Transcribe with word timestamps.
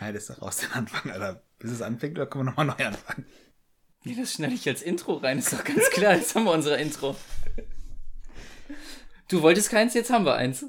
schneidest 0.00 0.30
du 0.30 0.32
raus 0.40 0.56
den 0.56 0.72
Anfang, 0.72 1.12
Alter. 1.12 1.42
Bis 1.58 1.72
es 1.72 1.82
anfängt, 1.82 2.16
oder 2.16 2.26
können 2.26 2.46
wir 2.46 2.50
nochmal 2.50 2.66
neu 2.66 2.86
anfangen? 2.86 3.26
Nee, 4.02 4.16
das 4.18 4.32
schneide 4.32 4.54
ich 4.54 4.66
als 4.66 4.80
Intro 4.80 5.16
rein, 5.16 5.38
ist 5.38 5.52
doch 5.52 5.62
ganz 5.62 5.90
klar. 5.90 6.14
Jetzt 6.14 6.34
haben 6.34 6.44
wir 6.44 6.52
unser 6.52 6.78
Intro. 6.78 7.16
Du 9.28 9.42
wolltest 9.42 9.68
keins, 9.68 9.92
jetzt 9.92 10.10
haben 10.10 10.24
wir 10.24 10.36
eins. 10.36 10.64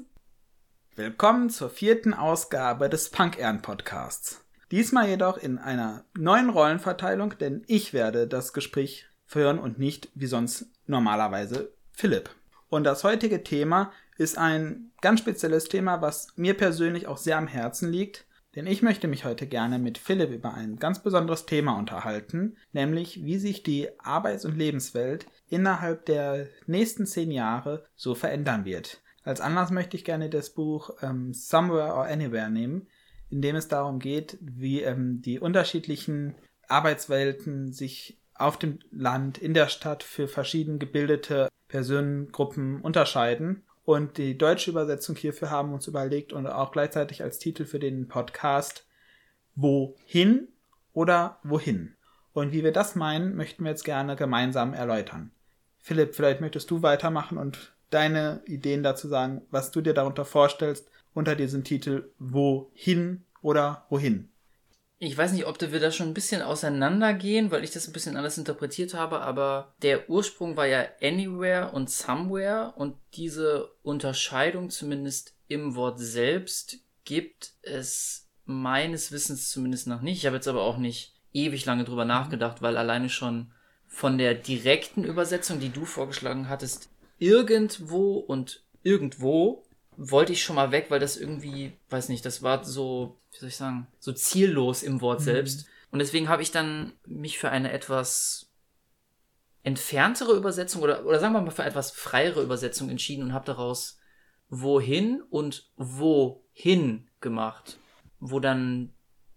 Willkommen 0.96 1.48
zur 1.48 1.70
vierten 1.70 2.12
Ausgabe 2.12 2.90
des 2.90 3.08
Punk 3.08 3.38
Ehren 3.38 3.62
Podcasts. 3.62 4.44
Diesmal 4.70 5.08
jedoch 5.08 5.38
in 5.38 5.56
einer 5.56 6.04
neuen 6.12 6.50
Rollenverteilung, 6.50 7.38
denn 7.38 7.64
ich 7.68 7.94
werde 7.94 8.28
das 8.28 8.52
Gespräch 8.52 9.06
führen 9.24 9.58
und 9.58 9.78
nicht 9.78 10.10
wie 10.14 10.26
sonst 10.26 10.66
normalerweise 10.86 11.72
Philipp. 11.92 12.28
Und 12.68 12.84
das 12.84 13.02
heutige 13.02 13.42
Thema 13.42 13.92
ist 14.18 14.36
ein 14.36 14.92
ganz 15.00 15.20
spezielles 15.20 15.64
Thema, 15.64 16.02
was 16.02 16.36
mir 16.36 16.54
persönlich 16.54 17.06
auch 17.06 17.16
sehr 17.16 17.38
am 17.38 17.46
Herzen 17.46 17.90
liegt, 17.90 18.26
denn 18.54 18.66
ich 18.66 18.82
möchte 18.82 19.08
mich 19.08 19.24
heute 19.24 19.46
gerne 19.46 19.78
mit 19.78 19.98
Philipp 19.98 20.30
über 20.30 20.54
ein 20.54 20.76
ganz 20.76 21.02
besonderes 21.02 21.46
Thema 21.46 21.78
unterhalten, 21.78 22.56
nämlich 22.72 23.24
wie 23.24 23.38
sich 23.38 23.62
die 23.62 23.88
Arbeits- 23.98 24.44
und 24.44 24.58
Lebenswelt 24.58 25.26
innerhalb 25.48 26.06
der 26.06 26.48
nächsten 26.66 27.06
zehn 27.06 27.30
Jahre 27.30 27.86
so 27.94 28.14
verändern 28.14 28.64
wird. 28.64 29.00
Als 29.24 29.40
Anlass 29.40 29.70
möchte 29.70 29.96
ich 29.96 30.04
gerne 30.04 30.28
das 30.28 30.50
Buch 30.50 30.90
ähm, 31.00 31.32
Somewhere 31.32 31.94
or 31.94 32.04
Anywhere 32.04 32.50
nehmen, 32.50 32.88
in 33.30 33.40
dem 33.40 33.56
es 33.56 33.68
darum 33.68 33.98
geht, 33.98 34.36
wie 34.40 34.82
ähm, 34.82 35.22
die 35.22 35.38
unterschiedlichen 35.38 36.34
Arbeitswelten 36.68 37.72
sich 37.72 38.18
auf 38.34 38.58
dem 38.58 38.80
Land, 38.90 39.38
in 39.38 39.54
der 39.54 39.68
Stadt 39.68 40.02
für 40.02 40.26
verschieden 40.26 40.78
gebildete 40.78 41.48
Personengruppen 41.68 42.80
unterscheiden 42.80 43.62
und 43.84 44.16
die 44.18 44.38
deutsche 44.38 44.70
Übersetzung 44.70 45.16
hierfür 45.16 45.50
haben 45.50 45.72
uns 45.72 45.86
überlegt 45.86 46.32
und 46.32 46.46
auch 46.46 46.72
gleichzeitig 46.72 47.22
als 47.22 47.38
Titel 47.38 47.64
für 47.64 47.78
den 47.78 48.08
Podcast 48.08 48.86
Wohin 49.54 50.48
oder 50.92 51.38
Wohin? 51.42 51.94
Und 52.32 52.52
wie 52.52 52.64
wir 52.64 52.72
das 52.72 52.94
meinen, 52.94 53.36
möchten 53.36 53.64
wir 53.64 53.70
jetzt 53.70 53.84
gerne 53.84 54.16
gemeinsam 54.16 54.72
erläutern. 54.72 55.32
Philipp, 55.78 56.14
vielleicht 56.14 56.40
möchtest 56.40 56.70
du 56.70 56.82
weitermachen 56.82 57.38
und 57.38 57.74
deine 57.90 58.42
Ideen 58.46 58.82
dazu 58.82 59.08
sagen, 59.08 59.42
was 59.50 59.70
du 59.70 59.80
dir 59.80 59.94
darunter 59.94 60.24
vorstellst 60.24 60.88
unter 61.12 61.34
diesem 61.34 61.64
Titel 61.64 62.10
Wohin 62.18 63.24
oder 63.42 63.84
Wohin? 63.90 64.31
Ich 65.04 65.18
weiß 65.18 65.32
nicht, 65.32 65.46
ob 65.46 65.60
wir 65.60 65.80
da 65.80 65.90
schon 65.90 66.06
ein 66.10 66.14
bisschen 66.14 66.42
auseinandergehen, 66.42 67.50
weil 67.50 67.64
ich 67.64 67.72
das 67.72 67.88
ein 67.88 67.92
bisschen 67.92 68.16
anders 68.16 68.38
interpretiert 68.38 68.94
habe, 68.94 69.20
aber 69.20 69.74
der 69.82 70.08
Ursprung 70.08 70.56
war 70.56 70.68
ja 70.68 70.86
Anywhere 71.02 71.72
und 71.72 71.90
Somewhere 71.90 72.74
und 72.76 72.94
diese 73.14 73.72
Unterscheidung 73.82 74.70
zumindest 74.70 75.34
im 75.48 75.74
Wort 75.74 75.98
selbst 75.98 76.78
gibt 77.04 77.54
es 77.62 78.28
meines 78.44 79.10
Wissens 79.10 79.50
zumindest 79.50 79.88
noch 79.88 80.02
nicht. 80.02 80.18
Ich 80.18 80.26
habe 80.26 80.36
jetzt 80.36 80.46
aber 80.46 80.62
auch 80.62 80.78
nicht 80.78 81.16
ewig 81.32 81.66
lange 81.66 81.82
drüber 81.82 82.04
nachgedacht, 82.04 82.62
weil 82.62 82.76
alleine 82.76 83.08
schon 83.08 83.50
von 83.88 84.18
der 84.18 84.34
direkten 84.34 85.02
Übersetzung, 85.02 85.58
die 85.58 85.70
du 85.70 85.84
vorgeschlagen 85.84 86.48
hattest, 86.48 86.90
irgendwo 87.18 88.18
und 88.18 88.62
irgendwo 88.84 89.64
wollte 89.96 90.32
ich 90.32 90.44
schon 90.44 90.54
mal 90.54 90.70
weg, 90.70 90.86
weil 90.90 91.00
das 91.00 91.16
irgendwie, 91.16 91.72
weiß 91.90 92.08
nicht, 92.08 92.24
das 92.24 92.44
war 92.44 92.64
so, 92.64 93.18
wie 93.32 93.38
soll 93.38 93.48
ich 93.48 93.56
sagen, 93.56 93.86
so 93.98 94.12
ziellos 94.12 94.82
im 94.82 95.00
Wort 95.00 95.20
mhm. 95.20 95.24
selbst. 95.24 95.66
Und 95.90 95.98
deswegen 95.98 96.28
habe 96.28 96.42
ich 96.42 96.50
dann 96.50 96.92
mich 97.06 97.38
für 97.38 97.50
eine 97.50 97.72
etwas 97.72 98.50
entferntere 99.62 100.32
Übersetzung 100.32 100.82
oder, 100.82 101.06
oder 101.06 101.20
sagen 101.20 101.34
wir 101.34 101.40
mal 101.40 101.50
für 101.50 101.64
etwas 101.64 101.90
freiere 101.90 102.42
Übersetzung 102.42 102.90
entschieden 102.90 103.24
und 103.24 103.32
habe 103.32 103.46
daraus 103.46 103.98
wohin 104.48 105.22
und 105.30 105.70
wohin 105.76 107.08
gemacht. 107.20 107.78
Wo 108.18 108.40
dann 108.40 108.92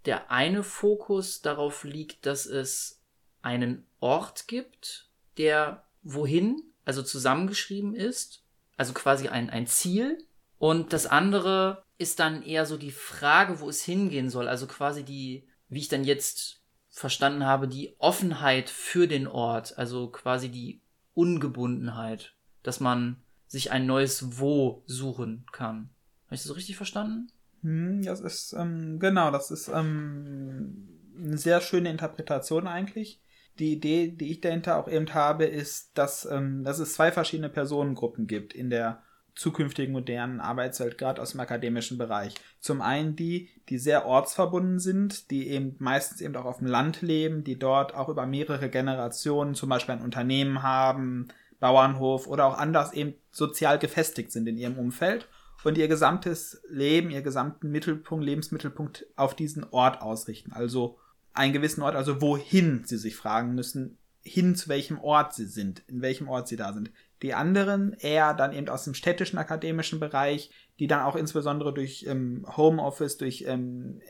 der 0.05 0.31
eine 0.31 0.63
Fokus 0.63 1.41
darauf 1.41 1.83
liegt, 1.83 2.25
dass 2.25 2.45
es 2.45 3.01
einen 3.41 3.85
Ort 3.99 4.47
gibt, 4.47 5.09
der 5.37 5.83
wohin, 6.03 6.61
also 6.83 7.01
zusammengeschrieben 7.01 7.95
ist, 7.95 8.43
also 8.77 8.93
quasi 8.93 9.29
ein, 9.29 9.49
ein 9.49 9.67
Ziel, 9.67 10.17
und 10.57 10.93
das 10.93 11.05
andere 11.05 11.83
ist 11.97 12.19
dann 12.19 12.43
eher 12.43 12.65
so 12.65 12.77
die 12.77 12.91
Frage, 12.91 13.59
wo 13.59 13.69
es 13.69 13.83
hingehen 13.83 14.29
soll. 14.29 14.47
Also 14.47 14.67
quasi 14.67 15.03
die, 15.03 15.47
wie 15.69 15.79
ich 15.79 15.87
dann 15.87 16.03
jetzt 16.03 16.61
verstanden 16.89 17.45
habe, 17.45 17.67
die 17.67 17.95
Offenheit 17.99 18.69
für 18.69 19.07
den 19.07 19.27
Ort. 19.27 19.77
Also 19.77 20.09
quasi 20.09 20.49
die 20.49 20.81
Ungebundenheit. 21.13 22.33
Dass 22.63 22.79
man 22.79 23.17
sich 23.47 23.71
ein 23.71 23.85
neues 23.85 24.39
Wo 24.39 24.83
suchen 24.85 25.45
kann. 25.51 25.89
Habe 26.25 26.35
ich 26.35 26.43
das 26.43 26.55
richtig 26.55 26.77
verstanden? 26.77 27.31
Hm, 27.61 28.01
das 28.03 28.21
ist, 28.21 28.53
ähm, 28.53 28.99
genau, 28.99 29.31
das 29.31 29.51
ist 29.51 29.67
ähm, 29.67 30.87
eine 31.17 31.37
sehr 31.37 31.61
schöne 31.61 31.89
Interpretation 31.89 32.67
eigentlich. 32.67 33.21
Die 33.59 33.73
Idee, 33.73 34.09
die 34.09 34.31
ich 34.31 34.41
dahinter 34.41 34.77
auch 34.77 34.87
eben 34.87 35.13
habe, 35.13 35.45
ist, 35.45 35.97
dass, 35.97 36.25
ähm, 36.25 36.63
dass 36.63 36.79
es 36.79 36.93
zwei 36.93 37.11
verschiedene 37.11 37.49
Personengruppen 37.49 38.27
gibt 38.27 38.53
in 38.53 38.69
der 38.69 39.04
zukünftigen 39.35 39.91
modernen 39.91 40.39
Arbeitswelt, 40.39 40.97
gerade 40.97 41.21
aus 41.21 41.31
dem 41.31 41.41
akademischen 41.41 41.97
Bereich. 41.97 42.35
Zum 42.59 42.81
einen 42.81 43.15
die, 43.15 43.49
die 43.69 43.77
sehr 43.77 44.05
ortsverbunden 44.05 44.79
sind, 44.79 45.29
die 45.29 45.49
eben 45.49 45.75
meistens 45.79 46.21
eben 46.21 46.35
auch 46.35 46.45
auf 46.45 46.59
dem 46.59 46.67
Land 46.67 47.01
leben, 47.01 47.43
die 47.43 47.59
dort 47.59 47.93
auch 47.93 48.09
über 48.09 48.25
mehrere 48.25 48.69
Generationen 48.69 49.53
zum 49.53 49.69
Beispiel 49.69 49.95
ein 49.95 50.01
Unternehmen 50.01 50.63
haben, 50.63 51.27
Bauernhof 51.59 52.27
oder 52.27 52.45
auch 52.45 52.57
anders 52.57 52.93
eben 52.93 53.15
sozial 53.31 53.79
gefestigt 53.79 54.31
sind 54.31 54.47
in 54.47 54.57
ihrem 54.57 54.77
Umfeld 54.77 55.27
und 55.63 55.77
ihr 55.77 55.87
gesamtes 55.87 56.61
Leben, 56.69 57.09
ihr 57.09 57.21
gesamten 57.21 57.71
Mittelpunkt, 57.71 58.23
Lebensmittelpunkt 58.23 59.07
auf 59.15 59.35
diesen 59.35 59.63
Ort 59.71 60.01
ausrichten. 60.01 60.53
Also 60.53 60.97
einen 61.33 61.53
gewissen 61.53 61.81
Ort, 61.81 61.95
also 61.95 62.21
wohin 62.21 62.83
sie 62.85 62.97
sich 62.97 63.15
fragen 63.15 63.55
müssen, 63.55 63.97
hin 64.21 64.55
zu 64.55 64.69
welchem 64.69 64.99
Ort 64.99 65.33
sie 65.33 65.45
sind, 65.45 65.83
in 65.87 66.01
welchem 66.01 66.27
Ort 66.27 66.47
sie 66.47 66.55
da 66.55 66.71
sind. 66.73 66.91
Die 67.21 67.33
anderen 67.33 67.93
eher 67.93 68.33
dann 68.33 68.53
eben 68.53 68.69
aus 68.69 68.83
dem 68.83 68.93
städtischen 68.93 69.39
akademischen 69.39 69.99
Bereich, 69.99 70.51
die 70.79 70.87
dann 70.87 71.01
auch 71.01 71.15
insbesondere 71.15 71.73
durch 71.73 72.05
ähm, 72.07 72.45
Homeoffice, 72.55 73.17
durch 73.17 73.45
ähm, 73.47 74.01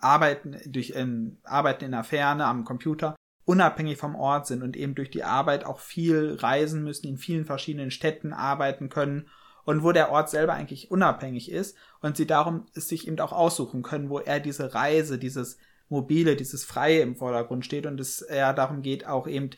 Arbeiten, 0.00 0.58
durch 0.66 0.92
ähm, 0.94 1.38
Arbeiten 1.44 1.84
in 1.84 1.92
der 1.92 2.04
Ferne 2.04 2.44
am 2.44 2.64
Computer 2.64 3.16
unabhängig 3.46 3.98
vom 3.98 4.14
Ort 4.14 4.46
sind 4.46 4.62
und 4.62 4.76
eben 4.76 4.94
durch 4.94 5.10
die 5.10 5.24
Arbeit 5.24 5.64
auch 5.64 5.80
viel 5.80 6.36
reisen 6.40 6.82
müssen, 6.82 7.06
in 7.06 7.18
vielen 7.18 7.44
verschiedenen 7.44 7.90
Städten 7.90 8.32
arbeiten 8.32 8.88
können 8.88 9.28
und 9.64 9.82
wo 9.82 9.92
der 9.92 10.10
Ort 10.10 10.30
selber 10.30 10.54
eigentlich 10.54 10.90
unabhängig 10.90 11.50
ist 11.50 11.76
und 12.00 12.16
sie 12.16 12.26
darum 12.26 12.66
es 12.74 12.88
sich 12.88 13.06
eben 13.06 13.18
auch 13.20 13.32
aussuchen 13.32 13.82
können, 13.82 14.08
wo 14.08 14.18
er 14.18 14.40
diese 14.40 14.74
Reise, 14.74 15.18
dieses 15.18 15.58
Mobile, 15.88 16.36
dieses 16.36 16.64
Freie 16.64 17.00
im 17.00 17.16
Vordergrund 17.16 17.64
steht 17.64 17.86
und 17.86 18.00
es 18.00 18.22
eher 18.22 18.54
darum 18.54 18.82
geht, 18.82 19.06
auch 19.06 19.26
eben 19.26 19.50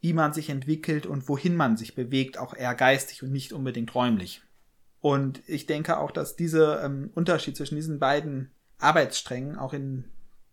wie 0.00 0.12
man 0.12 0.32
sich 0.32 0.48
entwickelt 0.48 1.06
und 1.06 1.28
wohin 1.28 1.56
man 1.56 1.76
sich 1.76 1.94
bewegt, 1.94 2.38
auch 2.38 2.54
eher 2.54 2.74
geistig 2.74 3.22
und 3.22 3.32
nicht 3.32 3.52
unbedingt 3.52 3.94
räumlich. 3.94 4.42
Und 5.00 5.42
ich 5.46 5.66
denke 5.66 5.98
auch, 5.98 6.10
dass 6.10 6.36
dieser 6.36 6.84
ähm, 6.84 7.10
Unterschied 7.14 7.56
zwischen 7.56 7.76
diesen 7.76 7.98
beiden 7.98 8.50
Arbeitssträngen, 8.78 9.56
auch 9.56 9.72
in 9.72 10.04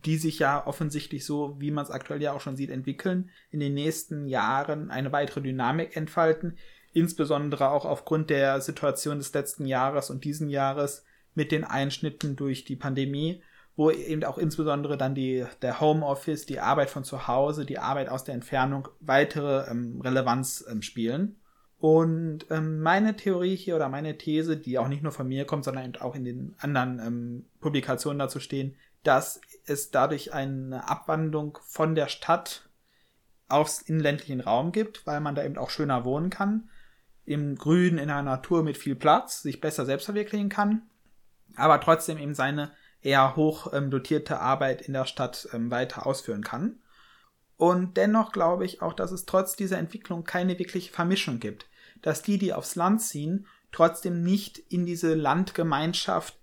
die 0.05 0.17
sich 0.17 0.39
ja 0.39 0.65
offensichtlich 0.65 1.25
so, 1.25 1.55
wie 1.59 1.71
man 1.71 1.83
es 1.83 1.91
aktuell 1.91 2.21
ja 2.21 2.33
auch 2.33 2.41
schon 2.41 2.55
sieht, 2.55 2.69
entwickeln, 2.69 3.29
in 3.51 3.59
den 3.59 3.73
nächsten 3.73 4.27
Jahren 4.27 4.91
eine 4.91 5.11
weitere 5.11 5.41
Dynamik 5.41 5.95
entfalten, 5.95 6.57
insbesondere 6.93 7.71
auch 7.71 7.85
aufgrund 7.85 8.29
der 8.29 8.61
Situation 8.61 9.17
des 9.17 9.33
letzten 9.33 9.65
Jahres 9.65 10.09
und 10.09 10.23
diesen 10.23 10.49
Jahres 10.49 11.03
mit 11.33 11.51
den 11.51 11.63
Einschnitten 11.63 12.35
durch 12.35 12.63
die 12.63 12.75
Pandemie 12.75 13.41
wo 13.77 13.91
eben 13.91 14.23
auch 14.23 14.39
insbesondere 14.39 14.97
dann 14.97 15.13
die, 15.13 15.45
der 15.61 15.79
Homeoffice, 15.79 16.47
die 16.47 16.59
Arbeit 16.59 16.89
von 16.89 17.03
zu 17.03 17.27
Hause, 17.27 17.63
die 17.63 17.77
Arbeit 17.77 18.09
aus 18.09 18.23
der 18.23 18.33
Entfernung 18.33 18.89
weitere 18.99 19.69
ähm, 19.69 20.01
Relevanz 20.01 20.65
ähm, 20.69 20.81
spielen. 20.81 21.37
Und 21.77 22.47
ähm, 22.49 22.81
meine 22.81 23.15
Theorie 23.15 23.55
hier 23.55 23.75
oder 23.75 23.87
meine 23.87 24.17
These, 24.17 24.57
die 24.57 24.79
auch 24.79 24.87
nicht 24.87 25.03
nur 25.03 25.11
von 25.11 25.27
mir 25.27 25.45
kommt, 25.45 25.63
sondern 25.63 25.95
auch 25.97 26.15
in 26.15 26.25
den 26.25 26.55
anderen 26.57 26.99
ähm, 26.99 27.45
Publikationen 27.59 28.17
dazu 28.17 28.39
stehen, 28.39 28.75
dass 29.03 29.39
es 29.65 29.91
dadurch 29.91 30.33
eine 30.33 30.89
Abwandlung 30.89 31.59
von 31.63 31.93
der 31.93 32.07
Stadt 32.07 32.67
aufs 33.47 33.83
inländlichen 33.83 34.41
Raum 34.41 34.71
gibt, 34.71 35.05
weil 35.05 35.21
man 35.21 35.35
da 35.35 35.45
eben 35.45 35.59
auch 35.59 35.69
schöner 35.69 36.03
wohnen 36.03 36.31
kann, 36.31 36.71
im 37.25 37.55
Grün, 37.55 37.99
in 37.99 38.07
der 38.07 38.23
Natur 38.23 38.63
mit 38.63 38.77
viel 38.77 38.95
Platz, 38.95 39.43
sich 39.43 39.61
besser 39.61 39.85
selbst 39.85 40.05
verwirklichen 40.05 40.49
kann, 40.49 40.81
aber 41.55 41.79
trotzdem 41.79 42.17
eben 42.17 42.33
seine 42.33 42.71
eher 43.01 43.35
hoch 43.35 43.73
ähm, 43.73 43.91
dotierte 43.91 44.39
Arbeit 44.39 44.81
in 44.81 44.93
der 44.93 45.05
Stadt 45.05 45.47
ähm, 45.53 45.71
weiter 45.71 46.05
ausführen 46.05 46.43
kann. 46.43 46.79
Und 47.55 47.97
dennoch 47.97 48.31
glaube 48.31 48.65
ich 48.65 48.81
auch, 48.81 48.93
dass 48.93 49.11
es 49.11 49.25
trotz 49.25 49.55
dieser 49.55 49.79
Entwicklung 49.79 50.23
keine 50.23 50.59
wirkliche 50.59 50.91
Vermischung 50.91 51.39
gibt. 51.39 51.67
Dass 52.01 52.21
die, 52.21 52.37
die 52.37 52.53
aufs 52.53 52.75
Land 52.75 53.01
ziehen, 53.01 53.47
trotzdem 53.71 54.23
nicht 54.23 54.59
in 54.59 54.85
diese 54.85 55.15
Landgemeinschaft 55.15 56.37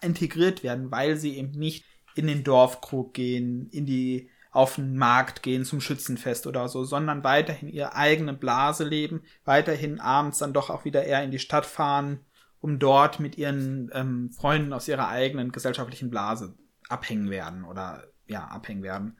integriert 0.00 0.62
werden, 0.62 0.90
weil 0.90 1.16
sie 1.16 1.36
eben 1.36 1.50
nicht 1.50 1.84
in 2.14 2.26
den 2.26 2.44
Dorfkrug 2.44 3.14
gehen, 3.14 3.68
in 3.70 3.86
die 3.86 4.30
auf 4.50 4.76
den 4.76 4.96
Markt 4.96 5.42
gehen 5.42 5.64
zum 5.64 5.80
Schützenfest 5.80 6.46
oder 6.46 6.68
so, 6.68 6.84
sondern 6.84 7.22
weiterhin 7.22 7.68
ihre 7.68 7.94
eigene 7.94 8.32
Blase 8.32 8.84
leben, 8.84 9.22
weiterhin 9.44 10.00
abends 10.00 10.38
dann 10.38 10.52
doch 10.52 10.70
auch 10.70 10.84
wieder 10.84 11.04
eher 11.04 11.22
in 11.22 11.30
die 11.30 11.38
Stadt 11.38 11.66
fahren, 11.66 12.20
um 12.60 12.78
dort 12.78 13.20
mit 13.20 13.38
ihren 13.38 13.90
ähm, 13.92 14.30
Freunden 14.30 14.72
aus 14.72 14.88
ihrer 14.88 15.08
eigenen 15.08 15.52
gesellschaftlichen 15.52 16.10
Blase 16.10 16.56
abhängen 16.88 17.30
werden 17.30 17.64
oder 17.64 18.04
ja, 18.26 18.44
abhängen 18.46 18.82
werden. 18.82 19.18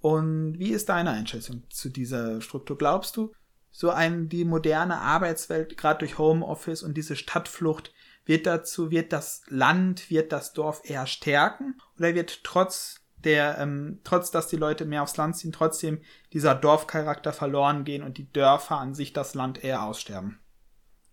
Und 0.00 0.58
wie 0.58 0.70
ist 0.70 0.88
deine 0.88 1.10
Einschätzung 1.10 1.64
zu 1.68 1.90
dieser 1.90 2.40
Struktur? 2.40 2.78
Glaubst 2.78 3.16
du, 3.16 3.32
so 3.70 3.90
ein, 3.90 4.28
die 4.28 4.44
moderne 4.44 4.98
Arbeitswelt, 4.98 5.76
gerade 5.76 6.00
durch 6.00 6.18
Homeoffice 6.18 6.82
und 6.82 6.96
diese 6.96 7.16
Stadtflucht, 7.16 7.92
wird 8.24 8.46
dazu, 8.46 8.90
wird 8.90 9.12
das 9.12 9.42
Land, 9.48 10.10
wird 10.10 10.32
das 10.32 10.52
Dorf 10.52 10.82
eher 10.84 11.06
stärken 11.06 11.76
oder 11.98 12.14
wird 12.14 12.44
trotz 12.44 13.00
der, 13.16 13.58
ähm, 13.58 14.00
trotz 14.04 14.30
dass 14.30 14.48
die 14.48 14.56
Leute 14.56 14.84
mehr 14.84 15.02
aufs 15.02 15.16
Land 15.16 15.36
ziehen, 15.36 15.52
trotzdem 15.52 16.00
dieser 16.32 16.54
Dorfcharakter 16.54 17.32
verloren 17.32 17.84
gehen 17.84 18.02
und 18.02 18.18
die 18.18 18.30
Dörfer 18.32 18.78
an 18.78 18.94
sich 18.94 19.12
das 19.12 19.34
Land 19.34 19.62
eher 19.62 19.82
aussterben? 19.82 20.40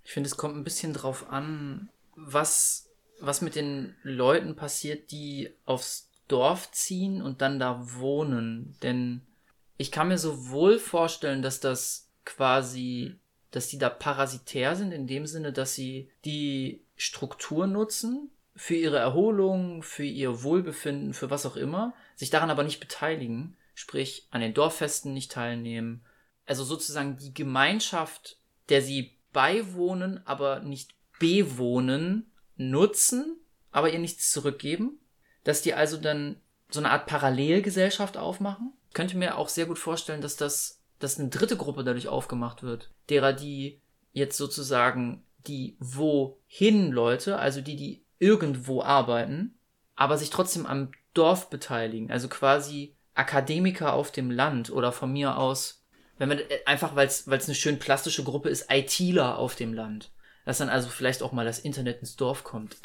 Ich 0.08 0.14
finde, 0.14 0.28
es 0.28 0.38
kommt 0.38 0.56
ein 0.56 0.64
bisschen 0.64 0.94
drauf 0.94 1.30
an, 1.32 1.90
was, 2.16 2.90
was 3.20 3.42
mit 3.42 3.56
den 3.56 3.94
Leuten 4.04 4.56
passiert, 4.56 5.12
die 5.12 5.50
aufs 5.66 6.10
Dorf 6.30 6.72
ziehen 6.72 7.22
und 7.22 7.42
dann 7.42 7.60
da 7.60 7.82
wohnen. 8.00 8.78
Denn 8.82 9.22
ich 9.76 9.92
kann 9.92 10.08
mir 10.08 10.18
sowohl 10.18 10.80
vorstellen, 10.80 11.42
dass 11.42 11.60
das 11.60 12.08
quasi, 12.24 13.18
dass 13.52 13.68
die 13.68 13.80
da 13.80 13.90
parasitär 13.90 14.78
sind, 14.78 14.94
in 14.94 15.08
dem 15.08 15.26
Sinne, 15.26 15.52
dass 15.52 15.76
sie 15.76 16.10
die 16.24 16.86
Struktur 16.96 17.68
nutzen 17.68 18.32
für 18.56 18.76
ihre 18.76 19.00
Erholung, 19.00 19.84
für 19.84 20.06
ihr 20.06 20.42
Wohlbefinden, 20.42 21.14
für 21.14 21.30
was 21.30 21.46
auch 21.46 21.58
immer, 21.58 21.94
sich 22.16 22.30
daran 22.30 22.50
aber 22.50 22.64
nicht 22.64 22.80
beteiligen, 22.80 23.58
sprich 23.76 24.26
an 24.32 24.40
den 24.40 24.54
Dorffesten 24.54 25.14
nicht 25.14 25.34
teilnehmen. 25.34 26.06
Also 26.46 26.64
sozusagen 26.64 27.18
die 27.18 27.34
Gemeinschaft, 27.34 28.38
der 28.70 28.82
sie 28.82 29.17
beiwohnen, 29.34 30.26
aber 30.26 30.60
nicht 30.62 30.96
bewohnen, 31.20 32.32
nutzen, 32.56 33.38
aber 33.72 33.92
ihr 33.92 34.00
nichts 34.00 34.32
zurückgeben. 34.32 35.00
Dass 35.44 35.62
die 35.62 35.74
also 35.74 35.98
dann 35.98 36.42
so 36.70 36.80
eine 36.80 36.92
Art 36.92 37.06
Parallelgesellschaft 37.06 38.18
aufmachen. 38.18 38.74
Ich 38.90 38.94
könnte 38.94 39.18
mir 39.18 39.38
auch 39.38 39.50
sehr 39.50 39.66
gut 39.66 39.80
vorstellen, 39.80 40.22
dass 40.22 40.36
das, 40.36 40.82
dass 41.00 41.20
eine 41.20 41.30
dritte 41.30 41.56
Gruppe 41.56 41.84
dadurch 41.84 42.08
aufgemacht 42.08 42.64
wird. 42.64 42.92
Derer, 43.10 43.34
die 43.34 43.82
jetzt 44.12 44.38
sozusagen 44.38 45.24
die 45.48 45.78
wohin 45.80 46.92
Leute, 46.92 47.38
also 47.38 47.62
die, 47.62 47.76
die 47.76 48.04
irgendwo 48.20 48.82
arbeiten, 48.82 49.58
aber 49.96 50.18
sich 50.18 50.30
trotzdem 50.30 50.66
am 50.66 50.92
Dorf 51.14 51.50
beteiligen. 51.50 52.12
Also 52.12 52.28
quasi 52.28 52.96
Akademiker 53.14 53.94
auf 53.94 54.12
dem 54.12 54.30
Land 54.30 54.70
oder 54.70 54.92
von 54.92 55.12
mir 55.12 55.38
aus, 55.38 55.77
wenn 56.18 56.30
man 56.30 56.40
äh, 56.40 56.60
einfach, 56.66 56.96
weil 56.96 57.08
es 57.08 57.28
eine 57.28 57.56
schön 57.56 57.80
plastische 57.80 58.24
Gruppe 58.24 58.50
ist, 58.50 58.72
ITler 58.72 59.38
auf 59.38 59.56
dem 59.56 59.74
Land. 59.74 60.12
Dass 60.46 60.60
dann 60.60 60.70
also 60.70 60.90
vielleicht 60.90 61.24
auch 61.24 61.32
mal 61.32 61.46
das 61.46 61.60
Internet 61.60 62.00
ins 62.00 62.16
Dorf 62.16 62.44
kommt. 62.44 62.78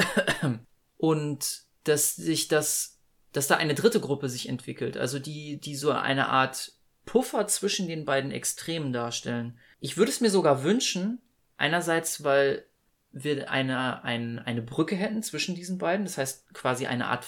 Und 0.97 1.63
dass 1.85 2.17
sich 2.17 2.49
das, 2.49 3.01
dass 3.33 3.47
da 3.47 3.57
eine 3.57 3.75
dritte 3.75 4.01
Gruppe 4.01 4.29
sich 4.29 4.49
entwickelt, 4.49 4.97
also 4.97 5.19
die, 5.19 5.59
die 5.61 5.75
so 5.75 5.91
eine 5.91 6.29
Art 6.29 6.73
Puffer 7.05 7.47
zwischen 7.49 7.89
den 7.89 8.05
beiden 8.05 8.31
Extremen 8.31 8.93
darstellen. 8.93 9.59
Ich 9.81 9.97
würde 9.97 10.13
es 10.13 10.21
mir 10.21 10.31
sogar 10.31 10.63
wünschen, 10.63 11.21
einerseits, 11.57 12.23
weil 12.23 12.65
wir 13.11 13.51
eine, 13.51 14.05
ein, 14.05 14.39
eine 14.39 14.63
Brücke 14.63 14.95
hätten 14.97 15.23
zwischen 15.23 15.55
diesen 15.55 15.79
beiden, 15.79 16.07
das 16.07 16.19
heißt 16.19 16.55
quasi 16.55 16.87
eine 16.87 17.09
Art 17.09 17.25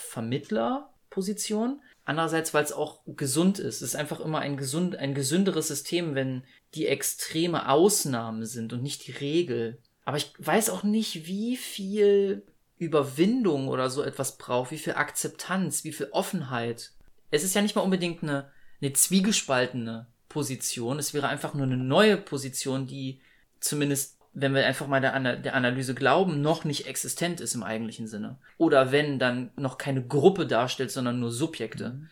Vermittlerposition. 1.14 1.80
Andererseits, 2.04 2.52
weil 2.52 2.64
es 2.64 2.72
auch 2.72 3.00
gesund 3.06 3.58
ist. 3.58 3.76
Es 3.76 3.82
ist 3.82 3.96
einfach 3.96 4.20
immer 4.20 4.40
ein, 4.40 4.56
gesund, 4.56 4.96
ein 4.96 5.14
gesünderes 5.14 5.68
System, 5.68 6.14
wenn 6.14 6.44
die 6.74 6.86
Extreme 6.86 7.68
Ausnahmen 7.68 8.44
sind 8.44 8.72
und 8.72 8.82
nicht 8.82 9.06
die 9.06 9.12
Regel. 9.12 9.78
Aber 10.04 10.18
ich 10.18 10.32
weiß 10.38 10.68
auch 10.68 10.82
nicht, 10.82 11.26
wie 11.26 11.56
viel 11.56 12.42
Überwindung 12.76 13.68
oder 13.68 13.88
so 13.88 14.02
etwas 14.02 14.36
braucht, 14.36 14.70
wie 14.70 14.78
viel 14.78 14.94
Akzeptanz, 14.94 15.84
wie 15.84 15.92
viel 15.92 16.08
Offenheit. 16.10 16.92
Es 17.30 17.42
ist 17.42 17.54
ja 17.54 17.62
nicht 17.62 17.74
mal 17.74 17.82
unbedingt 17.82 18.22
eine, 18.22 18.50
eine 18.82 18.92
zwiegespaltene 18.92 20.06
Position. 20.28 20.98
Es 20.98 21.14
wäre 21.14 21.28
einfach 21.28 21.54
nur 21.54 21.64
eine 21.64 21.78
neue 21.78 22.18
Position, 22.18 22.86
die 22.86 23.20
zumindest 23.60 24.18
wenn 24.34 24.52
wir 24.54 24.66
einfach 24.66 24.88
mal 24.88 25.00
der, 25.00 25.14
Ana 25.14 25.36
der 25.36 25.54
Analyse 25.54 25.94
glauben, 25.94 26.42
noch 26.42 26.64
nicht 26.64 26.86
existent 26.86 27.40
ist 27.40 27.54
im 27.54 27.62
eigentlichen 27.62 28.08
Sinne. 28.08 28.38
Oder 28.58 28.90
wenn, 28.90 29.18
dann 29.18 29.52
noch 29.56 29.78
keine 29.78 30.04
Gruppe 30.04 30.46
darstellt, 30.46 30.90
sondern 30.90 31.20
nur 31.20 31.30
Subjekte. 31.30 31.90
Mhm. 31.90 32.08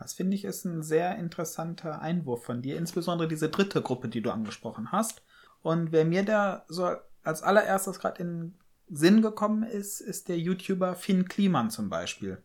Das 0.00 0.14
finde 0.14 0.34
ich 0.34 0.46
ist 0.46 0.64
ein 0.64 0.82
sehr 0.82 1.16
interessanter 1.18 2.00
Einwurf 2.00 2.42
von 2.42 2.62
dir, 2.62 2.78
insbesondere 2.78 3.28
diese 3.28 3.50
dritte 3.50 3.82
Gruppe, 3.82 4.08
die 4.08 4.22
du 4.22 4.30
angesprochen 4.30 4.92
hast. 4.92 5.22
Und 5.60 5.92
wer 5.92 6.06
mir 6.06 6.24
da 6.24 6.64
so 6.68 6.96
als 7.22 7.42
allererstes 7.42 7.98
gerade 7.98 8.22
in 8.22 8.54
Sinn 8.88 9.20
gekommen 9.20 9.62
ist, 9.62 10.00
ist 10.00 10.28
der 10.28 10.38
YouTuber 10.38 10.94
Finn 10.94 11.28
Kliman 11.28 11.70
zum 11.70 11.90
Beispiel. 11.90 12.42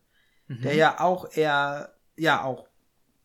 Mhm. 0.47 0.61
Der 0.63 0.75
ja 0.75 0.99
auch 0.99 1.31
eher, 1.35 1.95
ja, 2.17 2.43
auch 2.43 2.67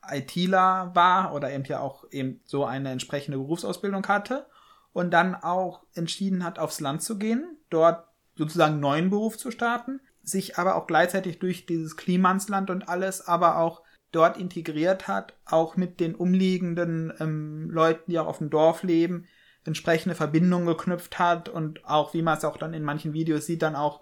ITler 0.08 0.90
war 0.94 1.34
oder 1.34 1.50
eben 1.52 1.64
ja 1.64 1.80
auch 1.80 2.04
eben 2.10 2.40
so 2.44 2.64
eine 2.64 2.90
entsprechende 2.90 3.38
Berufsausbildung 3.38 4.06
hatte 4.06 4.46
und 4.92 5.10
dann 5.10 5.34
auch 5.34 5.82
entschieden 5.94 6.44
hat, 6.44 6.58
aufs 6.58 6.80
Land 6.80 7.02
zu 7.02 7.18
gehen, 7.18 7.58
dort 7.70 8.06
sozusagen 8.36 8.74
einen 8.74 8.80
neuen 8.80 9.10
Beruf 9.10 9.38
zu 9.38 9.50
starten, 9.50 10.00
sich 10.22 10.58
aber 10.58 10.76
auch 10.76 10.86
gleichzeitig 10.86 11.38
durch 11.38 11.66
dieses 11.66 11.96
Klimansland 11.96 12.70
und 12.70 12.88
alles 12.88 13.26
aber 13.26 13.58
auch 13.58 13.82
dort 14.12 14.36
integriert 14.36 15.08
hat, 15.08 15.34
auch 15.44 15.76
mit 15.76 16.00
den 16.00 16.14
umliegenden 16.14 17.12
ähm, 17.20 17.70
Leuten, 17.70 18.10
die 18.10 18.18
auch 18.18 18.26
auf 18.26 18.38
dem 18.38 18.50
Dorf 18.50 18.82
leben, 18.82 19.26
entsprechende 19.64 20.14
Verbindungen 20.14 20.66
geknüpft 20.66 21.18
hat 21.18 21.48
und 21.48 21.84
auch, 21.84 22.14
wie 22.14 22.22
man 22.22 22.38
es 22.38 22.44
auch 22.44 22.56
dann 22.56 22.74
in 22.74 22.82
manchen 22.82 23.12
Videos 23.12 23.46
sieht, 23.46 23.62
dann 23.62 23.76
auch 23.76 24.00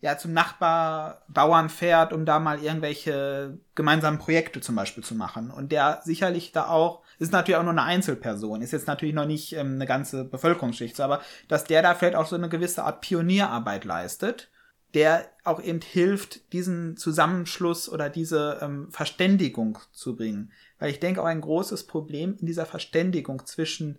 ja 0.00 0.16
zum 0.16 0.32
Nachbarbauern 0.32 1.68
fährt, 1.68 2.12
um 2.12 2.24
da 2.24 2.38
mal 2.38 2.62
irgendwelche 2.62 3.58
gemeinsamen 3.74 4.18
Projekte 4.18 4.60
zum 4.60 4.76
Beispiel 4.76 5.02
zu 5.02 5.14
machen. 5.14 5.50
Und 5.50 5.72
der 5.72 6.00
sicherlich 6.04 6.52
da 6.52 6.68
auch, 6.68 7.02
ist 7.18 7.32
natürlich 7.32 7.58
auch 7.58 7.64
nur 7.64 7.72
eine 7.72 7.82
Einzelperson, 7.82 8.62
ist 8.62 8.72
jetzt 8.72 8.86
natürlich 8.86 9.14
noch 9.14 9.26
nicht 9.26 9.54
ähm, 9.54 9.74
eine 9.74 9.86
ganze 9.86 10.24
Bevölkerungsschicht, 10.24 10.94
so, 10.94 11.02
aber 11.02 11.20
dass 11.48 11.64
der 11.64 11.82
da 11.82 11.94
vielleicht 11.94 12.14
auch 12.14 12.26
so 12.26 12.36
eine 12.36 12.48
gewisse 12.48 12.84
Art 12.84 13.00
Pionierarbeit 13.00 13.84
leistet, 13.84 14.50
der 14.94 15.26
auch 15.44 15.60
eben 15.60 15.80
hilft, 15.80 16.52
diesen 16.52 16.96
Zusammenschluss 16.96 17.88
oder 17.88 18.08
diese 18.08 18.58
ähm, 18.62 18.90
Verständigung 18.90 19.78
zu 19.92 20.16
bringen. 20.16 20.52
Weil 20.78 20.90
ich 20.90 21.00
denke 21.00 21.20
auch 21.20 21.26
ein 21.26 21.40
großes 21.40 21.86
Problem 21.86 22.36
in 22.40 22.46
dieser 22.46 22.66
Verständigung 22.66 23.44
zwischen 23.46 23.98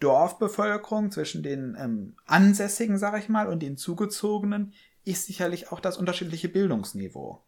Dorfbevölkerung, 0.00 1.10
zwischen 1.10 1.42
den 1.42 1.76
ähm, 1.80 2.14
Ansässigen, 2.26 2.98
sag 2.98 3.18
ich 3.18 3.28
mal, 3.28 3.48
und 3.48 3.60
den 3.60 3.76
Zugezogenen, 3.76 4.74
ist 5.04 5.26
sicherlich 5.26 5.70
auch 5.70 5.80
das 5.80 5.96
unterschiedliche 5.96 6.48
Bildungsniveau. 6.48 7.44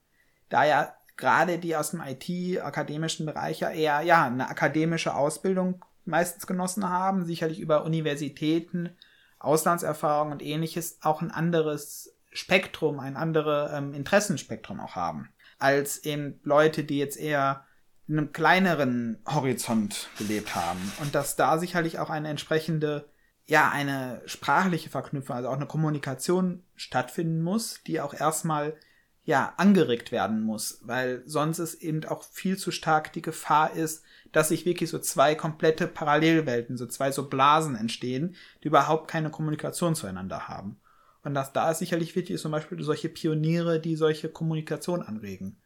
Da 0.48 0.64
ja 0.64 0.94
gerade 1.16 1.58
die 1.58 1.76
aus 1.76 1.90
dem 1.90 2.02
IT-akademischen 2.02 3.26
Bereich 3.26 3.60
ja 3.60 3.70
eher 3.70 4.02
ja 4.02 4.26
eine 4.26 4.48
akademische 4.48 5.14
Ausbildung 5.14 5.84
meistens 6.04 6.46
genossen 6.46 6.88
haben, 6.88 7.24
sicherlich 7.24 7.58
über 7.58 7.84
Universitäten, 7.84 8.90
Auslandserfahrung 9.38 10.32
und 10.32 10.42
ähnliches 10.42 10.98
auch 11.02 11.22
ein 11.22 11.30
anderes 11.30 12.14
Spektrum, 12.32 13.00
ein 13.00 13.16
anderes 13.16 13.72
ähm, 13.72 13.94
Interessenspektrum 13.94 14.80
auch 14.80 14.94
haben, 14.94 15.30
als 15.58 16.04
eben 16.04 16.38
Leute, 16.42 16.84
die 16.84 16.98
jetzt 16.98 17.18
eher 17.18 17.64
in 18.08 18.18
einem 18.18 18.32
kleineren 18.32 19.18
Horizont 19.26 20.10
gelebt 20.18 20.54
haben. 20.54 20.92
Und 21.00 21.14
dass 21.14 21.34
da 21.34 21.58
sicherlich 21.58 21.98
auch 21.98 22.10
eine 22.10 22.28
entsprechende 22.28 23.08
ja 23.46 23.70
eine 23.70 24.22
sprachliche 24.26 24.90
Verknüpfung, 24.90 25.36
also 25.36 25.48
auch 25.48 25.56
eine 25.56 25.66
Kommunikation 25.66 26.64
stattfinden 26.74 27.42
muss, 27.42 27.80
die 27.86 28.00
auch 28.00 28.12
erstmal 28.12 28.76
ja 29.24 29.54
angeregt 29.56 30.12
werden 30.12 30.40
muss, 30.40 30.80
weil 30.82 31.22
sonst 31.26 31.58
es 31.58 31.74
eben 31.74 32.04
auch 32.04 32.22
viel 32.22 32.56
zu 32.56 32.70
stark 32.70 33.12
die 33.12 33.22
Gefahr 33.22 33.72
ist, 33.74 34.04
dass 34.32 34.48
sich 34.48 34.64
wirklich 34.64 34.90
so 34.90 34.98
zwei 34.98 35.34
komplette 35.34 35.88
Parallelwelten, 35.88 36.76
so 36.76 36.86
zwei 36.86 37.10
so 37.10 37.28
Blasen 37.28 37.74
entstehen, 37.74 38.36
die 38.62 38.68
überhaupt 38.68 39.08
keine 39.08 39.30
Kommunikation 39.30 39.94
zueinander 39.94 40.48
haben. 40.48 40.80
Und 41.24 41.34
dass 41.34 41.52
da 41.52 41.72
ist 41.72 41.80
sicherlich 41.80 42.14
wichtig 42.14 42.36
ist 42.36 42.42
zum 42.42 42.52
Beispiel 42.52 42.80
solche 42.84 43.08
Pioniere, 43.08 43.80
die 43.80 43.96
solche 43.96 44.28
Kommunikation 44.28 45.02
anregen. 45.02 45.60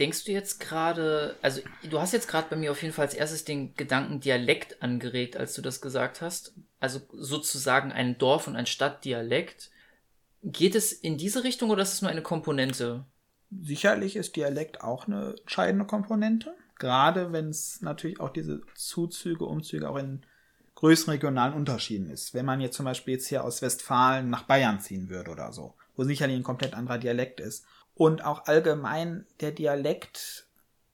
Denkst 0.00 0.24
du 0.24 0.32
jetzt 0.32 0.58
gerade, 0.58 1.36
also 1.42 1.60
du 1.88 2.00
hast 2.00 2.12
jetzt 2.12 2.26
gerade 2.26 2.48
bei 2.50 2.56
mir 2.56 2.72
auf 2.72 2.82
jeden 2.82 2.92
Fall 2.92 3.04
als 3.04 3.14
erstes 3.14 3.44
den 3.44 3.74
Gedanken 3.76 4.18
Dialekt 4.18 4.82
angeregt, 4.82 5.36
als 5.36 5.54
du 5.54 5.62
das 5.62 5.80
gesagt 5.80 6.20
hast. 6.20 6.54
Also 6.84 7.00
sozusagen 7.14 7.92
ein 7.92 8.18
Dorf- 8.18 8.46
und 8.46 8.56
ein 8.56 8.66
Stadtdialekt. 8.66 9.70
Geht 10.42 10.74
es 10.74 10.92
in 10.92 11.16
diese 11.16 11.42
Richtung 11.42 11.70
oder 11.70 11.82
ist 11.82 11.94
es 11.94 12.02
nur 12.02 12.10
eine 12.10 12.20
Komponente? 12.20 13.06
Sicherlich 13.50 14.16
ist 14.16 14.36
Dialekt 14.36 14.82
auch 14.82 15.06
eine 15.06 15.34
entscheidende 15.40 15.86
Komponente. 15.86 16.54
Gerade 16.78 17.32
wenn 17.32 17.48
es 17.48 17.80
natürlich 17.80 18.20
auch 18.20 18.28
diese 18.28 18.60
Zuzüge, 18.74 19.46
Umzüge 19.46 19.88
auch 19.88 19.96
in 19.96 20.26
größeren 20.74 21.12
regionalen 21.12 21.54
Unterschieden 21.54 22.10
ist. 22.10 22.34
Wenn 22.34 22.44
man 22.44 22.60
jetzt 22.60 22.76
zum 22.76 22.84
Beispiel 22.84 23.14
jetzt 23.14 23.28
hier 23.28 23.44
aus 23.44 23.62
Westfalen 23.62 24.28
nach 24.28 24.42
Bayern 24.42 24.78
ziehen 24.78 25.08
würde 25.08 25.30
oder 25.30 25.54
so, 25.54 25.72
wo 25.96 26.04
sicherlich 26.04 26.36
ein 26.36 26.42
komplett 26.42 26.74
anderer 26.74 26.98
Dialekt 26.98 27.40
ist 27.40 27.64
und 27.94 28.22
auch 28.22 28.44
allgemein 28.44 29.24
der 29.40 29.52
Dialekt, 29.52 30.48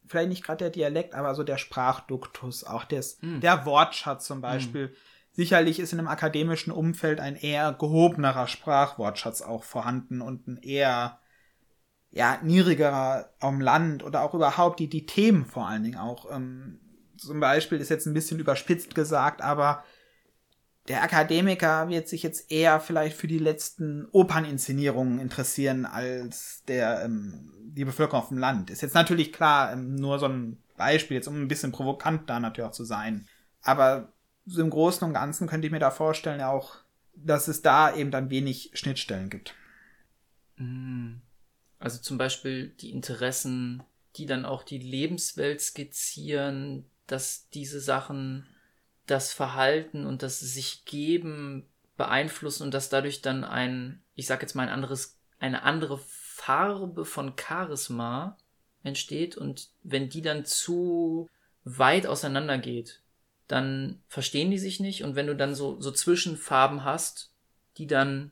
vielleicht 0.07 0.29
nicht 0.29 0.45
gerade 0.45 0.59
der 0.59 0.71
Dialekt, 0.71 1.17
aber 1.17 1.35
so 1.35 1.43
der 1.43 1.59
Sprachduktus, 1.59 2.63
auch 2.63 2.85
des, 2.85 3.19
mm. 3.23 3.41
der 3.41 3.67
Wortschatz 3.67 4.27
zum 4.27 4.41
Beispiel, 4.41 4.89
mm. 4.89 4.95
Sicherlich 5.33 5.81
ist 5.81 5.93
in 5.93 5.99
einem 5.99 6.09
akademischen 6.09 6.73
Umfeld 6.73 7.21
ein 7.21 7.37
eher 7.37 7.73
gehobenerer 7.73 8.47
Sprachwortschatz 8.47 9.43
auch 9.43 9.65
vorhanden 9.65 10.21
und 10.21 10.47
ein 10.49 10.57
eher 10.59 11.19
ja, 12.11 12.39
niedrigerer 12.43 13.31
am 13.39 13.61
Land 13.61 14.03
oder 14.03 14.23
auch 14.23 14.35
überhaupt 14.35 14.81
die, 14.81 14.89
die 14.89 15.07
Themen 15.07 15.47
vor 15.47 15.69
allen 15.69 15.85
Dingen 15.85 15.99
auch. 15.99 16.31
Ähm, 16.31 16.81
zum 17.17 17.39
Beispiel 17.39 17.79
ist 17.79 17.89
jetzt 17.89 18.07
ein 18.07 18.15
bisschen 18.15 18.41
überspitzt 18.41 18.95
gesagt, 18.95 19.43
aber 19.43 19.85
der 20.89 21.03
Akademiker 21.03 21.89
wird 21.89 22.09
sich 22.09 22.23
jetzt 22.23 22.51
eher 22.51 22.81
vielleicht 22.81 23.17
für 23.17 23.29
die 23.29 23.39
letzten 23.39 24.09
Operninszenierungen 24.11 25.21
interessieren 25.21 25.87
als 25.87 26.65
der 26.67 27.05
ähm, 27.05 27.53
die 27.63 27.85
Bevölkerung 27.85 28.23
auf 28.23 28.29
dem 28.29 28.39
Land. 28.39 28.71
Ist 28.71 28.83
jetzt 28.83 28.95
natürlich 28.95 29.33
klar, 29.33 29.73
ähm, 29.73 29.95
nur 29.95 30.19
so 30.19 30.27
ein 30.27 30.61
Beispiel, 30.77 31.17
jetzt 31.17 31.29
um 31.29 31.41
ein 31.41 31.49
bisschen 31.49 31.71
provokant 31.71 32.29
da 32.29 32.41
natürlich 32.41 32.69
auch 32.69 32.75
zu 32.75 32.85
sein. 32.85 33.29
Aber 33.63 34.13
so 34.51 34.61
im 34.61 34.71
Großen 34.71 35.07
und 35.07 35.15
Ganzen 35.15 35.47
könnte 35.47 35.67
ich 35.67 35.73
mir 35.73 35.79
da 35.79 35.91
vorstellen, 35.91 36.41
auch, 36.43 36.77
dass 37.15 37.49
es 37.49 37.63
da 37.63 37.95
eben 37.95 38.11
dann 38.11 38.31
wenig 38.31 38.71
Schnittstellen 38.75 39.31
gibt. 39.31 39.55
Mm. 40.57 41.17
Also 41.79 41.99
zum 41.99 42.19
Beispiel 42.19 42.69
die 42.69 42.91
Interessen, 42.91 43.83
die 44.17 44.27
dann 44.27 44.45
auch 44.45 44.65
die 44.65 44.79
Lebenswelt 44.79 45.63
skizzieren, 45.63 46.85
dass 47.07 47.49
diese 47.51 47.81
Sachen 47.81 48.47
das 49.07 49.33
Verhalten 49.33 50.05
und 50.05 50.23
das 50.23 50.41
sich 50.41 50.85
geben 50.85 51.67
beeinflussen 51.97 52.65
und 52.65 52.75
dass 52.75 52.91
dadurch 52.91 53.23
dann 53.23 53.45
ein, 53.45 54.03
ich 54.15 54.27
sag 54.27 54.43
jetzt 54.43 54.55
mal 54.55 54.65
ein 54.65 54.69
anderes, 54.69 55.19
eine 55.39 55.63
andere 55.63 55.99
Farbe 55.99 57.05
von 57.05 57.35
Charisma 57.39 58.37
entsteht 58.83 59.37
und 59.37 59.71
wenn 59.83 60.09
die 60.09 60.23
dann 60.23 60.45
zu 60.45 61.29
weit 61.65 62.07
auseinander 62.07 62.59
geht, 62.59 63.01
dann 63.51 64.03
verstehen 64.07 64.51
die 64.51 64.59
sich 64.59 64.81
nicht 64.81 65.03
und 65.03 65.17
wenn 65.17 65.27
du 65.27 65.35
dann 65.35 65.55
so, 65.55 65.81
so 65.81 65.91
Zwischenfarben 65.91 66.85
hast, 66.85 67.33
die 67.79 67.87
dann, 67.87 68.31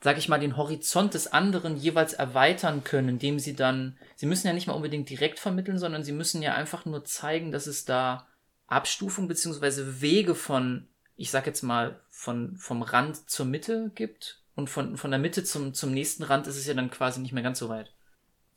sag 0.00 0.18
ich 0.18 0.28
mal, 0.28 0.40
den 0.40 0.56
Horizont 0.56 1.14
des 1.14 1.32
anderen 1.32 1.76
jeweils 1.76 2.14
erweitern 2.14 2.84
können, 2.84 3.08
indem 3.08 3.38
sie 3.38 3.54
dann, 3.54 3.96
sie 4.16 4.26
müssen 4.26 4.46
ja 4.46 4.52
nicht 4.52 4.66
mal 4.66 4.74
unbedingt 4.74 5.08
direkt 5.10 5.38
vermitteln, 5.38 5.78
sondern 5.78 6.02
sie 6.02 6.12
müssen 6.12 6.42
ja 6.42 6.54
einfach 6.54 6.84
nur 6.84 7.04
zeigen, 7.04 7.52
dass 7.52 7.66
es 7.66 7.84
da 7.84 8.26
Abstufung 8.66 9.28
beziehungsweise 9.28 10.00
Wege 10.00 10.34
von, 10.34 10.88
ich 11.16 11.30
sag 11.30 11.46
jetzt 11.46 11.62
mal, 11.62 12.00
von, 12.10 12.56
vom 12.56 12.82
Rand 12.82 13.30
zur 13.30 13.46
Mitte 13.46 13.92
gibt 13.94 14.42
und 14.54 14.68
von, 14.68 14.96
von 14.96 15.10
der 15.10 15.20
Mitte 15.20 15.44
zum, 15.44 15.72
zum 15.72 15.92
nächsten 15.92 16.24
Rand 16.24 16.46
ist 16.46 16.56
es 16.56 16.66
ja 16.66 16.74
dann 16.74 16.90
quasi 16.90 17.20
nicht 17.20 17.32
mehr 17.32 17.42
ganz 17.42 17.58
so 17.58 17.68
weit. 17.68 17.92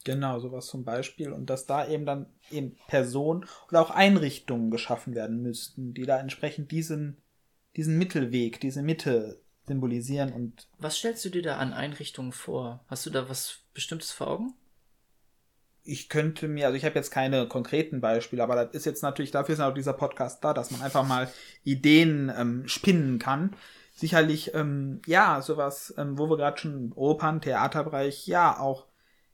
Genau, 0.04 0.40
sowas 0.40 0.68
zum 0.68 0.84
Beispiel. 0.84 1.32
Und 1.32 1.50
dass 1.50 1.66
da 1.66 1.88
eben 1.88 2.06
dann 2.06 2.28
eben 2.50 2.76
Personen 2.88 3.46
oder 3.70 3.82
auch 3.82 3.92
Einrichtungen 3.92 4.72
geschaffen 4.72 5.16
werden 5.16 5.42
müssten, 5.42 5.94
die 5.94 6.06
da 6.06 6.20
entsprechend 6.20 6.72
diesen, 6.72 7.18
diesen 7.76 7.98
Mittelweg, 7.98 8.60
diese 8.60 8.82
Mitte 8.82 9.42
symbolisieren 9.68 10.34
und. 10.34 10.68
Was 10.80 10.98
stellst 10.98 11.24
du 11.26 11.30
dir 11.30 11.44
da 11.44 11.58
an 11.58 11.74
Einrichtungen 11.74 12.32
vor? 12.32 12.84
Hast 12.88 13.06
du 13.06 13.10
da 13.10 13.30
was 13.30 13.60
Bestimmtes 13.74 14.12
vor 14.12 14.28
Augen? 14.28 14.54
Ich 15.84 16.10
könnte 16.10 16.48
mir, 16.48 16.68
also 16.68 16.78
ich 16.78 16.86
habe 16.86 16.96
jetzt 16.96 17.10
keine 17.10 17.48
konkreten 17.48 18.02
Beispiele, 18.02 18.44
aber 18.44 18.56
das 18.56 18.76
ist 18.76 18.86
jetzt 18.86 19.02
natürlich, 19.02 19.32
dafür 19.32 19.54
ist 19.54 19.62
auch 19.62 19.74
dieser 19.74 19.94
Podcast 19.94 20.44
da, 20.44 20.54
dass 20.54 20.70
man 20.70 20.82
einfach 20.82 21.08
mal 21.08 21.28
Ideen 21.64 22.32
ähm, 22.36 22.68
spinnen 22.68 23.18
kann. 23.18 23.56
Sicherlich, 23.96 24.54
ähm, 24.54 25.02
ja, 25.08 25.42
sowas, 25.42 25.94
ähm, 25.98 26.18
wo 26.20 26.30
wir 26.30 26.38
gerade 26.38 26.60
schon 26.60 26.92
Opern, 26.94 27.42
Theaterbereich, 27.42 28.28
ja, 28.28 28.60
auch 28.60 28.86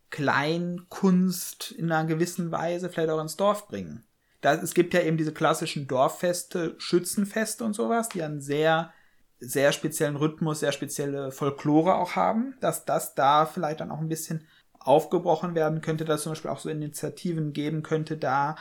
Kleinkunst 0.09 1.71
in 1.71 1.91
einer 1.91 2.07
gewissen 2.07 2.51
Weise 2.51 2.89
vielleicht 2.89 3.09
auch 3.09 3.21
ins 3.21 3.37
Dorf 3.37 3.67
bringen. 3.67 4.03
Da, 4.41 4.53
es 4.53 4.73
gibt 4.73 4.93
ja 4.93 5.01
eben 5.01 5.17
diese 5.17 5.33
klassischen 5.33 5.87
Dorffeste, 5.87 6.75
Schützenfeste 6.77 7.63
und 7.63 7.73
sowas, 7.73 8.09
die 8.09 8.23
einen 8.23 8.39
sehr, 8.39 8.93
sehr 9.39 9.71
speziellen 9.71 10.15
Rhythmus, 10.15 10.61
sehr 10.61 10.71
spezielle 10.71 11.31
Folklore 11.31 11.95
auch 11.95 12.15
haben, 12.15 12.55
dass 12.61 12.85
das 12.85 13.15
da 13.15 13.45
vielleicht 13.45 13.81
dann 13.81 13.91
auch 13.91 13.99
ein 13.99 14.09
bisschen 14.09 14.47
aufgebrochen 14.79 15.55
werden 15.55 15.81
könnte, 15.81 16.05
dass 16.05 16.23
zum 16.23 16.31
Beispiel 16.31 16.51
auch 16.51 16.59
so 16.59 16.69
Initiativen 16.69 17.51
geben 17.51 17.83
könnte, 17.83 18.15
da, 18.15 18.55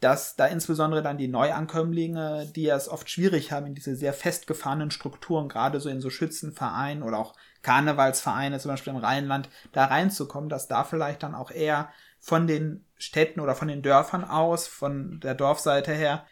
dass 0.00 0.36
da 0.36 0.46
insbesondere 0.46 1.02
dann 1.02 1.18
die 1.18 1.28
Neuankömmlinge, 1.28 2.50
die 2.54 2.68
es 2.68 2.88
oft 2.88 3.10
schwierig 3.10 3.52
haben 3.52 3.66
in 3.66 3.74
diese 3.74 3.96
sehr 3.96 4.12
festgefahrenen 4.12 4.90
Strukturen, 4.90 5.48
gerade 5.48 5.80
so 5.80 5.88
in 5.88 6.00
so 6.00 6.08
Schützenvereinen 6.08 7.02
oder 7.02 7.18
auch 7.18 7.34
Karnevalsvereine, 7.66 8.60
zum 8.60 8.70
Beispiel 8.70 8.92
im 8.92 9.00
Rheinland, 9.00 9.48
da 9.72 9.86
reinzukommen, 9.86 10.48
dass 10.48 10.68
da 10.68 10.84
vielleicht 10.84 11.24
dann 11.24 11.34
auch 11.34 11.50
eher 11.50 11.90
von 12.20 12.46
den 12.46 12.84
Städten 12.96 13.40
oder 13.40 13.56
von 13.56 13.66
den 13.66 13.82
Dörfern 13.82 14.22
aus, 14.22 14.68
von 14.68 15.18
der 15.18 15.34
Dorfseite 15.34 15.92
her, 15.92 16.24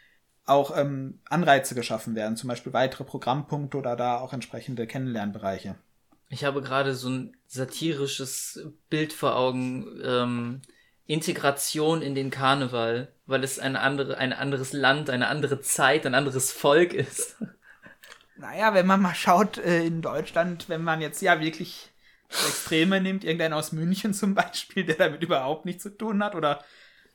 auch 0.45 0.77
ähm, 0.77 1.19
Anreize 1.29 1.75
geschaffen 1.75 2.15
werden, 2.15 2.37
zum 2.37 2.47
Beispiel 2.47 2.71
weitere 2.71 3.03
Programmpunkte 3.03 3.77
oder 3.77 3.97
da 3.97 4.17
auch 4.17 4.31
entsprechende 4.31 4.87
Kennenlernbereiche. 4.87 5.75
Ich 6.29 6.45
habe 6.45 6.61
gerade 6.61 6.95
so 6.95 7.09
ein 7.09 7.35
satirisches 7.47 8.65
Bild 8.89 9.11
vor 9.11 9.35
Augen, 9.35 9.87
ähm, 10.03 10.61
Integration 11.05 12.01
in 12.01 12.15
den 12.15 12.31
Karneval, 12.31 13.09
weil 13.25 13.43
es 13.43 13.59
ein, 13.59 13.75
andere, 13.75 14.17
ein 14.17 14.31
anderes 14.31 14.71
Land, 14.71 15.09
eine 15.09 15.27
andere 15.27 15.59
Zeit, 15.59 16.05
ein 16.05 16.15
anderes 16.15 16.53
Volk 16.53 16.93
ist. 16.93 17.35
Naja, 18.37 18.73
wenn 18.73 18.85
man 18.85 19.01
mal 19.01 19.15
schaut 19.15 19.57
äh, 19.57 19.85
in 19.85 20.01
Deutschland, 20.01 20.67
wenn 20.67 20.83
man 20.83 21.01
jetzt 21.01 21.21
ja 21.21 21.39
wirklich 21.39 21.91
Extreme 22.29 22.99
nimmt, 23.01 23.23
irgendeiner 23.23 23.55
aus 23.55 23.71
München 23.71 24.13
zum 24.13 24.35
Beispiel, 24.35 24.85
der 24.85 24.95
damit 24.95 25.23
überhaupt 25.23 25.65
nichts 25.65 25.83
zu 25.83 25.97
tun 25.97 26.23
hat, 26.23 26.35
oder 26.35 26.63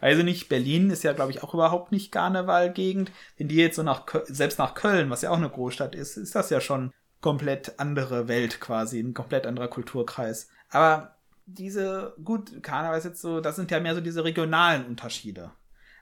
weiß 0.01 0.19
ich 0.19 0.25
nicht, 0.25 0.49
Berlin 0.49 0.91
ist 0.91 1.03
ja, 1.03 1.13
glaube 1.13 1.31
ich, 1.31 1.43
auch 1.43 1.53
überhaupt 1.53 1.93
nicht 1.93 2.11
Karnevalgegend. 2.11 3.13
Wenn 3.37 3.49
die 3.49 3.57
jetzt 3.57 3.77
so 3.77 3.83
nach, 3.83 4.07
selbst 4.25 4.59
nach 4.59 4.75
Köln, 4.75 5.11
was 5.11 5.23
ja 5.23 5.31
auch 5.31 5.37
eine 5.37 5.51
Großstadt 5.51 5.95
ist, 5.95 6.17
ist 6.17 6.35
das 6.35 6.51
ja 6.51 6.61
schon 6.61 6.93
komplett 7.21 7.79
andere 7.79 8.29
Welt 8.29 8.61
quasi, 8.61 9.01
ein 9.01 9.13
komplett 9.13 9.47
anderer 9.47 9.69
Kulturkreis. 9.69 10.49
Aber 10.71 11.17
diese, 11.45 12.15
gut, 12.25 12.63
Karneval 12.63 12.99
ist 12.99 13.05
jetzt 13.05 13.21
so, 13.21 13.41
das 13.41 13.57
sind 13.57 13.71
ja 13.71 13.81
mehr 13.81 13.95
so 13.95 14.01
diese 14.01 14.25
regionalen 14.25 14.87
Unterschiede. 14.87 15.53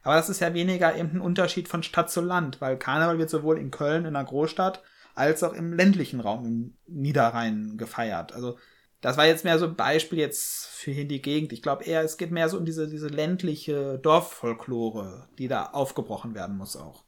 Aber 0.02 0.14
das 0.14 0.28
ist 0.28 0.40
ja 0.40 0.54
weniger 0.54 0.94
eben 0.94 1.16
ein 1.16 1.20
Unterschied 1.20 1.68
von 1.68 1.82
Stadt 1.82 2.10
zu 2.10 2.20
Land, 2.20 2.60
weil 2.60 2.76
Karneval 2.76 3.18
wird 3.18 3.30
sowohl 3.30 3.58
in 3.58 3.70
Köln, 3.70 4.04
in 4.04 4.14
einer 4.14 4.24
Großstadt, 4.24 4.82
als 5.18 5.42
auch 5.42 5.52
im 5.52 5.72
ländlichen 5.72 6.20
Raum 6.20 6.46
im 6.46 6.74
Niederrhein 6.86 7.76
gefeiert. 7.76 8.32
Also 8.32 8.56
das 9.00 9.16
war 9.16 9.26
jetzt 9.26 9.44
mehr 9.44 9.58
so 9.58 9.66
ein 9.66 9.76
Beispiel 9.76 10.18
jetzt 10.18 10.66
für 10.66 10.90
hier 10.90 11.06
die 11.06 11.22
Gegend. 11.22 11.52
Ich 11.52 11.62
glaube 11.62 11.84
eher, 11.84 12.02
es 12.02 12.16
geht 12.16 12.30
mehr 12.30 12.48
so 12.48 12.58
um 12.58 12.64
diese, 12.64 12.88
diese 12.88 13.08
ländliche 13.08 13.98
Dorffolklore, 13.98 15.28
die 15.38 15.48
da 15.48 15.66
aufgebrochen 15.66 16.34
werden 16.34 16.56
muss 16.56 16.76
auch. 16.76 17.04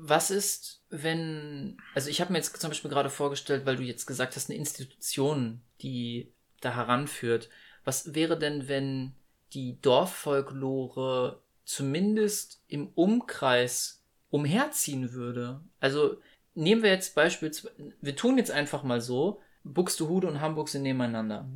Was 0.00 0.30
ist, 0.30 0.82
wenn, 0.90 1.76
also 1.94 2.08
ich 2.08 2.20
habe 2.20 2.32
mir 2.32 2.38
jetzt 2.38 2.56
zum 2.56 2.70
Beispiel 2.70 2.90
gerade 2.90 3.10
vorgestellt, 3.10 3.66
weil 3.66 3.76
du 3.76 3.82
jetzt 3.82 4.06
gesagt 4.06 4.36
hast, 4.36 4.48
eine 4.48 4.58
Institution, 4.58 5.60
die 5.82 6.32
da 6.60 6.74
heranführt. 6.74 7.48
Was 7.84 8.14
wäre 8.14 8.38
denn, 8.38 8.68
wenn 8.68 9.14
die 9.52 9.80
Dorffolklore 9.80 11.42
zumindest 11.64 12.62
im 12.66 12.88
Umkreis 12.94 14.02
umherziehen 14.30 15.12
würde? 15.12 15.60
Also 15.80 16.18
nehmen 16.58 16.82
wir 16.82 16.90
jetzt 16.90 17.14
beispielsweise, 17.14 17.74
wir 18.00 18.16
tun 18.16 18.36
jetzt 18.36 18.50
einfach 18.50 18.82
mal 18.82 19.00
so, 19.00 19.40
Buxtehude 19.62 20.26
und 20.26 20.40
Hamburg 20.40 20.68
sind 20.68 20.82
nebeneinander. 20.82 21.48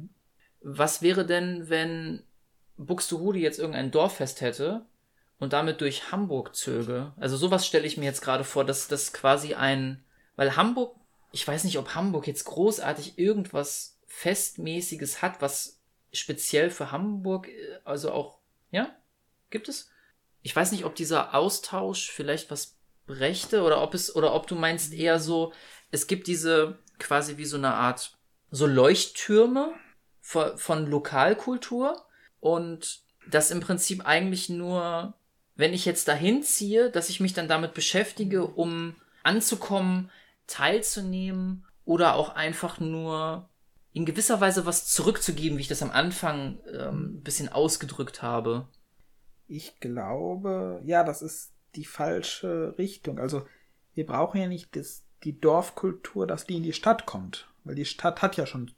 Was 0.61 1.02
wäre 1.02 1.26
denn, 1.26 1.68
wenn 1.68 2.23
Buxtehude 2.76 3.38
jetzt 3.38 3.59
irgendein 3.59 3.90
Dorffest 3.90 4.40
hätte 4.40 4.87
und 5.38 5.52
damit 5.52 5.80
durch 5.80 6.12
Hamburg 6.12 6.54
zöge? 6.54 7.12
Also 7.16 7.37
sowas 7.37 7.66
stelle 7.66 7.87
ich 7.87 7.97
mir 7.97 8.04
jetzt 8.04 8.23
gerade 8.23 8.44
vor, 8.44 8.64
dass 8.64 8.87
das 8.87 9.12
quasi 9.12 9.54
ein, 9.54 10.04
weil 10.37 10.56
Hamburg, 10.56 10.94
ich 11.32 11.47
weiß 11.47 11.64
nicht, 11.64 11.78
ob 11.78 11.94
Hamburg 11.97 12.28
jetzt 12.28 12.44
großartig 12.44 13.18
irgendwas 13.18 13.99
Festmäßiges 14.06 15.21
hat, 15.21 15.42
was 15.42 15.80
speziell 16.12 16.71
für 16.71 16.92
Hamburg, 16.92 17.49
äh, 17.49 17.80
also 17.85 18.12
auch, 18.12 18.38
ja, 18.71 18.94
gibt 19.50 19.68
es? 19.68 19.90
Ich 20.42 20.54
weiß 20.54 20.71
nicht, 20.73 20.85
ob 20.85 20.94
dieser 20.94 21.35
Austausch 21.35 22.11
vielleicht 22.11 22.50
was 22.50 22.76
brächte 23.06 23.62
oder 23.62 23.82
ob 23.82 23.94
es 23.94 24.14
oder 24.14 24.35
ob 24.35 24.47
du 24.47 24.54
meinst 24.54 24.92
eher 24.92 25.18
so, 25.18 25.52
es 25.90 26.06
gibt 26.06 26.26
diese 26.26 26.78
quasi 26.99 27.37
wie 27.37 27.44
so 27.44 27.56
eine 27.56 27.75
Art 27.75 28.16
so 28.50 28.66
Leuchttürme 28.66 29.73
von, 30.21 30.56
von 30.56 30.87
Lokalkultur 30.87 32.04
und 32.40 33.02
das 33.30 33.50
im 33.50 33.61
Prinzip 33.61 34.04
eigentlich 34.06 34.49
nur, 34.49 35.14
wenn 35.54 35.73
ich 35.73 35.85
jetzt 35.85 36.09
dahin 36.09 36.42
ziehe, 36.42 36.90
dass 36.90 37.09
ich 37.09 37.21
mich 37.21 37.35
dann 37.35 37.49
damit 37.49 37.75
beschäftige, 37.75 38.47
um 38.47 38.97
anzukommen, 39.23 40.11
teilzunehmen 40.47 41.64
oder 41.85 42.14
auch 42.14 42.35
einfach 42.35 42.80
nur 42.80 43.49
in 43.92 44.06
gewisser 44.06 44.40
Weise 44.40 44.66
was 44.66 44.87
zurückzugeben, 44.87 45.59
wie 45.59 45.62
ich 45.62 45.68
das 45.68 45.82
am 45.82 45.90
Anfang 45.90 46.59
ähm, 46.73 47.16
ein 47.16 47.23
bisschen 47.23 47.49
ausgedrückt 47.49 48.23
habe. 48.23 48.68
Ich 49.49 49.80
glaube, 49.80 50.80
ja, 50.85 51.04
das 51.04 51.21
ist 51.21 51.51
die 51.74 51.84
falsche 51.84 52.76
Richtung. 52.78 53.18
Also 53.18 53.46
wir 53.94 54.06
brauchen 54.06 54.40
ja 54.40 54.48
nicht 54.48 54.76
das, 54.76 55.04
die 55.24 55.38
Dorfkultur, 55.38 56.26
dass 56.26 56.46
die 56.46 56.56
in 56.56 56.62
die 56.62 56.72
Stadt 56.72 57.06
kommt, 57.06 57.48
weil 57.64 57.74
die 57.74 57.84
Stadt 57.84 58.22
hat 58.22 58.36
ja 58.36 58.46
schon 58.46 58.72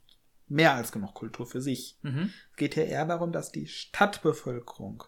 mehr 0.47 0.73
als 0.73 0.91
genug 0.91 1.13
Kultur 1.13 1.45
für 1.45 1.61
sich. 1.61 1.97
Mhm. 2.01 2.31
Es 2.51 2.57
geht 2.57 2.75
ja 2.75 2.83
eher 2.83 3.05
darum, 3.05 3.31
dass 3.31 3.51
die 3.51 3.67
Stadtbevölkerung, 3.67 5.03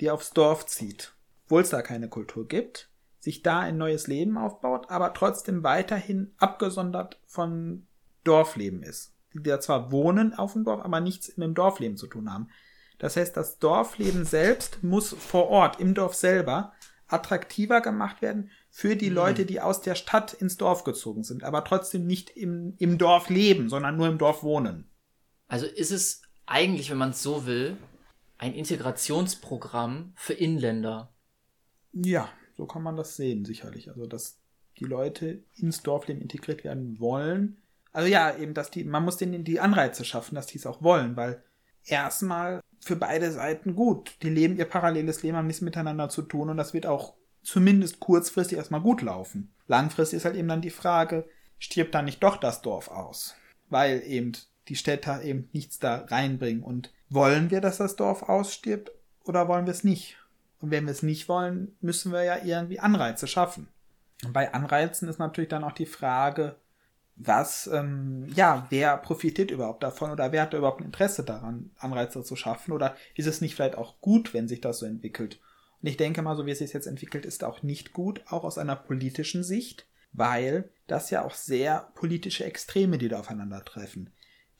die 0.00 0.10
aufs 0.10 0.32
Dorf 0.32 0.66
zieht, 0.66 1.14
obwohl 1.46 1.62
es 1.62 1.70
da 1.70 1.82
keine 1.82 2.08
Kultur 2.08 2.46
gibt, 2.46 2.90
sich 3.18 3.42
da 3.42 3.60
ein 3.60 3.78
neues 3.78 4.06
Leben 4.06 4.36
aufbaut, 4.36 4.90
aber 4.90 5.14
trotzdem 5.14 5.62
weiterhin 5.62 6.34
abgesondert 6.36 7.20
von 7.26 7.86
Dorfleben 8.22 8.82
ist. 8.82 9.14
Die 9.32 9.42
da 9.42 9.60
zwar 9.60 9.90
wohnen 9.90 10.34
auf 10.34 10.52
dem 10.52 10.64
Dorf, 10.64 10.84
aber 10.84 11.00
nichts 11.00 11.36
mit 11.36 11.46
dem 11.46 11.54
Dorfleben 11.54 11.96
zu 11.96 12.06
tun 12.06 12.32
haben. 12.32 12.50
Das 12.98 13.16
heißt, 13.16 13.36
das 13.36 13.58
Dorfleben 13.58 14.24
selbst 14.24 14.84
muss 14.84 15.12
vor 15.12 15.48
Ort, 15.48 15.80
im 15.80 15.94
Dorf 15.94 16.14
selber, 16.14 16.73
attraktiver 17.06 17.80
gemacht 17.80 18.22
werden 18.22 18.50
für 18.70 18.96
die 18.96 19.10
mhm. 19.10 19.16
Leute, 19.16 19.46
die 19.46 19.60
aus 19.60 19.80
der 19.80 19.94
Stadt 19.94 20.32
ins 20.32 20.56
Dorf 20.56 20.84
gezogen 20.84 21.22
sind, 21.22 21.44
aber 21.44 21.64
trotzdem 21.64 22.06
nicht 22.06 22.30
im, 22.30 22.74
im 22.78 22.98
Dorf 22.98 23.28
leben, 23.28 23.68
sondern 23.68 23.96
nur 23.96 24.08
im 24.08 24.18
Dorf 24.18 24.42
wohnen. 24.42 24.90
Also 25.46 25.66
ist 25.66 25.90
es 25.90 26.22
eigentlich, 26.46 26.90
wenn 26.90 26.98
man 26.98 27.10
es 27.10 27.22
so 27.22 27.46
will, 27.46 27.76
ein 28.38 28.54
Integrationsprogramm 28.54 30.12
für 30.16 30.32
Inländer. 30.32 31.12
Ja, 31.92 32.28
so 32.56 32.66
kann 32.66 32.82
man 32.82 32.96
das 32.96 33.16
sehen, 33.16 33.44
sicherlich. 33.44 33.88
Also, 33.88 34.06
dass 34.06 34.40
die 34.78 34.84
Leute 34.84 35.44
ins 35.54 35.82
Dorfleben 35.82 36.22
integriert 36.22 36.64
werden 36.64 36.98
wollen. 36.98 37.62
Also 37.92 38.08
ja, 38.08 38.36
eben, 38.36 38.54
dass 38.54 38.70
die, 38.72 38.82
man 38.82 39.04
muss 39.04 39.18
denen 39.18 39.44
die 39.44 39.60
Anreize 39.60 40.04
schaffen, 40.04 40.34
dass 40.34 40.46
die 40.46 40.58
es 40.58 40.66
auch 40.66 40.82
wollen, 40.82 41.16
weil 41.16 41.44
erstmal 41.84 42.60
für 42.84 42.96
beide 42.96 43.32
Seiten 43.32 43.74
gut. 43.74 44.16
Die 44.22 44.30
leben 44.30 44.56
ihr 44.56 44.64
paralleles 44.66 45.22
Leben, 45.22 45.36
haben 45.36 45.46
nichts 45.46 45.62
miteinander 45.62 46.08
zu 46.08 46.22
tun 46.22 46.50
und 46.50 46.56
das 46.56 46.74
wird 46.74 46.86
auch 46.86 47.14
zumindest 47.42 48.00
kurzfristig 48.00 48.58
erstmal 48.58 48.80
gut 48.80 49.02
laufen. 49.02 49.52
Langfristig 49.66 50.18
ist 50.18 50.24
halt 50.24 50.36
eben 50.36 50.48
dann 50.48 50.62
die 50.62 50.70
Frage, 50.70 51.26
stirbt 51.58 51.94
da 51.94 52.02
nicht 52.02 52.22
doch 52.22 52.36
das 52.36 52.62
Dorf 52.62 52.88
aus? 52.88 53.34
Weil 53.68 54.02
eben 54.04 54.32
die 54.68 54.76
Städte 54.76 55.20
eben 55.22 55.48
nichts 55.52 55.78
da 55.78 56.04
reinbringen. 56.08 56.62
Und 56.62 56.92
wollen 57.08 57.50
wir, 57.50 57.60
dass 57.60 57.78
das 57.78 57.96
Dorf 57.96 58.22
ausstirbt 58.22 58.90
oder 59.24 59.48
wollen 59.48 59.66
wir 59.66 59.72
es 59.72 59.84
nicht? 59.84 60.18
Und 60.60 60.70
wenn 60.70 60.84
wir 60.84 60.92
es 60.92 61.02
nicht 61.02 61.28
wollen, 61.28 61.76
müssen 61.80 62.12
wir 62.12 62.22
ja 62.24 62.42
irgendwie 62.42 62.80
Anreize 62.80 63.26
schaffen. 63.26 63.68
Und 64.24 64.32
bei 64.32 64.52
Anreizen 64.54 65.08
ist 65.08 65.18
natürlich 65.18 65.50
dann 65.50 65.64
auch 65.64 65.72
die 65.72 65.86
Frage, 65.86 66.56
was, 67.16 67.68
ähm, 67.72 68.26
ja, 68.34 68.66
wer 68.70 68.96
profitiert 68.96 69.50
überhaupt 69.50 69.82
davon 69.82 70.10
oder 70.10 70.32
wer 70.32 70.42
hat 70.42 70.52
da 70.52 70.58
überhaupt 70.58 70.80
ein 70.80 70.86
Interesse 70.86 71.22
daran, 71.22 71.70
Anreize 71.78 72.22
zu 72.24 72.36
schaffen 72.36 72.72
oder 72.72 72.96
ist 73.14 73.26
es 73.26 73.40
nicht 73.40 73.54
vielleicht 73.54 73.78
auch 73.78 74.00
gut, 74.00 74.34
wenn 74.34 74.48
sich 74.48 74.60
das 74.60 74.80
so 74.80 74.86
entwickelt? 74.86 75.40
Und 75.80 75.88
ich 75.88 75.96
denke 75.96 76.22
mal, 76.22 76.36
so 76.36 76.46
wie 76.46 76.50
es 76.50 76.58
sich 76.58 76.72
jetzt 76.72 76.86
entwickelt, 76.86 77.24
ist 77.24 77.44
auch 77.44 77.62
nicht 77.62 77.92
gut, 77.92 78.22
auch 78.26 78.42
aus 78.44 78.58
einer 78.58 78.76
politischen 78.76 79.44
Sicht, 79.44 79.86
weil 80.12 80.70
das 80.86 81.10
ja 81.10 81.24
auch 81.24 81.34
sehr 81.34 81.90
politische 81.94 82.44
Extreme, 82.44 82.98
die 82.98 83.08
da 83.08 83.20
aufeinandertreffen. 83.20 84.10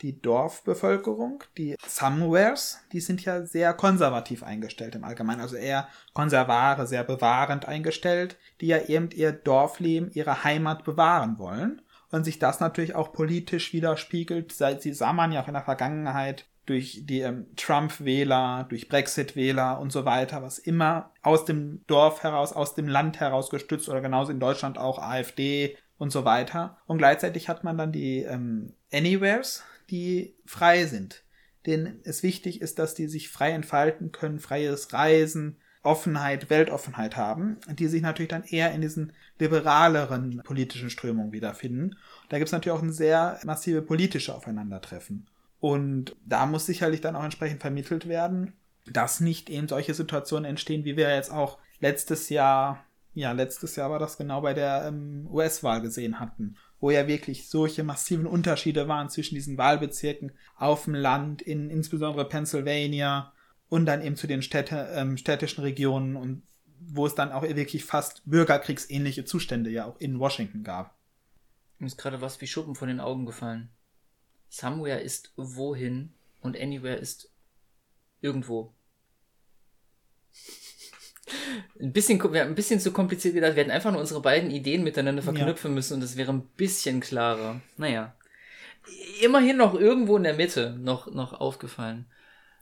Die 0.03 0.21
Dorfbevölkerung, 0.21 1.43
die 1.57 1.77
Somewheres, 1.87 2.81
die 2.93 3.01
sind 3.01 3.25
ja 3.25 3.47
sehr 3.47 3.73
konservativ 3.75 4.43
eingestellt 4.43 4.97
im 4.97 5.05
Allgemeinen, 5.05 5.41
also 5.41 5.57
eher 5.57 5.89
konservare, 6.13 6.87
sehr 6.87 7.05
bewahrend 7.05 7.67
eingestellt, 7.67 8.37
die 8.61 8.67
ja 8.67 8.83
eben 8.83 9.11
ihr 9.11 9.33
Dorfleben, 9.33 10.11
ihre 10.13 10.45
Heimat 10.45 10.85
bewahren 10.85 11.39
wollen 11.39 11.81
und 12.15 12.23
sich 12.23 12.39
das 12.39 12.61
natürlich 12.61 12.95
auch 12.95 13.13
politisch 13.13 13.73
widerspiegelt. 13.73 14.53
Sie 14.53 14.93
sah 14.93 15.13
man 15.13 15.33
ja 15.33 15.43
auch 15.43 15.49
in 15.49 15.55
der 15.55 15.65
Vergangenheit 15.65 16.47
durch 16.65 17.01
die 17.03 17.21
ähm, 17.21 17.47
Trump-Wähler, 17.57 18.67
durch 18.69 18.89
Brexit-Wähler 18.89 19.81
und 19.81 19.91
so 19.91 20.05
weiter, 20.05 20.41
was 20.41 20.59
immer 20.59 21.11
aus 21.23 21.45
dem 21.45 21.83
Dorf 21.89 22.23
heraus, 22.23 22.53
aus 22.53 22.77
dem 22.77 22.87
Land 22.87 23.19
heraus 23.19 23.51
gestützt 23.51 23.89
oder 23.89 24.01
genauso 24.01 24.31
in 24.31 24.39
Deutschland 24.39 24.79
auch 24.79 25.01
AfD 25.01 25.77
und 25.99 26.11
so 26.11 26.25
weiter. 26.25 26.79
Und 26.87 26.99
gleichzeitig 26.99 27.49
hat 27.49 27.65
man 27.65 27.77
dann 27.77 27.91
die 27.91 28.21
ähm, 28.21 28.75
Anywheres, 28.93 29.65
die 29.91 30.37
frei 30.47 30.87
sind. 30.87 31.25
Denen 31.67 32.01
es 32.05 32.23
wichtig 32.23 32.63
ist, 32.63 32.79
dass 32.79 32.95
die 32.95 33.09
sich 33.09 33.29
frei 33.29 33.51
entfalten 33.51 34.13
können, 34.13 34.39
freies 34.39 34.93
Reisen, 34.93 35.59
Offenheit, 35.85 36.49
Weltoffenheit 36.49 37.17
haben, 37.17 37.59
die 37.69 37.87
sich 37.89 38.03
natürlich 38.03 38.31
dann 38.31 38.45
eher 38.45 38.73
in 38.73 38.81
diesen 38.81 39.13
liberaleren 39.39 40.43
politischen 40.43 40.91
Strömungen 40.91 41.33
wiederfinden. 41.33 41.97
Da 42.31 42.39
gibt 42.39 42.49
es 42.49 42.53
natürlich 42.53 42.77
auch 42.77 42.83
ein 42.83 42.93
sehr 42.93 43.39
massive 43.45 43.83
politische 43.83 44.35
Aufeinandertreffen. 44.35 45.27
Und 45.61 46.17
da 46.25 46.47
muss 46.47 46.67
sicherlich 46.67 47.03
dann 47.03 47.17
auch 47.17 47.25
entsprechend 47.25 47.61
vermittelt 47.61 48.09
werden, 48.09 48.55
dass 48.87 49.21
nicht 49.21 49.51
eben 49.51 49.69
solche 49.69 49.95
Situationen 49.95 50.47
entstehen, 50.47 50.85
wie 50.85 50.97
wir 50.97 51.15
jetzt 51.15 51.31
auch 51.31 51.59
letztes 51.81 52.31
Jahr, 52.31 52.85
ja, 53.13 53.33
letztes 53.33 53.77
Jahr 53.77 53.91
war 53.91 53.99
das 53.99 54.17
genau 54.17 54.41
bei 54.41 54.55
der 54.55 54.87
ähm, 54.89 55.29
US-Wahl 55.31 55.83
gesehen 55.83 56.19
hatten, 56.19 56.57
wo 56.81 56.91
ja 56.91 57.07
wirklich 57.07 57.49
solche 57.51 57.85
massiven 57.85 58.27
Unterschiede 58.27 58.89
waren 58.89 59.11
zwischen 59.11 59.35
diesen 59.35 59.59
Wahlbezirken 59.59 60.33
auf 60.57 60.85
dem 60.85 60.95
Land, 60.95 61.43
in 61.43 61.69
insbesondere 61.69 62.27
Pennsylvania 62.27 63.34
und 63.69 63.87
dann 63.87 64.03
eben 64.03 64.17
zu 64.17 64.27
den 64.27 64.43
Städte, 64.43 64.89
ähm, 64.95 65.17
städtischen 65.17 65.63
Regionen 65.63 66.17
und 66.17 66.43
wo 66.81 67.07
es 67.07 67.15
dann 67.15 67.33
auch 67.33 67.43
wirklich 67.43 67.85
fast 67.85 68.23
bürgerkriegsähnliche 68.25 69.25
Zustände 69.25 69.71
ja 69.71 69.87
auch 69.87 69.99
in 70.01 70.19
Washington 70.19 70.65
gab. 70.65 70.97
Mir 71.79 71.87
ist 71.87 71.99
gerade 71.99 72.21
was 72.21 72.41
wie 72.41 72.47
Schuppen 72.47 72.75
von 72.75 72.89
den 72.89 73.01
Augen 73.01 73.27
gefallen. 73.27 73.71
Somewhere 74.49 75.01
ist 75.01 75.33
wohin 75.37 76.13
und 76.41 76.61
anywhere 76.61 76.97
ist 76.97 77.31
irgendwo. 78.21 78.73
Ein 81.81 81.93
bisschen, 81.93 82.23
wir 82.33 82.41
haben 82.41 82.51
ein 82.51 82.55
bisschen 82.55 82.81
zu 82.81 82.93
kompliziert 82.93 83.35
gedacht. 83.35 83.57
Wir 83.57 83.63
hätten 83.63 83.73
einfach 83.73 83.91
nur 83.91 84.01
unsere 84.01 84.21
beiden 84.21 84.51
Ideen 84.51 84.85
miteinander 84.85 85.23
verknüpfen 85.23 85.71
ja. 85.71 85.75
müssen 85.75 85.95
und 85.95 86.03
es 86.03 86.17
wäre 86.17 86.33
ein 86.33 86.47
bisschen 86.57 87.01
klarer. 87.01 87.61
Naja. 87.77 88.15
Immerhin 89.23 89.57
noch 89.57 89.75
irgendwo 89.75 90.17
in 90.17 90.25
der 90.25 90.35
Mitte 90.35 90.77
noch, 90.79 91.13
noch 91.13 91.33
aufgefallen 91.33 92.07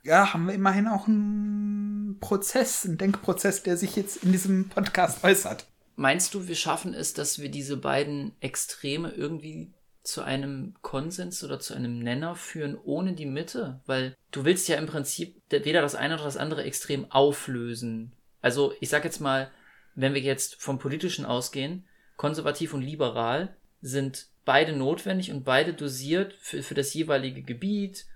ja, 0.02 0.32
haben 0.32 0.46
wir 0.46 0.54
immerhin 0.54 0.88
auch 0.88 1.06
einen 1.06 2.18
Prozess, 2.20 2.84
einen 2.84 2.98
Denkprozess, 2.98 3.62
der 3.62 3.76
sich 3.76 3.96
jetzt 3.96 4.24
in 4.24 4.32
diesem 4.32 4.68
Podcast 4.68 5.22
äußert. 5.24 5.66
Meinst 5.96 6.34
du, 6.34 6.48
wir 6.48 6.54
schaffen 6.54 6.94
es, 6.94 7.14
dass 7.14 7.38
wir 7.38 7.50
diese 7.50 7.76
beiden 7.76 8.32
Extreme 8.40 9.10
irgendwie 9.10 9.72
zu 10.02 10.22
einem 10.22 10.74
Konsens 10.82 11.44
oder 11.44 11.60
zu 11.60 11.74
einem 11.74 11.98
Nenner 12.00 12.34
führen 12.34 12.76
ohne 12.82 13.12
die 13.12 13.26
Mitte? 13.26 13.80
Weil 13.86 14.16
du 14.30 14.44
willst 14.44 14.68
ja 14.68 14.76
im 14.76 14.86
Prinzip 14.86 15.40
weder 15.50 15.82
das 15.82 15.94
eine 15.94 16.14
oder 16.14 16.24
das 16.24 16.36
andere 16.36 16.64
Extrem 16.64 17.10
auflösen. 17.10 18.12
Also 18.40 18.72
ich 18.80 18.88
sag 18.88 19.04
jetzt 19.04 19.20
mal, 19.20 19.50
wenn 19.94 20.14
wir 20.14 20.20
jetzt 20.20 20.56
vom 20.60 20.78
Politischen 20.78 21.24
ausgehen, 21.24 21.86
konservativ 22.16 22.74
und 22.74 22.82
liberal 22.82 23.56
sind 23.80 24.28
beide 24.44 24.72
notwendig 24.72 25.30
und 25.30 25.44
beide 25.44 25.74
dosiert 25.74 26.34
für, 26.40 26.62
für 26.62 26.74
das 26.74 26.94
jeweilige 26.94 27.42
Gebiet, 27.42 28.06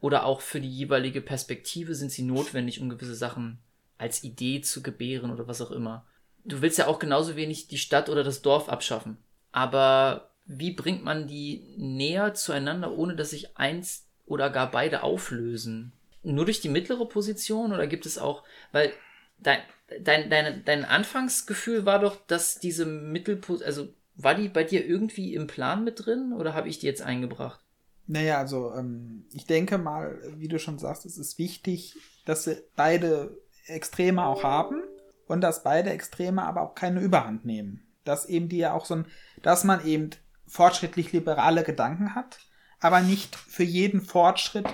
oder 0.00 0.24
auch 0.26 0.40
für 0.40 0.60
die 0.60 0.70
jeweilige 0.70 1.20
Perspektive 1.20 1.94
sind 1.94 2.12
sie 2.12 2.22
notwendig, 2.22 2.80
um 2.80 2.88
gewisse 2.88 3.14
Sachen 3.14 3.58
als 3.98 4.24
Idee 4.24 4.60
zu 4.60 4.82
gebären 4.82 5.30
oder 5.30 5.48
was 5.48 5.60
auch 5.60 5.70
immer. 5.70 6.04
Du 6.44 6.60
willst 6.62 6.78
ja 6.78 6.86
auch 6.86 6.98
genauso 6.98 7.34
wenig 7.36 7.68
die 7.68 7.78
Stadt 7.78 8.08
oder 8.08 8.22
das 8.22 8.42
Dorf 8.42 8.68
abschaffen. 8.68 9.16
Aber 9.52 10.30
wie 10.44 10.72
bringt 10.72 11.02
man 11.02 11.26
die 11.26 11.74
näher 11.76 12.34
zueinander, 12.34 12.92
ohne 12.92 13.16
dass 13.16 13.30
sich 13.30 13.56
eins 13.56 14.06
oder 14.26 14.50
gar 14.50 14.70
beide 14.70 15.02
auflösen? 15.02 15.92
Nur 16.22 16.44
durch 16.44 16.60
die 16.60 16.68
mittlere 16.68 17.06
Position 17.06 17.72
oder 17.72 17.86
gibt 17.86 18.06
es 18.06 18.18
auch, 18.18 18.44
weil 18.72 18.92
dein, 19.38 19.60
dein, 20.00 20.30
dein, 20.30 20.64
dein 20.64 20.84
Anfangsgefühl 20.84 21.86
war 21.86 22.00
doch, 22.00 22.16
dass 22.26 22.58
diese 22.58 22.84
Mittelposition, 22.86 23.66
also 23.66 23.88
war 24.14 24.34
die 24.34 24.48
bei 24.48 24.64
dir 24.64 24.84
irgendwie 24.84 25.34
im 25.34 25.46
Plan 25.46 25.84
mit 25.84 26.06
drin 26.06 26.32
oder 26.32 26.54
habe 26.54 26.68
ich 26.68 26.78
die 26.78 26.86
jetzt 26.86 27.02
eingebracht? 27.02 27.60
Naja, 28.06 28.38
also 28.38 28.72
ähm, 28.74 29.24
ich 29.32 29.46
denke 29.46 29.78
mal, 29.78 30.20
wie 30.36 30.48
du 30.48 30.58
schon 30.58 30.78
sagst, 30.78 31.06
es 31.06 31.18
ist 31.18 31.38
wichtig, 31.38 31.96
dass 32.24 32.44
sie 32.44 32.62
beide 32.76 33.36
Extreme 33.66 34.24
auch 34.24 34.44
haben 34.44 34.82
und 35.26 35.40
dass 35.40 35.64
beide 35.64 35.90
Extreme 35.90 36.44
aber 36.44 36.62
auch 36.62 36.74
keine 36.74 37.00
Überhand 37.00 37.44
nehmen. 37.44 37.86
Dass 38.04 38.26
eben 38.26 38.48
die 38.48 38.58
ja 38.58 38.72
auch 38.72 38.84
so 38.84 38.94
ein, 38.94 39.06
dass 39.42 39.64
man 39.64 39.84
eben 39.84 40.10
fortschrittlich 40.46 41.12
liberale 41.12 41.64
Gedanken 41.64 42.14
hat, 42.14 42.38
aber 42.78 43.00
nicht 43.00 43.34
für 43.34 43.64
jeden 43.64 44.00
Fortschritt 44.00 44.66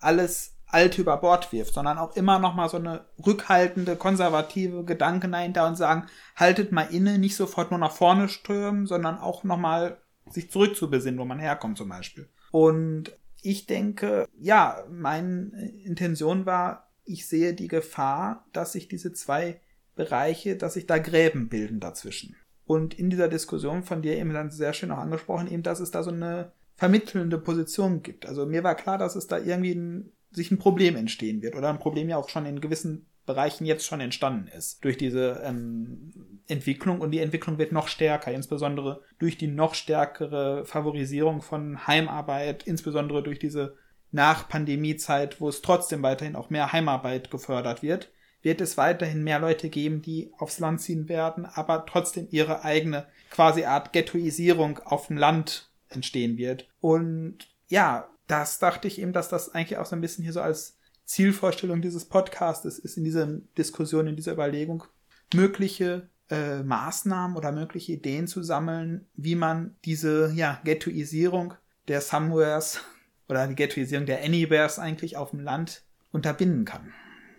alles 0.00 0.56
Alte 0.66 1.00
über 1.00 1.16
Bord 1.16 1.52
wirft, 1.52 1.74
sondern 1.74 1.98
auch 1.98 2.14
immer 2.16 2.38
noch 2.38 2.54
mal 2.54 2.68
so 2.68 2.76
eine 2.76 3.04
rückhaltende, 3.24 3.96
konservative 3.96 4.84
Gedanken 4.84 5.32
dahinter 5.32 5.66
und 5.66 5.76
sagen, 5.76 6.06
haltet 6.36 6.70
mal 6.70 6.88
inne, 6.92 7.18
nicht 7.18 7.36
sofort 7.36 7.70
nur 7.70 7.80
nach 7.80 7.92
vorne 7.92 8.28
stürmen, 8.28 8.86
sondern 8.86 9.18
auch 9.18 9.42
noch 9.42 9.56
mal 9.56 10.00
sich 10.26 10.50
zurückzubesinnen, 10.50 11.18
wo 11.18 11.24
man 11.24 11.40
herkommt 11.40 11.76
zum 11.76 11.88
Beispiel. 11.88 12.28
Und 12.50 13.16
ich 13.42 13.66
denke, 13.66 14.28
ja, 14.38 14.84
meine 14.90 15.70
Intention 15.84 16.46
war, 16.46 16.90
ich 17.04 17.26
sehe 17.26 17.54
die 17.54 17.68
Gefahr, 17.68 18.46
dass 18.52 18.72
sich 18.72 18.88
diese 18.88 19.12
zwei 19.12 19.60
Bereiche, 19.96 20.56
dass 20.56 20.74
sich 20.74 20.86
da 20.86 20.98
Gräben 20.98 21.48
bilden 21.48 21.80
dazwischen. 21.80 22.36
Und 22.64 22.94
in 22.98 23.10
dieser 23.10 23.28
Diskussion 23.28 23.82
von 23.82 24.02
dir 24.02 24.16
eben 24.16 24.32
dann 24.32 24.50
sehr 24.50 24.72
schön 24.72 24.90
auch 24.90 24.98
angesprochen, 24.98 25.50
eben, 25.50 25.62
dass 25.62 25.80
es 25.80 25.90
da 25.90 26.02
so 26.02 26.10
eine 26.10 26.52
vermittelnde 26.76 27.38
Position 27.38 28.02
gibt. 28.02 28.26
Also 28.26 28.46
mir 28.46 28.62
war 28.62 28.74
klar, 28.74 28.96
dass 28.96 29.16
es 29.16 29.26
da 29.26 29.38
irgendwie 29.38 29.74
ein, 29.74 30.12
sich 30.30 30.50
ein 30.50 30.58
Problem 30.58 30.96
entstehen 30.96 31.42
wird 31.42 31.56
oder 31.56 31.68
ein 31.68 31.78
Problem 31.78 32.08
ja 32.08 32.16
auch 32.16 32.28
schon 32.28 32.46
in 32.46 32.60
gewissen 32.60 33.06
Bereichen 33.26 33.66
jetzt 33.66 33.86
schon 33.86 34.00
entstanden 34.00 34.48
ist 34.48 34.84
durch 34.84 34.96
diese 34.96 35.42
ähm, 35.44 36.40
Entwicklung 36.46 37.00
und 37.00 37.10
die 37.10 37.20
Entwicklung 37.20 37.58
wird 37.58 37.72
noch 37.72 37.88
stärker, 37.88 38.32
insbesondere 38.32 39.02
durch 39.18 39.38
die 39.38 39.46
noch 39.46 39.74
stärkere 39.74 40.64
Favorisierung 40.64 41.42
von 41.42 41.86
Heimarbeit, 41.86 42.66
insbesondere 42.66 43.22
durch 43.22 43.38
diese 43.38 43.76
Nach-Pandemie-Zeit, 44.10 45.40
wo 45.40 45.48
es 45.48 45.62
trotzdem 45.62 46.02
weiterhin 46.02 46.34
auch 46.34 46.50
mehr 46.50 46.72
Heimarbeit 46.72 47.30
gefördert 47.30 47.82
wird, 47.82 48.10
wird 48.42 48.60
es 48.60 48.76
weiterhin 48.76 49.22
mehr 49.22 49.38
Leute 49.38 49.68
geben, 49.68 50.02
die 50.02 50.32
aufs 50.38 50.58
Land 50.58 50.80
ziehen 50.80 51.08
werden, 51.08 51.44
aber 51.46 51.84
trotzdem 51.86 52.26
ihre 52.30 52.64
eigene 52.64 53.06
quasi 53.30 53.64
Art 53.64 53.92
Ghettoisierung 53.92 54.78
auf 54.80 55.08
dem 55.08 55.18
Land 55.18 55.70
entstehen 55.88 56.38
wird. 56.38 56.68
Und 56.80 57.38
ja, 57.68 58.08
das 58.26 58.58
dachte 58.58 58.88
ich 58.88 59.00
eben, 59.00 59.12
dass 59.12 59.28
das 59.28 59.54
eigentlich 59.54 59.78
auch 59.78 59.86
so 59.86 59.94
ein 59.94 60.00
bisschen 60.00 60.24
hier 60.24 60.32
so 60.32 60.40
als 60.40 60.78
Zielvorstellung 61.10 61.82
dieses 61.82 62.04
Podcasts 62.04 62.64
ist, 62.64 62.96
in 62.96 63.02
dieser 63.02 63.26
Diskussion, 63.58 64.06
in 64.06 64.14
dieser 64.14 64.32
Überlegung, 64.32 64.84
mögliche 65.34 66.08
äh, 66.30 66.62
Maßnahmen 66.62 67.36
oder 67.36 67.50
mögliche 67.50 67.94
Ideen 67.94 68.28
zu 68.28 68.44
sammeln, 68.44 69.08
wie 69.16 69.34
man 69.34 69.74
diese 69.84 70.32
ja, 70.36 70.60
Ghettoisierung 70.62 71.54
der 71.88 72.00
Somewheres 72.00 72.84
oder 73.28 73.48
die 73.48 73.56
Ghettoisierung 73.56 74.06
der 74.06 74.22
Anywheres 74.22 74.78
eigentlich 74.78 75.16
auf 75.16 75.30
dem 75.30 75.40
Land 75.40 75.82
unterbinden 76.12 76.64
kann. 76.64 76.92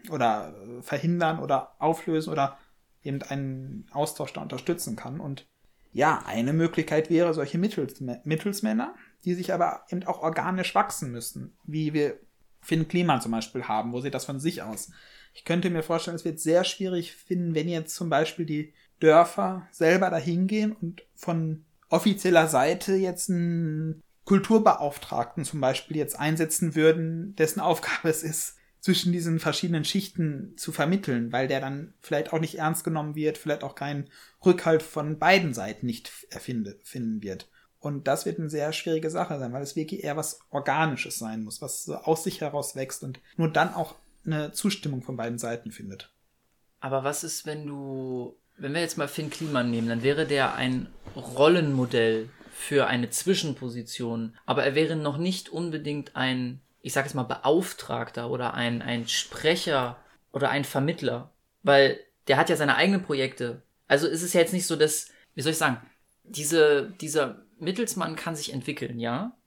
Oder 0.10 0.54
äh, 0.54 0.82
verhindern 0.82 1.40
oder 1.40 1.78
auflösen 1.80 2.34
oder 2.34 2.58
eben 3.04 3.22
einen 3.22 3.86
Austausch 3.92 4.34
da 4.34 4.42
unterstützen 4.42 4.98
kann. 4.98 5.22
Und 5.22 5.48
ja, 5.94 6.22
eine 6.26 6.52
Möglichkeit 6.52 7.10
wäre 7.10 7.34
solche 7.34 7.58
Mittels 7.58 8.02
Mittelsmänner, 8.02 8.96
die 9.24 9.34
sich 9.34 9.54
aber 9.54 9.86
eben 9.90 10.04
auch 10.04 10.22
organisch 10.22 10.76
wachsen 10.76 11.14
müssen, 11.14 11.56
wie 11.64 11.94
wir 11.94 12.20
Finn 12.62 12.88
Kliman 12.88 13.22
zum 13.22 13.32
Beispiel 13.32 13.64
haben, 13.64 13.92
wo 13.92 14.02
sie 14.02 14.12
das 14.12 14.26
von 14.26 14.40
sich 14.40 14.62
aus. 14.62 14.92
Ich 15.34 15.46
könnte 15.46 15.70
mir 15.70 15.84
vorstellen, 15.84 16.16
es 16.16 16.26
wird 16.26 16.40
sehr 16.40 16.64
schwierig 16.64 17.14
finden, 17.14 17.56
wenn 17.56 17.70
jetzt 17.70 17.96
zum 17.96 18.10
Beispiel 18.10 18.46
die 18.46 18.74
Dörfer 19.00 19.68
selber 19.72 20.10
dahin 20.10 20.48
gehen 20.48 20.74
und 20.74 21.04
von 21.16 21.66
offizieller 21.90 22.48
Seite 22.48 22.96
jetzt 22.96 23.30
einen 23.30 24.02
Kulturbeauftragten 24.26 25.44
zum 25.44 25.60
Beispiel 25.60 25.98
jetzt 25.98 26.20
einsetzen 26.20 26.76
würden, 26.76 27.36
dessen 27.36 27.60
Aufgabe 27.62 28.10
es 28.10 28.24
ist, 28.24 28.58
zwischen 28.80 29.12
diesen 29.12 29.40
verschiedenen 29.40 29.86
Schichten 29.86 30.54
zu 30.58 30.72
vermitteln, 30.72 31.32
weil 31.32 31.48
der 31.48 31.62
dann 31.62 31.94
vielleicht 32.02 32.34
auch 32.34 32.40
nicht 32.40 32.58
ernst 32.58 32.84
genommen 32.84 33.16
wird, 33.16 33.38
vielleicht 33.38 33.64
auch 33.64 33.76
keinen 33.76 34.10
Rückhalt 34.44 34.82
von 34.82 35.20
beiden 35.20 35.54
Seiten 35.54 35.86
nicht 35.86 36.12
erfinde, 36.32 36.80
finden 36.84 37.22
wird. 37.22 37.48
Und 37.82 38.08
das 38.08 38.28
wird 38.28 38.40
eine 38.40 38.50
sehr 38.50 38.72
schwierige 38.74 39.10
Sache 39.10 39.40
sein, 39.40 39.52
weil 39.54 39.64
es 39.64 39.76
wirklich 39.76 40.04
eher 40.04 40.16
was 40.16 40.40
Organisches 40.52 41.18
sein 41.18 41.44
muss, 41.44 41.62
was 41.64 41.84
so 41.84 41.96
aus 41.96 42.24
sich 42.24 42.40
heraus 42.40 42.76
wächst 42.76 43.04
und 43.04 43.20
nur 43.38 43.52
dann 43.52 43.74
auch 43.74 43.96
eine 44.24 44.52
Zustimmung 44.52 45.02
von 45.02 45.18
beiden 45.18 45.40
Seiten 45.40 45.72
findet. 45.72 46.12
Aber 46.80 47.04
was 47.04 47.24
ist, 47.24 47.48
wenn 47.48 47.66
du, 47.66 48.38
wenn 48.58 48.74
wir 48.74 48.82
jetzt 48.82 49.00
mal 49.00 49.08
Finn 49.08 49.32
Kliman 49.32 49.72
nehmen, 49.72 49.90
dann 49.90 50.04
wäre 50.04 50.28
der 50.28 50.54
ein 50.54 50.88
Rollenmodell 51.16 52.30
für 52.52 52.86
eine 52.86 53.10
Zwischenposition, 53.10 54.38
aber 54.46 54.64
er 54.64 54.76
wäre 54.76 54.96
noch 54.96 55.18
nicht 55.18 55.50
unbedingt 55.50 56.16
ein, 56.16 56.62
ich 56.84 56.94
sag 56.94 57.06
jetzt 57.06 57.16
mal, 57.16 57.24
Beauftragter 57.24 58.30
oder 58.30 58.54
ein, 58.54 58.84
ein 58.84 59.08
Sprecher 59.08 59.98
oder 60.32 60.52
ein 60.52 60.66
Vermittler, 60.66 61.32
weil 61.64 62.00
der 62.28 62.38
hat 62.38 62.50
ja 62.50 62.56
seine 62.56 62.76
eigenen 62.76 63.02
Projekte. 63.02 63.64
Also 63.88 64.08
ist 64.08 64.22
es 64.22 64.34
ja 64.34 64.42
jetzt 64.42 64.54
nicht 64.54 64.68
so, 64.68 64.76
dass, 64.76 65.10
wie 65.34 65.42
soll 65.42 65.54
ich 65.54 65.58
sagen, 65.58 65.82
diese, 66.24 66.92
dieser 67.02 67.42
Mittelsmann 67.62 68.16
kann 68.16 68.36
sich 68.36 68.54
entwickeln, 68.54 69.00
ja. 69.00 69.38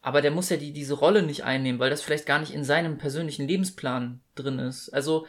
Aber 0.00 0.20
der 0.20 0.32
muss 0.32 0.48
ja 0.48 0.56
die, 0.56 0.72
diese 0.72 0.94
Rolle 0.94 1.22
nicht 1.22 1.44
einnehmen, 1.44 1.78
weil 1.78 1.90
das 1.90 2.02
vielleicht 2.02 2.26
gar 2.26 2.40
nicht 2.40 2.52
in 2.52 2.64
seinem 2.64 2.98
persönlichen 2.98 3.46
Lebensplan 3.46 4.20
drin 4.34 4.58
ist. 4.58 4.90
Also 4.90 5.26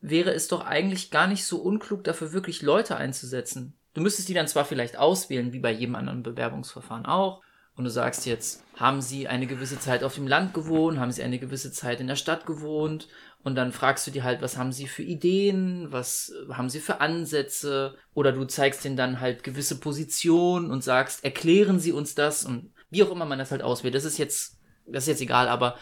wäre 0.00 0.32
es 0.32 0.48
doch 0.48 0.64
eigentlich 0.64 1.10
gar 1.10 1.28
nicht 1.28 1.44
so 1.44 1.58
unklug, 1.58 2.04
dafür 2.04 2.32
wirklich 2.32 2.62
Leute 2.62 2.96
einzusetzen. 2.96 3.74
Du 3.94 4.00
müsstest 4.00 4.28
die 4.28 4.34
dann 4.34 4.48
zwar 4.48 4.64
vielleicht 4.64 4.96
auswählen, 4.96 5.52
wie 5.52 5.60
bei 5.60 5.72
jedem 5.72 5.94
anderen 5.94 6.22
Bewerbungsverfahren 6.22 7.06
auch, 7.06 7.42
und 7.78 7.84
du 7.84 7.90
sagst 7.90 8.26
jetzt, 8.26 8.64
haben 8.74 9.00
sie 9.00 9.28
eine 9.28 9.46
gewisse 9.46 9.78
Zeit 9.78 10.02
auf 10.02 10.16
dem 10.16 10.26
Land 10.26 10.52
gewohnt, 10.52 10.98
haben 10.98 11.12
sie 11.12 11.22
eine 11.22 11.38
gewisse 11.38 11.70
Zeit 11.70 12.00
in 12.00 12.08
der 12.08 12.16
Stadt 12.16 12.44
gewohnt, 12.44 13.08
und 13.44 13.54
dann 13.54 13.70
fragst 13.70 14.04
du 14.04 14.10
die 14.10 14.24
halt, 14.24 14.42
was 14.42 14.56
haben 14.56 14.72
sie 14.72 14.88
für 14.88 15.04
Ideen, 15.04 15.92
was 15.92 16.32
haben 16.50 16.68
sie 16.68 16.80
für 16.80 17.00
Ansätze, 17.00 17.94
oder 18.14 18.32
du 18.32 18.44
zeigst 18.46 18.84
ihnen 18.84 18.96
dann 18.96 19.20
halt 19.20 19.44
gewisse 19.44 19.78
Positionen 19.78 20.72
und 20.72 20.82
sagst, 20.82 21.24
erklären 21.24 21.78
sie 21.78 21.92
uns 21.92 22.16
das, 22.16 22.44
und 22.44 22.72
wie 22.90 23.04
auch 23.04 23.12
immer 23.12 23.26
man 23.26 23.38
das 23.38 23.52
halt 23.52 23.62
auswählt, 23.62 23.94
das 23.94 24.04
ist 24.04 24.18
jetzt, 24.18 24.58
das 24.84 25.04
ist 25.04 25.08
jetzt 25.08 25.22
egal, 25.22 25.48
aber, 25.48 25.78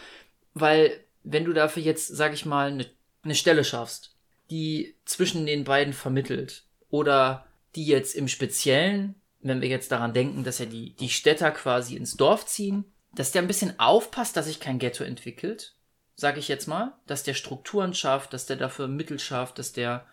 weil, 0.53 1.03
wenn 1.23 1.45
du 1.45 1.53
dafür 1.53 1.81
jetzt, 1.81 2.15
sag 2.15 2.31
ich 2.31 2.45
mal, 2.45 2.67
eine, 2.67 2.85
eine 3.23 3.35
Stelle 3.35 3.63
schaffst, 3.63 4.15
die 4.51 4.95
zwischen 5.03 5.47
den 5.47 5.63
beiden 5.63 5.93
vermittelt, 5.93 6.63
oder 6.91 7.47
die 7.75 7.87
jetzt 7.87 8.15
im 8.15 8.27
Speziellen 8.27 9.15
wenn 9.39 9.61
wir 9.61 9.69
jetzt 9.69 9.91
daran 9.91 10.13
denken, 10.13 10.43
dass 10.43 10.59
ja 10.59 10.65
die, 10.65 10.95
die 10.95 11.09
Städter 11.09 11.51
quasi 11.51 11.95
ins 11.95 12.17
Dorf 12.17 12.45
ziehen, 12.45 12.85
dass 13.13 13.31
der 13.31 13.41
ein 13.41 13.47
bisschen 13.47 13.79
aufpasst, 13.79 14.35
dass 14.35 14.45
sich 14.45 14.59
kein 14.59 14.79
Ghetto 14.79 15.03
entwickelt, 15.03 15.75
sage 16.15 16.39
ich 16.39 16.47
jetzt 16.47 16.67
mal, 16.67 16.93
dass 17.05 17.23
der 17.23 17.33
Strukturen 17.33 17.93
schafft, 17.93 18.33
dass 18.33 18.45
der 18.45 18.57
dafür 18.57 18.87
Mittel 18.87 19.19
schafft, 19.19 19.59
dass 19.59 19.71
der, 19.71 20.05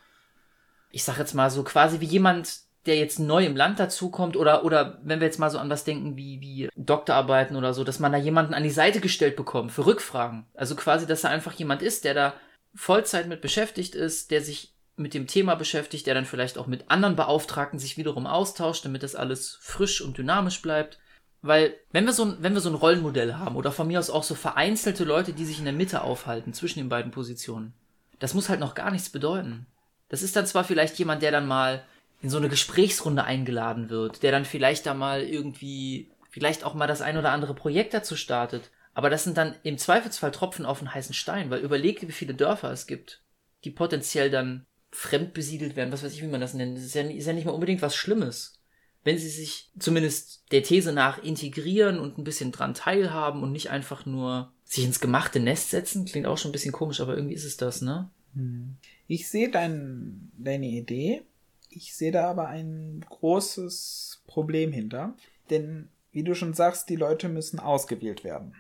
ich 0.91 1.05
sag 1.05 1.19
jetzt 1.19 1.35
mal 1.35 1.51
so 1.51 1.65
quasi 1.65 2.01
wie 2.01 2.07
jemand, 2.07 2.61
der 2.87 2.97
jetzt 2.97 3.19
neu 3.19 3.47
im 3.47 3.57
Land 3.57 3.81
dazukommt 3.81 4.37
oder, 4.37 4.65
oder 4.65 4.99
wenn 5.03 5.21
wir 5.21 5.27
jetzt 5.27 5.39
mal 5.39 5.51
so 5.51 5.59
an 5.59 5.71
was 5.71 5.85
denken 5.85 6.17
wie, 6.17 6.41
wie 6.43 6.69
Doktorarbeiten 6.77 7.57
oder 7.57 7.73
so, 7.73 7.83
dass 7.83 7.99
man 7.99 8.13
da 8.13 8.19
jemanden 8.19 8.53
an 8.53 8.63
die 8.63 8.71
Seite 8.71 9.01
gestellt 9.01 9.37
bekommt 9.37 9.73
für 9.73 9.87
Rückfragen. 9.87 10.45
Also 10.55 10.77
quasi, 10.77 11.07
dass 11.07 11.25
er 11.25 11.31
einfach 11.31 11.55
jemand 11.55 11.81
ist, 11.81 12.05
der 12.05 12.13
da 12.13 12.35
Vollzeit 12.75 13.27
mit 13.27 13.41
beschäftigt 13.41 13.95
ist, 13.95 14.31
der 14.31 14.43
sich 14.43 14.74
mit 14.96 15.14
dem 15.14 15.26
Thema 15.26 15.54
beschäftigt, 15.54 16.07
der 16.07 16.14
dann 16.14 16.24
vielleicht 16.24 16.59
auch 16.59 16.66
mit 16.66 16.90
anderen 16.90 17.16
Beauftragten 17.16 17.78
sich 17.78 17.96
wiederum 17.96 18.26
austauscht, 18.26 18.85
damit 18.85 19.02
das 19.02 19.16
alles 19.16 19.59
frisch 19.61 20.00
und 20.00 20.16
dynamisch 20.18 20.62
bleibt. 20.62 20.98
Weil, 21.42 21.74
wenn 21.90 22.07
wir 22.07 22.12
so 22.12 22.24
ein, 22.24 22.37
wenn 22.40 22.54
wir 22.54 22.61
so 22.61 22.70
ein 22.70 22.74
Rollenmodell 22.74 23.35
haben 23.35 23.57
oder 23.57 23.72
von 23.72 23.87
mir 23.87 23.98
aus 23.98 24.09
auch 24.09 24.22
so 24.22 24.35
vereinzelte 24.35 25.04
Leute, 25.04 25.33
die 25.33 25.44
sich 25.44 25.59
in 25.59 25.64
der 25.64 25.74
Mitte 25.74 26.02
aufhalten, 26.02 26.54
zwischen 26.54 26.78
den 26.78 26.88
beiden 26.88 27.11
Positionen, 27.11 27.74
das 28.18 28.35
muss 28.35 28.48
halt 28.48 28.61
noch 28.61 28.74
gar 28.74 28.90
nichts 28.90 29.11
bedeuten. 29.11 29.66
Das 30.09 30.22
ist 30.22 30.37
dann 30.37 30.46
zwar 30.46 30.64
vielleicht 30.64 30.98
jemand, 30.98 31.22
der 31.22 31.33
dann 31.33 31.46
mal 31.46 31.85
in 32.22 32.30
so 32.30 32.38
eine 32.38 32.48
Gesprächsrunde 32.48 33.24
eingeladen 33.24 33.90
wird, 33.90 34.22
der 34.22 34.33
dann 34.33 34.46
vielleicht 34.46 34.87
da 34.87 34.94
mal 34.94 35.22
irgendwie, 35.22 36.11
vielleicht 36.30 36.64
auch 36.64 36.72
mal 36.72 36.87
das 36.87 37.02
ein 37.02 37.18
oder 37.18 37.33
andere 37.33 37.54
Projekt 37.54 37.92
dazu 37.92 38.16
startet. 38.16 38.70
Aber 38.94 39.11
das 39.11 39.24
sind 39.24 39.37
dann 39.37 39.57
im 39.64 39.76
Zweifelsfall 39.76 40.30
Tropfen 40.30 40.64
auf 40.64 40.78
den 40.78 40.94
heißen 40.94 41.14
Stein, 41.14 41.50
weil 41.50 41.61
überleg, 41.61 42.00
wie 42.00 42.12
viele 42.12 42.35
Dörfer 42.35 42.70
es 42.70 42.87
gibt, 42.87 43.20
die 43.64 43.70
potenziell 43.70 44.30
dann 44.30 44.64
fremdbesiedelt 44.94 45.74
werden, 45.74 45.92
was 45.92 46.04
weiß 46.04 46.12
ich, 46.12 46.22
wie 46.22 46.28
man 46.28 46.40
das 46.40 46.54
nennt. 46.54 46.76
Das 46.76 46.85
ist 46.85 46.94
ja, 46.94 47.02
ist 47.02 47.26
ja 47.26 47.33
nicht 47.33 47.44
mal 47.44 47.52
unbedingt 47.52 47.83
was 47.83 47.96
Schlimmes. 47.96 48.61
Wenn 49.02 49.18
sie 49.18 49.28
sich 49.28 49.70
zumindest 49.78 50.44
der 50.52 50.62
These 50.62 50.92
nach 50.92 51.22
integrieren 51.22 51.98
und 51.98 52.16
ein 52.16 52.24
bisschen 52.24 52.52
dran 52.52 52.74
teilhaben 52.74 53.42
und 53.42 53.52
nicht 53.52 53.70
einfach 53.70 54.07
nur 54.07 54.52
sich 54.64 54.85
ins 54.85 55.00
gemachte 55.00 55.40
Nest 55.40 55.70
setzen, 55.70 56.04
klingt 56.04 56.26
auch 56.26 56.38
schon 56.38 56.50
ein 56.50 56.52
bisschen 56.52 56.72
komisch, 56.72 57.00
aber 57.00 57.16
irgendwie 57.16 57.35
ist 57.35 57.44
es 57.44 57.57
das, 57.57 57.83
ne? 57.83 58.09
Hm. 58.35 58.76
Ich 59.07 59.28
sehe 59.28 59.50
dein, 59.50 60.30
deine 60.38 60.68
Idee. 60.68 61.22
Ich 61.68 61.94
sehe 61.94 62.12
da 62.12 62.30
aber 62.30 62.48
ein 62.48 63.04
großes 63.09 64.22
Problem 64.26 64.72
hinter. 64.72 65.16
Denn, 65.50 65.88
wie 66.12 66.22
du 66.22 66.35
schon 66.35 66.54
sagst, 66.54 66.88
die 66.88 66.96
Leute 66.96 67.28
müssen 67.28 67.59
ausgewählt 67.59 68.22
werden. 68.22 68.54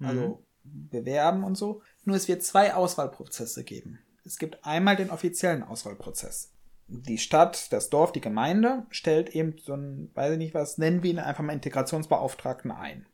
Also 0.00 0.44
mhm. 0.64 0.88
bewerben 0.90 1.44
und 1.44 1.56
so. 1.56 1.82
Nur 2.04 2.16
es 2.16 2.28
wird 2.28 2.42
zwei 2.42 2.74
Auswahlprozesse 2.74 3.64
geben. 3.64 4.00
Es 4.28 4.36
gibt 4.36 4.62
einmal 4.62 4.94
den 4.94 5.08
offiziellen 5.08 5.62
Auswahlprozess. 5.62 6.52
Die 6.86 7.16
Stadt, 7.16 7.72
das 7.72 7.88
Dorf, 7.88 8.12
die 8.12 8.20
Gemeinde 8.20 8.84
stellt 8.90 9.30
eben 9.30 9.56
so 9.58 9.72
ein, 9.72 10.10
weiß 10.12 10.32
ich 10.32 10.38
nicht 10.38 10.54
was, 10.54 10.76
nennen 10.76 11.02
wir 11.02 11.10
ihn 11.10 11.18
einfach 11.18 11.42
mal 11.42 11.54
Integrationsbeauftragten 11.54 12.70
ein. 12.70 13.06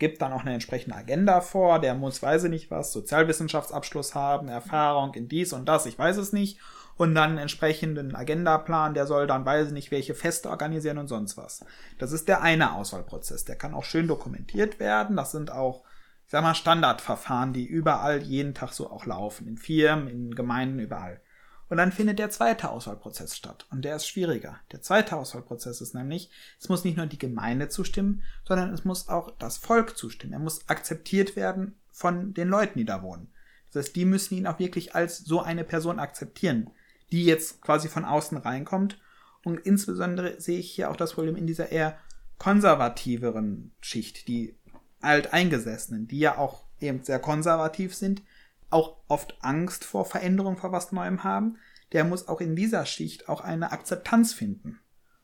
Gibt 0.00 0.20
dann 0.22 0.32
auch 0.32 0.40
eine 0.40 0.54
entsprechende 0.54 0.96
Agenda 0.96 1.40
vor, 1.40 1.78
der 1.78 1.94
muss, 1.94 2.20
weiß 2.20 2.44
ich 2.44 2.50
nicht 2.50 2.70
was, 2.70 2.92
Sozialwissenschaftsabschluss 2.92 4.16
haben, 4.16 4.48
Erfahrung 4.48 5.14
in 5.14 5.28
dies 5.28 5.52
und 5.52 5.68
das, 5.68 5.86
ich 5.86 5.96
weiß 5.96 6.16
es 6.16 6.32
nicht. 6.32 6.58
Und 6.96 7.14
dann 7.14 7.30
einen 7.30 7.38
entsprechenden 7.38 8.16
Agendaplan, 8.16 8.94
der 8.94 9.06
soll 9.06 9.28
dann, 9.28 9.46
weiß 9.46 9.68
ich 9.68 9.72
nicht, 9.72 9.92
welche 9.92 10.16
Feste 10.16 10.50
organisieren 10.50 10.98
und 10.98 11.06
sonst 11.06 11.36
was. 11.36 11.64
Das 11.98 12.10
ist 12.10 12.26
der 12.26 12.42
eine 12.42 12.74
Auswahlprozess. 12.74 13.44
Der 13.44 13.56
kann 13.56 13.72
auch 13.72 13.84
schön 13.84 14.08
dokumentiert 14.08 14.80
werden. 14.80 15.16
Das 15.16 15.30
sind 15.30 15.52
auch 15.52 15.84
ich 16.30 16.32
sag 16.32 16.44
mal, 16.44 16.54
Standardverfahren, 16.54 17.52
die 17.52 17.66
überall 17.66 18.22
jeden 18.22 18.54
Tag 18.54 18.72
so 18.72 18.88
auch 18.88 19.04
laufen. 19.04 19.48
In 19.48 19.56
Firmen, 19.56 20.06
in 20.06 20.32
Gemeinden, 20.32 20.78
überall. 20.78 21.20
Und 21.68 21.78
dann 21.78 21.90
findet 21.90 22.20
der 22.20 22.30
zweite 22.30 22.70
Auswahlprozess 22.70 23.36
statt. 23.36 23.66
Und 23.72 23.84
der 23.84 23.96
ist 23.96 24.06
schwieriger. 24.06 24.60
Der 24.70 24.80
zweite 24.80 25.16
Auswahlprozess 25.16 25.80
ist 25.80 25.92
nämlich, 25.92 26.30
es 26.60 26.68
muss 26.68 26.84
nicht 26.84 26.96
nur 26.96 27.06
die 27.06 27.18
Gemeinde 27.18 27.68
zustimmen, 27.68 28.22
sondern 28.46 28.72
es 28.72 28.84
muss 28.84 29.08
auch 29.08 29.32
das 29.40 29.58
Volk 29.58 29.98
zustimmen. 29.98 30.32
Er 30.32 30.38
muss 30.38 30.68
akzeptiert 30.68 31.34
werden 31.34 31.74
von 31.90 32.32
den 32.32 32.46
Leuten, 32.46 32.78
die 32.78 32.84
da 32.84 33.02
wohnen. 33.02 33.32
Das 33.72 33.86
heißt, 33.86 33.96
die 33.96 34.04
müssen 34.04 34.36
ihn 34.36 34.46
auch 34.46 34.60
wirklich 34.60 34.94
als 34.94 35.18
so 35.18 35.40
eine 35.42 35.64
Person 35.64 35.98
akzeptieren, 35.98 36.70
die 37.10 37.24
jetzt 37.24 37.60
quasi 37.60 37.88
von 37.88 38.04
außen 38.04 38.38
reinkommt. 38.38 39.00
Und 39.44 39.58
insbesondere 39.58 40.40
sehe 40.40 40.60
ich 40.60 40.70
hier 40.70 40.92
auch 40.92 40.96
das 40.96 41.14
Problem 41.14 41.34
in 41.34 41.48
dieser 41.48 41.72
eher 41.72 41.98
konservativeren 42.38 43.72
Schicht, 43.80 44.28
die 44.28 44.56
Alteingesessenen, 45.00 46.08
die 46.08 46.18
ja 46.18 46.38
auch 46.38 46.64
eben 46.80 47.02
sehr 47.02 47.18
konservativ 47.18 47.94
sind, 47.94 48.22
auch 48.70 48.96
oft 49.08 49.36
Angst 49.40 49.84
vor 49.84 50.04
Veränderung, 50.04 50.56
vor 50.56 50.72
was 50.72 50.92
Neuem 50.92 51.24
haben, 51.24 51.56
der 51.92 52.04
muss 52.04 52.28
auch 52.28 52.40
in 52.40 52.54
dieser 52.54 52.86
Schicht 52.86 53.28
auch 53.28 53.40
eine 53.40 53.72
Akzeptanz 53.72 54.32
finden. 54.32 54.80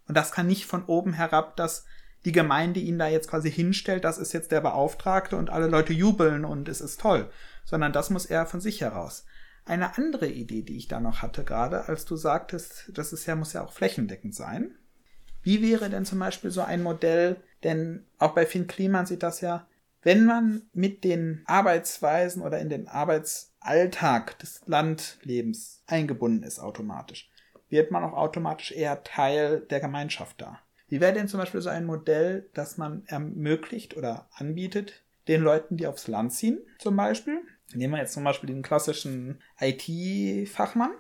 Und 0.09 0.17
das 0.17 0.33
kann 0.33 0.47
nicht 0.47 0.67
von 0.67 0.85
oben 0.85 1.13
herab, 1.13 1.57
dass 1.57 1.85
die 2.25 2.33
Gemeinde 2.33 2.81
ihn 2.81 2.99
da 2.99 3.07
jetzt 3.07 3.29
quasi 3.29 3.51
hinstellt, 3.51 4.05
das 4.05 4.19
ist 4.19 4.33
jetzt 4.33 4.51
der 4.51 4.61
Beauftragte 4.61 5.37
und 5.37 5.51
alle 5.51 5.69
Leute 5.69 5.93
jubeln 5.93 6.45
und 6.45 6.69
es 6.69 6.81
ist 6.81 7.01
toll, 7.01 7.31
sondern 7.65 7.93
das 7.93 8.11
muss 8.11 8.27
er 8.27 8.47
von 8.47 8.61
sich 8.61 8.81
heraus. 8.81 9.25
Eine 9.65 9.97
andere 9.97 10.29
Idee, 10.29 10.63
die 10.63 10.77
ich 10.77 10.89
da 10.89 11.01
noch 11.01 11.23
hatte, 11.23 11.45
gerade 11.45 11.89
als 11.89 12.05
du 12.05 12.17
sagtest, 12.17 12.91
das 12.95 13.13
ist 13.13 13.27
ja, 13.27 13.37
muss 13.37 13.53
ja 13.53 13.65
auch 13.65 13.73
flächendeckend 13.73 14.35
sein. 14.35 14.77
Wie 15.47 15.63
wäre 15.63 15.89
denn 15.89 16.05
zum 16.05 16.19
Beispiel 16.19 16.51
so 16.51 16.63
ein 16.63 16.83
Modell, 16.83 17.37
denn 17.63 18.05
auch 18.19 18.35
bei 18.35 18.47
Finn 18.47 18.67
Kliman 18.67 19.07
sieht 19.07 19.23
das 19.23 19.41
ja, 19.41 19.69
wenn 20.03 20.25
man 20.25 20.63
mit 20.73 21.05
den 21.05 21.45
Arbeitsweisen 21.47 22.43
oder 22.43 22.59
in 22.59 22.69
den 22.69 22.89
Arbeitsalltag 22.89 24.41
des 24.41 24.63
Landlebens 24.67 25.85
eingebunden 25.87 26.43
ist 26.43 26.59
automatisch, 26.59 27.31
wird 27.69 27.93
man 27.93 28.03
auch 28.03 28.15
automatisch 28.15 28.73
eher 28.73 29.05
Teil 29.05 29.61
der 29.61 29.79
Gemeinschaft 29.79 30.41
da. 30.41 30.59
Wie 30.89 31.01
wäre 31.01 31.13
denn 31.13 31.29
zum 31.29 31.39
Beispiel 31.39 31.61
so 31.61 31.69
ein 31.69 31.87
Modell, 31.87 32.51
das 32.53 32.77
man 32.77 33.05
ermöglicht 33.07 33.97
oder 33.97 34.29
anbietet, 34.35 35.05
den 35.29 35.43
Leuten, 35.43 35.77
die 35.77 35.87
aufs 35.87 36.09
Land 36.09 36.33
ziehen, 36.33 36.59
zum 36.81 36.97
Beispiel? 36.97 37.41
Nehmen 37.73 37.95
wir 37.95 38.01
jetzt 38.01 38.15
zum 38.15 38.25
Beispiel 38.25 38.49
den 38.49 38.63
klassischen 38.63 39.41
IT-Fachmann. 39.61 40.91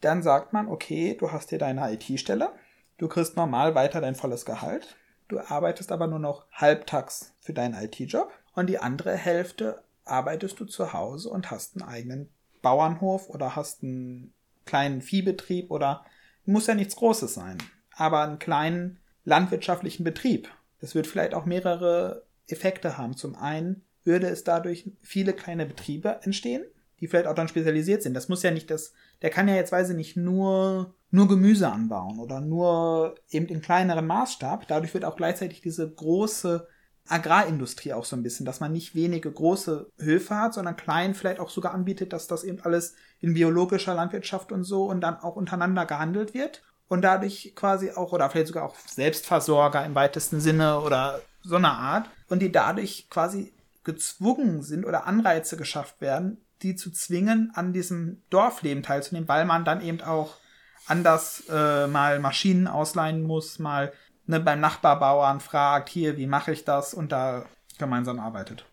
Dann 0.00 0.22
sagt 0.22 0.52
man, 0.52 0.68
okay, 0.68 1.16
du 1.18 1.32
hast 1.32 1.50
hier 1.50 1.58
deine 1.58 1.92
IT-Stelle. 1.92 2.52
Du 2.98 3.08
kriegst 3.08 3.36
normal 3.36 3.74
weiter 3.74 4.00
dein 4.00 4.14
volles 4.14 4.44
Gehalt. 4.44 4.96
Du 5.28 5.38
arbeitest 5.40 5.92
aber 5.92 6.06
nur 6.06 6.18
noch 6.18 6.46
halbtags 6.52 7.34
für 7.40 7.52
deinen 7.52 7.74
IT-Job. 7.74 8.32
Und 8.54 8.68
die 8.68 8.78
andere 8.78 9.14
Hälfte 9.14 9.82
arbeitest 10.04 10.58
du 10.60 10.64
zu 10.64 10.92
Hause 10.92 11.28
und 11.28 11.50
hast 11.50 11.76
einen 11.76 11.88
eigenen 11.88 12.30
Bauernhof 12.62 13.28
oder 13.28 13.54
hast 13.54 13.82
einen 13.82 14.32
kleinen 14.64 15.02
Viehbetrieb 15.02 15.70
oder 15.70 16.04
muss 16.44 16.66
ja 16.66 16.74
nichts 16.74 16.96
Großes 16.96 17.34
sein, 17.34 17.58
aber 17.94 18.22
einen 18.22 18.38
kleinen 18.38 18.98
landwirtschaftlichen 19.24 20.04
Betrieb. 20.04 20.48
Das 20.80 20.94
wird 20.94 21.06
vielleicht 21.06 21.34
auch 21.34 21.44
mehrere 21.44 22.24
Effekte 22.48 22.96
haben. 22.96 23.16
Zum 23.16 23.36
einen 23.36 23.84
würde 24.04 24.28
es 24.28 24.44
dadurch 24.44 24.90
viele 25.02 25.32
kleine 25.32 25.66
Betriebe 25.66 26.20
entstehen, 26.22 26.64
die 27.00 27.08
vielleicht 27.08 27.26
auch 27.26 27.34
dann 27.34 27.48
spezialisiert 27.48 28.02
sind. 28.02 28.14
Das 28.14 28.28
muss 28.28 28.42
ja 28.42 28.50
nicht 28.50 28.70
das, 28.70 28.92
der 29.22 29.30
kann 29.30 29.48
ja 29.48 29.54
jetzt 29.54 29.72
weiß 29.72 29.90
ich 29.90 29.96
nicht 29.96 30.16
nur, 30.16 30.94
nur 31.10 31.28
Gemüse 31.28 31.70
anbauen 31.70 32.18
oder 32.18 32.40
nur 32.40 33.14
eben 33.30 33.46
in 33.46 33.62
kleineren 33.62 34.06
Maßstab. 34.06 34.66
Dadurch 34.68 34.92
wird 34.94 35.04
auch 35.04 35.16
gleichzeitig 35.16 35.60
diese 35.60 35.88
große 35.88 36.66
Agrarindustrie 37.08 37.92
auch 37.92 38.04
so 38.04 38.16
ein 38.16 38.22
bisschen, 38.22 38.46
dass 38.46 38.60
man 38.60 38.72
nicht 38.72 38.94
wenige 38.94 39.30
große 39.30 39.90
Höfe 39.98 40.34
hat, 40.34 40.54
sondern 40.54 40.76
klein 40.76 41.14
vielleicht 41.14 41.40
auch 41.40 41.50
sogar 41.50 41.72
anbietet, 41.72 42.12
dass 42.12 42.26
das 42.26 42.42
eben 42.42 42.60
alles 42.62 42.94
in 43.20 43.34
biologischer 43.34 43.94
Landwirtschaft 43.94 44.50
und 44.50 44.64
so 44.64 44.84
und 44.84 45.00
dann 45.00 45.20
auch 45.20 45.36
untereinander 45.36 45.86
gehandelt 45.86 46.34
wird 46.34 46.62
und 46.88 47.02
dadurch 47.02 47.52
quasi 47.54 47.92
auch 47.92 48.12
oder 48.12 48.28
vielleicht 48.30 48.48
sogar 48.48 48.64
auch 48.64 48.76
Selbstversorger 48.76 49.84
im 49.84 49.94
weitesten 49.94 50.40
Sinne 50.40 50.80
oder 50.80 51.20
so 51.42 51.56
eine 51.56 51.70
Art 51.70 52.10
und 52.28 52.40
die 52.40 52.50
dadurch 52.50 53.08
quasi 53.08 53.52
gezwungen 53.84 54.62
sind 54.62 54.84
oder 54.84 55.06
Anreize 55.06 55.56
geschafft 55.56 56.00
werden, 56.00 56.38
die 56.62 56.74
zu 56.74 56.90
zwingen, 56.90 57.52
an 57.54 57.72
diesem 57.72 58.22
Dorfleben 58.30 58.82
teilzunehmen, 58.82 59.28
weil 59.28 59.44
man 59.44 59.64
dann 59.64 59.80
eben 59.80 60.00
auch 60.00 60.34
anders 60.86 61.44
äh, 61.48 61.86
mal 61.86 62.20
Maschinen 62.20 62.66
ausleihen 62.66 63.22
muss, 63.22 63.58
mal 63.58 63.92
ne, 64.26 64.40
beim 64.40 64.60
Nachbarbauern 64.60 65.40
fragt, 65.40 65.88
hier, 65.88 66.16
wie 66.16 66.26
mache 66.26 66.52
ich 66.52 66.64
das 66.64 66.94
und 66.94 67.12
da 67.12 67.46
gemeinsam 67.78 68.20
arbeitet. 68.20 68.64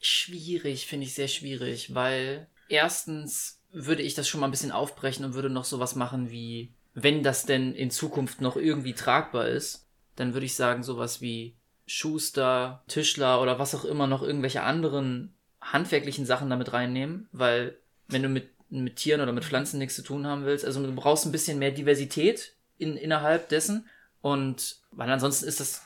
Schwierig, 0.00 0.86
finde 0.86 1.06
ich 1.06 1.14
sehr 1.14 1.28
schwierig, 1.28 1.94
weil 1.94 2.46
erstens 2.68 3.60
würde 3.72 4.02
ich 4.02 4.14
das 4.14 4.28
schon 4.28 4.40
mal 4.40 4.48
ein 4.48 4.52
bisschen 4.52 4.72
aufbrechen 4.72 5.24
und 5.24 5.34
würde 5.34 5.50
noch 5.50 5.64
sowas 5.64 5.94
machen 5.94 6.30
wie, 6.30 6.72
wenn 6.94 7.22
das 7.22 7.46
denn 7.46 7.74
in 7.74 7.90
Zukunft 7.90 8.40
noch 8.40 8.56
irgendwie 8.56 8.94
tragbar 8.94 9.48
ist, 9.48 9.86
dann 10.16 10.34
würde 10.34 10.46
ich 10.46 10.54
sagen 10.54 10.82
sowas 10.82 11.20
wie 11.20 11.56
Schuster, 11.86 12.82
Tischler 12.86 13.40
oder 13.40 13.58
was 13.58 13.74
auch 13.74 13.84
immer 13.84 14.06
noch 14.06 14.22
irgendwelche 14.22 14.62
anderen 14.62 15.34
handwerklichen 15.60 16.26
Sachen 16.26 16.50
damit 16.50 16.72
reinnehmen, 16.72 17.28
weil 17.32 17.76
wenn 18.08 18.22
du 18.22 18.28
mit, 18.28 18.50
mit 18.70 18.96
Tieren 18.96 19.20
oder 19.20 19.32
mit 19.32 19.44
Pflanzen 19.44 19.78
nichts 19.78 19.96
zu 19.96 20.02
tun 20.02 20.26
haben 20.26 20.44
willst, 20.44 20.64
also 20.64 20.84
du 20.84 20.94
brauchst 20.94 21.24
ein 21.24 21.32
bisschen 21.32 21.58
mehr 21.58 21.70
Diversität 21.70 22.54
in, 22.76 22.96
innerhalb 22.96 23.48
dessen 23.48 23.88
und 24.20 24.76
weil 24.92 25.10
ansonsten 25.10 25.46
ist 25.46 25.60
das 25.60 25.82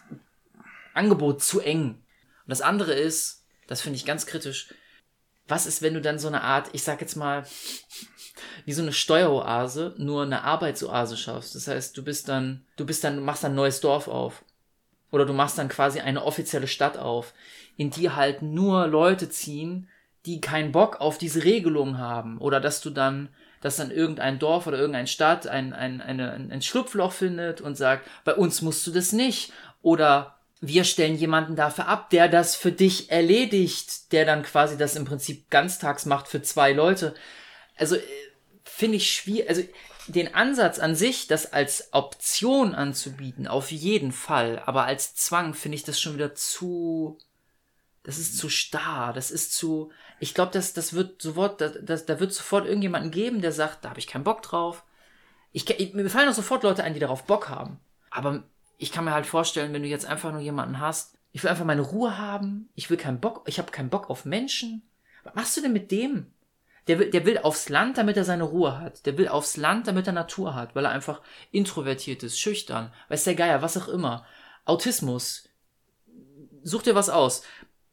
Angebot 0.94 1.42
zu 1.42 1.60
eng. 1.60 1.90
Und 1.90 2.48
das 2.48 2.60
andere 2.60 2.92
ist, 2.92 3.44
das 3.66 3.80
finde 3.80 3.96
ich 3.96 4.04
ganz 4.04 4.26
kritisch, 4.26 4.74
was 5.48 5.66
ist, 5.66 5.82
wenn 5.82 5.94
du 5.94 6.00
dann 6.00 6.18
so 6.18 6.28
eine 6.28 6.42
Art, 6.42 6.70
ich 6.72 6.82
sag 6.82 7.00
jetzt 7.00 7.16
mal, 7.16 7.44
wie 8.64 8.72
so 8.72 8.82
eine 8.82 8.92
Steueroase, 8.92 9.94
nur 9.98 10.22
eine 10.22 10.44
Arbeitsoase 10.44 11.16
schaffst. 11.16 11.54
Das 11.54 11.68
heißt, 11.68 11.96
du 11.96 12.04
bist 12.04 12.28
dann, 12.28 12.64
du 12.76 12.86
bist 12.86 13.04
dann, 13.04 13.24
machst 13.24 13.44
ein 13.44 13.54
neues 13.54 13.80
Dorf 13.80 14.08
auf. 14.08 14.44
Oder 15.10 15.26
du 15.26 15.34
machst 15.34 15.58
dann 15.58 15.68
quasi 15.68 16.00
eine 16.00 16.24
offizielle 16.24 16.68
Stadt 16.68 16.96
auf, 16.96 17.34
in 17.76 17.90
die 17.90 18.10
halt 18.10 18.40
nur 18.40 18.86
Leute 18.86 19.28
ziehen, 19.28 19.88
die 20.26 20.40
keinen 20.40 20.72
Bock 20.72 21.00
auf 21.00 21.18
diese 21.18 21.44
Regelung 21.44 21.98
haben. 21.98 22.38
Oder 22.38 22.60
dass 22.60 22.80
du 22.80 22.90
dann 22.90 23.28
dass 23.62 23.76
dann 23.76 23.92
irgendein 23.92 24.40
Dorf 24.40 24.66
oder 24.66 24.76
irgendeine 24.76 25.06
Stadt 25.06 25.46
ein, 25.46 25.72
ein, 25.72 26.00
eine, 26.00 26.32
ein 26.32 26.62
Schlupfloch 26.62 27.12
findet 27.12 27.60
und 27.60 27.76
sagt, 27.76 28.08
bei 28.24 28.34
uns 28.34 28.60
musst 28.60 28.84
du 28.86 28.90
das 28.90 29.12
nicht. 29.12 29.52
Oder 29.82 30.36
wir 30.60 30.84
stellen 30.84 31.16
jemanden 31.16 31.56
dafür 31.56 31.88
ab, 31.88 32.10
der 32.10 32.28
das 32.28 32.56
für 32.56 32.72
dich 32.72 33.10
erledigt, 33.10 34.12
der 34.12 34.24
dann 34.24 34.42
quasi 34.42 34.76
das 34.76 34.96
im 34.96 35.04
Prinzip 35.04 35.48
ganztags 35.48 36.06
macht 36.06 36.28
für 36.28 36.42
zwei 36.42 36.72
Leute. 36.72 37.14
Also 37.76 37.96
äh, 37.96 38.02
finde 38.64 38.96
ich 38.96 39.12
schwierig, 39.12 39.48
also 39.48 39.62
den 40.08 40.34
Ansatz 40.34 40.80
an 40.80 40.96
sich, 40.96 41.28
das 41.28 41.52
als 41.52 41.92
Option 41.92 42.74
anzubieten, 42.74 43.46
auf 43.46 43.70
jeden 43.70 44.10
Fall, 44.10 44.60
aber 44.66 44.84
als 44.84 45.14
Zwang 45.14 45.54
finde 45.54 45.76
ich 45.76 45.84
das 45.84 46.00
schon 46.00 46.14
wieder 46.14 46.34
zu, 46.34 47.18
das 48.02 48.18
ist 48.18 48.36
zu 48.36 48.48
starr, 48.48 49.12
das 49.12 49.30
ist 49.30 49.54
zu, 49.54 49.92
ich 50.22 50.34
glaube, 50.34 50.52
das, 50.52 50.72
das 50.72 50.92
wird 50.92 51.20
sofort, 51.20 51.60
das, 51.60 51.72
das, 51.82 52.06
da 52.06 52.20
wird 52.20 52.32
sofort 52.32 52.64
irgendjemanden 52.64 53.10
geben, 53.10 53.40
der 53.40 53.50
sagt, 53.50 53.84
da 53.84 53.90
habe 53.90 53.98
ich 53.98 54.06
keinen 54.06 54.22
Bock 54.22 54.40
drauf. 54.40 54.84
Ich, 55.50 55.68
ich, 55.68 55.94
mir 55.94 56.08
fallen 56.08 56.28
auch 56.28 56.32
sofort 56.32 56.62
Leute 56.62 56.84
ein, 56.84 56.94
die 56.94 57.00
darauf 57.00 57.24
Bock 57.24 57.48
haben. 57.48 57.80
Aber 58.08 58.44
ich 58.78 58.92
kann 58.92 59.04
mir 59.04 59.14
halt 59.14 59.26
vorstellen, 59.26 59.72
wenn 59.72 59.82
du 59.82 59.88
jetzt 59.88 60.06
einfach 60.06 60.30
nur 60.30 60.40
jemanden 60.40 60.78
hast, 60.78 61.18
ich 61.32 61.42
will 61.42 61.50
einfach 61.50 61.64
meine 61.64 61.82
Ruhe 61.82 62.18
haben, 62.18 62.68
ich 62.76 62.88
will 62.88 62.98
keinen 62.98 63.18
Bock, 63.18 63.42
ich 63.46 63.58
habe 63.58 63.72
keinen 63.72 63.88
Bock 63.88 64.10
auf 64.10 64.24
Menschen. 64.24 64.82
Was 65.24 65.34
machst 65.34 65.56
du 65.56 65.60
denn 65.60 65.72
mit 65.72 65.90
dem? 65.90 66.30
Der 66.86 67.00
will, 67.00 67.10
der 67.10 67.26
will 67.26 67.38
aufs 67.38 67.68
Land, 67.68 67.98
damit 67.98 68.16
er 68.16 68.24
seine 68.24 68.44
Ruhe 68.44 68.78
hat. 68.78 69.04
Der 69.06 69.18
will 69.18 69.26
aufs 69.26 69.56
Land, 69.56 69.88
damit 69.88 70.06
er 70.06 70.12
Natur 70.12 70.54
hat, 70.54 70.76
weil 70.76 70.84
er 70.84 70.92
einfach 70.92 71.20
introvertiert 71.50 72.22
ist, 72.22 72.38
schüchtern, 72.38 72.92
weiß 73.08 73.24
der 73.24 73.34
Geier, 73.34 73.60
was 73.60 73.76
auch 73.76 73.88
immer. 73.88 74.24
Autismus. 74.66 75.48
Such 76.62 76.82
dir 76.82 76.94
was 76.94 77.08
aus. 77.08 77.42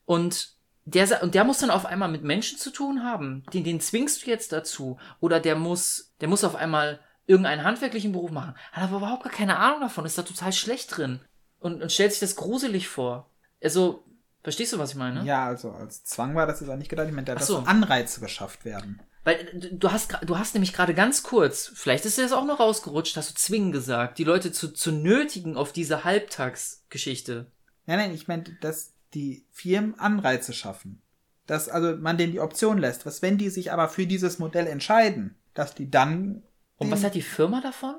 Und 0.06 0.59
der, 0.92 1.24
und 1.24 1.36
der 1.36 1.44
muss 1.44 1.60
dann 1.60 1.72
auf 1.72 1.86
einmal 1.86 2.10
mit 2.10 2.24
Menschen 2.24 2.58
zu 2.58 2.72
tun 2.72 3.04
haben. 3.04 3.44
Den, 3.54 3.64
den 3.64 3.80
zwingst 3.80 4.26
du 4.26 4.30
jetzt 4.30 4.52
dazu. 4.52 4.98
Oder 5.20 5.40
der 5.40 5.56
muss, 5.56 6.14
der 6.22 6.28
muss 6.28 6.44
auf 6.44 6.56
einmal 6.56 7.00
irgendeinen 7.26 7.64
handwerklichen 7.64 8.12
Beruf 8.12 8.32
machen. 8.32 8.56
Hat 8.72 8.84
aber 8.84 8.98
überhaupt 8.98 9.24
gar 9.24 9.32
keine 9.32 9.58
Ahnung 9.58 9.82
davon, 9.82 10.06
ist 10.06 10.18
da 10.18 10.24
total 10.24 10.54
schlecht 10.54 10.98
drin. 10.98 11.20
Und, 11.60 11.82
und 11.82 11.92
stellt 11.92 12.12
sich 12.12 12.22
das 12.22 12.36
gruselig 12.36 12.88
vor. 12.88 13.30
Also, 13.62 14.04
verstehst 14.42 14.74
du, 14.74 14.80
was 14.80 14.92
ich 14.92 14.96
meine? 14.96 15.24
Ja, 15.26 15.46
also 15.46 15.72
als 15.72 16.04
Zwang 16.06 16.36
war 16.36 16.48
das 16.48 16.62
jetzt 16.62 16.70
auch 16.70 16.78
nicht 16.78 16.90
gedacht. 16.90 17.08
Ich 17.08 17.14
meine, 17.14 17.26
da 17.26 17.40
so. 17.40 17.60
Anreize 17.60 18.20
geschafft 18.20 18.66
werden. 18.66 19.02
Weil 19.26 19.46
du 19.74 19.92
hast, 19.92 20.18
du 20.26 20.40
hast 20.40 20.56
nämlich 20.56 20.74
gerade 20.74 20.94
ganz 20.94 21.24
kurz, 21.24 21.72
vielleicht 21.76 22.06
ist 22.06 22.18
dir 22.18 22.24
das 22.24 22.32
auch 22.32 22.46
noch 22.46 22.60
rausgerutscht, 22.60 23.18
hast 23.18 23.30
du 23.32 23.36
zwingen 23.36 23.72
gesagt, 23.72 24.18
die 24.18 24.24
Leute 24.24 24.52
zu, 24.52 24.74
zu 24.74 24.92
nötigen 24.92 25.58
auf 25.58 25.74
diese 25.74 26.06
Halbtagsgeschichte. 26.06 27.52
Nein, 27.86 27.98
nein, 27.98 28.14
ich 28.14 28.28
meine, 28.28 28.44
das, 28.62 28.94
die 29.14 29.46
Firmen 29.52 29.98
Anreize 30.00 30.54
schaffen. 30.54 31.02
Dass 31.46 31.70
also 31.70 31.98
man 31.98 32.18
denen 32.18 32.34
die 32.34 32.40
Option 32.40 32.78
lässt. 32.78 33.06
Was, 33.06 33.22
wenn 33.22 33.38
die 33.38 33.50
sich 33.50 33.72
aber 33.72 33.90
für 33.90 34.06
dieses 34.06 34.40
Modell 34.40 34.68
entscheiden, 34.68 35.36
dass 35.54 35.76
die 35.76 35.90
dann. 35.90 36.44
Und 36.78 36.92
was 36.92 37.04
hat 37.04 37.16
die 37.16 37.22
Firma 37.22 37.62
davon? 37.62 37.96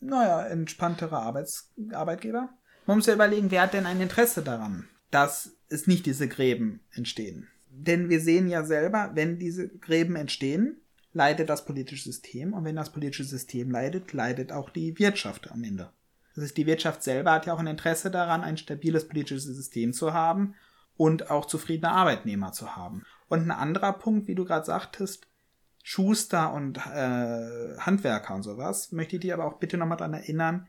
Naja, 0.00 0.46
entspanntere 0.46 1.16
Arbeits 1.16 1.72
Arbeitgeber. 1.92 2.50
Man 2.86 2.98
muss 2.98 3.06
ja 3.06 3.14
überlegen, 3.14 3.50
wer 3.50 3.62
hat 3.62 3.74
denn 3.74 3.86
ein 3.86 4.00
Interesse 4.00 4.42
daran, 4.42 4.88
dass 5.10 5.56
es 5.68 5.86
nicht 5.86 6.04
diese 6.06 6.28
Gräben 6.28 6.80
entstehen. 6.92 7.48
Denn 7.70 8.08
wir 8.10 8.20
sehen 8.20 8.48
ja 8.48 8.64
selber, 8.64 9.12
wenn 9.14 9.38
diese 9.38 9.68
Gräben 9.68 10.16
entstehen, 10.16 10.82
leidet 11.12 11.48
das 11.48 11.64
politische 11.64 12.04
System. 12.04 12.52
Und 12.52 12.64
wenn 12.64 12.76
das 12.76 12.92
politische 12.92 13.24
System 13.24 13.70
leidet, 13.70 14.12
leidet 14.12 14.52
auch 14.52 14.70
die 14.70 14.98
Wirtschaft 14.98 15.50
am 15.50 15.64
Ende. 15.64 15.90
Das 16.34 16.44
heißt, 16.44 16.56
die 16.56 16.66
Wirtschaft 16.66 17.02
selber 17.02 17.32
hat 17.32 17.46
ja 17.46 17.54
auch 17.54 17.58
ein 17.58 17.66
Interesse 17.66 18.10
daran, 18.10 18.42
ein 18.42 18.56
stabiles 18.56 19.06
politisches 19.06 19.44
System 19.44 19.92
zu 19.92 20.12
haben 20.12 20.54
und 20.96 21.30
auch 21.30 21.46
zufriedene 21.46 21.92
Arbeitnehmer 21.92 22.52
zu 22.52 22.76
haben. 22.76 23.04
Und 23.28 23.40
ein 23.40 23.50
anderer 23.50 23.92
Punkt, 23.92 24.28
wie 24.28 24.34
du 24.34 24.44
gerade 24.44 24.66
sagtest, 24.66 25.26
Schuster 25.82 26.52
und 26.52 26.78
äh, 26.78 27.76
Handwerker 27.78 28.34
und 28.34 28.42
sowas, 28.42 28.92
möchte 28.92 29.16
ich 29.16 29.22
dir 29.22 29.34
aber 29.34 29.46
auch 29.46 29.58
bitte 29.58 29.76
nochmal 29.76 29.98
daran 29.98 30.14
erinnern, 30.14 30.68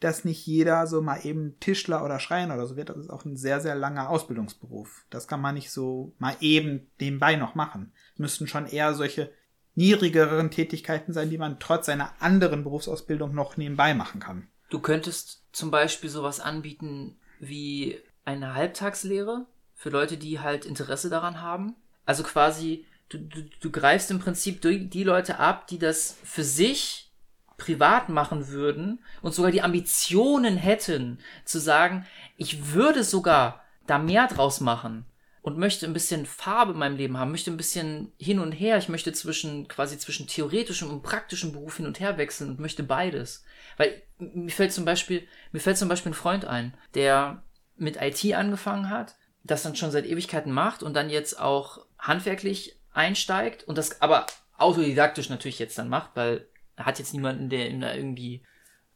dass 0.00 0.24
nicht 0.24 0.46
jeder 0.46 0.86
so 0.86 1.02
mal 1.02 1.24
eben 1.24 1.58
Tischler 1.60 2.04
oder 2.04 2.20
Schreiner 2.20 2.54
oder 2.54 2.66
so 2.66 2.76
wird. 2.76 2.90
Das 2.90 2.96
ist 2.96 3.10
auch 3.10 3.24
ein 3.24 3.36
sehr, 3.36 3.60
sehr 3.60 3.74
langer 3.74 4.08
Ausbildungsberuf. 4.10 5.04
Das 5.10 5.26
kann 5.26 5.40
man 5.40 5.54
nicht 5.54 5.70
so 5.70 6.14
mal 6.18 6.36
eben 6.40 6.90
nebenbei 7.00 7.36
noch 7.36 7.54
machen. 7.54 7.92
Es 8.14 8.18
müssten 8.18 8.46
schon 8.46 8.66
eher 8.66 8.94
solche 8.94 9.30
niedrigeren 9.74 10.50
Tätigkeiten 10.50 11.12
sein, 11.12 11.30
die 11.30 11.38
man 11.38 11.60
trotz 11.60 11.86
seiner 11.86 12.10
anderen 12.20 12.64
Berufsausbildung 12.64 13.34
noch 13.34 13.56
nebenbei 13.56 13.94
machen 13.94 14.20
kann. 14.20 14.48
Du 14.68 14.80
könntest 14.80 15.42
zum 15.52 15.70
Beispiel 15.70 16.10
sowas 16.10 16.40
anbieten 16.40 17.16
wie 17.40 18.00
eine 18.24 18.54
Halbtagslehre 18.54 19.46
für 19.74 19.90
Leute, 19.90 20.16
die 20.16 20.40
halt 20.40 20.64
Interesse 20.64 21.08
daran 21.08 21.40
haben. 21.40 21.74
Also 22.04 22.22
quasi, 22.22 22.84
du, 23.08 23.18
du, 23.18 23.44
du 23.60 23.70
greifst 23.70 24.10
im 24.10 24.18
Prinzip 24.18 24.60
die, 24.60 24.88
die 24.88 25.04
Leute 25.04 25.38
ab, 25.38 25.66
die 25.68 25.78
das 25.78 26.16
für 26.24 26.44
sich 26.44 27.10
privat 27.56 28.08
machen 28.08 28.48
würden 28.48 29.00
und 29.20 29.34
sogar 29.34 29.50
die 29.50 29.62
Ambitionen 29.62 30.56
hätten, 30.56 31.18
zu 31.44 31.58
sagen, 31.58 32.06
ich 32.36 32.72
würde 32.72 33.02
sogar 33.02 33.64
da 33.86 33.98
mehr 33.98 34.28
draus 34.28 34.60
machen 34.60 35.04
und 35.48 35.56
möchte 35.56 35.86
ein 35.86 35.94
bisschen 35.94 36.26
Farbe 36.26 36.72
in 36.72 36.78
meinem 36.78 36.96
Leben 36.96 37.16
haben, 37.16 37.30
möchte 37.30 37.50
ein 37.50 37.56
bisschen 37.56 38.12
hin 38.18 38.38
und 38.38 38.52
her, 38.52 38.76
ich 38.76 38.90
möchte 38.90 39.14
zwischen, 39.14 39.66
quasi 39.66 39.98
zwischen 39.98 40.26
theoretischem 40.26 40.90
und 40.90 41.02
praktischem 41.02 41.52
Beruf 41.52 41.78
hin 41.78 41.86
und 41.86 42.00
her 42.00 42.18
wechseln 42.18 42.50
und 42.50 42.60
möchte 42.60 42.82
beides. 42.82 43.44
Weil 43.78 44.02
mir 44.18 44.50
fällt 44.50 44.74
zum 44.74 44.84
Beispiel, 44.84 45.26
mir 45.50 45.60
fällt 45.60 45.78
zum 45.78 45.88
Beispiel 45.88 46.12
ein 46.12 46.14
Freund 46.14 46.44
ein, 46.44 46.74
der 46.94 47.42
mit 47.76 47.96
IT 47.96 48.34
angefangen 48.34 48.90
hat, 48.90 49.16
das 49.42 49.62
dann 49.62 49.74
schon 49.74 49.90
seit 49.90 50.04
Ewigkeiten 50.04 50.52
macht 50.52 50.82
und 50.82 50.92
dann 50.92 51.08
jetzt 51.08 51.40
auch 51.40 51.86
handwerklich 51.98 52.78
einsteigt 52.92 53.64
und 53.64 53.78
das 53.78 54.02
aber 54.02 54.26
autodidaktisch 54.58 55.30
natürlich 55.30 55.58
jetzt 55.58 55.78
dann 55.78 55.88
macht, 55.88 56.10
weil 56.14 56.46
er 56.76 56.84
hat 56.84 56.98
jetzt 56.98 57.14
niemanden, 57.14 57.48
der 57.48 57.70
ihm 57.70 57.80
da 57.80 57.94
irgendwie, 57.94 58.44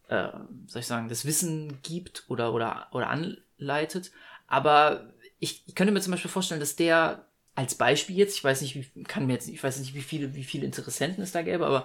äh, 0.08 0.28
soll 0.66 0.80
ich 0.80 0.86
sagen, 0.86 1.08
das 1.08 1.24
Wissen 1.24 1.80
gibt 1.82 2.24
oder, 2.28 2.52
oder, 2.52 2.88
oder 2.92 3.08
anleitet. 3.08 4.12
Aber 4.46 5.11
ich, 5.42 5.64
ich 5.66 5.74
könnte 5.74 5.92
mir 5.92 6.00
zum 6.00 6.12
Beispiel 6.12 6.30
vorstellen, 6.30 6.60
dass 6.60 6.76
der 6.76 7.26
als 7.56 7.74
Beispiel 7.74 8.16
jetzt, 8.16 8.36
ich 8.36 8.44
weiß 8.44 8.60
nicht, 8.62 8.76
wie, 8.76 9.02
kann 9.02 9.26
mir 9.26 9.32
jetzt, 9.32 9.48
ich 9.48 9.62
weiß 9.62 9.80
nicht, 9.80 9.92
wie 9.92 10.00
viele, 10.00 10.36
wie 10.36 10.44
viele 10.44 10.64
Interessenten 10.64 11.22
es 11.22 11.32
da 11.32 11.42
gäbe, 11.42 11.66
aber 11.66 11.84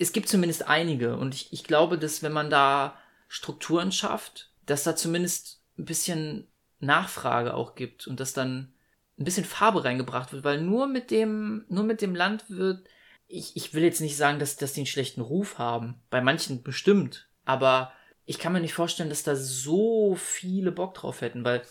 es 0.00 0.12
gibt 0.12 0.28
zumindest 0.28 0.66
einige 0.66 1.16
und 1.16 1.32
ich, 1.32 1.52
ich 1.52 1.62
glaube, 1.62 1.96
dass 1.96 2.24
wenn 2.24 2.32
man 2.32 2.50
da 2.50 2.98
Strukturen 3.28 3.92
schafft, 3.92 4.50
dass 4.66 4.82
da 4.82 4.96
zumindest 4.96 5.62
ein 5.78 5.84
bisschen 5.84 6.48
Nachfrage 6.80 7.54
auch 7.54 7.76
gibt 7.76 8.08
und 8.08 8.18
dass 8.18 8.32
dann 8.32 8.74
ein 9.16 9.24
bisschen 9.24 9.44
Farbe 9.44 9.84
reingebracht 9.84 10.32
wird, 10.32 10.42
weil 10.42 10.60
nur 10.60 10.88
mit 10.88 11.12
dem, 11.12 11.64
nur 11.68 11.84
mit 11.84 12.02
dem 12.02 12.16
Land 12.16 12.50
wird, 12.50 12.84
ich, 13.28 13.56
ich 13.56 13.74
will 13.74 13.84
jetzt 13.84 14.00
nicht 14.00 14.16
sagen, 14.16 14.40
dass, 14.40 14.56
dass 14.56 14.72
die 14.72 14.80
einen 14.80 14.86
schlechten 14.86 15.20
Ruf 15.20 15.58
haben. 15.58 16.02
Bei 16.10 16.20
manchen 16.20 16.64
bestimmt. 16.64 17.28
Aber 17.44 17.92
ich 18.26 18.38
kann 18.38 18.52
mir 18.52 18.60
nicht 18.60 18.74
vorstellen, 18.74 19.08
dass 19.08 19.22
da 19.22 19.36
so 19.36 20.16
viele 20.16 20.72
Bock 20.72 20.94
drauf 20.94 21.20
hätten, 21.20 21.44
weil 21.44 21.62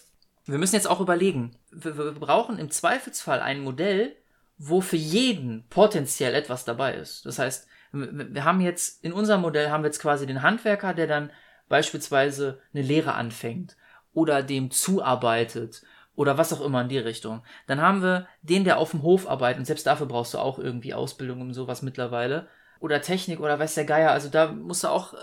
wir 0.45 0.57
müssen 0.57 0.75
jetzt 0.75 0.89
auch 0.89 0.99
überlegen. 0.99 1.55
Wir, 1.71 1.97
wir 1.97 2.11
brauchen 2.13 2.57
im 2.57 2.69
Zweifelsfall 2.69 3.39
ein 3.39 3.61
Modell, 3.61 4.15
wo 4.57 4.81
für 4.81 4.97
jeden 4.97 5.67
potenziell 5.69 6.35
etwas 6.35 6.65
dabei 6.65 6.95
ist. 6.95 7.25
Das 7.25 7.39
heißt, 7.39 7.67
wir 7.91 8.43
haben 8.43 8.61
jetzt, 8.61 9.03
in 9.03 9.13
unserem 9.13 9.41
Modell 9.41 9.69
haben 9.69 9.83
wir 9.83 9.87
jetzt 9.87 10.01
quasi 10.01 10.25
den 10.25 10.41
Handwerker, 10.41 10.93
der 10.93 11.07
dann 11.07 11.31
beispielsweise 11.69 12.61
eine 12.73 12.83
Lehre 12.83 13.13
anfängt 13.13 13.77
oder 14.13 14.43
dem 14.43 14.71
zuarbeitet 14.71 15.83
oder 16.15 16.37
was 16.37 16.53
auch 16.53 16.61
immer 16.61 16.81
in 16.81 16.89
die 16.89 16.97
Richtung. 16.97 17.43
Dann 17.67 17.81
haben 17.81 18.01
wir 18.01 18.27
den, 18.41 18.63
der 18.63 18.77
auf 18.77 18.91
dem 18.91 19.01
Hof 19.03 19.27
arbeitet 19.27 19.59
und 19.59 19.65
selbst 19.65 19.87
dafür 19.87 20.07
brauchst 20.07 20.33
du 20.33 20.39
auch 20.39 20.59
irgendwie 20.59 20.93
Ausbildung 20.93 21.41
und 21.41 21.53
sowas 21.53 21.81
mittlerweile. 21.81 22.47
Oder 22.79 23.01
Technik 23.01 23.39
oder 23.39 23.59
weiß 23.59 23.75
der 23.75 23.85
Geier. 23.85 24.11
Also 24.11 24.29
da 24.29 24.51
musst 24.51 24.83
du 24.83 24.89
auch, 24.89 25.13
äh, 25.13 25.17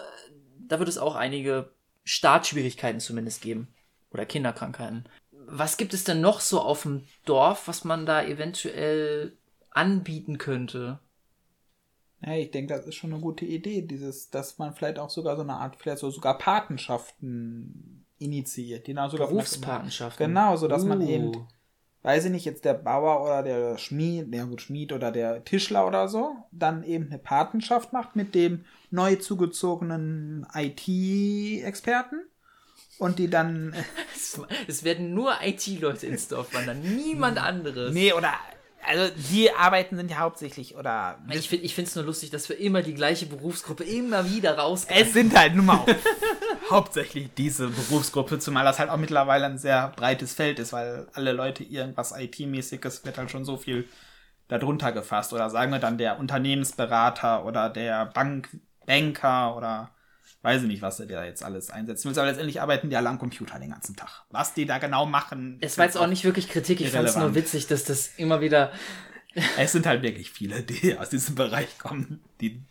da 0.67 0.79
wird 0.79 0.89
es 0.89 0.99
auch 0.99 1.15
einige 1.15 1.73
Startschwierigkeiten 2.05 3.01
zumindest 3.01 3.43
geben. 3.43 3.69
Oder 4.13 4.27
Kinderkrankheiten. 4.27 5.05
Was 5.31 5.77
gibt 5.77 5.95
es 5.95 6.05
denn 6.05 6.21
noch 6.21 6.41
so 6.41 6.61
auf 6.61 6.83
dem 6.83 7.05
Dorf, 7.25 7.69
was 7.69 7.85
man 7.85 8.07
da 8.07 8.23
eventuell 8.23 9.37
anbieten 9.71 10.39
könnte? 10.39 11.01
Ja, 12.25 12.35
ich 12.35 12.51
denke, 12.51 12.75
das 12.75 12.87
ist 12.87 12.97
schon 12.97 13.13
eine 13.13 13.23
gute 13.23 13.47
Idee, 13.47 13.83
dieses, 13.83 14.31
dass 14.31 14.59
man 14.59 14.75
vielleicht 14.75 14.99
auch 14.99 15.11
sogar 15.11 15.37
so 15.37 15.43
eine 15.43 15.55
Art, 15.55 15.77
vielleicht 15.77 15.99
so 15.99 16.11
sogar 16.11 16.37
Patenschaften 16.37 18.05
initiiert. 18.19 18.85
Genau, 18.85 19.09
sogar 19.09 19.29
Berufspatenschaften. 19.29 20.27
Genau, 20.27 20.57
so 20.57 20.69
dass 20.69 20.85
uh. 20.85 20.87
man 20.87 21.01
eben, 21.01 21.49
weiß 22.03 22.27
ich 22.27 22.31
nicht, 22.31 22.45
jetzt 22.45 22.67
der 22.67 22.75
Bauer 22.75 23.25
oder 23.25 23.43
der 23.43 23.79
Schmied, 23.79 24.33
der 24.35 24.45
gut 24.45 24.61
Schmied 24.61 24.93
oder 24.93 25.11
der 25.11 25.45
Tischler 25.45 25.87
oder 25.87 26.09
so, 26.09 26.37
dann 26.53 26.83
eben 26.85 27.07
eine 27.07 27.19
Patenschaft 27.19 27.95
macht 27.95 28.17
mit 28.17 28.35
dem 28.35 28.65
neu 28.91 29.17
zugezogenen 29.17 30.47
IT-Experten 30.53 32.21
und 33.01 33.19
die 33.19 33.29
dann. 33.29 33.75
Es 34.69 34.85
werden 34.85 35.13
nur 35.13 35.33
IT-Leute 35.43 36.07
ins 36.07 36.29
Dorf 36.29 36.55
wandern, 36.55 36.81
niemand 36.83 37.39
anderes. 37.39 37.93
Nee, 37.93 38.13
oder 38.13 38.33
also 38.87 39.13
die 39.33 39.53
Arbeiten 39.53 39.97
sind 39.97 40.11
ja 40.11 40.19
hauptsächlich 40.19 40.77
oder. 40.77 41.19
Ich 41.31 41.49
finde 41.49 41.67
ich 41.67 41.77
es 41.77 41.97
nur 41.97 42.05
lustig, 42.05 42.31
dass 42.31 42.49
wir 42.49 42.59
immer 42.59 42.83
die 42.83 42.95
gleiche 42.95 43.27
Berufsgruppe 43.27 43.83
immer 43.83 44.31
wieder 44.31 44.57
rauskommen. 44.57 45.03
Es 45.03 45.13
sind 45.13 45.37
halt 45.37 45.57
nun 45.57 45.67
mal 45.67 45.85
hauptsächlich 46.71 47.31
diese 47.37 47.69
Berufsgruppe, 47.69 48.39
zumal 48.39 48.65
das 48.65 48.79
halt 48.79 48.91
auch 48.91 48.99
mittlerweile 48.99 49.47
ein 49.47 49.59
sehr 49.59 49.93
breites 49.97 50.35
Feld 50.35 50.61
ist, 50.61 50.73
weil 50.73 51.09
alle 51.13 51.33
Leute 51.33 51.65
irgendwas 51.65 52.15
IT-mäßiges 52.17 53.05
wird 53.05 53.19
halt 53.19 53.33
schon 53.33 53.45
so 53.45 53.57
viel 53.57 53.89
darunter 54.47 54.93
gefasst. 54.93 55.33
Oder 55.33 55.51
sagen 55.51 55.73
wir 55.73 55.81
dann 55.81 55.99
der 55.99 56.21
Unternehmensberater 56.21 57.45
oder 57.45 57.69
der 57.69 58.07
Bank 58.07 58.49
Banker 58.87 59.57
oder 59.57 59.91
weiß 60.43 60.63
ich 60.63 60.69
nicht, 60.69 60.83
was 60.83 60.97
der 60.99 61.25
jetzt 61.25 61.45
alles 61.45 61.71
einsetzt. 61.71 62.07
Aber 62.07 62.27
letztendlich 62.27 62.61
arbeiten 62.61 62.91
die 62.91 62.97
alle 62.97 63.09
am 63.09 63.19
Computer 63.19 63.59
den 63.59 63.71
ganzen 63.71 63.97
Tag. 63.97 64.25
Was 64.31 64.55
die 64.55 64.67
da 64.67 64.79
genau 64.79 65.07
machen. 65.07 65.59
Es 65.61 65.77
war 65.79 65.85
jetzt 65.85 65.97
auch 65.97 66.07
nicht 66.07 66.25
wirklich 66.25 66.49
Kritik, 66.49 66.81
ich 66.81 66.91
fand 66.91 67.09
es 67.09 67.17
nur 67.17 67.35
witzig, 67.35 67.67
dass 67.67 67.85
das 67.85 68.13
immer 68.17 68.41
wieder. 68.41 68.73
es 69.59 69.73
sind 69.73 69.87
halt 69.87 70.03
wirklich 70.03 70.31
viele, 70.31 70.63
die 70.63 70.99
aus 70.99 71.11
diesem 71.11 71.35
Bereich 71.35 71.79
kommen. 71.79 72.21
Die 72.41 72.63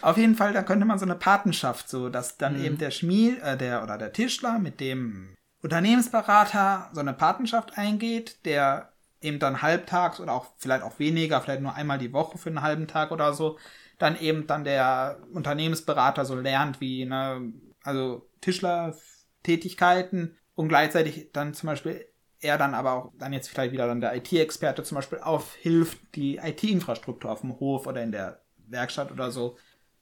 Auf 0.00 0.16
jeden 0.16 0.34
Fall, 0.34 0.52
da 0.52 0.62
könnte 0.62 0.86
man 0.86 0.98
so 0.98 1.04
eine 1.04 1.16
Patenschaft, 1.16 1.88
so 1.88 2.08
dass 2.08 2.36
dann 2.36 2.58
mhm. 2.58 2.64
eben 2.64 2.78
der 2.78 2.90
Schmied, 2.90 3.42
äh, 3.42 3.56
der 3.56 3.82
oder 3.82 3.98
der 3.98 4.12
Tischler 4.12 4.58
mit 4.58 4.80
dem 4.80 5.34
Unternehmensberater 5.62 6.90
so 6.92 7.00
eine 7.00 7.12
Patenschaft 7.12 7.76
eingeht, 7.76 8.44
der 8.44 8.92
eben 9.20 9.38
dann 9.38 9.62
halbtags 9.62 10.20
oder 10.20 10.32
auch 10.32 10.46
vielleicht 10.58 10.82
auch 10.82 10.98
weniger, 10.98 11.40
vielleicht 11.40 11.62
nur 11.62 11.74
einmal 11.74 11.98
die 11.98 12.12
Woche 12.12 12.38
für 12.38 12.50
einen 12.50 12.62
halben 12.62 12.86
Tag 12.86 13.10
oder 13.10 13.32
so, 13.32 13.58
dann 13.98 14.18
eben 14.18 14.46
dann 14.46 14.64
der 14.64 15.18
Unternehmensberater 15.32 16.24
so 16.24 16.34
lernt, 16.34 16.80
wie, 16.80 17.04
ne, 17.04 17.52
also 17.82 18.28
Tischlertätigkeiten 18.40 20.36
und 20.54 20.68
gleichzeitig 20.68 21.30
dann 21.32 21.54
zum 21.54 21.68
Beispiel 21.68 22.06
er 22.40 22.58
dann 22.58 22.74
aber 22.74 22.92
auch 22.92 23.12
dann 23.18 23.32
jetzt 23.32 23.48
vielleicht 23.48 23.72
wieder 23.72 23.86
dann 23.86 24.00
der 24.00 24.14
IT-Experte 24.14 24.82
zum 24.82 24.96
Beispiel 24.96 25.18
aufhilft, 25.18 25.98
die 26.14 26.36
IT-Infrastruktur 26.36 27.30
auf 27.30 27.40
dem 27.40 27.58
Hof 27.58 27.86
oder 27.86 28.02
in 28.02 28.12
der 28.12 28.42
Werkstatt 28.68 29.10
oder 29.10 29.30
so. 29.30 29.56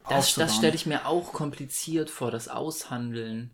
Das, 0.09 0.35
das 0.35 0.57
stelle 0.57 0.75
ich 0.75 0.87
mir 0.87 1.07
auch 1.07 1.33
kompliziert 1.33 2.11
vor, 2.11 2.31
das 2.31 2.49
Aushandeln. 2.49 3.53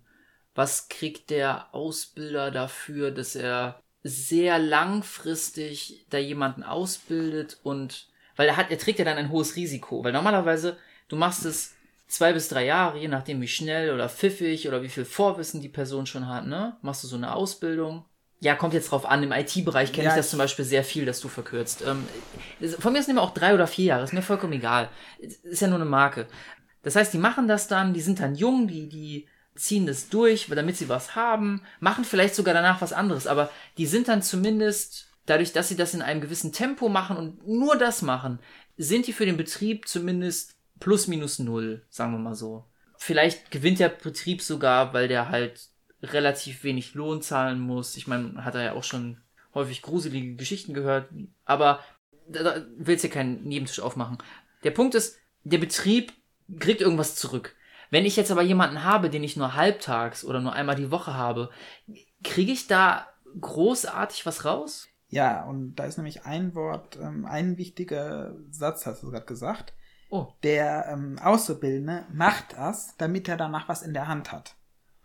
Was 0.55 0.89
kriegt 0.89 1.31
der 1.31 1.73
Ausbilder 1.75 2.51
dafür, 2.51 3.11
dass 3.11 3.37
er 3.37 3.81
sehr 4.03 4.59
langfristig 4.59 6.07
da 6.09 6.19
jemanden 6.19 6.63
ausbildet 6.63 7.59
und 7.63 8.08
weil 8.39 8.49
er 8.49 8.57
hat, 8.57 8.71
er 8.71 8.79
trägt 8.79 9.01
ja 9.01 9.05
dann 9.05 9.19
ein 9.19 9.31
hohes 9.31 9.57
Risiko, 9.57 10.03
weil 10.05 10.13
normalerweise 10.13 10.79
du 11.09 11.17
machst 11.17 11.45
es 11.45 11.75
zwei 12.07 12.33
bis 12.33 12.49
drei 12.49 12.65
Jahre, 12.65 12.99
je 12.99 13.09
nachdem 13.09 13.41
wie 13.41 13.49
schnell 13.49 13.93
oder 13.93 14.09
pfiffig 14.09 14.67
oder 14.69 14.83
wie 14.83 14.89
viel 14.89 15.05
Vorwissen 15.05 15.61
die 15.61 15.69
Person 15.69 16.07
schon 16.07 16.29
hat, 16.29 16.47
ne? 16.47 16.77
Machst 16.81 17.03
du 17.03 17.09
so 17.09 17.17
eine 17.17 17.35
Ausbildung. 17.35 18.05
Ja, 18.41 18.55
kommt 18.55 18.75
jetzt 18.75 18.93
drauf 18.93 19.05
an. 19.05 19.25
Im 19.25 19.33
IT-Bereich 19.33 19.93
kenne 19.93 20.05
ja, 20.05 20.11
ich 20.13 20.17
das 20.17 20.31
zum 20.31 20.39
Beispiel 20.39 20.65
sehr 20.65 20.85
viel, 20.85 21.05
dass 21.05 21.21
du 21.21 21.27
verkürzt. 21.27 21.83
Ähm, 21.85 22.07
von 22.79 22.93
mir 22.93 23.01
ist 23.01 23.09
immer 23.09 23.23
auch 23.23 23.35
drei 23.35 23.53
oder 23.53 23.67
vier 23.67 23.87
Jahre, 23.87 24.05
ist 24.05 24.13
mir 24.13 24.23
vollkommen 24.23 24.53
egal. 24.53 24.89
Ist 25.19 25.61
ja 25.61 25.67
nur 25.67 25.81
eine 25.81 25.85
Marke. 25.85 26.29
Das 26.85 26.95
heißt, 26.95 27.13
die 27.13 27.19
machen 27.19 27.49
das 27.49 27.67
dann, 27.67 27.93
die 27.93 28.01
sind 28.01 28.21
dann 28.21 28.37
jung, 28.37 28.69
die, 28.69 28.89
die 28.89 29.27
ziehen 29.57 29.87
das 29.87 30.09
durch, 30.09 30.47
damit 30.49 30.77
sie 30.77 30.89
was 30.89 31.17
haben, 31.17 31.63
machen 31.81 32.05
vielleicht 32.05 32.37
sogar 32.37 32.55
danach 32.55 32.81
was 32.81 32.93
anderes, 32.93 33.27
aber 33.27 33.51
die 33.77 33.87
sind 33.87 34.07
dann 34.07 34.23
zumindest 34.23 35.09
dadurch, 35.29 35.53
dass 35.53 35.69
sie 35.69 35.77
das 35.77 35.95
in 35.95 36.03
einem 36.03 36.21
gewissen 36.21 36.53
Tempo 36.53 36.89
machen 36.89 37.17
und 37.17 37.47
nur 37.47 37.77
das 37.77 38.03
machen, 38.03 38.39
sind 38.77 39.07
die 39.07 39.13
für 39.13 39.27
den 39.27 39.37
Betrieb 39.37 39.89
zumindest 39.89 40.57
plus 40.81 41.07
minus 41.07 41.39
null, 41.39 41.85
sagen 41.91 42.13
wir 42.13 42.19
mal 42.19 42.35
so. 42.35 42.65
Vielleicht 42.97 43.51
gewinnt 43.51 43.79
der 43.79 43.89
Betrieb 43.91 44.43
sogar, 44.43 44.93
weil 44.93 45.09
der 45.09 45.29
halt 45.29 45.69
relativ 46.03 46.65
wenig 46.65 46.95
Lohn 46.95 47.23
zahlen 47.23 47.61
muss. 47.61 47.97
Ich 47.97 48.07
meine, 48.07 48.45
hat 48.45 48.55
er 48.55 48.63
ja 48.63 48.73
auch 48.73 48.85
schon 48.85 49.21
häufig 49.55 49.83
gruselige 49.83 50.37
Geschichten 50.37 50.75
gehört, 50.75 51.09
aber 51.45 51.81
da, 52.29 52.65
willst 52.77 53.05
du 53.05 53.09
ja 53.09 53.15
keinen 53.15 53.45
Nebentisch 53.45 53.81
aufmachen. 53.81 54.19
Der 54.65 54.71
Punkt 54.71 54.95
ist, 54.95 55.19
der 55.45 55.59
Betrieb 55.59 56.13
kriegt 56.59 56.81
irgendwas 56.81 57.17
zurück. 57.17 57.57
Wenn 57.91 58.05
ich 58.05 58.17
jetzt 58.17 58.31
aber 58.31 58.43
jemanden 58.43 58.85
habe, 58.85 59.11
den 59.11 59.25
ich 59.25 59.37
nur 59.37 59.55
halbtags 59.55 60.25
oder 60.25 60.41
nur 60.41 60.53
einmal 60.53 60.77
die 60.77 60.91
Woche 60.91 61.15
habe, 61.15 61.51
kriege 62.23 62.53
ich 62.53 62.67
da 62.67 63.09
großartig 63.41 64.27
was 64.27 64.45
raus? 64.45 64.88
Ja, 65.09 65.45
und 65.45 65.77
da 65.77 65.85
ist 65.85 65.97
nämlich 65.97 66.25
ein 66.25 66.55
Wort, 66.55 66.99
ähm, 67.01 67.25
ein 67.25 67.57
wichtiger 67.57 68.35
Satz, 68.51 68.87
hast 68.87 69.03
du 69.03 69.11
gerade 69.11 69.27
gesagt. 69.27 69.73
Oh. 70.11 70.29
Der 70.43 70.87
ähm, 70.91 71.19
Auszubildende 71.19 72.07
macht 72.13 72.55
das, 72.57 72.95
damit 72.99 73.29
er 73.29 73.37
danach 73.37 73.69
was 73.69 73.83
in 73.83 73.95
der 73.95 74.09
Hand 74.09 74.33
hat. 74.33 74.57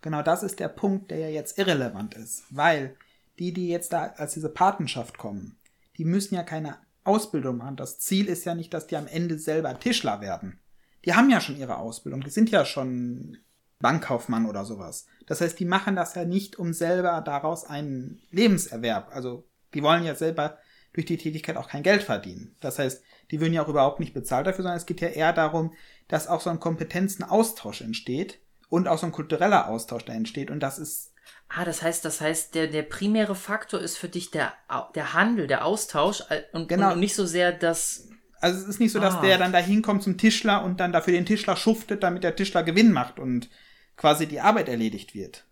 Genau 0.01 0.21
das 0.21 0.43
ist 0.43 0.59
der 0.59 0.67
Punkt, 0.67 1.11
der 1.11 1.19
ja 1.19 1.29
jetzt 1.29 1.57
irrelevant 1.57 2.15
ist. 2.15 2.43
Weil 2.49 2.95
die, 3.39 3.53
die 3.53 3.69
jetzt 3.69 3.93
da 3.93 4.13
als 4.17 4.33
diese 4.33 4.49
Patenschaft 4.49 5.17
kommen, 5.17 5.57
die 5.97 6.05
müssen 6.05 6.35
ja 6.35 6.43
keine 6.43 6.77
Ausbildung 7.03 7.57
machen. 7.57 7.77
Das 7.77 7.99
Ziel 7.99 8.27
ist 8.27 8.45
ja 8.45 8.55
nicht, 8.55 8.73
dass 8.73 8.87
die 8.87 8.97
am 8.97 9.07
Ende 9.07 9.39
selber 9.39 9.79
Tischler 9.79 10.21
werden. 10.21 10.59
Die 11.05 11.13
haben 11.13 11.29
ja 11.29 11.41
schon 11.41 11.57
ihre 11.57 11.77
Ausbildung, 11.77 12.21
die 12.21 12.29
sind 12.29 12.49
ja 12.49 12.65
schon 12.65 13.37
Bankkaufmann 13.79 14.45
oder 14.45 14.63
sowas. 14.63 15.05
Das 15.27 15.41
heißt, 15.41 15.59
die 15.59 15.65
machen 15.65 15.95
das 15.95 16.15
ja 16.15 16.23
nicht, 16.23 16.57
um 16.57 16.73
selber 16.73 17.19
daraus 17.21 17.65
einen 17.65 18.21
Lebenserwerb, 18.31 19.13
also 19.13 19.45
die 19.73 19.83
wollen 19.83 20.03
ja 20.03 20.15
selber 20.15 20.57
durch 20.93 21.05
die 21.05 21.17
Tätigkeit 21.17 21.57
auch 21.57 21.67
kein 21.67 21.83
Geld 21.83 22.03
verdienen. 22.03 22.55
Das 22.59 22.79
heißt, 22.79 23.03
die 23.31 23.41
würden 23.41 23.53
ja 23.53 23.63
auch 23.63 23.69
überhaupt 23.69 23.99
nicht 23.99 24.13
bezahlt 24.13 24.45
dafür, 24.45 24.63
sondern 24.63 24.77
es 24.77 24.85
geht 24.85 25.01
ja 25.01 25.07
eher 25.07 25.33
darum, 25.33 25.73
dass 26.07 26.27
auch 26.27 26.41
so 26.41 26.49
ein 26.49 26.59
Kompetenzenaustausch 26.59 27.81
entsteht 27.81 28.39
und 28.69 28.87
auch 28.87 28.99
so 28.99 29.07
ein 29.07 29.11
kultureller 29.11 29.69
Austausch 29.69 30.05
da 30.05 30.13
entsteht. 30.13 30.51
Und 30.51 30.59
das 30.59 30.77
ist 30.77 31.13
Ah, 31.49 31.65
das 31.65 31.83
heißt, 31.83 32.03
das 32.03 32.19
heißt, 32.19 32.55
der, 32.55 32.67
der 32.67 32.81
primäre 32.81 33.35
Faktor 33.35 33.79
ist 33.79 33.97
für 33.97 34.09
dich 34.09 34.31
der, 34.31 34.53
der 34.95 35.13
Handel, 35.13 35.45
der 35.45 35.65
Austausch 35.65 36.23
und, 36.51 36.67
genau. 36.67 36.93
und 36.93 36.99
nicht 36.99 37.15
so 37.15 37.25
sehr 37.25 37.51
das. 37.51 38.09
Also 38.39 38.59
es 38.59 38.67
ist 38.67 38.79
nicht 38.79 38.91
so, 38.91 38.99
dass 38.99 39.15
ah. 39.15 39.21
der 39.21 39.37
dann 39.37 39.53
da 39.53 39.59
hinkommt 39.59 40.01
zum 40.01 40.17
Tischler 40.17 40.63
und 40.63 40.79
dann 40.79 40.91
dafür 40.91 41.13
den 41.13 41.25
Tischler 41.27 41.55
schuftet, 41.55 42.01
damit 42.01 42.23
der 42.23 42.35
Tischler 42.35 42.63
Gewinn 42.63 42.91
macht 42.91 43.19
und 43.19 43.49
quasi 43.97 44.25
die 44.25 44.39
Arbeit 44.39 44.67
erledigt 44.67 45.13
wird. 45.13 45.45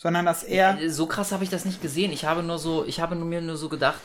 Sondern 0.00 0.24
dass 0.24 0.42
er. 0.44 0.80
Äh, 0.80 0.88
so 0.88 1.04
krass 1.04 1.30
habe 1.30 1.44
ich 1.44 1.50
das 1.50 1.66
nicht 1.66 1.82
gesehen. 1.82 2.10
Ich 2.10 2.24
habe 2.24 2.42
nur 2.42 2.58
so, 2.58 2.86
ich 2.86 3.00
habe 3.00 3.14
mir 3.16 3.42
nur 3.42 3.58
so 3.58 3.68
gedacht, 3.68 4.00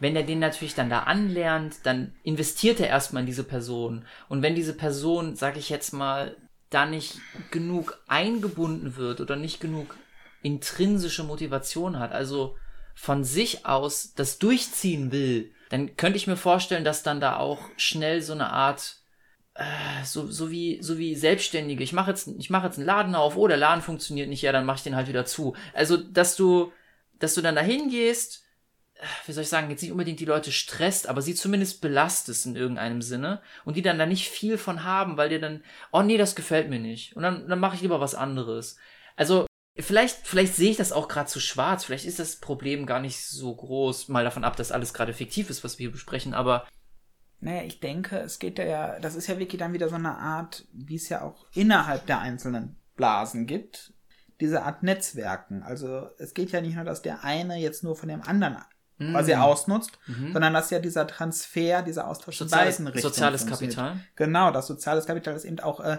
wenn 0.00 0.16
er 0.16 0.24
den 0.24 0.40
natürlich 0.40 0.74
dann 0.74 0.90
da 0.90 1.04
anlernt, 1.04 1.76
dann 1.84 2.16
investiert 2.24 2.80
er 2.80 2.88
erstmal 2.88 3.20
in 3.20 3.26
diese 3.26 3.44
Person. 3.44 4.04
Und 4.28 4.42
wenn 4.42 4.56
diese 4.56 4.74
Person, 4.74 5.36
sag 5.36 5.56
ich 5.56 5.70
jetzt 5.70 5.92
mal, 5.92 6.36
da 6.68 6.84
nicht 6.84 7.20
genug 7.52 8.02
eingebunden 8.08 8.96
wird 8.96 9.20
oder 9.20 9.36
nicht 9.36 9.60
genug 9.60 9.96
intrinsische 10.42 11.22
Motivation 11.22 12.00
hat, 12.00 12.10
also 12.10 12.56
von 12.96 13.22
sich 13.22 13.66
aus 13.66 14.14
das 14.16 14.40
durchziehen 14.40 15.12
will, 15.12 15.52
dann 15.70 15.96
könnte 15.96 16.16
ich 16.16 16.26
mir 16.26 16.36
vorstellen, 16.36 16.84
dass 16.84 17.04
dann 17.04 17.20
da 17.20 17.36
auch 17.36 17.60
schnell 17.76 18.20
so 18.20 18.32
eine 18.32 18.50
Art 18.50 18.96
so, 20.04 20.30
so 20.30 20.50
wie 20.50 20.82
so 20.82 20.98
wie 20.98 21.14
Selbstständige. 21.14 21.82
Ich 21.82 21.92
mache 21.92 22.10
jetzt 22.10 22.28
ich 22.38 22.50
mache 22.50 22.66
jetzt 22.66 22.78
einen 22.78 22.86
Laden 22.86 23.14
auf, 23.14 23.36
oh 23.36 23.48
der 23.48 23.56
Laden 23.56 23.82
funktioniert 23.82 24.28
nicht, 24.28 24.42
ja 24.42 24.52
dann 24.52 24.66
mache 24.66 24.78
ich 24.78 24.82
den 24.82 24.96
halt 24.96 25.08
wieder 25.08 25.24
zu. 25.24 25.54
Also 25.72 25.96
dass 25.96 26.36
du 26.36 26.72
dass 27.18 27.34
du 27.34 27.40
dann 27.40 27.54
dahin 27.54 27.88
gehst, 27.88 28.44
äh, 28.94 29.06
wie 29.26 29.32
soll 29.32 29.44
ich 29.44 29.48
sagen, 29.48 29.70
jetzt 29.70 29.82
nicht 29.82 29.92
unbedingt 29.92 30.20
die 30.20 30.26
Leute 30.26 30.52
stresst, 30.52 31.08
aber 31.08 31.22
sie 31.22 31.34
zumindest 31.34 31.80
belastest 31.80 32.46
in 32.46 32.56
irgendeinem 32.56 33.00
Sinne 33.02 33.40
und 33.64 33.76
die 33.76 33.82
dann 33.82 33.98
da 33.98 34.06
nicht 34.06 34.28
viel 34.28 34.58
von 34.58 34.84
haben, 34.84 35.16
weil 35.16 35.30
dir 35.30 35.40
dann, 35.40 35.64
oh 35.92 36.02
nee, 36.02 36.18
das 36.18 36.36
gefällt 36.36 36.68
mir 36.68 36.80
nicht 36.80 37.16
und 37.16 37.22
dann, 37.22 37.48
dann 37.48 37.60
mache 37.60 37.76
ich 37.76 37.82
lieber 37.82 38.00
was 38.00 38.14
anderes. 38.14 38.76
Also 39.16 39.46
Vielleicht, 39.78 40.26
vielleicht 40.26 40.54
sehe 40.54 40.70
ich 40.70 40.78
das 40.78 40.90
auch 40.90 41.06
gerade 41.06 41.28
zu 41.28 41.38
schwarz. 41.38 41.84
Vielleicht 41.84 42.06
ist 42.06 42.18
das 42.18 42.36
Problem 42.36 42.86
gar 42.86 42.98
nicht 42.98 43.22
so 43.26 43.54
groß. 43.54 44.08
Mal 44.08 44.24
davon 44.24 44.42
ab, 44.42 44.56
dass 44.56 44.72
alles 44.72 44.94
gerade 44.94 45.12
fiktiv 45.12 45.50
ist, 45.50 45.64
was 45.64 45.78
wir 45.78 45.84
hier 45.84 45.92
besprechen. 45.92 46.32
Aber 46.32 46.66
naja, 47.40 47.62
ich 47.62 47.80
denke, 47.80 48.18
es 48.18 48.38
geht 48.38 48.58
ja, 48.58 48.98
das 48.98 49.14
ist 49.14 49.26
ja 49.26 49.38
wirklich 49.38 49.58
dann 49.58 49.72
wieder 49.72 49.88
so 49.88 49.94
eine 49.94 50.16
Art, 50.16 50.64
wie 50.72 50.96
es 50.96 51.08
ja 51.08 51.22
auch 51.22 51.46
innerhalb 51.54 52.06
der 52.06 52.20
einzelnen 52.20 52.76
Blasen 52.96 53.46
gibt, 53.46 53.92
diese 54.40 54.62
Art 54.62 54.82
Netzwerken. 54.82 55.62
Also 55.62 56.08
es 56.18 56.34
geht 56.34 56.50
ja 56.50 56.60
nicht 56.60 56.74
nur, 56.76 56.84
dass 56.84 57.02
der 57.02 57.24
eine 57.24 57.56
jetzt 57.56 57.84
nur 57.84 57.96
von 57.96 58.08
dem 58.08 58.22
anderen 58.22 58.58
mhm. 58.98 59.12
quasi 59.12 59.34
ausnutzt, 59.34 59.98
mhm. 60.06 60.32
sondern 60.32 60.54
dass 60.54 60.70
ja 60.70 60.78
dieser 60.78 61.06
Transfer, 61.06 61.82
dieser 61.82 62.08
Austausch 62.08 62.38
soziales, 62.38 62.78
in 62.78 62.84
beiden 62.86 62.94
Richtungen 62.94 63.14
Soziales 63.14 63.46
Kapital. 63.46 64.00
Genau, 64.14 64.50
das 64.50 64.66
soziales 64.66 65.06
Kapital 65.06 65.34
ist 65.34 65.44
eben 65.44 65.60
auch 65.60 65.80
äh, 65.80 65.98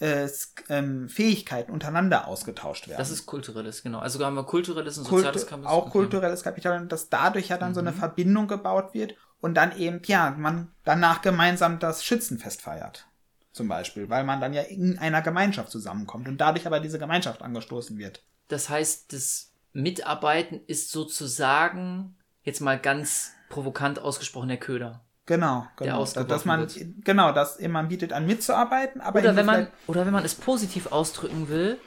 äh, 0.00 0.28
ähm, 0.68 1.08
Fähigkeiten 1.08 1.70
untereinander 1.70 2.26
ausgetauscht 2.26 2.88
werden. 2.88 2.98
Das 2.98 3.10
ist 3.10 3.26
kulturelles, 3.26 3.82
genau. 3.82 4.00
Also 4.00 4.24
haben 4.24 4.34
wir 4.34 4.44
kulturelles 4.44 4.98
und 4.98 5.06
soziales 5.06 5.46
Kapital. 5.46 5.72
Auch 5.72 5.90
kulturelles 5.90 6.42
Kapital 6.42 6.80
und 6.80 6.92
dass 6.92 7.08
dadurch 7.08 7.48
ja 7.48 7.58
dann 7.58 7.70
mhm. 7.70 7.74
so 7.74 7.80
eine 7.80 7.92
mhm. 7.92 7.96
Verbindung 7.96 8.48
gebaut 8.48 8.92
wird 8.92 9.14
und 9.44 9.52
dann 9.52 9.76
eben, 9.76 10.00
ja, 10.06 10.34
man 10.38 10.72
danach 10.84 11.20
gemeinsam 11.20 11.78
das 11.78 12.02
Schützenfest 12.02 12.62
feiert. 12.62 13.06
Zum 13.52 13.68
Beispiel, 13.68 14.08
weil 14.08 14.24
man 14.24 14.40
dann 14.40 14.54
ja 14.54 14.62
in 14.62 14.98
einer 14.98 15.20
Gemeinschaft 15.20 15.70
zusammenkommt 15.70 16.26
und 16.28 16.38
dadurch 16.38 16.66
aber 16.66 16.80
diese 16.80 16.98
Gemeinschaft 16.98 17.42
angestoßen 17.42 17.98
wird. 17.98 18.22
Das 18.48 18.70
heißt, 18.70 19.12
das 19.12 19.52
Mitarbeiten 19.74 20.62
ist 20.66 20.90
sozusagen, 20.90 22.16
jetzt 22.42 22.60
mal 22.60 22.78
ganz 22.78 23.32
provokant 23.50 23.98
ausgesprochen, 23.98 24.48
der 24.48 24.56
Köder. 24.56 25.04
Genau, 25.26 25.66
genau. 25.76 26.02
dass 26.02 26.46
man, 26.46 26.60
wird. 26.60 27.04
genau, 27.04 27.32
dass 27.32 27.60
man 27.60 27.88
bietet 27.88 28.14
an 28.14 28.24
mitzuarbeiten, 28.24 29.02
aber 29.02 29.18
oder 29.18 29.36
wenn 29.36 29.46
man 29.46 29.68
oder 29.86 30.06
wenn 30.06 30.12
man 30.14 30.24
es 30.24 30.34
positiv 30.34 30.90
ausdrücken 30.90 31.50
will, 31.50 31.78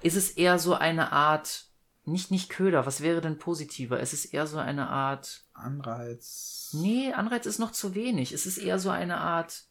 ist 0.00 0.16
es 0.16 0.30
eher 0.30 0.60
so 0.60 0.74
eine 0.74 1.10
Art 1.10 1.64
nicht 2.04 2.30
nicht 2.30 2.50
Köder. 2.50 2.86
Was 2.86 3.00
wäre 3.00 3.20
denn 3.20 3.38
positiver? 3.38 3.98
Es 3.98 4.12
ist 4.12 4.26
eher 4.26 4.46
so 4.46 4.58
eine 4.58 4.88
Art 4.88 5.44
Anreiz. 5.60 6.70
Nee, 6.72 7.12
Anreiz 7.12 7.46
ist 7.46 7.58
noch 7.58 7.72
zu 7.72 7.94
wenig. 7.94 8.32
Es 8.32 8.46
ist 8.46 8.58
eher 8.58 8.78
so 8.78 8.90
eine 8.90 9.18
Art 9.18 9.64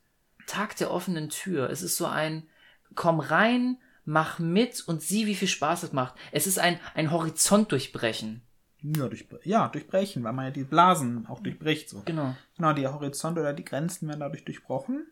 Tag 0.48 0.76
der 0.78 0.92
offenen 0.92 1.30
Tür. 1.30 1.70
Es 1.70 1.82
ist 1.82 1.98
so 1.98 2.06
ein 2.06 2.48
komm 2.96 3.20
rein, 3.20 3.78
mach 4.06 4.40
mit 4.40 4.82
und 4.88 5.02
sieh, 5.02 5.28
wie 5.28 5.36
viel 5.36 5.48
Spaß 5.48 5.84
es 5.84 5.94
macht. 5.94 6.16
Es 6.32 6.48
ist 6.48 6.60
ein 6.60 6.80
ein 6.96 7.12
Horizont 7.12 7.72
durchbrechen. 7.72 8.42
Ja, 8.82 9.08
durch, 9.08 9.28
ja, 9.44 9.68
durchbrechen, 9.68 10.24
weil 10.24 10.34
man 10.34 10.46
ja 10.46 10.52
die 10.52 10.64
Blasen 10.64 11.28
auch 11.28 11.42
durchbricht. 11.42 11.90
So. 11.90 12.02
Genau. 12.06 12.36
Genau, 12.56 12.74
die 12.74 12.88
Horizonte 12.88 13.42
oder 13.42 13.54
die 13.54 13.66
Grenzen 13.66 14.08
werden 14.08 14.22
dadurch 14.22 14.46
durchbrochen. 14.46 15.06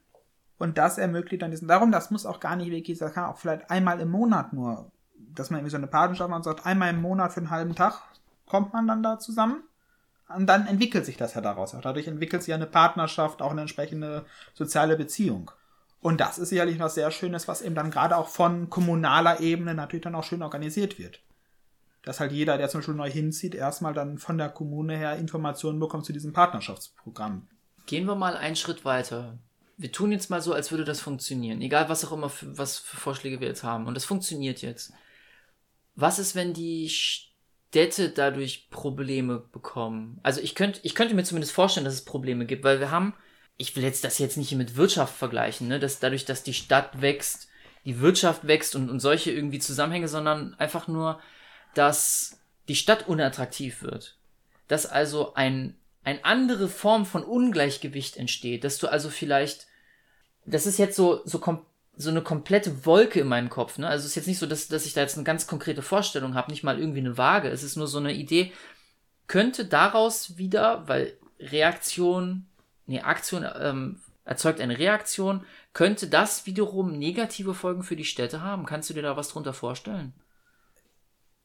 Und 0.58 0.78
das 0.78 0.98
ermöglicht 0.98 1.42
dann 1.42 1.52
diesen. 1.52 1.68
Darum, 1.68 1.92
das 1.92 2.10
muss 2.10 2.26
auch 2.26 2.40
gar 2.40 2.56
nicht 2.56 2.72
wirklich, 2.72 2.98
das 2.98 3.14
kann 3.14 3.26
auch 3.26 3.38
vielleicht 3.38 3.70
einmal 3.70 4.00
im 4.00 4.10
Monat 4.10 4.54
nur, 4.54 4.92
dass 5.36 5.50
man 5.50 5.60
irgendwie 5.60 5.72
so 5.72 5.78
eine 5.78 5.88
Patenschaft 5.88 6.30
macht 6.30 6.38
und 6.38 6.44
sagt, 6.44 6.66
einmal 6.66 6.90
im 6.90 7.02
Monat 7.02 7.34
für 7.34 7.42
einen 7.42 7.50
halben 7.50 7.76
Tag 7.76 8.02
kommt 8.48 8.74
man 8.74 8.88
dann 8.88 9.04
da 9.04 9.20
zusammen. 9.20 9.64
Und 10.36 10.48
dann 10.48 10.68
entwickelt 10.68 11.06
sich 11.06 11.18
das 11.18 11.36
ja 11.36 11.42
daraus. 11.42 11.74
Auch 11.74 11.82
dadurch 11.82 12.08
entwickelt 12.08 12.42
sich 12.42 12.50
ja 12.50 12.56
eine 12.56 12.66
Partnerschaft, 12.66 13.42
auch 13.42 13.52
eine 13.52 13.62
entsprechende 13.62 14.26
soziale 14.54 14.98
Beziehung. 14.98 15.52
Und 16.02 16.20
das 16.20 16.38
ist 16.38 16.50
sicherlich 16.50 16.80
was 16.80 16.96
sehr 16.96 17.12
Schönes, 17.12 17.48
was 17.48 17.62
eben 17.62 17.76
dann 17.76 17.92
gerade 17.92 18.18
auch 18.18 18.28
von 18.28 18.70
kommunaler 18.70 19.40
Ebene 19.40 19.74
natürlich 19.74 20.04
dann 20.04 20.16
auch 20.16 20.24
schön 20.24 20.44
organisiert 20.44 21.00
wird 21.00 21.22
dass 22.08 22.22
halt 22.22 22.32
jeder, 22.32 22.58
der 22.58 22.70
zum 22.70 22.80
Beispiel 22.80 22.96
neu 22.96 23.12
hinzieht, 23.12 23.54
erstmal 23.54 23.94
dann 23.94 24.18
von 24.18 24.38
der 24.38 24.50
Kommune 24.50 24.98
her 24.98 25.18
Informationen 25.18 25.80
bekommt 25.80 26.06
zu 26.06 26.14
diesem 26.14 26.32
Partnerschaftsprogramm. 26.32 27.48
Gehen 27.86 28.06
wir 28.06 28.16
mal 28.16 28.38
einen 28.38 28.56
Schritt 28.56 28.86
weiter. 28.86 29.38
Wir 29.76 29.92
tun 29.92 30.14
jetzt 30.14 30.30
mal 30.30 30.42
so, 30.42 30.54
als 30.54 30.72
würde 30.72 30.86
das 30.86 31.02
funktionieren. 31.02 31.62
Egal, 31.62 31.90
was 31.90 32.06
auch 32.06 32.14
immer, 32.14 32.30
für, 32.30 32.58
was 32.58 32.78
für 32.78 32.96
Vorschläge 32.96 33.42
wir 33.42 33.48
jetzt 33.50 33.64
haben. 33.64 33.88
Und 33.88 33.94
das 33.94 34.06
funktioniert 34.06 34.62
jetzt. 34.62 34.94
Was 35.96 36.18
ist, 36.18 36.34
wenn 36.34 36.54
die 36.54 36.90
Städte 37.70 38.10
dadurch 38.10 38.70
Probleme 38.70 39.40
bekommen? 39.40 40.20
Also 40.24 40.42
ich 40.42 40.56
könnte, 40.56 40.80
ich 40.84 40.96
könnte 40.96 41.16
mir 41.16 41.24
zumindest 41.24 41.54
vorstellen, 41.54 41.86
dass 41.86 41.94
es 41.94 42.06
Probleme 42.06 42.46
gibt, 42.46 42.64
weil 42.64 42.80
wir 42.80 42.92
haben, 42.92 43.14
ich 43.58 43.76
will 43.76 43.84
jetzt 43.84 44.04
das 44.04 44.20
jetzt 44.20 44.38
nicht 44.38 44.52
mit 44.54 44.76
Wirtschaft 44.76 45.16
vergleichen, 45.16 45.68
ne, 45.68 45.80
dass 45.80 46.00
dadurch, 46.00 46.26
dass 46.26 46.44
die 46.44 46.54
Stadt 46.54 47.02
wächst, 47.02 47.50
die 47.86 48.00
Wirtschaft 48.00 48.48
wächst 48.48 48.76
und, 48.76 48.90
und 48.90 49.00
solche 49.00 49.32
irgendwie 49.32 49.60
Zusammenhänge, 49.60 50.08
sondern 50.08 50.54
einfach 50.56 50.88
nur, 50.88 51.20
dass 51.74 52.40
die 52.68 52.76
Stadt 52.76 53.08
unattraktiv 53.08 53.82
wird. 53.82 54.18
Dass 54.68 54.86
also 54.86 55.34
ein, 55.36 55.76
eine 56.04 56.24
andere 56.26 56.68
Form 56.68 57.06
von 57.06 57.24
Ungleichgewicht 57.24 58.18
entsteht. 58.18 58.64
Dass 58.64 58.78
du 58.78 58.88
also 58.88 59.10
vielleicht, 59.10 59.68
das 60.46 60.66
ist 60.66 60.80
jetzt 60.80 60.96
so, 60.96 61.22
so, 61.26 61.40
kom 61.40 61.66
so 61.98 62.10
eine 62.10 62.22
komplette 62.22 62.86
Wolke 62.86 63.20
in 63.20 63.28
meinem 63.28 63.50
Kopf. 63.50 63.78
Ne? 63.78 63.88
Also 63.88 64.04
es 64.04 64.12
ist 64.12 64.16
jetzt 64.16 64.28
nicht 64.28 64.40
so, 64.40 64.46
dass, 64.46 64.68
dass 64.68 64.86
ich 64.86 64.94
da 64.94 65.02
jetzt 65.02 65.16
eine 65.16 65.24
ganz 65.24 65.48
konkrete 65.48 65.82
Vorstellung 65.82 66.36
habe, 66.36 66.52
nicht 66.52 66.64
mal 66.64 66.80
irgendwie 66.80 67.00
eine 67.00 67.18
Waage. 67.18 67.50
Es 67.50 67.64
ist 67.64 67.76
nur 67.76 67.88
so 67.88 67.98
eine 67.98 68.14
Idee. 68.14 68.52
Könnte 69.28 69.66
daraus 69.66 70.38
wieder, 70.38 70.88
weil 70.88 71.18
Reaktion, 71.40 72.48
nee, 72.86 73.02
Aktion 73.02 73.46
ähm, 73.60 74.00
erzeugt 74.26 74.62
eine 74.62 74.78
Reaktion, 74.78 75.46
könnte 75.74 76.08
das 76.08 76.46
wiederum 76.46 76.98
negative 76.98 77.54
Folgen 77.54 77.84
für 77.84 77.96
die 77.96 78.06
Städte 78.06 78.42
haben? 78.42 78.66
Kannst 78.66 78.90
du 78.90 78.94
dir 78.94 79.02
da 79.02 79.18
was 79.18 79.30
drunter 79.30 79.54
vorstellen? 79.54 80.14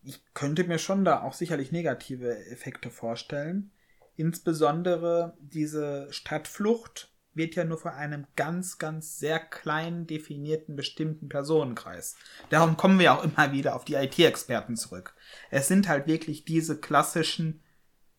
ich 0.03 0.23
könnte 0.35 0.65
mir 0.65 0.79
schon 0.79 1.05
da 1.05 1.23
auch 1.23 1.33
sicherlich 1.33 1.73
negative 1.73 2.47
Effekte 2.47 2.91
vorstellen. 2.91 3.71
Insbesondere 4.17 5.37
diese 5.41 6.13
Stadtflucht 6.13 7.12
wird 7.35 7.55
ja 7.55 7.65
nur 7.65 7.79
von 7.79 7.93
einem 7.93 8.27
ganz, 8.37 8.79
ganz 8.79 9.19
sehr 9.19 9.39
kleinen 9.39 10.07
definierten 10.07 10.77
bestimmten 10.77 11.29
Personenkreis. 11.29 12.17
Darum 12.51 12.77
kommen 12.77 12.99
wir 12.99 13.13
auch 13.13 13.25
immer 13.25 13.53
wieder 13.53 13.75
auf 13.75 13.85
die 13.85 13.95
IT-Experten 13.95 14.77
zurück. 14.77 15.15
Es 15.51 15.69
sind 15.69 15.89
halt 15.89 16.07
wirklich 16.07 16.45
diese 16.45 16.79
klassischen, 16.79 17.63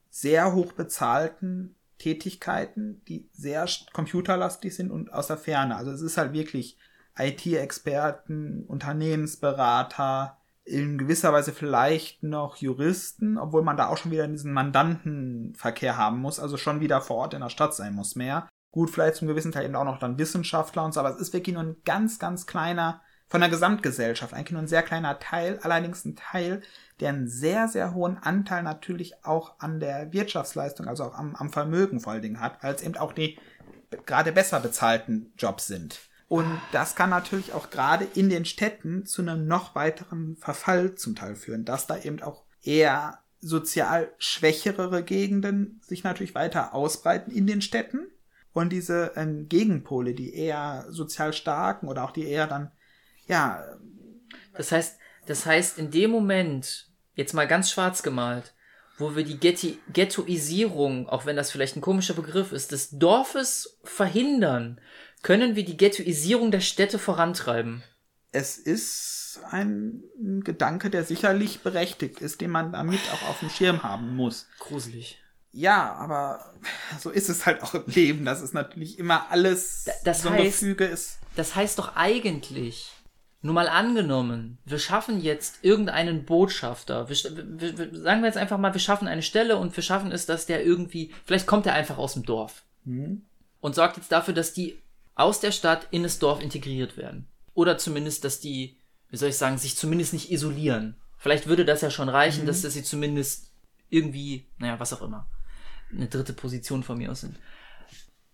sehr 0.09 0.53
hoch 0.53 0.73
bezahlten 0.73 1.75
Tätigkeiten, 1.97 3.01
die 3.07 3.29
sehr 3.33 3.67
computerlastig 3.93 4.75
sind 4.75 4.91
und 4.91 5.11
aus 5.13 5.27
der 5.27 5.37
Ferne. 5.37 5.75
Also 5.75 5.91
es 5.91 6.01
ist 6.01 6.17
halt 6.17 6.33
wirklich 6.33 6.77
IT-Experten, 7.17 8.65
Unternehmensberater, 8.65 10.37
in 10.65 10.97
gewisser 10.97 11.33
Weise 11.33 11.51
vielleicht 11.51 12.23
noch 12.23 12.55
Juristen, 12.57 13.37
obwohl 13.37 13.63
man 13.63 13.75
da 13.75 13.87
auch 13.87 13.97
schon 13.97 14.11
wieder 14.11 14.27
diesen 14.27 14.53
Mandantenverkehr 14.53 15.97
haben 15.97 16.19
muss, 16.19 16.39
also 16.39 16.57
schon 16.57 16.79
wieder 16.79 17.01
vor 17.01 17.17
Ort 17.17 17.33
in 17.33 17.41
der 17.41 17.49
Stadt 17.49 17.75
sein 17.75 17.93
muss 17.93 18.15
mehr. 18.15 18.47
Gut, 18.73 18.89
vielleicht 18.89 19.15
zum 19.15 19.29
gewissen 19.29 19.53
Teil 19.53 19.65
eben 19.65 19.75
auch 19.75 19.85
noch 19.85 19.99
dann 19.99 20.17
Wissenschaftler 20.17 20.83
und 20.83 20.93
so, 20.93 20.99
aber 20.99 21.11
es 21.11 21.21
ist 21.21 21.31
wirklich 21.31 21.53
nur 21.53 21.63
ein 21.63 21.77
ganz, 21.85 22.19
ganz 22.19 22.45
kleiner, 22.45 23.01
von 23.33 23.41
der 23.41 23.49
Gesamtgesellschaft, 23.49 24.31
eigentlich 24.33 24.51
nur 24.51 24.61
ein 24.61 24.67
sehr 24.67 24.83
kleiner 24.83 25.17
Teil, 25.17 25.59
allerdings 25.63 26.05
ein 26.05 26.15
Teil, 26.15 26.61
der 26.99 27.09
einen 27.09 27.27
sehr, 27.27 27.67
sehr 27.67 27.95
hohen 27.95 28.19
Anteil 28.19 28.61
natürlich 28.61 29.25
auch 29.25 29.59
an 29.59 29.79
der 29.79 30.13
Wirtschaftsleistung, 30.13 30.87
also 30.87 31.05
auch 31.05 31.15
am, 31.15 31.35
am 31.35 31.51
Vermögen 31.51 31.99
vor 31.99 32.13
allen 32.13 32.21
Dingen 32.21 32.39
hat, 32.39 32.63
es 32.63 32.83
eben 32.83 32.95
auch 32.95 33.11
die 33.11 33.39
gerade 34.05 34.31
besser 34.31 34.59
bezahlten 34.59 35.33
Jobs 35.35 35.65
sind. 35.65 35.99
Und 36.27 36.45
das 36.73 36.95
kann 36.95 37.09
natürlich 37.09 37.53
auch 37.53 37.71
gerade 37.71 38.05
in 38.13 38.29
den 38.29 38.45
Städten 38.45 39.07
zu 39.07 39.23
einem 39.23 39.47
noch 39.47 39.73
weiteren 39.73 40.35
Verfall 40.37 40.93
zum 40.93 41.15
Teil 41.15 41.35
führen, 41.35 41.65
dass 41.65 41.87
da 41.87 41.97
eben 41.97 42.21
auch 42.21 42.43
eher 42.61 43.17
sozial 43.39 44.11
schwächere 44.19 45.03
Gegenden 45.03 45.81
sich 45.83 46.03
natürlich 46.03 46.35
weiter 46.35 46.75
ausbreiten 46.75 47.31
in 47.31 47.47
den 47.47 47.63
Städten 47.63 48.05
und 48.53 48.69
diese 48.69 49.11
ähm, 49.15 49.49
Gegenpole, 49.49 50.13
die 50.13 50.35
eher 50.35 50.85
sozial 50.89 51.33
starken 51.33 51.87
oder 51.87 52.03
auch 52.03 52.11
die 52.11 52.27
eher 52.27 52.47
dann, 52.47 52.71
ja. 53.27 53.63
Das 54.53 54.71
heißt, 54.71 54.99
das 55.25 55.45
heißt, 55.45 55.79
in 55.79 55.91
dem 55.91 56.11
Moment, 56.11 56.89
jetzt 57.15 57.33
mal 57.33 57.47
ganz 57.47 57.71
schwarz 57.71 58.03
gemalt, 58.03 58.53
wo 58.97 59.15
wir 59.15 59.23
die 59.23 59.39
Getti 59.39 59.79
Ghettoisierung, 59.91 61.09
auch 61.09 61.25
wenn 61.25 61.35
das 61.35 61.51
vielleicht 61.51 61.75
ein 61.75 61.81
komischer 61.81 62.13
Begriff 62.13 62.51
ist, 62.51 62.71
des 62.71 62.91
Dorfes 62.91 63.79
verhindern, 63.83 64.79
können 65.23 65.55
wir 65.55 65.65
die 65.65 65.77
Ghettoisierung 65.77 66.51
der 66.51 66.59
Städte 66.59 66.99
vorantreiben. 66.99 67.83
Es 68.31 68.57
ist 68.57 69.39
ein 69.49 70.03
Gedanke, 70.43 70.89
der 70.89 71.03
sicherlich 71.03 71.61
berechtigt 71.61 72.19
ist, 72.19 72.41
den 72.41 72.51
man 72.51 72.71
damit 72.71 72.99
auch 73.13 73.29
auf 73.29 73.39
dem 73.39 73.49
Schirm 73.49 73.83
haben 73.83 74.15
muss. 74.15 74.47
Gruselig. 74.59 75.22
Ja, 75.53 75.93
aber 75.93 76.53
so 76.99 77.09
ist 77.09 77.29
es 77.29 77.45
halt 77.45 77.63
auch 77.63 77.73
im 77.73 77.85
Leben, 77.87 78.25
dass 78.25 78.41
es 78.41 78.53
natürlich 78.53 78.99
immer 78.99 79.31
alles 79.31 79.85
das 80.03 80.23
so 80.23 80.29
ein 80.29 80.35
heißt, 80.35 80.59
Gefüge 80.59 80.85
ist. 80.85 81.19
Das 81.35 81.55
heißt 81.55 81.79
doch 81.79 81.95
eigentlich, 81.95 82.91
nur 83.41 83.53
mal 83.53 83.69
angenommen, 83.69 84.57
wir 84.65 84.79
schaffen 84.79 85.21
jetzt 85.21 85.59
irgendeinen 85.61 86.25
Botschafter. 86.25 87.09
Wir, 87.09 87.17
wir, 87.35 87.77
wir, 87.77 88.01
sagen 88.01 88.21
wir 88.21 88.27
jetzt 88.27 88.37
einfach 88.37 88.57
mal, 88.57 88.73
wir 88.73 88.79
schaffen 88.79 89.07
eine 89.07 89.23
Stelle 89.23 89.57
und 89.57 89.75
wir 89.75 89.83
schaffen 89.83 90.11
es, 90.11 90.25
dass 90.25 90.45
der 90.45 90.65
irgendwie, 90.65 91.13
vielleicht 91.25 91.47
kommt 91.47 91.65
er 91.65 91.73
einfach 91.73 91.97
aus 91.97 92.13
dem 92.13 92.23
Dorf 92.23 92.63
hm. 92.85 93.23
und 93.61 93.75
sorgt 93.75 93.97
jetzt 93.97 94.11
dafür, 94.11 94.33
dass 94.33 94.53
die 94.53 94.79
aus 95.15 95.39
der 95.39 95.51
Stadt 95.51 95.87
in 95.91 96.03
das 96.03 96.19
Dorf 96.19 96.41
integriert 96.41 96.97
werden. 96.97 97.27
Oder 97.53 97.77
zumindest, 97.77 98.23
dass 98.25 98.39
die 98.39 98.77
wie 99.13 99.17
soll 99.17 99.29
ich 99.29 99.37
sagen, 99.37 99.59
sich 99.59 99.77
zumindest 99.77 100.13
nicht 100.13 100.31
isolieren. 100.31 100.95
Vielleicht 101.19 101.45
würde 101.45 101.65
das 101.65 101.81
ja 101.81 101.91
schon 101.91 102.09
reichen, 102.09 102.43
mhm. 102.43 102.47
dass, 102.47 102.63
dass 102.63 102.73
sie 102.73 102.81
zumindest 102.81 103.51
irgendwie, 103.91 104.47
naja, 104.57 104.79
was 104.79 104.91
auch 104.91 105.03
immer, 105.03 105.27
eine 105.95 106.07
dritte 106.07 106.33
Position 106.33 106.83
von 106.83 106.97
mir 106.97 107.11
aus 107.11 107.21
sind. 107.21 107.37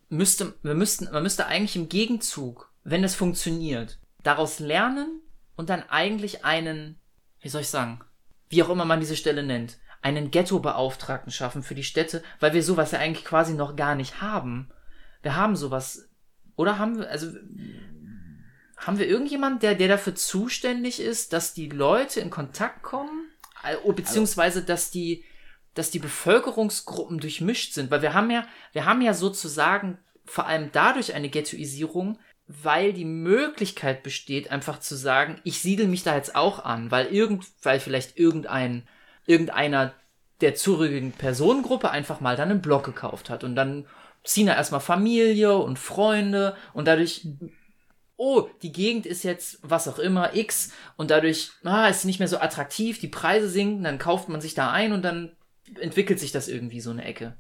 Müsste, 0.10 0.56
wir 0.64 0.74
müssten, 0.74 1.06
man 1.12 1.24
müsste 1.24 1.46
eigentlich 1.46 1.76
im 1.76 1.90
Gegenzug, 1.90 2.72
wenn 2.84 3.04
es 3.04 3.16
funktioniert, 3.16 4.00
daraus 4.24 4.60
lernen 4.60 5.22
und 5.56 5.70
dann 5.70 5.84
eigentlich 5.90 6.46
einen, 6.46 7.00
wie 7.42 7.50
soll 7.50 7.62
ich 7.62 7.70
sagen, 7.70 8.02
wie 8.50 8.64
auch 8.64 8.70
immer 8.70 8.86
man 8.86 9.00
diese 9.00 9.16
Stelle 9.16 9.44
nennt, 9.44 9.78
einen 10.02 10.32
Ghetto-Beauftragten 10.32 11.32
schaffen 11.32 11.62
für 11.62 11.76
die 11.76 11.84
Städte, 11.84 12.24
weil 12.40 12.54
wir 12.54 12.64
sowas 12.64 12.92
ja 12.92 13.00
eigentlich 13.00 13.26
quasi 13.26 13.54
noch 13.54 13.76
gar 13.76 13.96
nicht 13.96 14.22
haben. 14.22 14.70
Wir 15.22 15.36
haben 15.36 15.56
sowas, 15.56 16.10
oder 16.56 16.80
haben 16.80 16.98
wir, 16.98 17.10
also 17.10 17.32
haben 18.78 18.98
wir 18.98 19.08
irgendjemand, 19.08 19.62
der, 19.62 19.76
der 19.76 19.90
dafür 19.90 20.16
zuständig 20.16 21.02
ist, 21.02 21.34
dass 21.34 21.54
die 21.54 21.70
Leute 21.70 22.22
in 22.22 22.30
Kontakt 22.30 22.82
kommen? 22.82 23.30
Oh, 23.84 23.92
beziehungsweise, 23.92 24.64
dass 24.64 24.90
die, 24.90 25.26
dass 25.80 25.92
die 25.92 26.00
Bevölkerungsgruppen 26.00 27.20
durchmischt 27.20 27.74
sind? 27.74 27.90
Weil 27.90 28.02
wir 28.02 28.14
haben 28.14 28.30
ja, 28.30 28.46
wir 28.74 28.86
haben 28.86 29.02
ja 29.02 29.14
sozusagen 29.14 29.98
vor 30.26 30.46
allem 30.46 30.70
dadurch 30.72 31.14
eine 31.14 31.30
Ghettoisierung, 31.30 32.20
weil 32.48 32.94
die 32.94 33.06
Möglichkeit 33.06 34.04
besteht, 34.04 34.52
einfach 34.52 34.80
zu 34.80 34.96
sagen, 34.96 35.40
ich 35.44 35.60
siedel 35.60 35.88
mich 35.88 36.04
da 36.04 36.16
jetzt 36.16 36.36
auch 36.36 36.64
an, 36.64 36.92
weil 36.92 37.08
irgend, 37.08 37.46
weil 37.64 37.80
vielleicht 37.80 38.18
irgendein, 38.18 38.88
irgendeiner 39.26 39.94
der 40.42 40.56
zurückliegenden 40.56 41.18
Personengruppe 41.18 41.92
einfach 41.92 42.22
mal 42.22 42.36
dann 42.36 42.52
einen 42.52 42.62
Block 42.62 42.86
gekauft 42.86 43.30
hat 43.30 43.44
und 43.44 43.56
dann 43.56 43.88
ziehen 44.24 44.48
da 44.48 44.56
erstmal 44.56 44.82
Familie 44.82 45.58
und 45.58 45.80
Freunde 45.80 46.56
und 46.74 46.88
dadurch 46.88 47.26
oh, 48.20 48.50
die 48.62 48.74
Gegend 48.74 49.06
ist 49.06 49.24
jetzt 49.24 49.60
was 49.62 49.88
auch 49.88 49.98
immer, 49.98 50.36
X, 50.36 50.74
und 50.98 51.10
dadurch 51.10 51.52
ah, 51.64 51.88
ist 51.88 52.04
nicht 52.04 52.20
mehr 52.20 52.28
so 52.28 52.38
attraktiv, 52.38 53.00
die 53.00 53.08
Preise 53.08 53.48
sinken, 53.48 53.86
dann 53.86 53.98
kauft 53.98 54.28
man 54.28 54.42
sich 54.42 54.54
da 54.54 54.72
ein 54.72 54.92
und 54.92 55.04
dann 55.04 55.32
entwickelt 55.80 56.20
sich 56.20 56.32
das 56.32 56.48
irgendwie 56.48 56.82
so 56.82 56.92
eine 56.92 57.06
Ecke. 57.06 57.36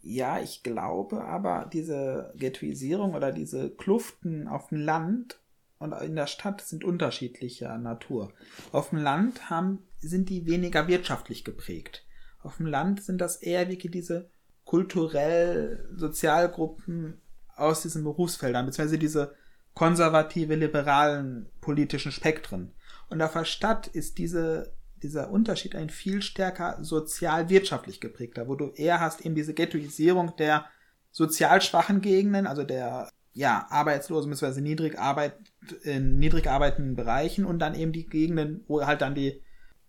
Ja, 0.00 0.40
ich 0.40 0.62
glaube 0.62 1.24
aber, 1.24 1.68
diese 1.72 2.32
Ghettoisierung 2.36 3.14
oder 3.14 3.32
diese 3.32 3.70
Kluften 3.70 4.48
auf 4.48 4.68
dem 4.68 4.78
Land 4.78 5.38
und 5.78 5.92
in 5.92 6.16
der 6.16 6.26
Stadt 6.26 6.60
sind 6.60 6.84
unterschiedlicher 6.84 7.76
Natur. 7.78 8.32
Auf 8.70 8.90
dem 8.90 8.98
Land 8.98 9.50
haben, 9.50 9.80
sind 9.98 10.28
die 10.28 10.46
weniger 10.46 10.86
wirtschaftlich 10.88 11.44
geprägt. 11.44 12.04
Auf 12.42 12.56
dem 12.56 12.66
Land 12.66 13.02
sind 13.02 13.20
das 13.20 13.36
eher 13.36 13.68
wirklich 13.68 13.92
diese 13.92 14.28
kulturell 14.64 15.88
Sozialgruppen 15.96 17.20
aus 17.56 17.82
diesen 17.82 18.04
Berufsfeldern, 18.04 18.66
beziehungsweise 18.66 18.98
diese 18.98 19.34
konservative, 19.74 20.54
liberalen 20.54 21.46
politischen 21.60 22.12
Spektren. 22.12 22.72
Und 23.08 23.22
auf 23.22 23.32
der 23.32 23.44
Stadt 23.44 23.86
ist 23.88 24.18
diese, 24.18 24.72
dieser 25.02 25.30
Unterschied 25.30 25.74
ein 25.74 25.90
viel 25.90 26.22
stärker 26.22 26.78
sozial-wirtschaftlich 26.82 28.00
geprägter, 28.00 28.48
wo 28.48 28.54
du 28.54 28.70
eher 28.70 29.00
hast 29.00 29.24
eben 29.24 29.34
diese 29.34 29.54
Ghettoisierung 29.54 30.36
der 30.36 30.66
sozial 31.10 31.60
schwachen 31.60 32.00
Gegenden, 32.00 32.46
also 32.46 32.64
der 32.64 33.10
ja, 33.34 33.66
Arbeitslosen 33.70 34.30
bzw. 34.30 34.60
niedrig, 34.60 34.98
Arbeit, 34.98 35.34
in 35.82 36.18
niedrig 36.18 36.48
arbeitenden 36.48 36.96
Bereichen 36.96 37.44
und 37.44 37.58
dann 37.58 37.74
eben 37.74 37.92
die 37.92 38.06
Gegenden, 38.06 38.64
wo 38.66 38.84
halt 38.84 39.00
dann 39.00 39.14
die 39.14 39.42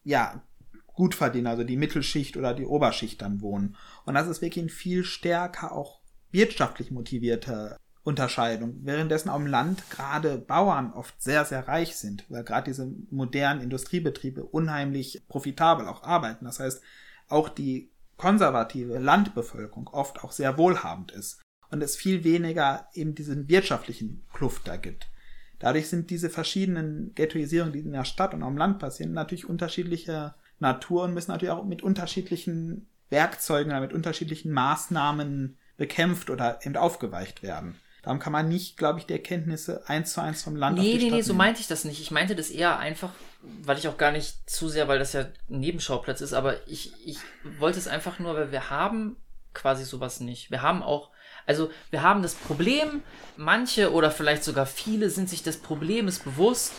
ja, 0.03 0.43
Gutverdiener, 0.87 1.51
also 1.51 1.63
die 1.63 1.77
Mittelschicht 1.77 2.37
oder 2.37 2.53
die 2.53 2.65
Oberschicht 2.65 3.21
dann 3.21 3.41
wohnen. 3.41 3.75
Und 4.05 4.13
das 4.13 4.27
ist 4.27 4.41
wirklich 4.41 4.65
ein 4.65 4.69
viel 4.69 5.03
stärker 5.03 5.71
auch 5.71 6.01
wirtschaftlich 6.31 6.91
motivierter 6.91 7.77
Unterscheidung. 8.03 8.79
Währenddessen 8.83 9.29
auf 9.29 9.37
dem 9.37 9.47
Land 9.47 9.89
gerade 9.89 10.37
Bauern 10.37 10.91
oft 10.91 11.21
sehr, 11.21 11.45
sehr 11.45 11.67
reich 11.67 11.95
sind, 11.95 12.25
weil 12.29 12.43
gerade 12.43 12.65
diese 12.65 12.91
modernen 13.09 13.61
Industriebetriebe 13.61 14.43
unheimlich 14.43 15.23
profitabel 15.29 15.87
auch 15.87 16.03
arbeiten. 16.03 16.45
Das 16.45 16.59
heißt, 16.59 16.81
auch 17.29 17.47
die 17.47 17.91
konservative 18.17 18.99
Landbevölkerung 18.99 19.87
oft 19.87 20.23
auch 20.23 20.31
sehr 20.31 20.57
wohlhabend 20.57 21.11
ist 21.11 21.41
und 21.71 21.81
es 21.81 21.95
viel 21.95 22.23
weniger 22.23 22.87
eben 22.93 23.15
diesen 23.15 23.47
wirtschaftlichen 23.47 24.23
Kluft 24.33 24.67
da 24.67 24.75
gibt. 24.75 25.07
Dadurch 25.59 25.87
sind 25.87 26.09
diese 26.09 26.29
verschiedenen 26.29 27.15
Ghettoisierungen, 27.15 27.73
die 27.73 27.79
in 27.79 27.93
der 27.93 28.03
Stadt 28.03 28.33
und 28.33 28.43
am 28.43 28.57
Land 28.57 28.79
passieren, 28.79 29.13
natürlich 29.13 29.47
unterschiedlicher 29.47 30.35
Natur 30.59 31.03
und 31.03 31.13
müssen 31.13 31.31
natürlich 31.31 31.53
auch 31.53 31.63
mit 31.63 31.81
unterschiedlichen 31.81 32.87
Werkzeugen 33.09 33.71
oder 33.71 33.79
mit 33.79 33.93
unterschiedlichen 33.93 34.51
Maßnahmen 34.51 35.57
bekämpft 35.77 36.29
oder 36.29 36.59
eben 36.65 36.75
aufgeweicht 36.75 37.43
werden. 37.43 37.75
Darum 38.03 38.19
kann 38.19 38.33
man 38.33 38.49
nicht, 38.49 38.75
glaube 38.77 38.99
ich, 38.99 39.05
die 39.05 39.13
Erkenntnisse 39.13 39.83
eins 39.87 40.13
zu 40.13 40.21
eins 40.21 40.43
vom 40.43 40.57
Land 40.57 40.77
Nee, 40.77 40.95
nee, 40.95 41.03
nee, 41.05 41.09
nehmen. 41.09 41.23
so 41.23 41.33
meinte 41.33 41.61
ich 41.61 41.67
das 41.67 41.85
nicht. 41.85 42.01
Ich 42.01 42.11
meinte 42.11 42.35
das 42.35 42.49
eher 42.49 42.77
einfach, 42.77 43.11
weil 43.63 43.77
ich 43.77 43.87
auch 43.87 43.97
gar 43.97 44.11
nicht 44.11 44.49
zu 44.49 44.67
sehr, 44.67 44.89
weil 44.89 44.99
das 44.99 45.13
ja 45.13 45.21
ein 45.21 45.59
Nebenschauplatz 45.59 46.19
ist, 46.19 46.33
aber 46.33 46.67
ich, 46.67 46.91
ich 47.05 47.17
wollte 47.59 47.79
es 47.79 47.87
einfach 47.87 48.19
nur, 48.19 48.35
weil 48.35 48.51
wir 48.51 48.69
haben 48.69 49.15
quasi 49.53 49.85
sowas 49.85 50.19
nicht. 50.19 50.51
Wir 50.51 50.61
haben 50.61 50.83
auch, 50.83 51.11
also 51.45 51.71
wir 51.91 52.03
haben 52.03 52.21
das 52.23 52.35
Problem, 52.35 53.03
manche 53.37 53.93
oder 53.93 54.11
vielleicht 54.11 54.43
sogar 54.43 54.65
viele 54.65 55.09
sind 55.09 55.29
sich 55.29 55.41
des 55.41 55.57
Problems 55.57 56.19
bewusst, 56.19 56.73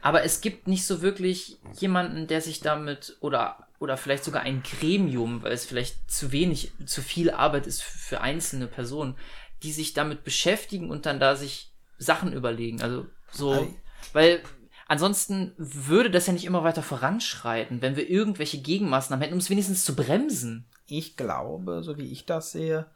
aber 0.00 0.22
es 0.22 0.40
gibt 0.40 0.68
nicht 0.68 0.86
so 0.86 1.02
wirklich 1.02 1.58
jemanden, 1.80 2.28
der 2.28 2.40
sich 2.40 2.60
damit 2.60 3.16
oder 3.20 3.66
oder 3.80 3.96
vielleicht 3.96 4.24
sogar 4.24 4.42
ein 4.42 4.62
Gremium, 4.64 5.42
weil 5.44 5.52
es 5.52 5.64
vielleicht 5.64 6.10
zu 6.10 6.32
wenig, 6.32 6.72
zu 6.84 7.00
viel 7.00 7.30
Arbeit 7.30 7.66
ist 7.68 7.82
für 7.82 8.20
einzelne 8.20 8.66
Personen, 8.66 9.14
die 9.62 9.72
sich 9.72 9.92
damit 9.92 10.24
beschäftigen 10.24 10.90
und 10.90 11.06
dann 11.06 11.20
da 11.20 11.36
sich 11.36 11.74
Sachen 11.98 12.32
überlegen. 12.32 12.82
Also 12.82 13.06
so, 13.30 13.74
weil 14.12 14.42
ansonsten 14.86 15.52
würde 15.56 16.10
das 16.10 16.26
ja 16.26 16.32
nicht 16.32 16.44
immer 16.44 16.64
weiter 16.64 16.82
voranschreiten, 16.82 17.82
wenn 17.82 17.96
wir 17.96 18.08
irgendwelche 18.08 18.58
Gegenmaßnahmen 18.58 19.22
hätten, 19.22 19.34
um 19.34 19.40
es 19.40 19.50
wenigstens 19.50 19.84
zu 19.84 19.94
bremsen. 19.94 20.68
Ich 20.86 21.16
glaube, 21.16 21.82
so 21.82 21.98
wie 21.98 22.10
ich 22.10 22.24
das 22.24 22.52
sehe, 22.52 22.90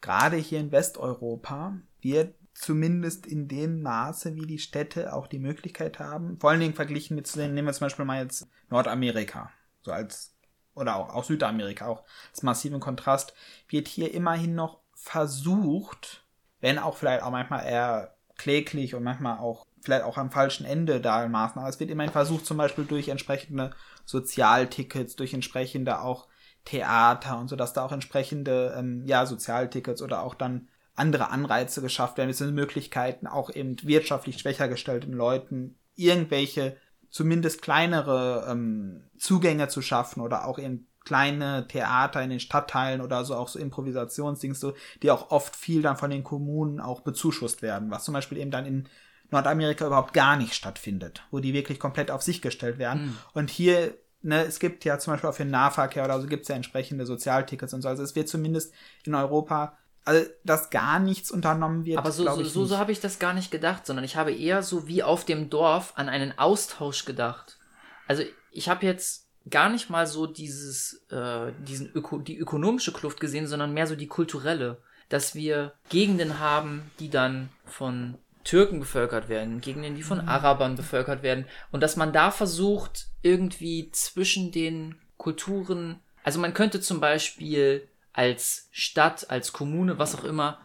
gerade 0.00 0.36
hier 0.36 0.60
in 0.60 0.72
Westeuropa 0.72 1.78
wird 2.00 2.34
zumindest 2.54 3.26
in 3.26 3.46
dem 3.46 3.82
Maße, 3.82 4.34
wie 4.34 4.46
die 4.46 4.58
Städte 4.58 5.12
auch 5.12 5.28
die 5.28 5.38
Möglichkeit 5.38 6.00
haben, 6.00 6.38
vor 6.40 6.50
allen 6.50 6.60
Dingen 6.60 6.74
verglichen 6.74 7.14
mit, 7.14 7.34
nehmen 7.36 7.66
wir 7.66 7.72
zum 7.72 7.86
Beispiel 7.86 8.04
mal 8.04 8.22
jetzt 8.22 8.48
Nordamerika, 8.68 9.50
so 9.80 9.92
als, 9.92 10.36
oder 10.74 10.96
auch, 10.96 11.14
auch 11.14 11.24
Südamerika, 11.24 11.86
auch 11.86 12.04
als 12.30 12.42
massiven 12.42 12.80
Kontrast, 12.80 13.32
wird 13.68 13.86
hier 13.86 14.12
immerhin 14.12 14.56
noch 14.56 14.80
versucht, 15.00 16.24
wenn 16.60 16.78
auch 16.78 16.96
vielleicht 16.96 17.22
auch 17.22 17.30
manchmal 17.30 17.64
eher 17.64 18.16
kläglich 18.36 18.94
und 18.94 19.04
manchmal 19.04 19.38
auch 19.38 19.66
vielleicht 19.80 20.04
auch 20.04 20.18
am 20.18 20.30
falschen 20.30 20.66
Ende 20.66 21.00
da 21.00 21.26
Maßnahmen. 21.26 21.64
Aber 21.64 21.70
es 21.72 21.80
wird 21.80 21.90
immerhin 21.90 22.12
versucht, 22.12 22.46
zum 22.46 22.56
Beispiel 22.56 22.84
durch 22.84 23.08
entsprechende 23.08 23.70
Sozialtickets, 24.04 25.16
durch 25.16 25.34
entsprechende 25.34 26.00
auch 26.00 26.28
Theater 26.64 27.38
und 27.38 27.48
so, 27.48 27.56
dass 27.56 27.72
da 27.72 27.84
auch 27.84 27.92
entsprechende 27.92 28.74
ähm, 28.76 29.04
ja, 29.06 29.24
Sozialtickets 29.24 30.02
oder 30.02 30.22
auch 30.22 30.34
dann 30.34 30.68
andere 30.94 31.30
Anreize 31.30 31.80
geschafft 31.80 32.18
werden. 32.18 32.30
Es 32.30 32.38
sind 32.38 32.54
Möglichkeiten, 32.54 33.26
auch 33.26 33.50
eben 33.50 33.76
wirtschaftlich 33.82 34.38
schwächer 34.38 34.68
gestellten 34.68 35.12
Leuten 35.12 35.78
irgendwelche 35.94 36.76
zumindest 37.08 37.62
kleinere 37.62 38.46
ähm, 38.50 39.04
Zugänge 39.16 39.68
zu 39.68 39.80
schaffen 39.80 40.20
oder 40.20 40.46
auch 40.46 40.58
eben 40.58 40.88
kleine 41.08 41.66
Theater 41.68 42.22
in 42.22 42.30
den 42.30 42.40
Stadtteilen 42.40 43.00
oder 43.00 43.24
so, 43.24 43.34
auch 43.34 43.48
so 43.48 43.58
Improvisationsdings, 43.58 44.60
so, 44.60 44.74
die 45.02 45.10
auch 45.10 45.30
oft 45.30 45.56
viel 45.56 45.80
dann 45.80 45.96
von 45.96 46.10
den 46.10 46.22
Kommunen 46.22 46.80
auch 46.80 47.00
bezuschusst 47.00 47.62
werden, 47.62 47.90
was 47.90 48.04
zum 48.04 48.12
Beispiel 48.12 48.38
eben 48.38 48.50
dann 48.50 48.66
in 48.66 48.88
Nordamerika 49.30 49.86
überhaupt 49.86 50.12
gar 50.12 50.36
nicht 50.36 50.54
stattfindet, 50.54 51.22
wo 51.30 51.38
die 51.38 51.54
wirklich 51.54 51.80
komplett 51.80 52.10
auf 52.10 52.22
sich 52.22 52.42
gestellt 52.42 52.78
werden. 52.78 53.06
Mhm. 53.06 53.16
Und 53.32 53.50
hier 53.50 53.94
ne, 54.20 54.44
es 54.44 54.58
gibt 54.58 54.84
ja 54.84 54.98
zum 54.98 55.14
Beispiel 55.14 55.30
auch 55.30 55.34
für 55.34 55.44
den 55.44 55.50
Nahverkehr 55.50 56.04
oder 56.04 56.20
so 56.20 56.26
gibt 56.26 56.42
es 56.42 56.48
ja 56.48 56.56
entsprechende 56.56 57.06
Sozialtickets 57.06 57.72
und 57.72 57.82
so. 57.82 57.88
Also 57.88 58.02
es 58.02 58.14
wird 58.14 58.28
zumindest 58.28 58.74
in 59.04 59.14
Europa, 59.14 59.78
also 60.04 60.26
dass 60.44 60.70
gar 60.70 60.98
nichts 60.98 61.30
unternommen 61.30 61.86
wird. 61.86 61.98
Aber 61.98 62.12
so, 62.12 62.24
so, 62.24 62.44
so, 62.44 62.66
so 62.66 62.78
habe 62.78 62.92
ich 62.92 63.00
das 63.00 63.18
gar 63.18 63.32
nicht 63.32 63.50
gedacht, 63.50 63.86
sondern 63.86 64.04
ich 64.04 64.16
habe 64.16 64.32
eher 64.32 64.62
so 64.62 64.86
wie 64.86 65.02
auf 65.02 65.24
dem 65.24 65.48
Dorf 65.48 65.94
an 65.96 66.08
einen 66.10 66.38
Austausch 66.38 67.06
gedacht. 67.06 67.58
Also 68.06 68.22
ich 68.50 68.68
habe 68.68 68.84
jetzt 68.84 69.27
gar 69.50 69.68
nicht 69.68 69.90
mal 69.90 70.06
so 70.06 70.26
dieses, 70.26 71.04
äh, 71.10 71.52
diesen 71.66 71.90
Öko 71.92 72.18
die 72.18 72.38
ökonomische 72.38 72.92
Kluft 72.92 73.20
gesehen, 73.20 73.46
sondern 73.46 73.74
mehr 73.74 73.86
so 73.86 73.96
die 73.96 74.06
kulturelle. 74.06 74.78
Dass 75.08 75.34
wir 75.34 75.72
Gegenden 75.88 76.38
haben, 76.38 76.90
die 77.00 77.08
dann 77.08 77.48
von 77.64 78.18
Türken 78.44 78.80
bevölkert 78.80 79.28
werden, 79.28 79.60
Gegenden, 79.60 79.94
die 79.94 80.02
von 80.02 80.22
mhm. 80.22 80.28
Arabern 80.28 80.76
bevölkert 80.76 81.22
werden. 81.22 81.46
Und 81.70 81.82
dass 81.82 81.96
man 81.96 82.12
da 82.12 82.30
versucht, 82.30 83.06
irgendwie 83.22 83.90
zwischen 83.92 84.52
den 84.52 84.96
Kulturen, 85.16 86.00
also 86.24 86.40
man 86.40 86.54
könnte 86.54 86.80
zum 86.80 87.00
Beispiel 87.00 87.88
als 88.12 88.68
Stadt, 88.70 89.30
als 89.30 89.52
Kommune, 89.52 89.98
was 89.98 90.14
auch 90.14 90.24
immer, 90.24 90.60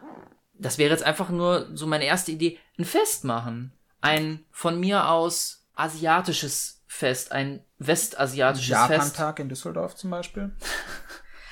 das 0.54 0.78
wäre 0.78 0.92
jetzt 0.92 1.04
einfach 1.04 1.30
nur 1.30 1.68
so 1.74 1.88
meine 1.88 2.06
erste 2.06 2.32
Idee, 2.32 2.58
ein 2.78 2.86
Fest 2.86 3.26
machen. 3.26 3.74
Ein 4.02 4.46
von 4.52 4.80
mir 4.80 5.10
aus 5.10 5.66
asiatisches 5.76 6.83
Fest, 6.94 7.32
ein 7.32 7.62
westasiatisches 7.80 8.70
Japan 8.70 8.88
Fest. 8.88 9.18
Japan-Tag 9.18 9.40
in 9.40 9.50
Düsseldorf 9.50 9.96
zum 9.96 10.12
Beispiel. 10.12 10.52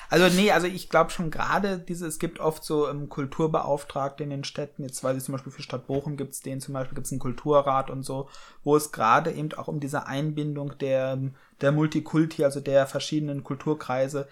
Also 0.09 0.27
nee, 0.35 0.51
also 0.51 0.67
ich 0.67 0.89
glaube 0.89 1.09
schon 1.09 1.31
gerade 1.31 1.79
diese, 1.79 2.05
es 2.05 2.19
gibt 2.19 2.39
oft 2.39 2.63
so 2.63 2.89
ähm, 2.89 3.07
Kulturbeauftragte 3.07 4.23
in 4.23 4.29
den 4.29 4.43
Städten, 4.43 4.83
jetzt 4.83 5.01
weiß 5.03 5.17
ich 5.17 5.23
zum 5.23 5.31
Beispiel 5.31 5.53
für 5.53 5.61
Stadt 5.61 5.87
Bochum 5.87 6.17
gibt 6.17 6.33
es 6.33 6.41
den 6.41 6.59
zum 6.59 6.73
Beispiel, 6.73 6.95
gibt 6.95 7.07
es 7.07 7.13
einen 7.13 7.21
Kulturrat 7.21 7.89
und 7.89 8.03
so, 8.03 8.29
wo 8.63 8.75
es 8.75 8.91
gerade 8.91 9.31
eben 9.31 9.53
auch 9.53 9.69
um 9.69 9.79
diese 9.79 10.05
Einbindung 10.05 10.77
der, 10.79 11.17
der 11.61 11.71
Multikulti, 11.71 12.43
also 12.43 12.59
der 12.59 12.87
verschiedenen 12.87 13.43
Kulturkreise, 13.43 14.27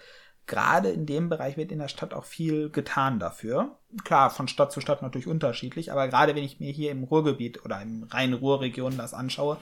gerade 0.46 0.90
in 0.90 1.06
dem 1.06 1.28
Bereich 1.28 1.56
wird 1.56 1.72
in 1.72 1.78
der 1.78 1.88
Stadt 1.88 2.12
auch 2.12 2.24
viel 2.24 2.70
getan 2.70 3.18
dafür. 3.18 3.78
Klar, 4.04 4.30
von 4.30 4.48
Stadt 4.48 4.72
zu 4.72 4.80
Stadt 4.80 5.00
natürlich 5.00 5.26
unterschiedlich, 5.26 5.90
aber 5.90 6.08
gerade 6.08 6.34
wenn 6.36 6.44
ich 6.44 6.60
mir 6.60 6.72
hier 6.72 6.90
im 6.92 7.04
Ruhrgebiet 7.04 7.64
oder 7.64 7.80
im 7.80 8.02
Rhein-Ruhr-Region 8.04 8.98
das 8.98 9.14
anschaue, 9.14 9.56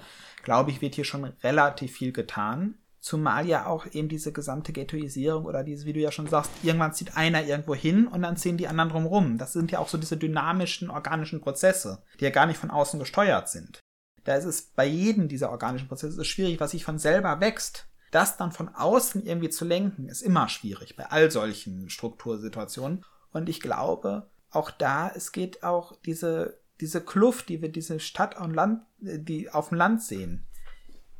glaube 0.48 0.70
ich, 0.70 0.80
wird 0.80 0.94
hier 0.94 1.04
schon 1.04 1.24
relativ 1.42 1.92
viel 1.92 2.10
getan. 2.10 2.78
Zumal 3.00 3.46
ja 3.46 3.66
auch 3.66 3.84
eben 3.84 4.08
diese 4.08 4.32
gesamte 4.32 4.72
Ghettoisierung 4.72 5.44
oder 5.44 5.62
diese, 5.62 5.84
wie 5.84 5.92
du 5.92 6.00
ja 6.00 6.10
schon 6.10 6.26
sagst, 6.26 6.50
irgendwann 6.62 6.94
zieht 6.94 7.18
einer 7.18 7.44
irgendwo 7.44 7.74
hin 7.74 8.06
und 8.08 8.22
dann 8.22 8.38
ziehen 8.38 8.56
die 8.56 8.66
anderen 8.66 8.88
drumrum. 8.88 9.36
Das 9.36 9.52
sind 9.52 9.70
ja 9.70 9.78
auch 9.78 9.90
so 9.90 9.98
diese 9.98 10.16
dynamischen, 10.16 10.88
organischen 10.88 11.42
Prozesse, 11.42 12.02
die 12.18 12.24
ja 12.24 12.30
gar 12.30 12.46
nicht 12.46 12.56
von 12.56 12.70
außen 12.70 12.98
gesteuert 12.98 13.50
sind. 13.50 13.80
Da 14.24 14.36
ist 14.36 14.46
es 14.46 14.62
bei 14.62 14.86
jedem 14.86 15.28
dieser 15.28 15.50
organischen 15.50 15.86
Prozesse 15.86 16.24
schwierig, 16.24 16.60
was 16.60 16.70
sich 16.70 16.82
von 16.82 16.98
selber 16.98 17.42
wächst. 17.42 17.86
Das 18.10 18.38
dann 18.38 18.50
von 18.50 18.70
außen 18.70 19.26
irgendwie 19.26 19.50
zu 19.50 19.66
lenken, 19.66 20.08
ist 20.08 20.22
immer 20.22 20.48
schwierig 20.48 20.96
bei 20.96 21.10
all 21.10 21.30
solchen 21.30 21.90
Struktursituationen. 21.90 23.04
Und 23.32 23.50
ich 23.50 23.60
glaube, 23.60 24.30
auch 24.50 24.70
da, 24.70 25.12
es 25.14 25.32
geht 25.32 25.62
auch 25.62 25.94
diese, 26.06 26.58
diese 26.80 27.00
Kluft, 27.00 27.48
die 27.48 27.60
wir 27.62 27.70
diese 27.70 28.00
Stadt 28.00 28.38
und 28.38 28.54
Land, 28.54 28.82
die 28.98 29.50
auf 29.50 29.70
dem 29.70 29.78
Land 29.78 30.02
sehen, 30.02 30.46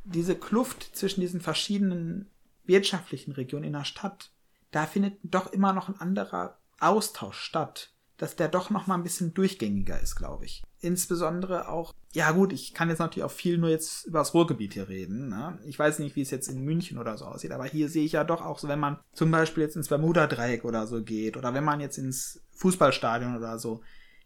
diese 0.03 0.35
Kluft 0.35 0.95
zwischen 0.95 1.21
diesen 1.21 1.41
verschiedenen 1.41 2.29
wirtschaftlichen 2.65 3.31
Regionen 3.31 3.65
in 3.65 3.73
der 3.73 3.83
Stadt, 3.83 4.31
da 4.71 4.85
findet 4.85 5.17
doch 5.23 5.51
immer 5.51 5.73
noch 5.73 5.89
ein 5.89 5.99
anderer 5.99 6.57
Austausch 6.79 7.39
statt, 7.39 7.91
dass 8.17 8.35
der 8.35 8.47
doch 8.47 8.69
noch 8.69 8.87
mal 8.87 8.95
ein 8.95 9.03
bisschen 9.03 9.33
durchgängiger 9.33 9.99
ist, 9.99 10.15
glaube 10.15 10.45
ich. 10.45 10.63
Insbesondere 10.81 11.69
auch, 11.69 11.93
ja 12.13 12.31
gut, 12.31 12.53
ich 12.53 12.73
kann 12.73 12.89
jetzt 12.89 12.99
natürlich 12.99 13.23
auch 13.23 13.31
viel 13.31 13.57
nur 13.57 13.69
jetzt 13.69 14.05
über 14.05 14.19
das 14.19 14.33
Ruhrgebiet 14.33 14.73
hier 14.73 14.87
reden. 14.87 15.29
Ne? 15.29 15.57
Ich 15.65 15.79
weiß 15.79 15.99
nicht, 15.99 16.15
wie 16.15 16.21
es 16.21 16.31
jetzt 16.31 16.47
in 16.47 16.63
München 16.63 16.97
oder 16.97 17.17
so 17.17 17.25
aussieht, 17.25 17.51
aber 17.51 17.65
hier 17.65 17.89
sehe 17.89 18.05
ich 18.05 18.13
ja 18.13 18.23
doch 18.23 18.41
auch 18.41 18.59
so, 18.59 18.67
wenn 18.67 18.79
man 18.79 18.99
zum 19.13 19.31
Beispiel 19.31 19.63
jetzt 19.63 19.75
ins 19.75 19.87
Bermuda-Dreieck 19.87 20.63
oder 20.63 20.85
so 20.87 21.03
geht 21.03 21.37
oder 21.37 21.53
wenn 21.53 21.63
man 21.63 21.79
jetzt 21.79 21.97
ins 21.97 22.41
Fußballstadion 22.51 23.35
oder 23.35 23.57
so, 23.57 23.81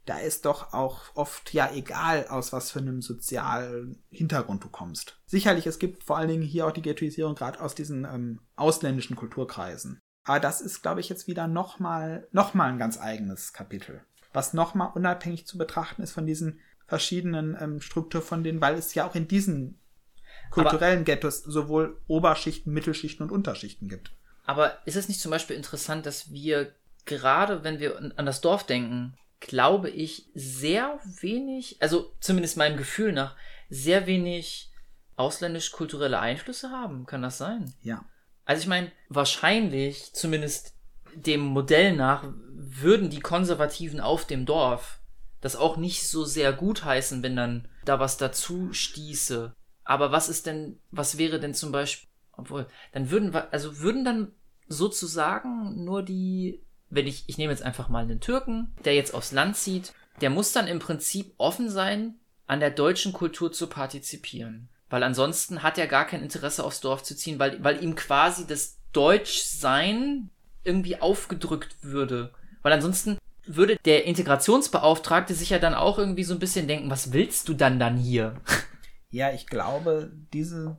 da 0.06 0.18
ist 0.18 0.46
doch 0.46 0.74
auch 0.74 1.16
oft 1.16 1.54
ja 1.54 1.72
egal, 1.72 2.28
aus 2.28 2.52
was 2.52 2.72
für 2.72 2.80
einem 2.80 3.02
sozialen 3.02 4.04
Hintergrund 4.10 4.64
du 4.64 4.70
kommst. 4.70 5.22
Sicherlich, 5.26 5.66
es 5.66 5.80
gibt 5.80 6.04
vor 6.04 6.18
allen 6.18 6.28
Dingen 6.28 6.44
hier 6.44 6.68
auch 6.68 6.72
die 6.72 6.82
Ghettoisierung 6.82 7.36
gerade 7.36 7.62
aus 7.62 7.74
diesen 7.74 8.06
ähm, 8.06 8.42
ausländischen 8.56 9.16
Kulturkreisen. 9.16 10.00
Aber 10.26 10.40
das 10.40 10.62
ist, 10.62 10.82
glaube 10.82 11.00
ich, 11.00 11.10
jetzt 11.10 11.28
wieder 11.28 11.48
nochmal 11.48 12.28
noch 12.32 12.54
mal 12.54 12.70
ein 12.70 12.78
ganz 12.78 13.00
eigenes 13.00 13.54
Kapitel. 13.54 14.04
Was 14.34 14.54
nochmal 14.54 14.92
unabhängig 14.94 15.48
zu 15.48 15.58
betrachten 15.58 16.02
ist 16.02 16.12
von 16.12 16.26
diesen 16.26 16.60
verschiedenen 16.88 17.58
ähm, 17.60 17.82
Strukturen 17.82 18.24
von 18.24 18.44
denen, 18.44 18.62
weil 18.62 18.76
es 18.76 18.94
ja 18.94 19.08
auch 19.08 19.16
in 19.16 19.28
diesen 19.28 19.80
kulturellen 20.50 21.00
aber, 21.00 21.06
Ghettos 21.06 21.44
sowohl 21.44 22.02
Oberschichten, 22.08 22.74
Mittelschichten 22.74 23.26
und 23.26 23.32
Unterschichten 23.32 23.88
gibt. 23.88 24.12
Aber 24.46 24.86
ist 24.86 24.98
es 24.98 25.08
nicht 25.08 25.22
zum 25.22 25.32
Beispiel 25.32 25.56
interessant, 25.56 26.06
dass 26.06 26.32
wir 26.32 26.74
gerade, 27.06 27.64
wenn 27.64 27.80
wir 27.80 27.98
an 28.18 28.26
das 28.26 28.42
Dorf 28.42 28.66
denken, 28.66 29.18
glaube 29.48 29.90
ich, 29.90 30.30
sehr 30.34 31.00
wenig, 31.22 31.78
also 31.82 32.14
zumindest 32.20 32.58
meinem 32.58 32.78
Gefühl 32.78 33.12
nach, 33.12 33.36
sehr 33.70 34.08
wenig 34.08 34.72
ausländisch-kulturelle 35.16 36.20
Einflüsse 36.20 36.70
haben. 36.70 37.06
Kann 37.06 37.22
das 37.22 37.38
sein? 37.38 37.74
Ja. 37.82 38.06
Also 38.46 38.62
ich 38.62 38.68
meine, 38.68 38.92
wahrscheinlich, 39.10 40.14
zumindest 40.14 40.76
dem 41.16 41.42
Modell 41.42 41.96
nach, 41.96 42.34
würden 42.50 43.10
die 43.10 43.20
Konservativen 43.20 44.00
auf 44.00 44.26
dem 44.26 44.46
Dorf 44.46 45.00
das 45.42 45.56
auch 45.56 45.78
nicht 45.78 46.08
so 46.08 46.24
sehr 46.24 46.54
gutheißen, 46.54 47.22
wenn 47.22 47.36
dann 47.36 47.68
da 47.86 48.00
was 48.00 48.18
dazu 48.18 48.72
stieße. 48.72 49.54
Aber 49.84 50.12
was 50.12 50.30
ist 50.30 50.46
denn, 50.46 50.80
was 50.90 51.18
wäre 51.18 51.40
denn 51.40 51.54
zum 51.54 51.72
Beispiel, 51.72 52.10
obwohl, 52.32 52.68
dann 52.94 53.12
würden 53.12 53.34
wir, 53.34 53.52
also 53.52 53.80
würden 53.80 54.06
dann 54.06 54.32
sozusagen 54.68 55.84
nur 55.84 56.02
die 56.02 56.64
wenn 56.96 57.08
ich, 57.08 57.24
ich 57.28 57.38
nehme 57.38 57.52
jetzt 57.52 57.64
einfach 57.64 57.90
mal 57.90 58.04
einen 58.04 58.20
Türken, 58.20 58.74
der 58.86 58.96
jetzt 58.96 59.14
aufs 59.14 59.32
Land 59.32 59.58
zieht, 59.58 59.94
der 60.22 60.30
muss 60.30 60.52
dann 60.52 60.68
im 60.68 60.80
Prinzip 60.80 61.34
offen 61.38 61.70
sein, 61.70 62.16
an 62.46 62.60
der 62.60 62.72
deutschen 62.72 63.14
Kultur 63.14 63.52
zu 63.52 63.68
partizipieren. 63.68 64.70
Weil 64.90 65.04
ansonsten 65.04 65.64
hat 65.64 65.78
er 65.78 65.88
gar 65.88 66.06
kein 66.06 66.22
Interesse 66.22 66.64
aufs 66.64 66.82
Dorf 66.82 67.04
zu 67.04 67.16
ziehen, 67.16 67.40
weil, 67.40 67.64
weil 67.64 67.84
ihm 67.84 67.96
quasi 67.96 68.46
das 68.46 68.78
Deutschsein 68.92 70.30
irgendwie 70.64 71.02
aufgedrückt 71.02 71.78
würde. 71.82 72.32
Weil 72.62 72.74
ansonsten 72.74 73.18
würde 73.46 73.78
der 73.86 74.06
Integrationsbeauftragte 74.06 75.34
sich 75.34 75.50
ja 75.50 75.60
dann 75.60 75.74
auch 75.74 75.98
irgendwie 75.98 76.24
so 76.24 76.34
ein 76.34 76.40
bisschen 76.40 76.68
denken, 76.68 76.90
was 76.90 77.12
willst 77.12 77.50
du 77.50 77.54
dann 77.54 77.80
dann 77.80 77.98
hier? 77.98 78.36
Ja, 79.10 79.32
ich 79.32 79.46
glaube, 79.46 80.12
diese 80.34 80.78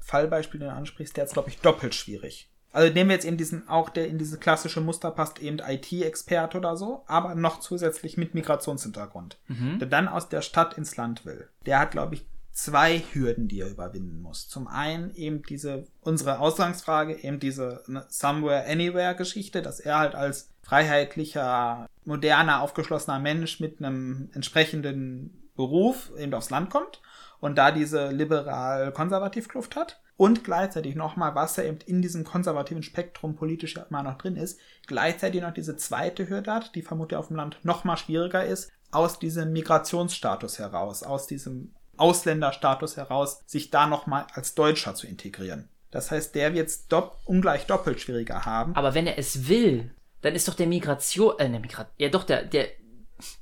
Fallbeispiel, 0.00 0.60
den 0.60 0.68
du 0.68 0.74
ansprichst, 0.74 1.16
der 1.16 1.24
ist, 1.24 1.32
glaube 1.32 1.48
ich, 1.48 1.58
doppelt 1.60 1.94
schwierig. 1.94 2.51
Also 2.72 2.92
nehmen 2.92 3.10
wir 3.10 3.16
jetzt 3.16 3.26
eben 3.26 3.36
diesen, 3.36 3.68
auch 3.68 3.90
der 3.90 4.08
in 4.08 4.18
diese 4.18 4.38
klassische 4.38 4.80
Muster 4.80 5.10
passt, 5.10 5.40
eben 5.40 5.58
IT-Experte 5.58 6.58
oder 6.58 6.76
so, 6.76 7.04
aber 7.06 7.34
noch 7.34 7.60
zusätzlich 7.60 8.16
mit 8.16 8.34
Migrationshintergrund. 8.34 9.38
Mhm. 9.48 9.78
Der 9.78 9.88
dann 9.88 10.08
aus 10.08 10.28
der 10.28 10.42
Stadt 10.42 10.78
ins 10.78 10.96
Land 10.96 11.26
will. 11.26 11.48
Der 11.66 11.78
hat, 11.78 11.90
glaube 11.90 12.14
ich, 12.14 12.26
zwei 12.52 13.02
Hürden, 13.12 13.48
die 13.48 13.60
er 13.60 13.70
überwinden 13.70 14.20
muss. 14.20 14.48
Zum 14.48 14.68
einen 14.68 15.14
eben 15.14 15.42
diese, 15.42 15.86
unsere 16.00 16.38
Ausgangsfrage, 16.38 17.22
eben 17.22 17.40
diese 17.40 17.82
ne, 17.86 18.04
Somewhere 18.08 18.66
Anywhere 18.66 19.14
Geschichte, 19.16 19.62
dass 19.62 19.80
er 19.80 19.98
halt 19.98 20.14
als 20.14 20.50
freiheitlicher, 20.62 21.88
moderner, 22.04 22.62
aufgeschlossener 22.62 23.18
Mensch 23.18 23.60
mit 23.60 23.82
einem 23.82 24.30
entsprechenden 24.32 25.48
Beruf 25.56 26.10
eben 26.18 26.32
aufs 26.34 26.50
Land 26.50 26.70
kommt 26.70 27.02
und 27.40 27.56
da 27.56 27.70
diese 27.70 28.10
liberal-konservativ 28.10 29.48
Kluft 29.48 29.76
hat 29.76 30.01
und 30.16 30.44
gleichzeitig 30.44 30.94
nochmal, 30.94 31.34
was 31.34 31.56
ja 31.56 31.64
eben 31.64 31.78
in 31.86 32.02
diesem 32.02 32.24
konservativen 32.24 32.82
Spektrum 32.82 33.34
politisch 33.34 33.76
ja 33.76 33.86
immer 33.88 34.02
noch 34.02 34.18
drin 34.18 34.36
ist, 34.36 34.60
gleichzeitig 34.86 35.42
noch 35.42 35.54
diese 35.54 35.76
zweite 35.76 36.28
Hürde 36.28 36.52
hat, 36.52 36.74
die 36.74 36.82
vermutlich 36.82 37.18
auf 37.18 37.28
dem 37.28 37.36
Land 37.36 37.58
nochmal 37.62 37.96
schwieriger 37.96 38.44
ist, 38.44 38.70
aus 38.90 39.18
diesem 39.18 39.52
Migrationsstatus 39.52 40.58
heraus, 40.58 41.02
aus 41.02 41.26
diesem 41.26 41.74
Ausländerstatus 41.96 42.96
heraus, 42.96 43.42
sich 43.46 43.70
da 43.70 43.86
nochmal 43.86 44.26
als 44.32 44.54
Deutscher 44.54 44.94
zu 44.94 45.06
integrieren. 45.06 45.68
Das 45.90 46.10
heißt, 46.10 46.34
der 46.34 46.54
wird 46.54 46.68
es 46.68 46.88
dopp 46.88 47.18
ungleich 47.24 47.66
doppelt 47.66 48.00
schwieriger 48.00 48.44
haben. 48.44 48.74
Aber 48.76 48.94
wenn 48.94 49.06
er 49.06 49.18
es 49.18 49.48
will, 49.48 49.94
dann 50.22 50.34
ist 50.34 50.48
doch 50.48 50.54
der 50.54 50.66
Migration, 50.66 51.38
äh, 51.38 51.50
der 51.50 51.60
Migrat, 51.60 51.90
ja 51.98 52.08
doch 52.08 52.24
der, 52.24 52.44
der, 52.44 52.68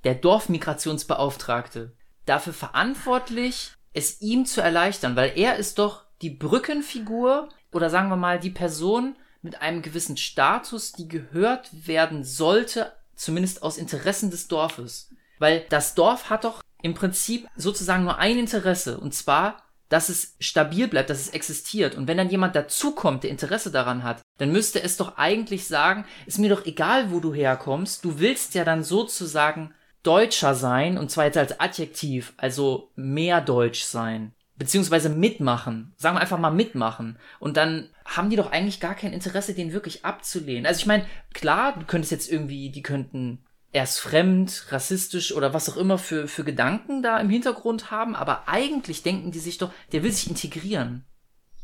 der 0.05 0.15
Dorfmigrationsbeauftragte 0.17 1.93
dafür 2.27 2.53
verantwortlich, 2.53 3.73
es 3.93 4.21
ihm 4.21 4.47
zu 4.47 4.61
erleichtern, 4.61 5.17
weil 5.17 5.33
er 5.37 5.57
ist 5.57 5.79
doch 5.79 6.05
die 6.23 6.31
Brückenfigur 6.31 7.49
oder 7.73 7.91
sagen 7.91 8.09
wir 8.09 8.17
mal 8.17 8.39
die 8.39 8.51
Person 8.51 9.17
mit 9.43 9.63
einem 9.63 9.83
gewissen 9.83 10.17
Status, 10.17 10.93
die 10.93 11.09
gehört 11.09 11.71
werden 11.87 12.25
sollte, 12.25 12.93
zumindest 13.15 13.63
aus 13.63 13.79
Interessen 13.79 14.31
des 14.31 14.49
Dorfes. 14.49 15.11
Weil 15.39 15.65
das 15.71 15.95
Dorf 15.95 16.29
hat 16.29 16.45
doch 16.45 16.63
im 16.83 16.95
Prinzip 16.95 17.47
sozusagen 17.57 18.05
nur 18.05 18.19
ein 18.19 18.39
Interesse, 18.39 18.99
und 18.99 19.15
zwar, 19.15 19.63
dass 19.89 20.09
es 20.09 20.37
stabil 20.39 20.89
bleibt, 20.89 21.11
dass 21.11 21.21
es 21.21 21.31
existiert. 21.31 21.95
Und 21.95 22.07
wenn 22.07 22.17
dann 22.17 22.31
jemand 22.31 22.55
dazukommt, 22.55 23.25
der 23.25 23.31
Interesse 23.31 23.71
daran 23.71 24.03
hat, 24.03 24.21
dann 24.39 24.53
müsste 24.53 24.83
es 24.83 24.97
doch 24.97 25.17
eigentlich 25.17 25.67
sagen, 25.67 26.05
ist 26.27 26.39
mir 26.39 26.51
doch 26.51 26.65
egal, 26.65 27.11
wo 27.11 27.21
du 27.21 27.35
herkommst, 27.35 28.05
du 28.05 28.19
willst 28.19 28.55
ja 28.55 28.65
dann 28.65 28.85
sozusagen 28.85 29.75
Deutscher 30.03 30.55
sein, 30.55 30.97
und 30.97 31.11
zwar 31.11 31.25
jetzt 31.25 31.39
als 31.39 31.61
Adjektiv, 31.61 32.33
also 32.37 32.91
mehr 32.95 33.41
Deutsch 33.41 33.83
sein 33.83 34.35
beziehungsweise 34.61 35.09
mitmachen. 35.09 35.95
Sagen 35.97 36.17
wir 36.17 36.21
einfach 36.21 36.39
mal 36.39 36.51
mitmachen. 36.51 37.19
Und 37.39 37.57
dann 37.57 37.89
haben 38.05 38.29
die 38.29 38.37
doch 38.37 38.53
eigentlich 38.53 38.79
gar 38.79 38.95
kein 38.95 39.15
Interesse, 39.15 39.55
den 39.55 39.73
wirklich 39.73 40.05
abzulehnen. 40.05 40.67
Also 40.67 40.81
ich 40.81 40.87
meine, 40.87 41.07
klar, 41.33 41.77
du 41.79 41.87
könntest 41.87 42.13
jetzt 42.13 42.31
irgendwie, 42.31 42.71
die 42.71 42.83
könnten 42.83 43.43
erst 43.73 44.01
fremd, 44.01 44.67
rassistisch 44.69 45.35
oder 45.35 45.55
was 45.55 45.71
auch 45.71 45.79
immer 45.79 45.97
für, 45.97 46.29
für 46.29 46.45
Gedanken 46.45 47.03
da 47.03 47.19
im 47.19 47.31
Hintergrund 47.31 47.91
haben, 47.91 48.15
aber 48.15 48.49
eigentlich 48.49 49.03
denken 49.03 49.31
die 49.31 49.39
sich 49.39 49.57
doch, 49.57 49.73
der 49.93 50.03
will 50.03 50.13
sich 50.13 50.29
integrieren. 50.29 51.07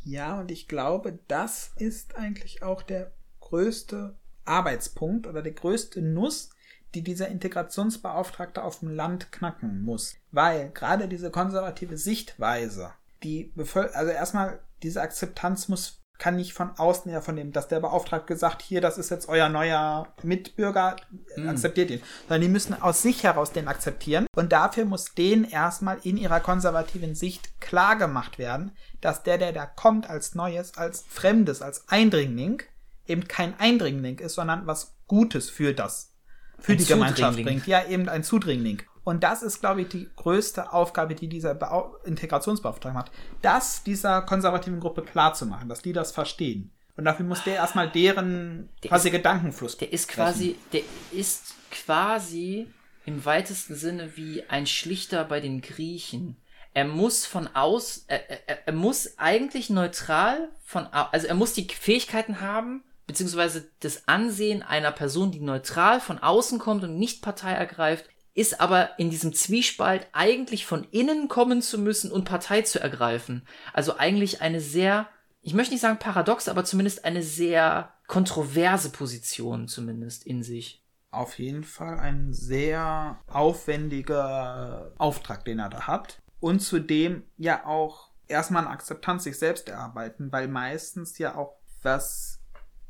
Ja, 0.03 0.41
und 0.41 0.51
ich 0.51 0.67
glaube, 0.67 1.19
das 1.29 1.73
ist 1.77 2.17
eigentlich 2.17 2.63
auch 2.63 2.83
der 2.83 3.13
größte 3.41 4.17
Arbeitspunkt 4.47 5.27
oder 5.27 5.43
der 5.43 5.53
größte 5.53 6.01
Nuss, 6.01 6.49
die 6.95 7.03
dieser 7.03 7.29
Integrationsbeauftragte 7.29 8.65
auf 8.65 8.79
dem 8.79 8.89
Land 8.89 9.33
knacken 9.33 9.83
muss. 9.83 10.15
Weil 10.37 10.69
gerade 10.69 11.09
diese 11.09 11.31
konservative 11.31 11.97
Sichtweise, 11.97 12.91
die 13.23 13.51
Bevölker 13.55 13.97
also 13.97 14.13
erstmal 14.13 14.61
diese 14.83 15.01
Akzeptanz 15.01 15.69
muss 15.69 16.03
kann 16.19 16.37
nicht 16.37 16.53
von 16.53 16.71
außen 16.77 17.11
her 17.11 17.23
von 17.23 17.37
dem, 17.37 17.53
dass 17.53 17.69
der 17.69 17.81
Beauftragte 17.81 18.33
gesagt, 18.33 18.61
hier, 18.63 18.83
das 18.83 18.99
ist 18.99 19.11
jetzt 19.11 19.29
euer 19.29 19.49
neuer 19.49 20.09
Mitbürger, 20.23 20.97
mm. 21.37 21.49
akzeptiert 21.49 21.91
ihn. 21.91 22.03
Sondern 22.23 22.41
die 22.43 22.49
müssen 22.49 22.81
aus 22.81 23.03
sich 23.03 23.23
heraus 23.23 23.53
den 23.53 23.69
akzeptieren. 23.69 24.27
Und 24.35 24.53
dafür 24.53 24.85
muss 24.85 25.15
denen 25.15 25.45
erstmal 25.45 25.99
in 26.03 26.17
ihrer 26.17 26.41
konservativen 26.41 27.15
Sicht 27.15 27.61
klar 27.61 27.97
gemacht 27.97 28.39
werden, 28.39 28.73
dass 29.01 29.23
der, 29.23 29.39
der 29.39 29.53
da 29.53 29.67
kommt 29.67 30.09
als 30.09 30.35
Neues, 30.35 30.77
als 30.77 31.05
Fremdes, 31.09 31.61
als 31.61 31.89
Eindringling, 31.89 32.63
eben 33.07 33.29
kein 33.29 33.59
Eindringling 33.59 34.19
ist, 34.19 34.35
sondern 34.35 34.67
was 34.67 34.95
Gutes 35.07 35.51
für 35.51 35.75
das 35.75 36.15
für 36.59 36.73
ein 36.73 36.79
die 36.79 36.87
Gemeinschaft 36.87 37.43
bringt. 37.43 37.67
Ja, 37.67 37.85
eben 37.87 38.09
ein 38.09 38.25
Zudringling. 38.25 38.83
Und 39.07 39.23
das 39.23 39.45
ist, 39.45 39.61
glaube 39.61 39.83
ich, 39.83 39.89
die 39.89 40.11
größte 40.17 40.73
Aufgabe, 40.73 41.15
die 41.15 41.29
dieser 41.29 41.55
Be 41.55 41.69
Integrationsbeauftragte 42.07 42.99
hat. 42.99 43.13
Das 43.41 43.85
dieser 43.85 44.21
konservativen 44.23 44.81
Gruppe 44.81 45.03
klarzumachen, 45.03 45.69
dass 45.69 45.81
die 45.81 45.93
das 45.93 46.11
verstehen. 46.11 46.73
Und 46.97 47.05
dafür 47.05 47.25
muss 47.25 47.45
der 47.45 47.55
erstmal 47.55 47.89
deren 47.89 48.69
der 48.83 48.91
quasi 48.91 49.09
ist, 49.11 49.13
Gedankenfluss. 49.13 49.77
Der 49.77 49.93
ist 49.93 50.09
quasi, 50.09 50.57
der 50.73 50.81
ist 51.13 51.55
quasi 51.71 52.67
im 53.05 53.25
weitesten 53.25 53.77
Sinne 53.77 54.17
wie 54.17 54.43
ein 54.49 54.67
Schlichter 54.67 55.23
bei 55.25 55.39
den 55.39 55.61
Griechen. 55.61 56.37
Er 56.75 56.85
muss 56.85 57.27
von 57.27 57.47
aus, 57.55 58.07
er, 58.09 58.49
er, 58.49 58.67
er 58.67 58.73
muss 58.73 59.19
eigentlich 59.19 59.71
neutral 59.71 60.49
von, 60.65 60.85
also 60.87 61.29
er 61.29 61.35
muss 61.37 61.53
die 61.53 61.69
Fähigkeiten 61.69 62.41
haben, 62.41 62.83
beziehungsweise 63.07 63.71
das 63.79 64.09
Ansehen 64.09 64.65
einer 64.65 64.91
Person, 64.91 65.31
die 65.31 65.39
neutral 65.39 66.01
von 66.01 66.19
außen 66.19 66.59
kommt 66.59 66.83
und 66.83 66.99
nicht 66.99 67.23
Partei 67.23 67.53
ergreift, 67.53 68.07
ist 68.37 68.61
aber 68.61 68.99
in 68.99 69.09
diesem 69.09 69.33
Zwiespalt 69.33 70.07
eigentlich 70.13 70.67
von 70.67 70.85
innen 70.91 71.27
kommen 71.27 71.63
zu 71.63 71.79
müssen 71.79 72.13
und 72.13 72.27
Partei 72.27 72.63
zu 72.63 72.79
ergreifen. 72.79 73.47
Also 73.73 73.97
eigentlich 73.97 74.43
eine 74.43 74.61
sehr, 74.61 75.09
ich 75.41 75.55
möchte 75.55 75.73
nicht 75.73 75.81
sagen 75.81 75.99
paradox, 75.99 76.47
aber 76.49 76.65
zumindest 76.65 77.07
eine 77.07 77.23
sehr 77.23 77.95
kontroverse 78.07 78.91
Position 78.91 79.69
zumindest 79.69 80.27
in 80.27 80.43
sich. 80.43 80.85
Auf 81.11 81.39
jeden 81.39 81.65
Fall 81.65 81.99
ein 81.99 82.35
sehr 82.35 83.19
aufwendiger 83.27 84.93
Auftrag, 84.99 85.47
den 85.47 85.59
er 85.59 85.71
da 85.71 85.87
hat. 85.87 86.21
Und 86.39 86.61
zudem 86.61 87.23
ja 87.39 87.65
auch 87.65 88.11
erstmal 88.29 88.65
eine 88.65 88.71
Akzeptanz 88.71 89.25
sich 89.25 89.39
selbst 89.39 89.71
erarbeiten, 89.71 90.31
weil 90.31 90.47
meistens 90.47 91.17
ja 91.17 91.37
auch 91.37 91.57
was 91.83 92.36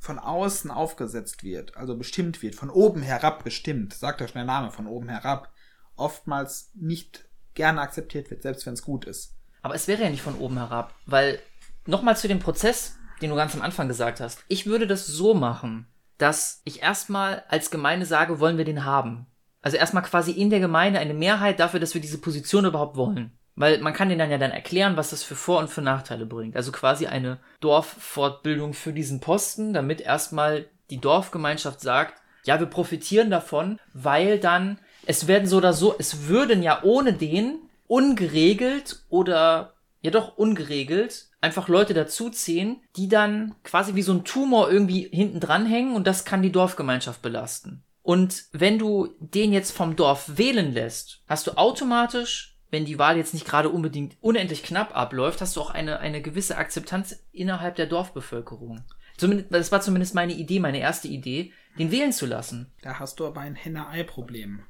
von 0.06 0.18
außen 0.18 0.70
aufgesetzt 0.70 1.42
wird, 1.42 1.76
also 1.76 1.96
bestimmt 1.96 2.40
wird, 2.40 2.54
von 2.54 2.70
oben 2.70 3.02
herab 3.02 3.44
bestimmt, 3.44 3.92
sagt 3.92 4.20
ja 4.20 4.28
schon 4.28 4.36
der 4.36 4.44
Name, 4.44 4.70
von 4.70 4.86
oben 4.86 5.08
herab, 5.08 5.52
oftmals 5.96 6.70
nicht 6.74 7.28
gerne 7.54 7.80
akzeptiert 7.80 8.30
wird, 8.30 8.42
selbst 8.42 8.64
wenn 8.66 8.74
es 8.74 8.82
gut 8.82 9.04
ist. 9.04 9.34
Aber 9.62 9.74
es 9.74 9.88
wäre 9.88 10.04
ja 10.04 10.10
nicht 10.10 10.22
von 10.22 10.38
oben 10.38 10.58
herab, 10.58 10.94
weil 11.06 11.40
nochmal 11.86 12.16
zu 12.16 12.28
dem 12.28 12.38
Prozess, 12.38 12.96
den 13.20 13.30
du 13.30 13.36
ganz 13.36 13.54
am 13.54 13.62
Anfang 13.62 13.88
gesagt 13.88 14.20
hast. 14.20 14.44
Ich 14.46 14.66
würde 14.66 14.86
das 14.86 15.06
so 15.06 15.34
machen, 15.34 15.86
dass 16.18 16.62
ich 16.64 16.82
erstmal 16.82 17.42
als 17.48 17.70
Gemeinde 17.70 18.06
sage, 18.06 18.38
wollen 18.38 18.58
wir 18.58 18.64
den 18.64 18.84
haben. 18.84 19.26
Also 19.60 19.76
erstmal 19.76 20.04
quasi 20.04 20.30
in 20.30 20.50
der 20.50 20.60
Gemeinde 20.60 21.00
eine 21.00 21.14
Mehrheit 21.14 21.58
dafür, 21.58 21.80
dass 21.80 21.94
wir 21.94 22.00
diese 22.00 22.18
Position 22.18 22.64
überhaupt 22.64 22.96
wollen. 22.96 23.35
Weil 23.56 23.78
man 23.80 23.94
kann 23.94 24.08
denen 24.08 24.18
dann 24.18 24.30
ja 24.30 24.38
dann 24.38 24.50
erklären, 24.50 24.96
was 24.96 25.10
das 25.10 25.22
für 25.22 25.34
Vor- 25.34 25.58
und 25.58 25.70
für 25.70 25.82
Nachteile 25.82 26.26
bringt. 26.26 26.56
Also 26.56 26.72
quasi 26.72 27.06
eine 27.06 27.38
Dorffortbildung 27.60 28.74
für 28.74 28.92
diesen 28.92 29.20
Posten, 29.20 29.72
damit 29.72 30.00
erstmal 30.00 30.66
die 30.90 31.00
Dorfgemeinschaft 31.00 31.80
sagt, 31.80 32.20
ja, 32.44 32.60
wir 32.60 32.66
profitieren 32.66 33.30
davon, 33.30 33.80
weil 33.92 34.38
dann, 34.38 34.78
es 35.06 35.26
werden 35.26 35.48
so 35.48 35.56
oder 35.56 35.72
so, 35.72 35.96
es 35.98 36.28
würden 36.28 36.62
ja 36.62 36.82
ohne 36.82 37.12
den 37.12 37.58
ungeregelt 37.88 39.04
oder 39.08 39.74
ja 40.02 40.10
doch 40.10 40.36
ungeregelt 40.36 41.26
einfach 41.40 41.68
Leute 41.68 41.94
dazuziehen, 41.94 42.80
die 42.96 43.08
dann 43.08 43.54
quasi 43.62 43.94
wie 43.94 44.02
so 44.02 44.12
ein 44.12 44.24
Tumor 44.24 44.70
irgendwie 44.70 45.08
hinten 45.12 45.40
dran 45.40 45.66
hängen 45.66 45.94
und 45.94 46.06
das 46.06 46.24
kann 46.24 46.42
die 46.42 46.52
Dorfgemeinschaft 46.52 47.22
belasten. 47.22 47.82
Und 48.02 48.44
wenn 48.52 48.78
du 48.78 49.14
den 49.18 49.52
jetzt 49.52 49.72
vom 49.72 49.96
Dorf 49.96 50.36
wählen 50.36 50.72
lässt, 50.72 51.22
hast 51.28 51.46
du 51.46 51.56
automatisch 51.56 52.55
wenn 52.70 52.84
die 52.84 52.98
Wahl 52.98 53.16
jetzt 53.16 53.34
nicht 53.34 53.46
gerade 53.46 53.68
unbedingt 53.68 54.16
unendlich 54.20 54.62
knapp 54.62 54.96
abläuft, 54.96 55.40
hast 55.40 55.56
du 55.56 55.60
auch 55.60 55.70
eine, 55.70 56.00
eine 56.00 56.20
gewisse 56.20 56.56
Akzeptanz 56.56 57.24
innerhalb 57.32 57.76
der 57.76 57.86
Dorfbevölkerung. 57.86 58.84
Zumindest, 59.16 59.52
das 59.52 59.72
war 59.72 59.80
zumindest 59.80 60.14
meine 60.14 60.34
Idee, 60.34 60.60
meine 60.60 60.80
erste 60.80 61.08
Idee, 61.08 61.52
den 61.78 61.90
wählen 61.90 62.12
zu 62.12 62.26
lassen. 62.26 62.72
Da 62.82 62.98
hast 62.98 63.20
du 63.20 63.26
aber 63.26 63.40
ein 63.40 63.54
Henne-Ei-Problem. 63.54 64.64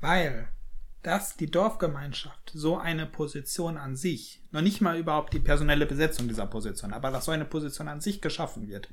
Weil, 0.00 0.48
dass 1.02 1.36
die 1.36 1.50
Dorfgemeinschaft 1.50 2.50
so 2.54 2.76
eine 2.76 3.06
Position 3.06 3.76
an 3.76 3.94
sich, 3.94 4.42
noch 4.50 4.62
nicht 4.62 4.80
mal 4.80 4.98
überhaupt 4.98 5.32
die 5.32 5.40
personelle 5.40 5.86
Besetzung 5.86 6.28
dieser 6.28 6.46
Position, 6.46 6.92
aber 6.92 7.10
dass 7.10 7.26
so 7.26 7.32
eine 7.32 7.44
Position 7.44 7.88
an 7.88 8.00
sich 8.00 8.20
geschaffen 8.20 8.68
wird, 8.68 8.88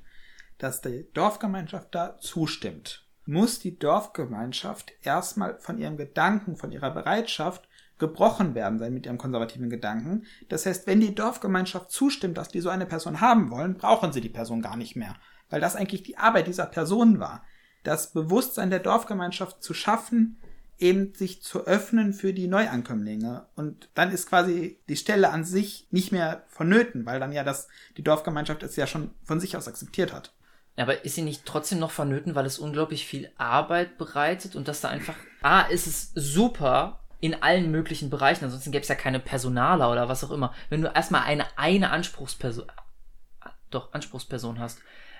dass 0.58 0.82
die 0.82 1.08
Dorfgemeinschaft 1.14 1.96
da 1.96 2.20
zustimmt, 2.20 3.08
muss 3.26 3.60
die 3.60 3.78
Dorfgemeinschaft 3.78 4.94
erstmal 5.02 5.58
von 5.60 5.78
ihrem 5.78 5.98
Gedanken, 5.98 6.56
von 6.56 6.72
ihrer 6.72 6.92
Bereitschaft 6.92 7.68
gebrochen 8.02 8.54
werden 8.56 8.80
sein 8.80 8.94
mit 8.94 9.06
ihrem 9.06 9.18
konservativen 9.18 9.70
Gedanken. 9.70 10.26
Das 10.50 10.66
heißt, 10.66 10.86
wenn 10.88 11.00
die 11.00 11.16
Dorfgemeinschaft 11.16 11.90
zustimmt, 11.90 12.38
dass 12.38 12.50
die 12.50 12.60
so 12.60 12.70
eine 12.70 12.86
Person 12.86 13.22
haben 13.22 13.50
wollen, 13.50 13.76
brauchen 13.76 14.12
sie 14.12 14.20
die 14.20 14.28
Person 14.28 14.62
gar 14.62 14.76
nicht 14.76 14.98
mehr, 14.98 15.16
weil 15.50 15.62
das 15.62 15.78
eigentlich 15.78 16.04
die 16.04 16.18
Arbeit 16.18 16.48
dieser 16.48 16.66
Person 16.66 17.20
war. 17.20 17.46
Das 17.84 18.12
Bewusstsein 18.12 18.70
der 18.70 18.80
Dorfgemeinschaft 18.80 19.64
zu 19.64 19.74
schaffen, 19.74 20.38
eben 20.78 21.14
sich 21.14 21.42
zu 21.44 21.66
öffnen 21.66 22.12
für 22.12 22.34
die 22.34 22.48
Neuankömmlinge. 22.48 23.46
Und 23.56 23.90
dann 23.94 24.12
ist 24.12 24.28
quasi 24.28 24.80
die 24.90 24.98
Stelle 24.98 25.30
an 25.30 25.46
sich 25.46 25.88
nicht 25.92 26.12
mehr 26.12 26.44
vonnöten, 26.48 27.06
weil 27.06 27.20
dann 27.20 27.32
ja 27.32 27.44
das, 27.44 27.68
die 27.98 28.04
Dorfgemeinschaft 28.04 28.64
es 28.64 28.76
ja 28.76 28.88
schon 28.88 29.12
von 29.24 29.40
sich 29.40 29.56
aus 29.56 29.68
akzeptiert 29.68 30.12
hat. 30.12 30.34
Aber 30.78 31.06
ist 31.06 31.16
sie 31.16 31.22
nicht 31.22 31.46
trotzdem 31.46 31.80
noch 31.80 31.92
vonnöten, 31.92 32.34
weil 32.34 32.46
es 32.46 32.58
unglaublich 32.58 33.06
viel 33.06 33.30
Arbeit 33.38 33.98
bereitet 33.98 34.56
und 34.56 34.68
dass 34.68 34.82
da 34.82 34.90
einfach, 34.90 35.16
ah, 35.44 35.62
ist 35.64 35.86
es 35.86 36.12
super, 36.16 37.01
in 37.22 37.42
allen 37.42 37.72
möglichen 37.72 38.10
Bereichen. 38.10 38.44
Ansonsten 38.44 38.72
gäbe 38.72 38.82
es 38.82 38.90
ja 38.90 38.96
keine 38.96 39.20
Personaler 39.20 39.92
oder 39.92 40.10
was 40.10 40.24
auch 40.24 40.32
immer. 40.32 40.54
Wenn 40.70 40.82
du 40.82 40.90
erstmal 40.90 41.24
eine, 41.24 41.46
eine 41.56 41.92
Anspruchsperson, 41.92 42.66
doch, 43.70 43.94
Anspruchsperson 43.94 44.60
hast. 44.60 44.80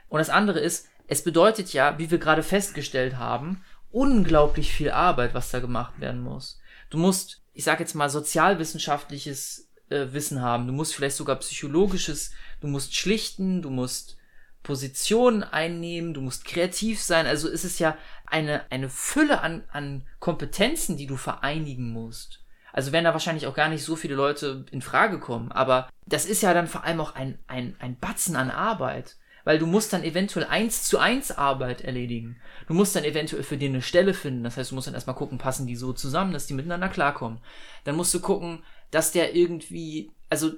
Und 0.10 0.20
das 0.20 0.30
andere 0.30 0.60
ist, 0.60 0.90
es 1.08 1.24
bedeutet 1.24 1.72
ja, 1.74 1.98
wie 1.98 2.12
wir 2.12 2.18
gerade 2.18 2.44
festgestellt 2.44 3.18
haben, 3.18 3.64
unglaublich 3.92 4.74
viel 4.74 4.92
Arbeit, 4.92 5.34
was 5.34 5.52
da 5.52 5.60
gemacht 5.60 6.00
werden 6.00 6.22
muss. 6.22 6.60
Du 6.90 6.98
musst, 6.98 7.42
ich 7.54 7.64
sag 7.64 7.80
jetzt 7.80 7.94
mal, 7.94 8.10
sozialwissenschaftliches 8.10 9.70
äh, 9.90 10.08
Wissen 10.12 10.42
haben. 10.42 10.68
Du 10.68 10.74
musst 10.74 10.96
vielleicht 10.96 11.16
sogar 11.16 11.36
psychologisches, 11.38 12.32
du 12.62 12.68
musst 12.68 12.96
schlichten, 12.96 13.62
du 13.62 13.70
musst 13.70 14.18
Positionen 14.64 15.44
einnehmen, 15.44 16.14
du 16.14 16.22
musst 16.22 16.46
kreativ 16.46 17.02
sein. 17.02 17.26
Also 17.26 17.50
ist 17.50 17.64
es 17.64 17.80
ja 17.80 17.98
eine, 18.26 18.64
eine 18.72 18.90
Fülle 18.90 19.42
an, 19.42 19.64
an 19.72 20.06
Kompetenzen, 20.20 20.98
die 20.98 21.08
du 21.08 21.18
vereinigen 21.18 21.92
musst. 21.92 22.44
Also 22.74 22.92
werden 22.92 23.06
da 23.06 23.14
wahrscheinlich 23.14 23.48
auch 23.48 23.56
gar 23.56 23.70
nicht 23.70 23.84
so 23.84 23.96
viele 23.96 24.16
Leute 24.16 24.66
in 24.72 24.82
Frage 24.82 25.20
kommen. 25.20 25.52
Aber 25.52 25.90
das 26.06 26.26
ist 26.26 26.42
ja 26.42 26.54
dann 26.54 26.68
vor 26.68 26.84
allem 26.84 27.02
auch 27.02 27.16
ein, 27.16 27.40
ein, 27.48 27.76
ein 27.80 27.98
Batzen 28.00 28.36
an 28.36 28.52
Arbeit. 28.52 29.18
Weil 29.44 29.58
du 29.58 29.66
musst 29.66 29.92
dann 29.92 30.04
eventuell 30.04 30.46
eins 30.46 30.84
zu 30.84 31.00
eins 31.00 31.32
Arbeit 31.32 31.82
erledigen. 31.82 32.40
Du 32.68 32.76
musst 32.76 32.96
dann 32.96 33.04
eventuell 33.04 33.42
für 33.42 33.58
dir 33.58 33.70
eine 33.70 33.82
Stelle 33.82 34.14
finden. 34.14 34.44
Das 34.44 34.56
heißt, 34.56 34.70
du 34.70 34.76
musst 34.76 34.86
dann 34.86 34.94
erstmal 34.94 35.16
gucken, 35.16 35.40
passen 35.40 35.66
die 35.66 35.76
so 35.76 35.94
zusammen, 35.94 36.32
dass 36.32 36.46
die 36.46 36.54
miteinander 36.54 36.90
klarkommen. 36.90 37.40
Dann 37.84 37.96
musst 37.96 38.14
du 38.14 38.20
gucken, 38.20 38.64
dass 38.92 39.12
der 39.12 39.36
irgendwie, 39.36 40.12
also 40.30 40.52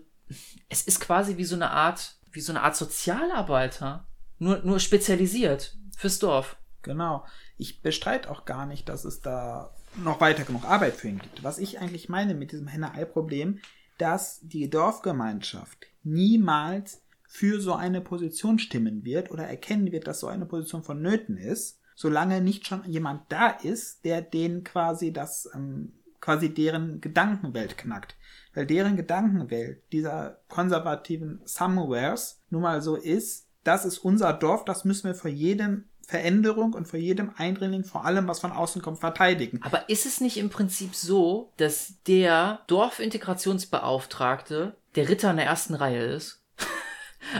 es 0.67 0.81
ist 0.81 0.99
quasi 0.99 1.37
wie 1.37 1.45
so 1.45 1.55
eine 1.55 1.71
Art 1.71 2.15
wie 2.33 2.41
so 2.41 2.51
eine 2.51 2.61
Art 2.61 2.75
Sozialarbeiter. 2.75 4.05
Nur, 4.39 4.59
nur 4.63 4.79
spezialisiert 4.79 5.77
fürs 5.95 6.19
Dorf. 6.19 6.57
Genau. 6.81 7.25
Ich 7.57 7.81
bestreite 7.81 8.29
auch 8.29 8.45
gar 8.45 8.65
nicht, 8.65 8.89
dass 8.89 9.05
es 9.05 9.21
da 9.21 9.73
noch 9.95 10.19
weiter 10.19 10.43
genug 10.43 10.65
Arbeit 10.65 10.95
für 10.95 11.07
ihn 11.07 11.19
gibt. 11.19 11.43
Was 11.43 11.59
ich 11.59 11.79
eigentlich 11.79 12.09
meine 12.09 12.33
mit 12.33 12.51
diesem 12.51 12.67
Henne-Ei-Problem, 12.67 13.59
dass 13.97 14.39
die 14.41 14.69
Dorfgemeinschaft 14.69 15.77
niemals 16.03 17.01
für 17.25 17.61
so 17.61 17.73
eine 17.73 18.01
Position 18.01 18.59
stimmen 18.59 19.05
wird 19.05 19.31
oder 19.31 19.47
erkennen 19.47 19.91
wird, 19.91 20.07
dass 20.07 20.19
so 20.19 20.27
eine 20.27 20.45
Position 20.45 20.83
vonnöten 20.83 21.37
ist, 21.37 21.79
solange 21.95 22.41
nicht 22.41 22.67
schon 22.67 22.83
jemand 22.85 23.31
da 23.31 23.49
ist, 23.49 24.03
der 24.03 24.21
denen 24.21 24.63
quasi 24.63 25.13
das, 25.13 25.49
ähm, 25.53 25.93
quasi 26.19 26.53
deren 26.53 27.01
Gedankenwelt 27.01 27.77
knackt. 27.77 28.15
Weil 28.53 28.65
deren 28.65 28.95
Gedankenwelt 28.95 29.81
dieser 29.91 30.39
konservativen 30.47 31.41
Somewheres 31.45 32.41
nun 32.49 32.61
mal 32.61 32.81
so 32.81 32.95
ist, 32.95 33.47
das 33.63 33.85
ist 33.85 33.99
unser 33.99 34.33
Dorf, 34.33 34.65
das 34.65 34.85
müssen 34.85 35.07
wir 35.07 35.15
vor 35.15 35.31
jedem 35.31 35.85
Veränderung 36.05 36.73
und 36.73 36.87
vor 36.87 36.99
jedem 36.99 37.31
Eindringling, 37.37 37.85
vor 37.85 38.05
allem, 38.05 38.27
was 38.27 38.39
von 38.39 38.51
außen 38.51 38.81
kommt, 38.81 38.99
verteidigen. 38.99 39.61
Aber 39.63 39.87
ist 39.89 40.05
es 40.05 40.19
nicht 40.19 40.35
im 40.37 40.49
Prinzip 40.49 40.95
so, 40.95 41.53
dass 41.57 41.93
der 42.07 42.59
Dorfintegrationsbeauftragte 42.67 44.75
der 44.95 45.09
Ritter 45.09 45.31
in 45.31 45.37
der 45.37 45.45
ersten 45.45 45.75
Reihe 45.75 46.03
ist? 46.03 46.41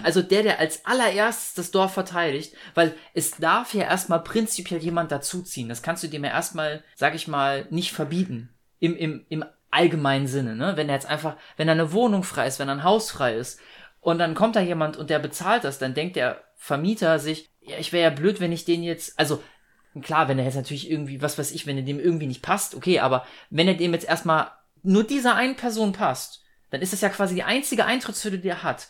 Also 0.02 0.22
der, 0.22 0.44
der 0.44 0.60
als 0.60 0.86
allererstes 0.86 1.56
das 1.56 1.72
Dorf 1.72 1.94
verteidigt, 1.94 2.56
weil 2.74 2.96
es 3.14 3.32
darf 3.32 3.74
ja 3.74 3.84
erstmal 3.84 4.24
prinzipiell 4.24 4.82
jemand 4.82 5.12
dazuziehen. 5.12 5.68
Das 5.68 5.84
kannst 5.84 6.04
du 6.04 6.08
dem 6.08 6.24
ja 6.24 6.32
erstmal, 6.32 6.86
sag 6.96 7.16
ich 7.16 7.28
mal, 7.28 7.68
nicht 7.70 7.92
verbieten. 7.92 8.48
Im, 8.80 8.96
im, 8.96 9.26
im 9.28 9.44
allgemeinen 9.74 10.28
Sinne, 10.28 10.56
ne? 10.56 10.74
Wenn 10.76 10.90
er 10.90 10.96
jetzt 10.96 11.10
einfach, 11.10 11.36
wenn 11.58 11.68
er 11.68 11.74
eine 11.74 11.92
Wohnung 11.92 12.24
frei 12.24 12.48
ist, 12.48 12.60
wenn 12.60 12.70
er 12.70 12.76
ein 12.76 12.84
Haus 12.84 13.12
frei 13.12 13.36
ist 13.36 13.60
und 14.02 14.20
dann 14.20 14.36
kommt 14.36 14.56
da 14.56 14.62
jemand 14.62 14.98
und 14.98 15.10
der 15.10 15.20
bezahlt 15.20 15.64
das, 15.64 15.80
dann 15.80 15.94
denkt 15.94 16.16
der 16.16 16.44
Vermieter 16.56 17.20
sich, 17.20 17.50
ja, 17.62 17.78
ich 17.78 17.92
wäre 17.94 18.12
ja 18.12 18.16
blöd, 18.16 18.40
wenn 18.40 18.52
ich 18.52 18.66
den 18.66 18.84
jetzt, 18.84 19.20
also 19.20 19.42
klar, 20.02 20.28
wenn 20.28 20.40
er 20.40 20.46
jetzt 20.46 20.56
natürlich 20.56 20.90
irgendwie, 20.90 21.22
was 21.22 21.38
weiß 21.38 21.52
ich, 21.52 21.68
wenn 21.68 21.78
er 21.78 21.84
dem 21.84 22.00
irgendwie 22.00 22.28
nicht 22.28 22.42
passt, 22.42 22.76
okay, 22.76 23.00
aber 23.00 23.26
wenn 23.50 23.68
er 23.68 23.76
dem 23.76 23.94
jetzt 23.94 24.08
erstmal 24.08 24.48
nur 24.82 25.04
dieser 25.04 25.36
einen 25.36 25.56
Person 25.56 25.94
passt, 25.94 26.44
dann 26.70 26.82
ist 26.82 26.94
das 26.94 27.02
ja 27.02 27.10
quasi 27.10 27.36
die 27.36 27.44
einzige 27.44 27.86
Eintrittshürde, 27.86 28.40
die 28.40 28.50
er 28.50 28.64
hat. 28.64 28.88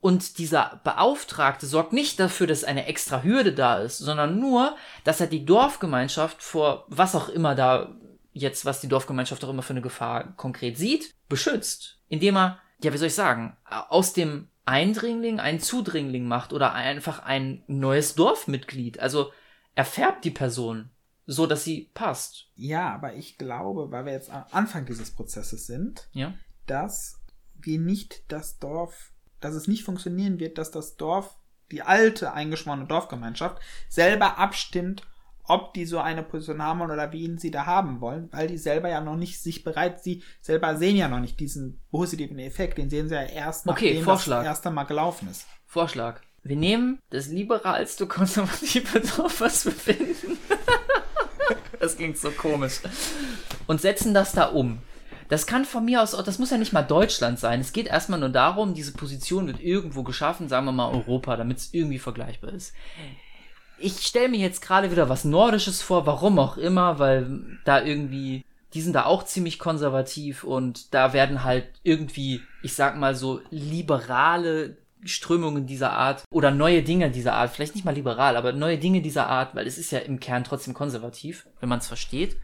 Und 0.00 0.38
dieser 0.38 0.80
Beauftragte 0.84 1.66
sorgt 1.66 1.92
nicht 1.92 2.20
dafür, 2.20 2.46
dass 2.46 2.64
eine 2.64 2.86
extra 2.86 3.22
Hürde 3.22 3.52
da 3.52 3.78
ist, 3.78 3.98
sondern 3.98 4.38
nur, 4.38 4.76
dass 5.04 5.20
er 5.20 5.26
die 5.26 5.44
Dorfgemeinschaft 5.44 6.42
vor 6.42 6.84
was 6.88 7.14
auch 7.14 7.28
immer 7.28 7.54
da 7.54 7.94
jetzt, 8.36 8.64
was 8.66 8.80
die 8.80 8.88
Dorfgemeinschaft 8.88 9.42
auch 9.44 9.48
immer 9.48 9.62
für 9.62 9.72
eine 9.72 9.82
Gefahr 9.82 10.36
konkret 10.36 10.76
sieht, 10.76 11.14
beschützt. 11.28 11.98
Indem 12.08 12.36
er, 12.36 12.58
ja, 12.82 12.92
wie 12.92 12.98
soll 12.98 13.08
ich 13.08 13.14
sagen, 13.14 13.56
aus 13.64 14.12
dem 14.12 14.48
Eindringling 14.66 15.40
einen 15.40 15.60
Zudringling 15.60 16.26
macht 16.26 16.52
oder 16.52 16.74
einfach 16.74 17.20
ein 17.20 17.62
neues 17.66 18.14
Dorfmitglied. 18.14 19.00
Also 19.00 19.32
er 19.74 19.84
färbt 19.84 20.24
die 20.24 20.30
Person 20.30 20.90
so, 21.24 21.46
dass 21.46 21.64
sie 21.64 21.90
passt. 21.94 22.46
Ja, 22.54 22.92
aber 22.94 23.14
ich 23.14 23.38
glaube, 23.38 23.90
weil 23.90 24.04
wir 24.04 24.12
jetzt 24.12 24.30
am 24.30 24.44
Anfang 24.52 24.84
dieses 24.84 25.10
Prozesses 25.10 25.66
sind, 25.66 26.08
ja? 26.12 26.34
dass 26.66 27.20
wir 27.54 27.80
nicht 27.80 28.30
das 28.30 28.58
Dorf, 28.58 29.12
dass 29.40 29.54
es 29.54 29.66
nicht 29.66 29.82
funktionieren 29.82 30.38
wird, 30.38 30.58
dass 30.58 30.70
das 30.70 30.96
Dorf, 30.96 31.36
die 31.72 31.82
alte 31.82 32.32
eingeschworene 32.32 32.86
Dorfgemeinschaft, 32.86 33.60
selber 33.88 34.38
abstimmt, 34.38 35.02
ob 35.48 35.74
die 35.74 35.86
so 35.86 35.98
eine 35.98 36.22
Position 36.22 36.62
haben 36.62 36.80
oder 36.80 37.12
wen 37.12 37.38
sie 37.38 37.50
da 37.50 37.66
haben 37.66 38.00
wollen, 38.00 38.28
weil 38.32 38.48
die 38.48 38.58
selber 38.58 38.88
ja 38.88 39.00
noch 39.00 39.16
nicht 39.16 39.40
sich 39.40 39.64
bereit, 39.64 40.02
sie 40.02 40.22
selber 40.40 40.76
sehen 40.76 40.96
ja 40.96 41.08
noch 41.08 41.20
nicht 41.20 41.38
diesen 41.40 41.80
positiven 41.90 42.38
Effekt, 42.38 42.78
den 42.78 42.90
sehen 42.90 43.08
sie 43.08 43.14
ja 43.14 43.22
erst 43.22 43.66
okay, 43.66 43.90
nachdem 43.90 44.04
Vorschlag. 44.04 44.38
das 44.38 44.46
erste 44.46 44.70
Mal 44.70 44.84
gelaufen 44.84 45.28
ist. 45.30 45.46
Vorschlag. 45.66 46.20
Wir 46.42 46.56
nehmen 46.56 47.00
das 47.10 47.28
liberalste 47.28 48.06
konservative 48.06 49.00
Dorf, 49.16 49.40
was 49.40 49.64
wir 49.64 49.72
finden. 49.72 50.38
das 51.80 51.96
klingt 51.96 52.18
so 52.18 52.30
komisch. 52.30 52.80
Und 53.66 53.80
setzen 53.80 54.14
das 54.14 54.32
da 54.32 54.46
um. 54.46 54.78
Das 55.28 55.48
kann 55.48 55.64
von 55.64 55.84
mir 55.84 56.02
aus, 56.02 56.12
das 56.12 56.38
muss 56.38 56.50
ja 56.50 56.56
nicht 56.56 56.72
mal 56.72 56.82
Deutschland 56.82 57.40
sein. 57.40 57.60
Es 57.60 57.72
geht 57.72 57.88
erstmal 57.88 58.20
nur 58.20 58.28
darum, 58.28 58.74
diese 58.74 58.92
Position 58.92 59.48
wird 59.48 59.60
irgendwo 59.60 60.04
geschaffen, 60.04 60.48
sagen 60.48 60.66
wir 60.66 60.72
mal 60.72 60.92
Europa, 60.92 61.36
damit 61.36 61.58
es 61.58 61.74
irgendwie 61.74 61.98
vergleichbar 61.98 62.52
ist 62.52 62.72
ich 63.78 64.06
stelle 64.06 64.28
mir 64.28 64.38
jetzt 64.38 64.62
gerade 64.62 64.90
wieder 64.90 65.08
was 65.08 65.24
Nordisches 65.24 65.82
vor, 65.82 66.06
warum 66.06 66.38
auch 66.38 66.56
immer, 66.56 66.98
weil 66.98 67.58
da 67.64 67.82
irgendwie, 67.82 68.44
die 68.74 68.80
sind 68.80 68.94
da 68.94 69.04
auch 69.04 69.24
ziemlich 69.24 69.58
konservativ 69.58 70.44
und 70.44 70.94
da 70.94 71.12
werden 71.12 71.44
halt 71.44 71.66
irgendwie, 71.82 72.40
ich 72.62 72.74
sag 72.74 72.96
mal 72.96 73.14
so, 73.14 73.40
liberale 73.50 74.78
Strömungen 75.04 75.66
dieser 75.66 75.92
Art 75.92 76.24
oder 76.30 76.50
neue 76.50 76.82
Dinge 76.82 77.10
dieser 77.10 77.34
Art, 77.34 77.50
vielleicht 77.50 77.74
nicht 77.74 77.84
mal 77.84 77.94
liberal, 77.94 78.36
aber 78.36 78.52
neue 78.52 78.78
Dinge 78.78 79.02
dieser 79.02 79.28
Art, 79.28 79.54
weil 79.54 79.66
es 79.66 79.78
ist 79.78 79.92
ja 79.92 80.00
im 80.00 80.20
Kern 80.20 80.44
trotzdem 80.44 80.74
konservativ, 80.74 81.46
wenn 81.60 81.68
man 81.68 81.78
es 81.78 81.86
versteht, 81.86 82.36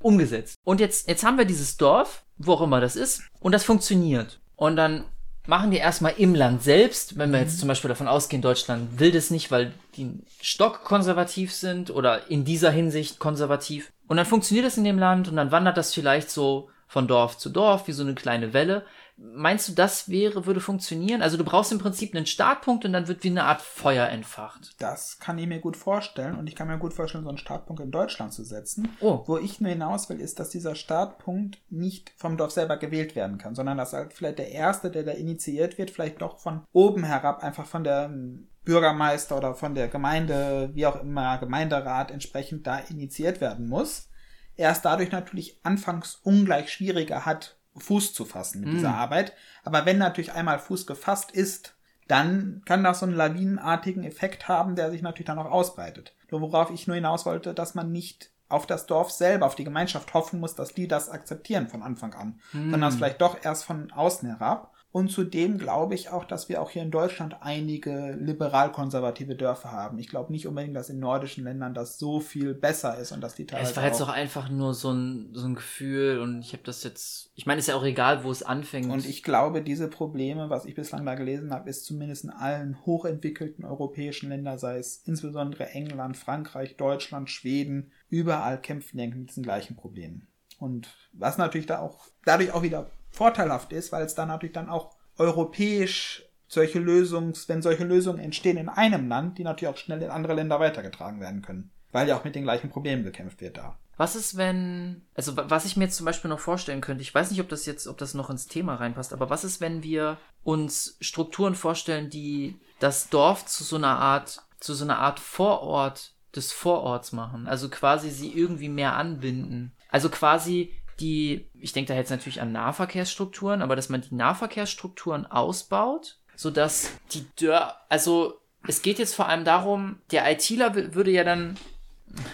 umgesetzt. 0.00 0.56
Und 0.64 0.80
jetzt, 0.80 1.08
jetzt 1.08 1.24
haben 1.24 1.38
wir 1.38 1.44
dieses 1.44 1.76
Dorf, 1.76 2.24
wo 2.36 2.52
auch 2.52 2.62
immer 2.62 2.80
das 2.80 2.96
ist, 2.96 3.22
und 3.40 3.52
das 3.52 3.64
funktioniert. 3.64 4.40
Und 4.56 4.76
dann 4.76 5.04
machen 5.48 5.70
die 5.70 5.78
erstmal 5.78 6.12
im 6.18 6.34
Land 6.34 6.62
selbst, 6.62 7.16
wenn 7.16 7.32
wir 7.32 7.40
jetzt 7.40 7.54
mhm. 7.54 7.60
zum 7.60 7.68
Beispiel 7.68 7.88
davon 7.88 8.06
ausgehen, 8.06 8.42
Deutschland 8.42 9.00
will 9.00 9.10
das 9.10 9.30
nicht, 9.30 9.50
weil 9.50 9.72
die 9.96 10.10
stockkonservativ 10.42 11.54
sind 11.54 11.90
oder 11.90 12.30
in 12.30 12.44
dieser 12.44 12.70
Hinsicht 12.70 13.18
konservativ. 13.18 13.90
Und 14.08 14.18
dann 14.18 14.26
funktioniert 14.26 14.66
das 14.66 14.76
in 14.76 14.84
dem 14.84 14.98
Land 14.98 15.26
und 15.26 15.36
dann 15.36 15.50
wandert 15.50 15.78
das 15.78 15.94
vielleicht 15.94 16.30
so 16.30 16.68
von 16.86 17.08
Dorf 17.08 17.38
zu 17.38 17.48
Dorf 17.48 17.88
wie 17.88 17.92
so 17.92 18.02
eine 18.02 18.14
kleine 18.14 18.52
Welle. 18.52 18.84
Meinst 19.20 19.68
du, 19.68 19.72
das 19.72 20.08
wäre, 20.08 20.46
würde 20.46 20.60
funktionieren? 20.60 21.22
Also 21.22 21.36
du 21.36 21.42
brauchst 21.42 21.72
im 21.72 21.80
Prinzip 21.80 22.14
einen 22.14 22.26
Startpunkt 22.26 22.84
und 22.84 22.92
dann 22.92 23.08
wird 23.08 23.24
wie 23.24 23.30
eine 23.30 23.42
Art 23.42 23.60
Feuer 23.60 24.06
entfacht. 24.06 24.76
Das 24.78 25.18
kann 25.18 25.38
ich 25.38 25.48
mir 25.48 25.58
gut 25.58 25.76
vorstellen 25.76 26.36
und 26.36 26.46
ich 26.46 26.54
kann 26.54 26.68
mir 26.68 26.78
gut 26.78 26.94
vorstellen, 26.94 27.24
so 27.24 27.28
einen 27.28 27.38
Startpunkt 27.38 27.82
in 27.82 27.90
Deutschland 27.90 28.32
zu 28.32 28.44
setzen. 28.44 28.88
Oh. 29.00 29.24
Wo 29.26 29.36
ich 29.36 29.60
nur 29.60 29.70
hinaus 29.70 30.08
will, 30.08 30.20
ist, 30.20 30.38
dass 30.38 30.50
dieser 30.50 30.76
Startpunkt 30.76 31.58
nicht 31.68 32.12
vom 32.16 32.36
Dorf 32.36 32.52
selber 32.52 32.76
gewählt 32.76 33.16
werden 33.16 33.38
kann, 33.38 33.56
sondern 33.56 33.76
dass 33.76 33.92
halt 33.92 34.12
vielleicht 34.12 34.38
der 34.38 34.52
Erste, 34.52 34.88
der 34.88 35.02
da 35.02 35.12
initiiert 35.12 35.78
wird, 35.78 35.90
vielleicht 35.90 36.22
doch 36.22 36.38
von 36.38 36.62
oben 36.72 37.02
herab, 37.02 37.42
einfach 37.42 37.66
von 37.66 37.82
der 37.82 38.04
ähm, 38.04 38.46
Bürgermeister 38.64 39.36
oder 39.36 39.56
von 39.56 39.74
der 39.74 39.88
Gemeinde, 39.88 40.70
wie 40.74 40.86
auch 40.86 41.00
immer, 41.00 41.38
Gemeinderat 41.38 42.12
entsprechend 42.12 42.68
da 42.68 42.78
initiiert 42.78 43.40
werden 43.40 43.68
muss. 43.68 44.10
Er 44.54 44.70
es 44.70 44.80
dadurch 44.80 45.10
natürlich 45.10 45.58
anfangs 45.64 46.20
ungleich 46.22 46.72
schwieriger 46.72 47.26
hat, 47.26 47.57
Fuß 47.80 48.12
zu 48.12 48.24
fassen 48.24 48.60
mit 48.60 48.70
mm. 48.70 48.72
dieser 48.72 48.94
Arbeit. 48.94 49.32
Aber 49.64 49.86
wenn 49.86 49.98
natürlich 49.98 50.32
einmal 50.32 50.58
Fuß 50.58 50.86
gefasst 50.86 51.30
ist, 51.30 51.74
dann 52.06 52.62
kann 52.64 52.84
das 52.84 53.00
so 53.00 53.06
einen 53.06 53.14
lawinenartigen 53.14 54.02
Effekt 54.02 54.48
haben, 54.48 54.76
der 54.76 54.90
sich 54.90 55.02
natürlich 55.02 55.26
dann 55.26 55.38
auch 55.38 55.50
ausbreitet. 55.50 56.14
Nur 56.30 56.40
worauf 56.40 56.70
ich 56.70 56.86
nur 56.86 56.96
hinaus 56.96 57.26
wollte, 57.26 57.54
dass 57.54 57.74
man 57.74 57.92
nicht 57.92 58.30
auf 58.48 58.66
das 58.66 58.86
Dorf 58.86 59.10
selber, 59.10 59.46
auf 59.46 59.54
die 59.54 59.64
Gemeinschaft 59.64 60.14
hoffen 60.14 60.40
muss, 60.40 60.54
dass 60.54 60.72
die 60.72 60.88
das 60.88 61.10
akzeptieren 61.10 61.68
von 61.68 61.82
Anfang 61.82 62.14
an, 62.14 62.40
mm. 62.52 62.70
sondern 62.70 62.88
es 62.88 62.96
vielleicht 62.96 63.20
doch 63.20 63.44
erst 63.44 63.64
von 63.64 63.90
außen 63.90 64.28
herab. 64.28 64.72
Und 64.90 65.10
zudem 65.10 65.58
glaube 65.58 65.94
ich 65.94 66.08
auch, 66.08 66.24
dass 66.24 66.48
wir 66.48 66.62
auch 66.62 66.70
hier 66.70 66.82
in 66.82 66.90
Deutschland 66.90 67.36
einige 67.40 68.16
liberal-konservative 68.18 69.36
Dörfer 69.36 69.70
haben. 69.70 69.98
Ich 69.98 70.08
glaube 70.08 70.32
nicht 70.32 70.46
unbedingt, 70.46 70.74
dass 70.74 70.88
in 70.88 70.98
nordischen 70.98 71.44
Ländern 71.44 71.74
das 71.74 71.98
so 71.98 72.20
viel 72.20 72.54
besser 72.54 72.98
ist 72.98 73.12
und 73.12 73.20
dass 73.20 73.34
die 73.34 73.44
teilweise. 73.44 73.70
Es 73.70 73.76
war 73.76 73.84
jetzt 73.84 74.00
doch 74.00 74.08
einfach 74.08 74.48
nur 74.48 74.72
so 74.72 74.90
ein, 74.90 75.28
so 75.34 75.46
ein 75.46 75.54
Gefühl 75.54 76.20
und 76.20 76.40
ich 76.40 76.54
habe 76.54 76.62
das 76.64 76.84
jetzt. 76.84 77.30
Ich 77.34 77.44
meine, 77.44 77.58
es 77.58 77.66
ist 77.66 77.74
ja 77.74 77.78
auch 77.78 77.84
egal, 77.84 78.24
wo 78.24 78.30
es 78.30 78.42
anfängt. 78.42 78.90
Und 78.90 79.06
ich 79.06 79.22
glaube, 79.22 79.60
diese 79.60 79.88
Probleme, 79.88 80.48
was 80.48 80.64
ich 80.64 80.74
bislang 80.74 81.04
da 81.04 81.14
gelesen 81.16 81.52
habe, 81.52 81.68
ist 81.68 81.84
zumindest 81.84 82.24
in 82.24 82.30
allen 82.30 82.84
hochentwickelten 82.86 83.66
europäischen 83.66 84.30
Ländern, 84.30 84.58
sei 84.58 84.78
es 84.78 85.02
insbesondere 85.04 85.68
England, 85.68 86.16
Frankreich, 86.16 86.76
Deutschland, 86.78 87.28
Schweden, 87.28 87.92
überall 88.08 88.58
kämpfen 88.58 88.96
die 88.96 89.06
mit 89.06 89.28
diesen 89.28 89.42
gleichen 89.42 89.76
Problemen. 89.76 90.28
Und 90.58 90.88
was 91.12 91.38
natürlich 91.38 91.66
da 91.66 91.78
auch 91.80 92.08
dadurch 92.24 92.52
auch 92.52 92.62
wieder 92.62 92.90
vorteilhaft 93.10 93.72
ist, 93.72 93.92
weil 93.92 94.04
es 94.04 94.14
dann 94.14 94.28
natürlich 94.28 94.54
dann 94.54 94.68
auch 94.68 94.90
europäisch 95.16 96.24
solche 96.48 96.78
Lösungen, 96.78 97.34
wenn 97.46 97.62
solche 97.62 97.84
Lösungen 97.84 98.18
entstehen 98.18 98.56
in 98.56 98.68
einem 98.68 99.08
Land, 99.08 99.38
die 99.38 99.44
natürlich 99.44 99.74
auch 99.74 99.78
schnell 99.78 100.02
in 100.02 100.10
andere 100.10 100.34
Länder 100.34 100.58
weitergetragen 100.60 101.20
werden 101.20 101.42
können. 101.42 101.70
Weil 101.92 102.08
ja 102.08 102.16
auch 102.16 102.24
mit 102.24 102.34
den 102.34 102.44
gleichen 102.44 102.70
Problemen 102.70 103.04
bekämpft 103.04 103.40
wird 103.40 103.56
da. 103.56 103.78
Was 103.96 104.14
ist, 104.14 104.36
wenn, 104.36 105.02
also 105.14 105.36
was 105.36 105.64
ich 105.64 105.76
mir 105.76 105.84
jetzt 105.84 105.96
zum 105.96 106.06
Beispiel 106.06 106.28
noch 106.28 106.38
vorstellen 106.38 106.80
könnte, 106.80 107.02
ich 107.02 107.12
weiß 107.12 107.30
nicht, 107.30 107.40
ob 107.40 107.48
das 107.48 107.66
jetzt, 107.66 107.88
ob 107.88 107.98
das 107.98 108.14
noch 108.14 108.30
ins 108.30 108.46
Thema 108.46 108.76
reinpasst, 108.76 109.12
aber 109.12 109.28
was 109.28 109.42
ist, 109.42 109.60
wenn 109.60 109.82
wir 109.82 110.18
uns 110.44 110.96
Strukturen 111.00 111.56
vorstellen, 111.56 112.08
die 112.08 112.60
das 112.78 113.08
Dorf 113.10 113.44
zu 113.46 113.64
so 113.64 113.74
einer 113.74 113.98
Art, 113.98 114.42
zu 114.60 114.72
so 114.74 114.84
einer 114.84 114.98
Art 114.98 115.18
Vorort 115.18 116.14
des 116.36 116.52
Vororts 116.52 117.10
machen? 117.10 117.48
Also 117.48 117.68
quasi 117.68 118.10
sie 118.10 118.32
irgendwie 118.32 118.68
mehr 118.68 118.94
anbinden. 118.94 119.72
Also 119.90 120.10
quasi 120.10 120.72
die, 121.00 121.48
ich 121.54 121.72
denke 121.72 121.92
da 121.92 121.98
jetzt 121.98 122.10
natürlich 122.10 122.40
an 122.40 122.52
Nahverkehrsstrukturen, 122.52 123.62
aber 123.62 123.76
dass 123.76 123.88
man 123.88 124.00
die 124.00 124.14
Nahverkehrsstrukturen 124.14 125.26
ausbaut, 125.26 126.18
sodass 126.34 126.92
die 127.12 127.26
Dörr, 127.36 127.74
also 127.88 128.40
es 128.66 128.82
geht 128.82 128.98
jetzt 128.98 129.14
vor 129.14 129.28
allem 129.28 129.44
darum, 129.44 129.98
der 130.10 130.30
ITler 130.30 130.94
würde 130.94 131.10
ja 131.10 131.24
dann, 131.24 131.56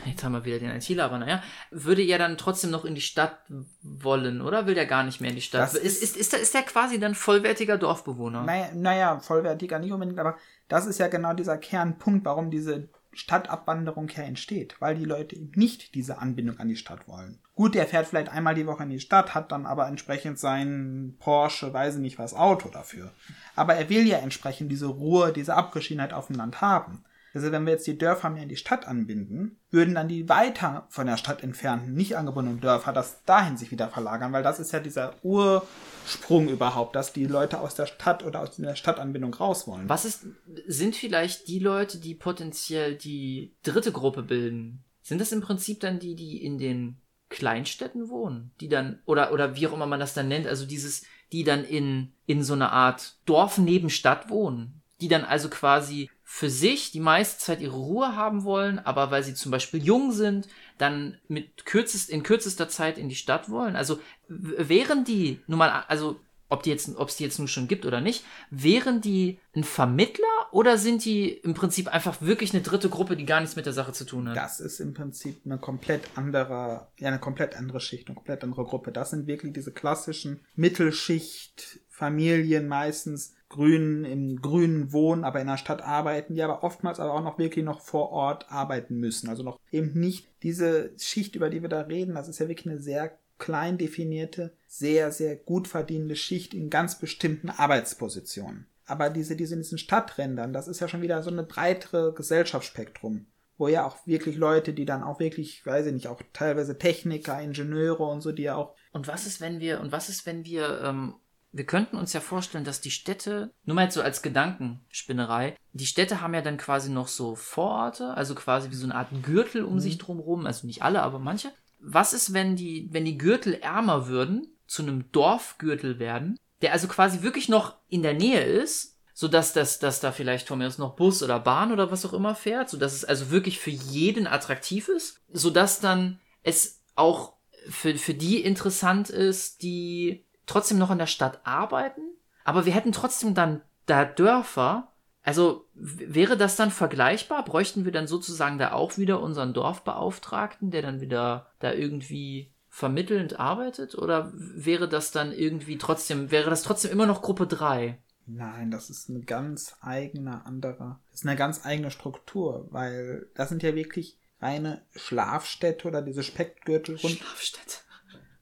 jetzt 0.07 0.25
haben 0.25 0.33
wir 0.33 0.45
wieder 0.45 0.59
den 0.59 0.71
ITler, 0.71 1.05
aber 1.05 1.19
naja, 1.19 1.43
würde 1.71 2.03
ja 2.03 2.19
dann 2.19 2.39
trotzdem 2.39 2.71
noch 2.71 2.85
in 2.85 2.95
die 2.95 3.01
Stadt 3.01 3.39
wollen, 3.83 4.41
oder 4.41 4.67
will 4.67 4.75
der 4.75 4.87
gar 4.87 5.05
nicht 5.05 5.21
mehr 5.21 5.31
in 5.31 5.37
die 5.37 5.43
Stadt? 5.43 5.75
Ist, 5.75 6.03
ist, 6.03 6.17
ist, 6.17 6.35
ist 6.35 6.55
der 6.55 6.63
quasi 6.63 6.99
dann 6.99 7.15
vollwertiger 7.15 7.77
Dorfbewohner? 7.77 8.43
Naja, 8.43 8.69
naja, 8.75 9.21
vollwertiger 9.21 9.79
nicht 9.79 9.93
unbedingt, 9.93 10.19
aber 10.19 10.37
das 10.69 10.87
ist 10.87 10.99
ja 10.99 11.09
genau 11.09 11.35
dieser 11.35 11.59
Kernpunkt, 11.59 12.25
warum 12.25 12.51
diese 12.51 12.89
Stadtabwanderung 13.15 14.09
her 14.09 14.25
entsteht, 14.25 14.77
weil 14.81 14.95
die 14.97 15.05
Leute 15.05 15.37
eben 15.37 15.53
nicht 15.55 15.95
diese 15.95 16.19
Anbindung 16.19 16.59
an 16.59 16.69
die 16.69 16.77
Stadt 16.77 17.07
wollen. 17.09 17.39
Gut, 17.55 17.75
der 17.75 17.87
fährt 17.87 18.07
vielleicht 18.07 18.31
einmal 18.31 18.55
die 18.55 18.67
Woche 18.67 18.83
in 18.83 18.91
die 18.91 19.01
Stadt, 19.01 19.35
hat 19.35 19.53
dann 19.53 19.67
aber 19.67 19.87
entsprechend 19.87 20.39
sein 20.39 21.15
Porsche, 21.21 21.73
weiß 21.73 21.97
ich 21.97 22.01
nicht 22.01 22.19
was, 22.19 22.35
Auto 22.35 22.69
dafür. 22.69 23.13
Aber 23.55 23.75
er 23.75 23.89
will 23.89 24.07
ja 24.07 24.19
entsprechend 24.19 24.73
diese 24.73 24.87
Ruhe, 24.87 25.33
diese 25.33 25.55
Abgeschiedenheit 25.55 26.13
auf 26.13 26.27
dem 26.27 26.37
Land 26.37 26.61
haben. 26.61 27.05
Also 27.35 27.51
wenn 27.51 27.67
wir 27.67 27.73
jetzt 27.73 27.87
die 27.87 27.99
Dörfer 27.99 28.31
mehr 28.31 28.45
in 28.45 28.49
die 28.49 28.57
Stadt 28.57 28.87
anbinden, 28.87 29.59
würden 29.71 29.95
dann 29.97 30.07
die 30.07 30.29
weiter 30.29 30.87
von 30.89 31.07
der 31.07 31.17
Stadt 31.17 31.43
entfernten, 31.43 31.93
nicht 31.93 32.17
angebundenen 32.17 32.61
Dörfer 32.61 32.93
das 32.93 33.25
dahin 33.25 33.57
sich 33.57 33.73
wieder 33.73 33.89
verlagern, 33.89 34.33
weil 34.33 34.45
das 34.45 34.61
ist 34.61 34.73
ja 34.73 34.79
dieser 34.79 35.15
Ursprung 35.25 36.49
überhaupt, 36.49 36.95
dass 36.95 37.13
die 37.13 37.27
Leute 37.27 37.61
aus 37.61 37.75
der 37.75 37.87
Stadt 37.87 38.25
oder 38.25 38.41
aus 38.41 38.57
der 38.57 38.77
Stadtanbindung 38.77 39.35
raus 39.35 39.67
wollen. 39.67 39.89
Was 39.89 40.05
ist, 40.05 40.27
sind 40.67 40.95
vielleicht 40.95 41.49
die 41.49 41.59
Leute, 41.59 41.99
die 41.99 42.15
potenziell 42.15 42.95
die 42.95 43.53
dritte 43.65 43.91
Gruppe 43.91 44.23
bilden? 44.23 44.85
Sind 45.03 45.21
das 45.21 45.33
im 45.33 45.41
Prinzip 45.41 45.81
dann 45.81 45.99
die, 45.99 46.15
die 46.15 46.43
in 46.43 46.57
den 46.59 47.01
Kleinstädten 47.31 48.09
wohnen? 48.09 48.53
Die 48.61 48.69
dann, 48.69 49.01
oder, 49.07 49.33
oder 49.33 49.57
wie 49.57 49.67
auch 49.67 49.73
immer 49.73 49.87
man 49.87 50.01
das 50.01 50.15
dann 50.15 50.29
nennt, 50.29 50.47
also 50.47 50.67
dieses, 50.67 51.05
die 51.33 51.43
dann 51.43 51.65
in, 51.65 52.13
in 52.27 52.45
so 52.45 52.53
einer 52.53 52.73
Art 52.73 53.17
Dorf 53.27 53.59
neben 53.59 53.91
Stadt 53.91 54.31
wohnen? 54.31 54.83
Die 55.01 55.09
dann 55.09 55.25
also 55.25 55.51
quasi 55.51 56.09
für 56.37 56.51
sich 56.51 56.91
die 56.91 56.99
meiste 56.99 57.39
Zeit 57.39 57.61
ihre 57.61 57.77
Ruhe 57.77 58.17
haben 58.17 58.43
wollen, 58.43 58.81
aber 58.81 59.13
weil 59.13 59.23
sie 59.23 59.35
zum 59.35 59.53
Beispiel 59.53 59.81
jung 59.81 60.11
sind, 60.11 60.49
dann 60.79 61.17
mit 61.29 61.65
kürzest, 61.65 62.11
in 62.11 62.25
kürzester 62.25 62.69
Zeit 62.69 62.99
in 62.99 63.09
die 63.09 63.15
Stadt 63.15 63.51
wollen. 63.51 63.77
Also 63.77 64.01
wären 64.27 65.05
die, 65.05 65.41
nun 65.47 65.61
mal, 65.61 65.85
also 65.87 66.19
ob 66.49 66.65
die 66.65 66.71
jetzt, 66.71 66.97
ob 66.97 67.09
es 67.09 67.15
die 67.15 67.23
jetzt 67.23 67.39
nun 67.39 67.47
schon 67.47 67.69
gibt 67.69 67.87
oder 67.87 68.01
nicht, 68.01 68.25
wären 68.51 69.01
die 69.01 69.39
ein 69.55 69.63
Vermittler 69.63 70.25
oder 70.51 70.77
sind 70.77 71.05
die 71.05 71.29
im 71.29 71.55
Prinzip 71.55 71.87
einfach 71.87 72.21
wirklich 72.21 72.53
eine 72.53 72.65
dritte 72.65 72.89
Gruppe, 72.89 73.17
die 73.17 73.27
gar 73.27 73.39
nichts 73.39 73.55
mit 73.55 73.67
der 73.67 73.73
Sache 73.73 73.93
zu 73.93 74.05
tun 74.05 74.29
hat? 74.29 74.37
Das 74.37 74.59
ist 74.59 74.81
im 74.81 74.93
Prinzip 74.93 75.41
eine 75.45 75.59
komplett 75.59 76.03
andere, 76.17 76.89
ja, 76.99 77.07
eine 77.07 77.21
komplett 77.21 77.55
andere 77.55 77.79
Schicht, 77.79 78.09
eine 78.09 78.17
komplett 78.17 78.43
andere 78.43 78.65
Gruppe. 78.65 78.91
Das 78.91 79.11
sind 79.11 79.29
wirklich 79.29 79.53
diese 79.53 79.71
klassischen 79.71 80.41
Mittelschicht 80.57 81.79
Familien 81.95 82.67
meistens, 82.67 83.37
Grünen 83.55 84.05
im 84.05 84.43
Grünen 84.43 84.93
wohnen, 84.93 85.23
aber 85.23 85.41
in 85.41 85.47
der 85.47 85.59
Stadt 85.59 85.81
arbeiten, 85.81 86.35
die 86.35 86.43
aber 86.43 86.65
oftmals 86.65 86.99
aber 86.99 87.15
auch 87.15 87.23
noch 87.23 87.39
wirklich 87.39 87.65
noch 87.65 87.81
vor 87.81 88.11
Ort 88.11 88.51
arbeiten 88.51 88.97
müssen. 88.97 89.29
Also 89.29 89.45
noch 89.45 89.61
eben 89.71 89.93
nicht 89.95 90.27
diese 90.43 90.91
Schicht, 90.99 91.37
über 91.37 91.51
die 91.51 91.63
wir 91.63 91.69
da 91.69 91.83
reden, 91.83 92.17
das 92.17 92.27
ist 92.27 92.41
ja 92.41 92.49
wirklich 92.49 92.67
eine 92.67 92.83
sehr 92.83 93.17
klein 93.39 93.79
definierte, 93.79 94.57
sehr, 94.67 95.13
sehr 95.13 95.37
gut 95.37 95.69
verdienende 95.69 96.17
Schicht 96.17 96.53
in 96.53 96.69
ganz 96.69 96.99
bestimmten 96.99 97.49
Arbeitspositionen. 97.49 98.67
Aber 98.87 99.09
diese, 99.09 99.37
diese 99.37 99.55
in 99.55 99.61
diesen 99.61 99.79
Stadträndern, 99.79 100.53
das 100.53 100.67
ist 100.67 100.81
ja 100.81 100.89
schon 100.89 101.03
wieder 101.03 101.23
so 101.23 101.31
eine 101.31 101.45
breitere 101.45 102.13
Gesellschaftsspektrum 102.13 103.27
wo 103.57 103.69
ja 103.69 103.87
auch 103.87 103.97
wirklich 104.05 104.37
Leute, 104.37 104.73
die 104.73 104.85
dann 104.85 105.03
auch 105.03 105.21
wirklich, 105.21 105.65
weiß 105.65 105.87
ich 105.87 105.93
nicht, 105.93 106.09
auch 106.09 106.21
teilweise 106.33 106.77
Techniker, 106.77 107.41
Ingenieure 107.41 108.03
und 108.03 108.21
so, 108.21 108.33
die 108.33 108.43
ja 108.43 108.57
auch. 108.57 108.75
Und 108.93 109.07
was 109.07 109.27
ist, 109.27 109.41
wenn 109.41 109.61
wir, 109.61 109.81
und 109.81 109.93
was 109.93 110.09
ist, 110.09 110.27
wenn 110.27 110.45
wir 110.45 110.81
ähm, 110.83 111.15
wir 111.57 111.65
könnten 111.65 111.97
uns 111.97 112.13
ja 112.13 112.21
vorstellen, 112.21 112.65
dass 112.65 112.81
die 112.81 112.91
Städte, 112.91 113.53
nur 113.65 113.77
mal 113.77 113.85
jetzt 113.85 113.95
so 113.95 114.03
als 114.03 114.23
Gedankenspinnerei, 114.23 115.57
die 115.73 115.87
Städte 115.87 116.21
haben 116.21 116.35
ja 116.35 116.43
dann 116.43 116.57
quasi 116.57 116.91
noch 116.91 117.07
so 117.07 117.37
Vororte, 117.37 118.15
also 118.15 118.35
quasi 118.35 118.71
wie 118.71 118.75
so 118.75 118.87
eine 118.87 118.97
Art 118.97 119.09
Gürtel 119.23 119.65
um 119.65 119.75
mhm. 119.75 119.81
sich 119.81 119.99
drumherum, 119.99 120.47
also 120.47 120.67
nicht 120.67 120.83
alle, 120.83 121.03
aber 121.03 121.21
manche. 121.21 121.53
Was 121.79 122.13
ist, 122.13 122.33
wenn 122.33 122.57
die, 122.57 122.89
wenn 122.91 123.05
die 123.05 123.19
Gürtel 123.19 123.55
ärmer 123.55 124.09
würden, 124.09 124.49
zu 124.67 124.83
einem 124.83 125.13
Dorfgürtel 125.13 126.01
werden, 126.01 126.41
der 126.61 126.73
also 126.73 126.89
quasi 126.89 127.23
wirklich 127.23 127.49
noch 127.49 127.77
in 127.89 128.03
der 128.03 128.15
Nähe 128.15 128.43
ist, 128.43 128.99
so 129.13 129.29
dass 129.29 129.53
das, 129.53 129.79
dass 129.79 130.01
da 130.01 130.11
vielleicht 130.11 130.49
von 130.49 130.59
mir 130.59 130.67
aus 130.67 130.79
noch 130.79 130.97
Bus 130.97 131.23
oder 131.23 131.39
Bahn 131.39 131.71
oder 131.71 131.93
was 131.93 132.05
auch 132.05 132.15
immer 132.15 132.35
fährt, 132.35 132.69
so 132.69 132.77
dass 132.77 132.95
es 132.95 133.05
also 133.05 133.31
wirklich 133.31 133.61
für 133.61 133.71
jeden 133.71 134.27
attraktiv 134.27 134.89
ist, 134.89 135.21
so 135.33 135.51
dass 135.51 135.79
dann 135.79 136.19
es 136.43 136.81
auch 136.97 137.35
für, 137.69 137.95
für 137.97 138.15
die 138.15 138.43
interessant 138.43 139.11
ist, 139.11 139.63
die 139.63 140.25
trotzdem 140.47 140.79
noch 140.79 140.91
in 140.91 140.99
der 140.99 141.07
Stadt 141.07 141.41
arbeiten, 141.45 142.03
aber 142.45 142.67
wir 142.67 142.73
hätten 142.73 142.93
trotzdem 142.93 143.35
dann 143.35 143.63
da 143.87 144.05
Dörfer. 144.05 144.93
Also 145.23 145.67
wäre 145.75 146.37
das 146.37 146.57
dann 146.57 146.71
vergleichbar? 146.71 147.45
Bräuchten 147.45 147.85
wir 147.87 147.93
dann 147.93 148.07
sozusagen 148.07 148.59
da 148.59 148.73
auch 148.73 148.99
wieder 148.99 149.21
unseren 149.21 149.55
Dorfbeauftragten, 149.55 150.71
der 150.71 150.83
dann 150.83 151.01
wieder 151.01 151.51
da 151.61 151.73
irgendwie 151.73 152.53
vermittelnd 152.69 153.41
arbeitet? 153.41 153.95
Oder 153.95 154.31
wäre 154.35 154.89
das 154.89 155.13
dann 155.13 155.33
irgendwie 155.33 155.79
trotzdem, 155.79 156.31
wäre 156.31 156.51
das 156.51 156.63
trotzdem 156.63 156.91
immer 156.91 157.07
noch 157.07 157.23
Gruppe 157.23 157.47
3? 157.47 157.99
Nein, 158.27 158.71
das 158.71 158.91
ist 158.91 159.09
eine 159.09 159.21
ganz 159.21 159.77
eigene 159.81 160.45
andere, 160.47 160.99
das 161.11 161.21
ist 161.21 161.27
eine 161.27 161.37
ganz 161.37 161.65
eigene 161.65 161.91
Struktur, 161.91 162.67
weil 162.71 163.27
das 163.35 163.51
sind 163.51 163.63
ja 163.63 163.75
wirklich 163.75 164.19
reine 164.41 164.83
Schlafstädte 164.95 165.89
oder 165.89 166.03
diese 166.03 166.23
Speckgürtel 166.23 166.97
rund. 166.97 167.17
Schlafstätte 167.17 167.84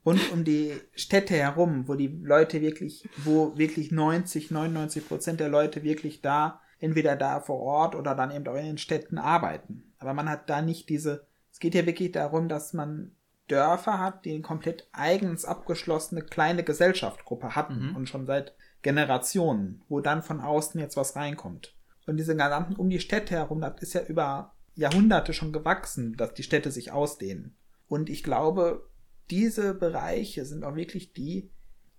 rund 0.05 0.32
um 0.32 0.44
die 0.44 0.72
Städte 0.94 1.34
herum, 1.34 1.86
wo 1.86 1.94
die 1.94 2.09
Leute 2.09 2.61
wirklich, 2.61 3.09
wo 3.18 3.57
wirklich 3.57 3.92
90, 3.92 4.50
99 4.50 5.07
Prozent 5.07 5.40
der 5.40 5.48
Leute 5.48 5.82
wirklich 5.82 6.20
da, 6.22 6.61
entweder 6.78 7.16
da 7.16 7.40
vor 7.40 7.61
Ort 7.61 7.94
oder 7.94 8.14
dann 8.14 8.32
eben 8.32 8.46
auch 8.48 8.57
in 8.57 8.66
den 8.66 8.78
Städten 8.78 9.18
arbeiten. 9.18 9.92
Aber 9.98 10.14
man 10.14 10.28
hat 10.28 10.50
da 10.50 10.62
nicht 10.62 10.88
diese, 10.88 11.26
es 11.53 11.61
geht 11.61 11.74
ja 11.74 11.86
wirklich 11.86 12.12
darum, 12.12 12.48
dass 12.48 12.72
man 12.72 13.12
Dörfer 13.48 13.98
hat, 13.98 14.24
die 14.24 14.32
eine 14.32 14.42
komplett 14.42 14.88
eigens 14.92 15.44
abgeschlossene 15.44 16.22
kleine 16.22 16.64
Gesellschaftsgruppe 16.64 17.55
hatten 17.55 17.90
mhm. 17.90 17.96
und 17.96 18.09
schon 18.09 18.26
seit 18.26 18.55
Generationen, 18.82 19.82
wo 19.88 20.00
dann 20.00 20.22
von 20.22 20.40
außen 20.40 20.80
jetzt 20.80 20.96
was 20.96 21.16
reinkommt. 21.16 21.76
Und 22.07 22.16
diese 22.16 22.34
gesamten 22.34 22.74
um 22.76 22.90
die 22.90 22.98
Städte 23.00 23.34
herum, 23.34 23.61
das 23.61 23.80
ist 23.80 23.92
ja 23.92 24.03
über 24.03 24.55
Jahrhunderte 24.74 25.32
schon 25.32 25.53
gewachsen, 25.53 26.16
dass 26.16 26.34
die 26.34 26.42
Städte 26.42 26.70
sich 26.70 26.90
ausdehnen. 26.90 27.57
Und 27.88 28.09
ich 28.11 28.22
glaube, 28.22 28.88
diese 29.30 29.74
Bereiche 29.74 30.44
sind 30.44 30.64
auch 30.64 30.74
wirklich 30.74 31.12
die, 31.12 31.50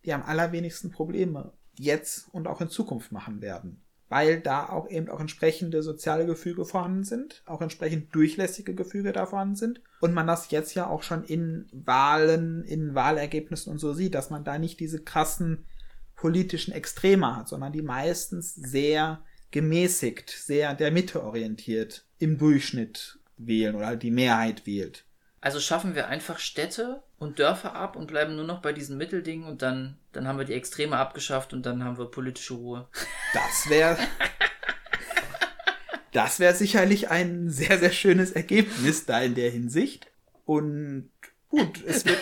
die 0.05 0.13
am 0.13 0.23
allerwenigsten 0.23 0.91
Probleme 0.91 1.53
jetzt 1.77 2.27
und 2.31 2.47
auch 2.47 2.61
in 2.61 2.69
Zukunft 2.69 3.11
machen 3.11 3.41
werden. 3.41 3.81
Weil 4.09 4.41
da 4.41 4.69
auch 4.69 4.89
eben 4.89 5.09
auch 5.09 5.19
entsprechende 5.19 5.81
soziale 5.81 6.27
Gefüge 6.27 6.65
vorhanden 6.65 7.03
sind, 7.03 7.41
auch 7.45 7.61
entsprechend 7.61 8.13
durchlässige 8.13 8.75
Gefüge 8.75 9.11
da 9.11 9.25
vorhanden 9.25 9.55
sind. 9.55 9.81
Und 10.01 10.13
man 10.13 10.27
das 10.27 10.51
jetzt 10.51 10.75
ja 10.75 10.87
auch 10.87 11.01
schon 11.01 11.23
in 11.23 11.67
Wahlen, 11.71 12.63
in 12.63 12.93
Wahlergebnissen 12.93 13.71
und 13.71 13.79
so 13.79 13.93
sieht, 13.93 14.13
dass 14.13 14.29
man 14.29 14.43
da 14.43 14.59
nicht 14.59 14.79
diese 14.79 15.01
krassen 15.01 15.65
politischen 16.15 16.73
Extreme 16.73 17.35
hat, 17.35 17.47
sondern 17.47 17.73
die 17.73 17.81
meistens 17.81 18.53
sehr 18.53 19.23
gemäßigt, 19.49 20.29
sehr 20.29 20.73
der 20.73 20.91
Mitte 20.91 21.23
orientiert 21.23 22.05
im 22.19 22.37
Durchschnitt 22.37 23.19
wählen 23.37 23.75
oder 23.75 23.95
die 23.95 24.11
Mehrheit 24.11 24.65
wählt. 24.65 25.05
Also 25.41 25.59
schaffen 25.59 25.95
wir 25.95 26.07
einfach 26.07 26.39
Städte 26.39 27.03
und 27.23 27.39
Dörfer 27.39 27.73
ab 27.73 27.95
und 27.95 28.07
bleiben 28.07 28.35
nur 28.35 28.45
noch 28.45 28.61
bei 28.61 28.73
diesen 28.73 28.97
Mitteldingen 28.97 29.47
und 29.47 29.61
dann, 29.61 29.97
dann 30.11 30.27
haben 30.27 30.37
wir 30.37 30.45
die 30.45 30.53
Extreme 30.53 30.97
abgeschafft 30.97 31.53
und 31.53 31.65
dann 31.65 31.83
haben 31.83 31.97
wir 31.97 32.05
politische 32.05 32.53
Ruhe. 32.53 32.87
Das 33.33 33.69
wäre. 33.69 33.97
das 36.11 36.39
wäre 36.39 36.53
sicherlich 36.53 37.09
ein 37.09 37.49
sehr, 37.49 37.79
sehr 37.79 37.91
schönes 37.91 38.31
Ergebnis 38.31 39.05
da 39.05 39.21
in 39.21 39.35
der 39.35 39.49
Hinsicht. 39.49 40.07
Und 40.45 41.09
gut, 41.49 41.81
es 41.85 42.05
wird 42.05 42.19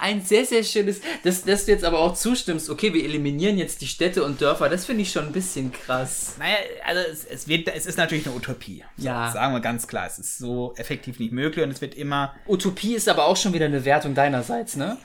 ein 0.00 0.22
sehr, 0.22 0.44
sehr 0.44 0.64
schönes, 0.64 1.00
dass, 1.22 1.44
dass 1.44 1.66
du 1.66 1.72
jetzt 1.72 1.84
aber 1.84 1.98
auch 1.98 2.14
zustimmst, 2.14 2.70
okay, 2.70 2.92
wir 2.94 3.04
eliminieren 3.04 3.58
jetzt 3.58 3.80
die 3.80 3.86
Städte 3.86 4.24
und 4.24 4.40
Dörfer, 4.40 4.68
das 4.68 4.86
finde 4.86 5.02
ich 5.02 5.12
schon 5.12 5.26
ein 5.26 5.32
bisschen 5.32 5.72
krass. 5.72 6.34
Naja, 6.38 6.56
also 6.84 7.00
es, 7.10 7.24
es, 7.24 7.48
wird, 7.48 7.68
es 7.68 7.86
ist 7.86 7.98
natürlich 7.98 8.26
eine 8.26 8.34
Utopie. 8.34 8.84
Ja. 8.96 9.30
Sagen 9.30 9.52
wir 9.52 9.60
ganz 9.60 9.86
klar, 9.86 10.06
es 10.06 10.18
ist 10.18 10.38
so 10.38 10.74
effektiv 10.76 11.18
nicht 11.18 11.32
möglich 11.32 11.64
und 11.64 11.70
es 11.70 11.80
wird 11.80 11.94
immer. 11.94 12.34
Utopie 12.48 12.94
ist 12.94 13.08
aber 13.08 13.26
auch 13.26 13.36
schon 13.36 13.52
wieder 13.52 13.66
eine 13.66 13.84
Wertung 13.84 14.14
deinerseits, 14.14 14.76
ne? 14.76 14.96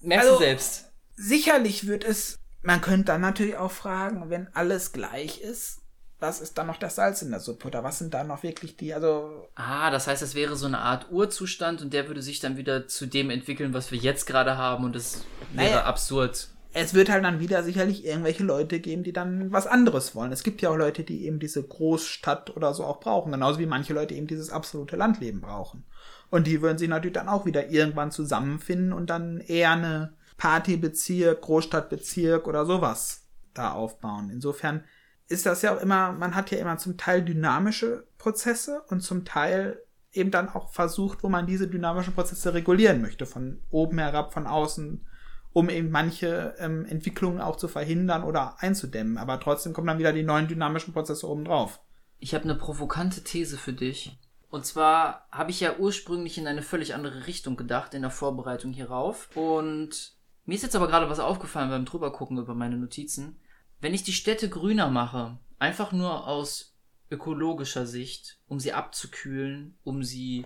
Merkst 0.00 0.28
also, 0.28 0.38
du 0.38 0.44
selbst. 0.44 0.92
Sicherlich 1.16 1.86
wird 1.86 2.04
es, 2.04 2.38
man 2.62 2.80
könnte 2.80 3.06
dann 3.06 3.20
natürlich 3.20 3.56
auch 3.56 3.72
fragen, 3.72 4.30
wenn 4.30 4.48
alles 4.54 4.92
gleich 4.92 5.40
ist, 5.40 5.80
was 6.18 6.40
ist 6.40 6.56
dann 6.56 6.66
noch 6.66 6.78
das 6.78 6.96
Salz 6.96 7.22
in 7.22 7.30
der 7.30 7.40
Suppe 7.40 7.68
oder 7.68 7.84
was 7.84 7.98
sind 7.98 8.14
da 8.14 8.24
noch 8.24 8.42
wirklich 8.42 8.76
die, 8.76 8.94
also. 8.94 9.48
Ah, 9.54 9.90
das 9.90 10.06
heißt, 10.06 10.22
es 10.22 10.34
wäre 10.34 10.56
so 10.56 10.66
eine 10.66 10.78
Art 10.78 11.10
Urzustand 11.10 11.82
und 11.82 11.92
der 11.92 12.08
würde 12.08 12.22
sich 12.22 12.40
dann 12.40 12.56
wieder 12.56 12.88
zu 12.88 13.06
dem 13.06 13.30
entwickeln, 13.30 13.74
was 13.74 13.92
wir 13.92 13.98
jetzt 13.98 14.26
gerade 14.26 14.56
haben 14.56 14.84
und 14.84 14.96
das 14.96 15.24
wäre 15.52 15.70
naja, 15.70 15.84
absurd. 15.84 16.48
Es 16.72 16.94
wird 16.94 17.08
halt 17.08 17.24
dann 17.24 17.40
wieder 17.40 17.62
sicherlich 17.62 18.04
irgendwelche 18.04 18.44
Leute 18.44 18.80
geben, 18.80 19.02
die 19.02 19.12
dann 19.12 19.52
was 19.52 19.66
anderes 19.66 20.14
wollen. 20.14 20.32
Es 20.32 20.42
gibt 20.42 20.60
ja 20.62 20.70
auch 20.70 20.76
Leute, 20.76 21.04
die 21.04 21.26
eben 21.26 21.38
diese 21.38 21.62
Großstadt 21.62 22.54
oder 22.56 22.74
so 22.74 22.84
auch 22.84 23.00
brauchen, 23.00 23.32
genauso 23.32 23.58
wie 23.58 23.66
manche 23.66 23.94
Leute 23.94 24.14
eben 24.14 24.26
dieses 24.26 24.50
absolute 24.50 24.96
Landleben 24.96 25.40
brauchen. 25.40 25.84
Und 26.30 26.46
die 26.46 26.60
würden 26.60 26.78
sich 26.78 26.88
natürlich 26.88 27.14
dann 27.14 27.28
auch 27.28 27.46
wieder 27.46 27.70
irgendwann 27.70 28.10
zusammenfinden 28.10 28.92
und 28.92 29.10
dann 29.10 29.38
eher 29.40 29.70
eine 29.70 30.14
Partybezirk, 30.36 31.40
Großstadtbezirk 31.40 32.46
oder 32.46 32.66
sowas 32.66 33.22
da 33.54 33.72
aufbauen. 33.72 34.30
Insofern 34.30 34.84
ist 35.28 35.46
das 35.46 35.62
ja 35.62 35.74
auch 35.74 35.80
immer, 35.80 36.12
man 36.12 36.34
hat 36.34 36.50
ja 36.50 36.58
immer 36.58 36.78
zum 36.78 36.96
Teil 36.96 37.24
dynamische 37.24 38.06
Prozesse 38.18 38.82
und 38.88 39.00
zum 39.00 39.24
Teil 39.24 39.82
eben 40.12 40.30
dann 40.30 40.48
auch 40.48 40.70
versucht, 40.70 41.22
wo 41.22 41.28
man 41.28 41.46
diese 41.46 41.68
dynamischen 41.68 42.14
Prozesse 42.14 42.54
regulieren 42.54 43.02
möchte, 43.02 43.26
von 43.26 43.60
oben 43.70 43.98
herab, 43.98 44.32
von 44.32 44.46
außen, 44.46 45.04
um 45.52 45.68
eben 45.68 45.90
manche 45.90 46.54
ähm, 46.58 46.84
Entwicklungen 46.86 47.40
auch 47.40 47.56
zu 47.56 47.68
verhindern 47.68 48.24
oder 48.24 48.62
einzudämmen. 48.62 49.18
Aber 49.18 49.40
trotzdem 49.40 49.72
kommen 49.72 49.86
dann 49.86 49.98
wieder 49.98 50.12
die 50.12 50.22
neuen 50.22 50.48
dynamischen 50.48 50.92
Prozesse 50.92 51.28
oben 51.28 51.44
drauf. 51.44 51.80
Ich 52.18 52.34
habe 52.34 52.44
eine 52.44 52.54
provokante 52.54 53.22
These 53.22 53.58
für 53.58 53.72
dich. 53.72 54.18
Und 54.48 54.64
zwar 54.64 55.26
habe 55.30 55.50
ich 55.50 55.60
ja 55.60 55.76
ursprünglich 55.76 56.38
in 56.38 56.46
eine 56.46 56.62
völlig 56.62 56.94
andere 56.94 57.26
Richtung 57.26 57.56
gedacht 57.56 57.94
in 57.94 58.02
der 58.02 58.10
Vorbereitung 58.10 58.72
hierauf. 58.72 59.28
Und 59.34 60.16
mir 60.44 60.54
ist 60.54 60.62
jetzt 60.62 60.76
aber 60.76 60.86
gerade 60.86 61.10
was 61.10 61.20
aufgefallen 61.20 61.70
beim 61.70 61.84
drübergucken 61.84 62.38
über 62.38 62.54
meine 62.54 62.76
Notizen. 62.76 63.38
Wenn 63.80 63.94
ich 63.94 64.02
die 64.02 64.12
Städte 64.12 64.48
grüner 64.48 64.88
mache, 64.88 65.38
einfach 65.58 65.92
nur 65.92 66.26
aus 66.26 66.76
ökologischer 67.10 67.86
Sicht, 67.86 68.38
um 68.48 68.58
sie 68.58 68.72
abzukühlen, 68.72 69.78
um 69.84 70.02
sie 70.02 70.44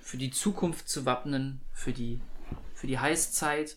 für 0.00 0.16
die 0.16 0.30
Zukunft 0.30 0.88
zu 0.88 1.04
wappnen, 1.04 1.60
für 1.72 1.92
die, 1.92 2.20
für 2.74 2.86
die 2.86 2.98
Heißzeit, 2.98 3.76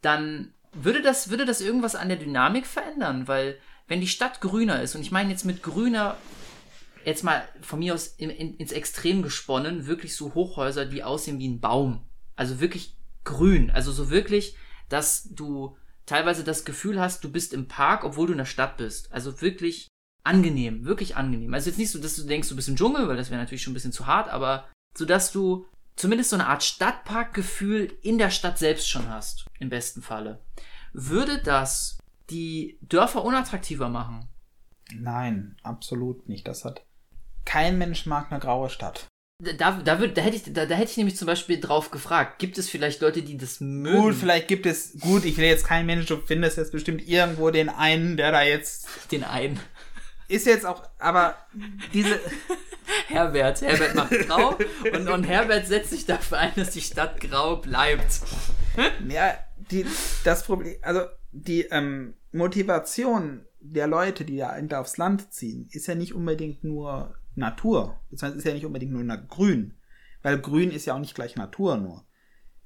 dann 0.00 0.54
würde 0.72 1.02
das, 1.02 1.30
würde 1.30 1.44
das 1.44 1.60
irgendwas 1.60 1.96
an 1.96 2.08
der 2.08 2.18
Dynamik 2.18 2.66
verändern, 2.66 3.26
weil 3.26 3.58
wenn 3.88 4.00
die 4.00 4.06
Stadt 4.06 4.40
grüner 4.40 4.80
ist, 4.82 4.94
und 4.94 5.02
ich 5.02 5.10
meine 5.10 5.30
jetzt 5.30 5.44
mit 5.44 5.62
grüner, 5.62 6.16
jetzt 7.04 7.24
mal 7.24 7.42
von 7.60 7.80
mir 7.80 7.94
aus 7.94 8.06
in, 8.06 8.30
in, 8.30 8.56
ins 8.56 8.72
Extrem 8.72 9.22
gesponnen, 9.22 9.86
wirklich 9.86 10.14
so 10.14 10.34
Hochhäuser, 10.34 10.86
die 10.86 11.02
aussehen 11.02 11.38
wie 11.38 11.48
ein 11.48 11.60
Baum. 11.60 12.04
Also 12.36 12.60
wirklich 12.60 12.96
grün. 13.24 13.70
Also 13.70 13.90
so 13.90 14.10
wirklich, 14.10 14.54
dass 14.88 15.28
du 15.30 15.76
teilweise 16.10 16.44
das 16.44 16.64
Gefühl 16.64 17.00
hast, 17.00 17.22
du 17.24 17.30
bist 17.30 17.52
im 17.52 17.68
Park, 17.68 18.04
obwohl 18.04 18.26
du 18.26 18.32
in 18.32 18.38
der 18.38 18.44
Stadt 18.44 18.76
bist. 18.76 19.12
Also 19.12 19.40
wirklich 19.40 19.88
angenehm, 20.24 20.84
wirklich 20.84 21.16
angenehm. 21.16 21.54
Also 21.54 21.70
jetzt 21.70 21.78
nicht 21.78 21.90
so, 21.90 22.00
dass 22.00 22.16
du 22.16 22.24
denkst, 22.24 22.48
du 22.48 22.56
bist 22.56 22.68
im 22.68 22.76
Dschungel, 22.76 23.08
weil 23.08 23.16
das 23.16 23.30
wäre 23.30 23.40
natürlich 23.40 23.62
schon 23.62 23.72
ein 23.72 23.74
bisschen 23.74 23.92
zu 23.92 24.06
hart, 24.06 24.28
aber 24.28 24.68
so 24.96 25.04
dass 25.04 25.32
du 25.32 25.66
zumindest 25.96 26.30
so 26.30 26.36
eine 26.36 26.48
Art 26.48 26.62
Stadtparkgefühl 26.62 27.96
in 28.02 28.18
der 28.18 28.30
Stadt 28.30 28.58
selbst 28.58 28.88
schon 28.88 29.08
hast, 29.08 29.46
im 29.58 29.68
besten 29.68 30.02
Falle. 30.02 30.42
Würde 30.92 31.40
das 31.42 31.98
die 32.28 32.78
Dörfer 32.82 33.24
unattraktiver 33.24 33.88
machen? 33.88 34.28
Nein, 34.92 35.56
absolut 35.62 36.28
nicht. 36.28 36.48
Das 36.48 36.64
hat 36.64 36.84
kein 37.44 37.78
Mensch 37.78 38.06
mag 38.06 38.30
eine 38.30 38.40
graue 38.40 38.68
Stadt. 38.68 39.06
Da, 39.42 39.72
da, 39.72 39.98
würd, 39.98 40.18
da, 40.18 40.22
hätte 40.22 40.36
ich, 40.36 40.52
da, 40.52 40.66
da 40.66 40.74
hätte 40.74 40.90
ich 40.90 40.96
nämlich 40.98 41.16
zum 41.16 41.26
Beispiel 41.26 41.58
drauf 41.58 41.90
gefragt, 41.90 42.38
gibt 42.38 42.58
es 42.58 42.68
vielleicht 42.68 43.00
Leute, 43.00 43.22
die 43.22 43.38
das 43.38 43.60
mögen? 43.60 43.98
Gut, 43.98 44.14
vielleicht 44.14 44.48
gibt 44.48 44.66
es, 44.66 44.98
gut, 45.00 45.24
ich 45.24 45.38
will 45.38 45.46
jetzt 45.46 45.64
keinen 45.64 45.86
Mensch, 45.86 46.06
du 46.06 46.18
findest 46.18 46.58
jetzt 46.58 46.72
bestimmt 46.72 47.08
irgendwo 47.08 47.50
den 47.50 47.70
einen, 47.70 48.18
der 48.18 48.32
da 48.32 48.42
jetzt. 48.42 48.86
Den 49.10 49.24
einen. 49.24 49.58
Ist 50.28 50.46
jetzt 50.46 50.66
auch, 50.66 50.82
aber 50.98 51.36
diese. 51.92 52.20
Herbert, 53.06 53.62
Herbert 53.62 53.94
macht 53.94 54.10
grau 54.26 54.58
und, 54.92 55.08
und 55.08 55.24
Herbert 55.24 55.66
setzt 55.66 55.90
sich 55.90 56.06
dafür 56.06 56.38
ein, 56.38 56.52
dass 56.56 56.70
die 56.70 56.80
Stadt 56.80 57.20
grau 57.20 57.56
bleibt. 57.56 58.20
Ja, 59.08 59.34
die, 59.70 59.84
das 60.22 60.44
Problem, 60.44 60.76
also 60.82 61.02
die 61.32 61.62
ähm, 61.62 62.14
Motivation 62.30 63.44
der 63.60 63.88
Leute, 63.88 64.24
die 64.24 64.38
da 64.38 64.80
aufs 64.80 64.96
Land 64.96 65.32
ziehen, 65.32 65.68
ist 65.72 65.88
ja 65.88 65.94
nicht 65.94 66.14
unbedingt 66.14 66.64
nur 66.64 67.14
Natur. 67.34 67.98
Beziehungsweise 68.10 68.38
ist 68.38 68.44
ja 68.44 68.54
nicht 68.54 68.66
unbedingt 68.66 68.92
nur 68.92 69.04
grün. 69.16 69.74
Weil 70.22 70.38
grün 70.40 70.70
ist 70.70 70.86
ja 70.86 70.94
auch 70.94 70.98
nicht 70.98 71.14
gleich 71.14 71.36
Natur 71.36 71.76
nur. 71.76 72.04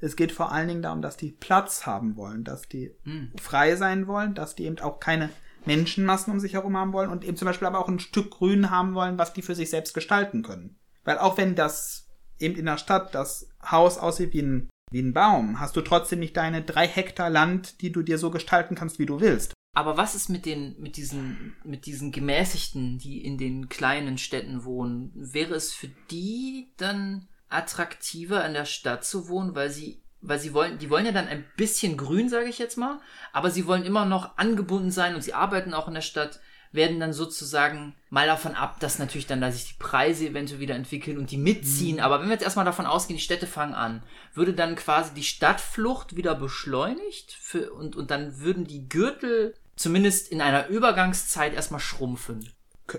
Es 0.00 0.16
geht 0.16 0.32
vor 0.32 0.52
allen 0.52 0.68
Dingen 0.68 0.82
darum, 0.82 1.02
dass 1.02 1.16
die 1.16 1.32
Platz 1.32 1.86
haben 1.86 2.16
wollen, 2.16 2.44
dass 2.44 2.68
die 2.68 2.94
mhm. 3.04 3.32
frei 3.40 3.76
sein 3.76 4.06
wollen, 4.06 4.34
dass 4.34 4.54
die 4.54 4.64
eben 4.64 4.78
auch 4.80 5.00
keine 5.00 5.30
Menschenmassen 5.64 6.32
um 6.32 6.40
sich 6.40 6.54
herum 6.54 6.76
haben 6.76 6.92
wollen 6.92 7.10
und 7.10 7.24
eben 7.24 7.36
zum 7.36 7.46
Beispiel 7.46 7.66
aber 7.66 7.78
auch 7.78 7.88
ein 7.88 8.00
Stück 8.00 8.30
Grün 8.32 8.70
haben 8.70 8.94
wollen, 8.94 9.18
was 9.18 9.32
die 9.32 9.42
für 9.42 9.54
sich 9.54 9.70
selbst 9.70 9.94
gestalten 9.94 10.42
können. 10.42 10.76
Weil 11.04 11.18
auch 11.18 11.38
wenn 11.38 11.54
das 11.54 12.08
eben 12.38 12.56
in 12.56 12.66
der 12.66 12.78
Stadt 12.78 13.14
das 13.14 13.48
Haus 13.64 13.98
aussieht 13.98 14.32
wie 14.32 14.42
ein, 14.42 14.68
wie 14.90 15.00
ein 15.00 15.14
Baum, 15.14 15.60
hast 15.60 15.76
du 15.76 15.80
trotzdem 15.80 16.18
nicht 16.18 16.36
deine 16.36 16.62
drei 16.62 16.86
Hektar 16.86 17.30
Land, 17.30 17.80
die 17.80 17.92
du 17.92 18.02
dir 18.02 18.18
so 18.18 18.30
gestalten 18.30 18.74
kannst, 18.74 18.98
wie 18.98 19.06
du 19.06 19.20
willst. 19.20 19.54
Aber 19.74 19.96
was 19.96 20.14
ist 20.14 20.28
mit 20.28 20.46
den, 20.46 20.80
mit 20.80 20.96
diesen, 20.96 21.56
mit 21.64 21.86
diesen 21.86 22.12
Gemäßigten, 22.12 22.98
die 22.98 23.24
in 23.24 23.36
den 23.38 23.68
kleinen 23.68 24.18
Städten 24.18 24.64
wohnen? 24.64 25.10
Wäre 25.14 25.54
es 25.54 25.72
für 25.74 25.88
die 26.10 26.72
dann 26.76 27.28
attraktiver 27.48 28.44
in 28.46 28.54
der 28.54 28.64
Stadt 28.64 29.04
zu 29.04 29.28
wohnen, 29.28 29.54
weil 29.54 29.70
sie 29.70 30.00
weil 30.26 30.38
sie 30.38 30.54
wollen, 30.54 30.78
die 30.78 30.88
wollen 30.88 31.04
ja 31.04 31.12
dann 31.12 31.28
ein 31.28 31.44
bisschen 31.58 31.98
grün, 31.98 32.30
sage 32.30 32.48
ich 32.48 32.58
jetzt 32.58 32.78
mal, 32.78 32.98
aber 33.34 33.50
sie 33.50 33.66
wollen 33.66 33.84
immer 33.84 34.06
noch 34.06 34.38
angebunden 34.38 34.90
sein 34.90 35.14
und 35.14 35.22
sie 35.22 35.34
arbeiten 35.34 35.74
auch 35.74 35.86
in 35.86 35.92
der 35.92 36.00
Stadt, 36.00 36.40
werden 36.72 36.98
dann 36.98 37.12
sozusagen 37.12 37.94
mal 38.10 38.26
davon 38.26 38.54
ab, 38.54 38.80
dass 38.80 38.98
natürlich 38.98 39.28
dann 39.28 39.40
da 39.40 39.52
sich 39.52 39.68
die 39.68 39.78
Preise 39.78 40.26
eventuell 40.26 40.60
wieder 40.60 40.74
entwickeln 40.74 41.18
und 41.18 41.30
die 41.30 41.36
mitziehen. 41.36 41.96
Mhm. 41.96 42.02
Aber 42.02 42.18
wenn 42.18 42.26
wir 42.26 42.32
jetzt 42.32 42.42
erstmal 42.42 42.64
davon 42.64 42.86
ausgehen, 42.86 43.16
die 43.16 43.22
Städte 43.22 43.46
fangen 43.46 43.74
an, 43.74 44.02
würde 44.32 44.54
dann 44.54 44.74
quasi 44.74 45.14
die 45.14 45.22
Stadtflucht 45.22 46.16
wieder 46.16 46.34
beschleunigt 46.34 47.32
für, 47.32 47.72
und, 47.72 47.94
und 47.94 48.10
dann 48.10 48.40
würden 48.40 48.66
die 48.66 48.88
Gürtel 48.88 49.54
zumindest 49.76 50.30
in 50.30 50.40
einer 50.40 50.68
Übergangszeit 50.68 51.54
erstmal 51.54 51.80
schrumpfen 51.80 52.48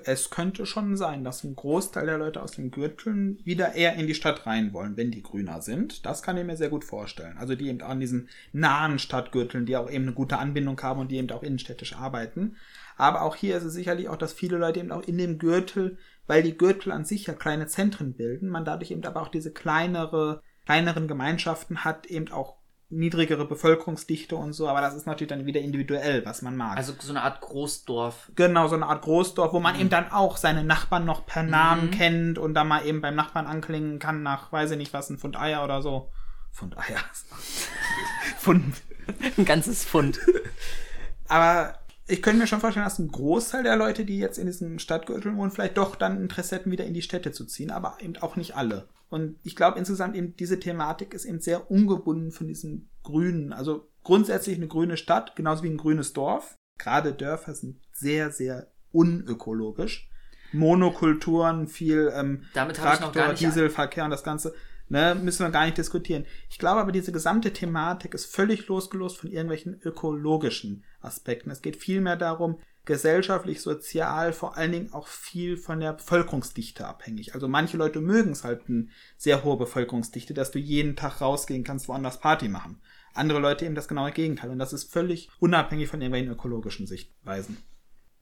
es 0.05 0.31
könnte 0.31 0.65
schon 0.65 0.97
sein, 0.97 1.23
dass 1.23 1.43
ein 1.43 1.55
Großteil 1.55 2.07
der 2.07 2.17
Leute 2.17 2.41
aus 2.41 2.53
den 2.53 2.71
Gürteln 2.71 3.39
wieder 3.43 3.75
eher 3.75 3.95
in 3.95 4.07
die 4.07 4.15
Stadt 4.15 4.47
rein 4.47 4.73
wollen, 4.73 4.97
wenn 4.97 5.11
die 5.11 5.21
grüner 5.21 5.61
sind. 5.61 6.05
Das 6.05 6.23
kann 6.23 6.37
ich 6.37 6.43
mir 6.43 6.57
sehr 6.57 6.69
gut 6.69 6.83
vorstellen. 6.83 7.37
Also 7.37 7.55
die 7.55 7.67
eben 7.67 7.81
an 7.81 7.99
diesen 7.99 8.29
nahen 8.51 8.97
Stadtgürteln, 8.97 9.67
die 9.67 9.77
auch 9.77 9.89
eben 9.89 10.05
eine 10.05 10.13
gute 10.13 10.39
Anbindung 10.39 10.81
haben 10.81 11.01
und 11.01 11.11
die 11.11 11.17
eben 11.17 11.29
auch 11.29 11.43
innenstädtisch 11.43 11.95
arbeiten. 11.95 12.57
Aber 12.97 13.21
auch 13.21 13.35
hier 13.35 13.57
ist 13.57 13.63
es 13.63 13.73
sicherlich 13.73 14.09
auch, 14.09 14.17
dass 14.17 14.33
viele 14.33 14.57
Leute 14.57 14.79
eben 14.79 14.91
auch 14.91 15.03
in 15.03 15.19
dem 15.19 15.37
Gürtel, 15.37 15.97
weil 16.25 16.41
die 16.41 16.57
Gürtel 16.57 16.91
an 16.91 17.05
sich 17.05 17.27
ja 17.27 17.33
kleine 17.33 17.67
Zentren 17.67 18.15
bilden, 18.15 18.49
man 18.49 18.65
dadurch 18.65 18.89
eben 18.89 19.05
aber 19.05 19.21
auch 19.21 19.27
diese 19.27 19.51
kleinere, 19.51 20.41
kleineren 20.65 21.07
Gemeinschaften 21.07 21.83
hat, 21.83 22.07
eben 22.07 22.31
auch 22.31 22.57
niedrigere 22.89 23.45
Bevölkerungsdichte 23.45 24.35
und 24.35 24.53
so, 24.53 24.67
aber 24.67 24.81
das 24.81 24.93
ist 24.93 25.07
natürlich 25.07 25.29
dann 25.29 25.45
wieder 25.45 25.59
individuell, 25.59 26.23
was 26.25 26.41
man 26.41 26.55
mag. 26.55 26.77
Also 26.77 26.93
so 26.99 27.11
eine 27.11 27.23
Art 27.23 27.41
Großdorf. 27.41 28.31
Genau, 28.35 28.67
so 28.67 28.75
eine 28.75 28.85
Art 28.85 29.01
Großdorf, 29.01 29.53
wo 29.53 29.59
man 29.59 29.75
mhm. 29.75 29.81
eben 29.81 29.89
dann 29.89 30.11
auch 30.11 30.37
seine 30.37 30.63
Nachbarn 30.63 31.05
noch 31.05 31.25
per 31.25 31.43
Namen 31.43 31.87
mhm. 31.87 31.91
kennt 31.91 32.37
und 32.37 32.53
dann 32.53 32.67
mal 32.67 32.85
eben 32.85 33.01
beim 33.01 33.15
Nachbarn 33.15 33.47
anklingen 33.47 33.99
kann 33.99 34.23
nach, 34.23 34.51
weiß 34.51 34.71
ich 34.71 34.77
nicht 34.77 34.93
was, 34.93 35.09
ein 35.09 35.17
Pfund 35.17 35.39
Eier 35.39 35.63
oder 35.63 35.81
so. 35.81 36.11
Pfund 36.53 36.77
Eier. 36.77 36.99
Pfund. 38.39 38.75
Ein 39.37 39.45
ganzes 39.45 39.83
Pfund. 39.83 40.19
Aber 41.27 41.77
ich 42.07 42.21
könnte 42.21 42.39
mir 42.39 42.47
schon 42.47 42.59
vorstellen, 42.59 42.85
dass 42.85 42.99
ein 42.99 43.07
Großteil 43.07 43.63
der 43.63 43.75
Leute, 43.75 44.05
die 44.05 44.19
jetzt 44.19 44.37
in 44.37 44.45
diesen 44.45 44.79
Stadtgürteln 44.79 45.37
wohnen, 45.37 45.51
vielleicht 45.51 45.77
doch 45.77 45.95
dann 45.95 46.21
Interesse 46.21 46.55
hätten, 46.55 46.71
wieder 46.71 46.85
in 46.85 46.93
die 46.93 47.01
Städte 47.01 47.31
zu 47.31 47.45
ziehen, 47.45 47.71
aber 47.71 47.97
eben 47.99 48.17
auch 48.17 48.35
nicht 48.35 48.55
alle. 48.55 48.87
Und 49.09 49.37
ich 49.43 49.55
glaube 49.55 49.79
insgesamt 49.79 50.15
eben 50.15 50.35
diese 50.35 50.59
Thematik 50.59 51.13
ist 51.13 51.25
eben 51.25 51.39
sehr 51.39 51.71
ungebunden 51.71 52.31
von 52.31 52.47
diesem 52.47 52.89
Grünen. 53.03 53.53
Also 53.53 53.89
grundsätzlich 54.03 54.57
eine 54.57 54.67
grüne 54.67 54.97
Stadt, 54.97 55.35
genauso 55.35 55.63
wie 55.63 55.69
ein 55.69 55.77
grünes 55.77 56.13
Dorf. 56.13 56.55
Gerade 56.77 57.13
Dörfer 57.13 57.55
sind 57.55 57.79
sehr, 57.91 58.31
sehr 58.31 58.71
unökologisch. 58.91 60.09
Monokulturen, 60.51 61.67
viel 61.67 62.11
ähm, 62.13 62.43
Damit 62.53 62.77
Traktor, 62.77 63.33
Dieselverkehr 63.33 64.05
und 64.05 64.11
das 64.11 64.23
Ganze. 64.23 64.53
Ne, 64.87 65.15
müssen 65.15 65.43
wir 65.43 65.49
gar 65.49 65.65
nicht 65.65 65.79
diskutieren. 65.79 66.25
Ich 66.47 66.59
glaube 66.59 66.79
aber, 66.79 66.91
diese 66.91 67.11
gesamte 67.11 67.51
Thematik 67.51 68.13
ist 68.13 68.27
völlig 68.27 68.67
losgelöst 68.67 69.17
von 69.17 69.31
irgendwelchen 69.31 69.79
ökologischen 69.81 70.83
Aspekten. 71.01 71.49
Es 71.49 71.63
geht 71.63 71.75
vielmehr 71.75 72.15
darum, 72.15 72.59
gesellschaftlich, 72.85 73.61
sozial, 73.61 74.31
vor 74.31 74.57
allen 74.57 74.71
Dingen 74.71 74.93
auch 74.93 75.07
viel 75.07 75.57
von 75.57 75.79
der 75.79 75.93
Bevölkerungsdichte 75.93 76.85
abhängig. 76.85 77.33
Also 77.33 77.47
manche 77.47 77.77
Leute 77.77 77.99
mögen 77.99 78.31
es 78.31 78.43
halt 78.43 78.69
eine 78.69 78.87
sehr 79.17 79.43
hohe 79.43 79.57
Bevölkerungsdichte, 79.57 80.35
dass 80.35 80.51
du 80.51 80.59
jeden 80.59 80.95
Tag 80.95 81.19
rausgehen 81.19 81.63
kannst, 81.63 81.87
woanders 81.87 82.19
Party 82.19 82.47
machen. 82.47 82.79
Andere 83.15 83.39
Leute 83.39 83.65
eben 83.65 83.75
das 83.75 83.87
genaue 83.87 84.11
Gegenteil. 84.11 84.51
Und 84.51 84.59
das 84.59 84.73
ist 84.73 84.91
völlig 84.91 85.29
unabhängig 85.39 85.87
von 85.87 86.01
irgendwelchen 86.01 86.31
ökologischen 86.31 86.85
Sichtweisen. 86.85 87.57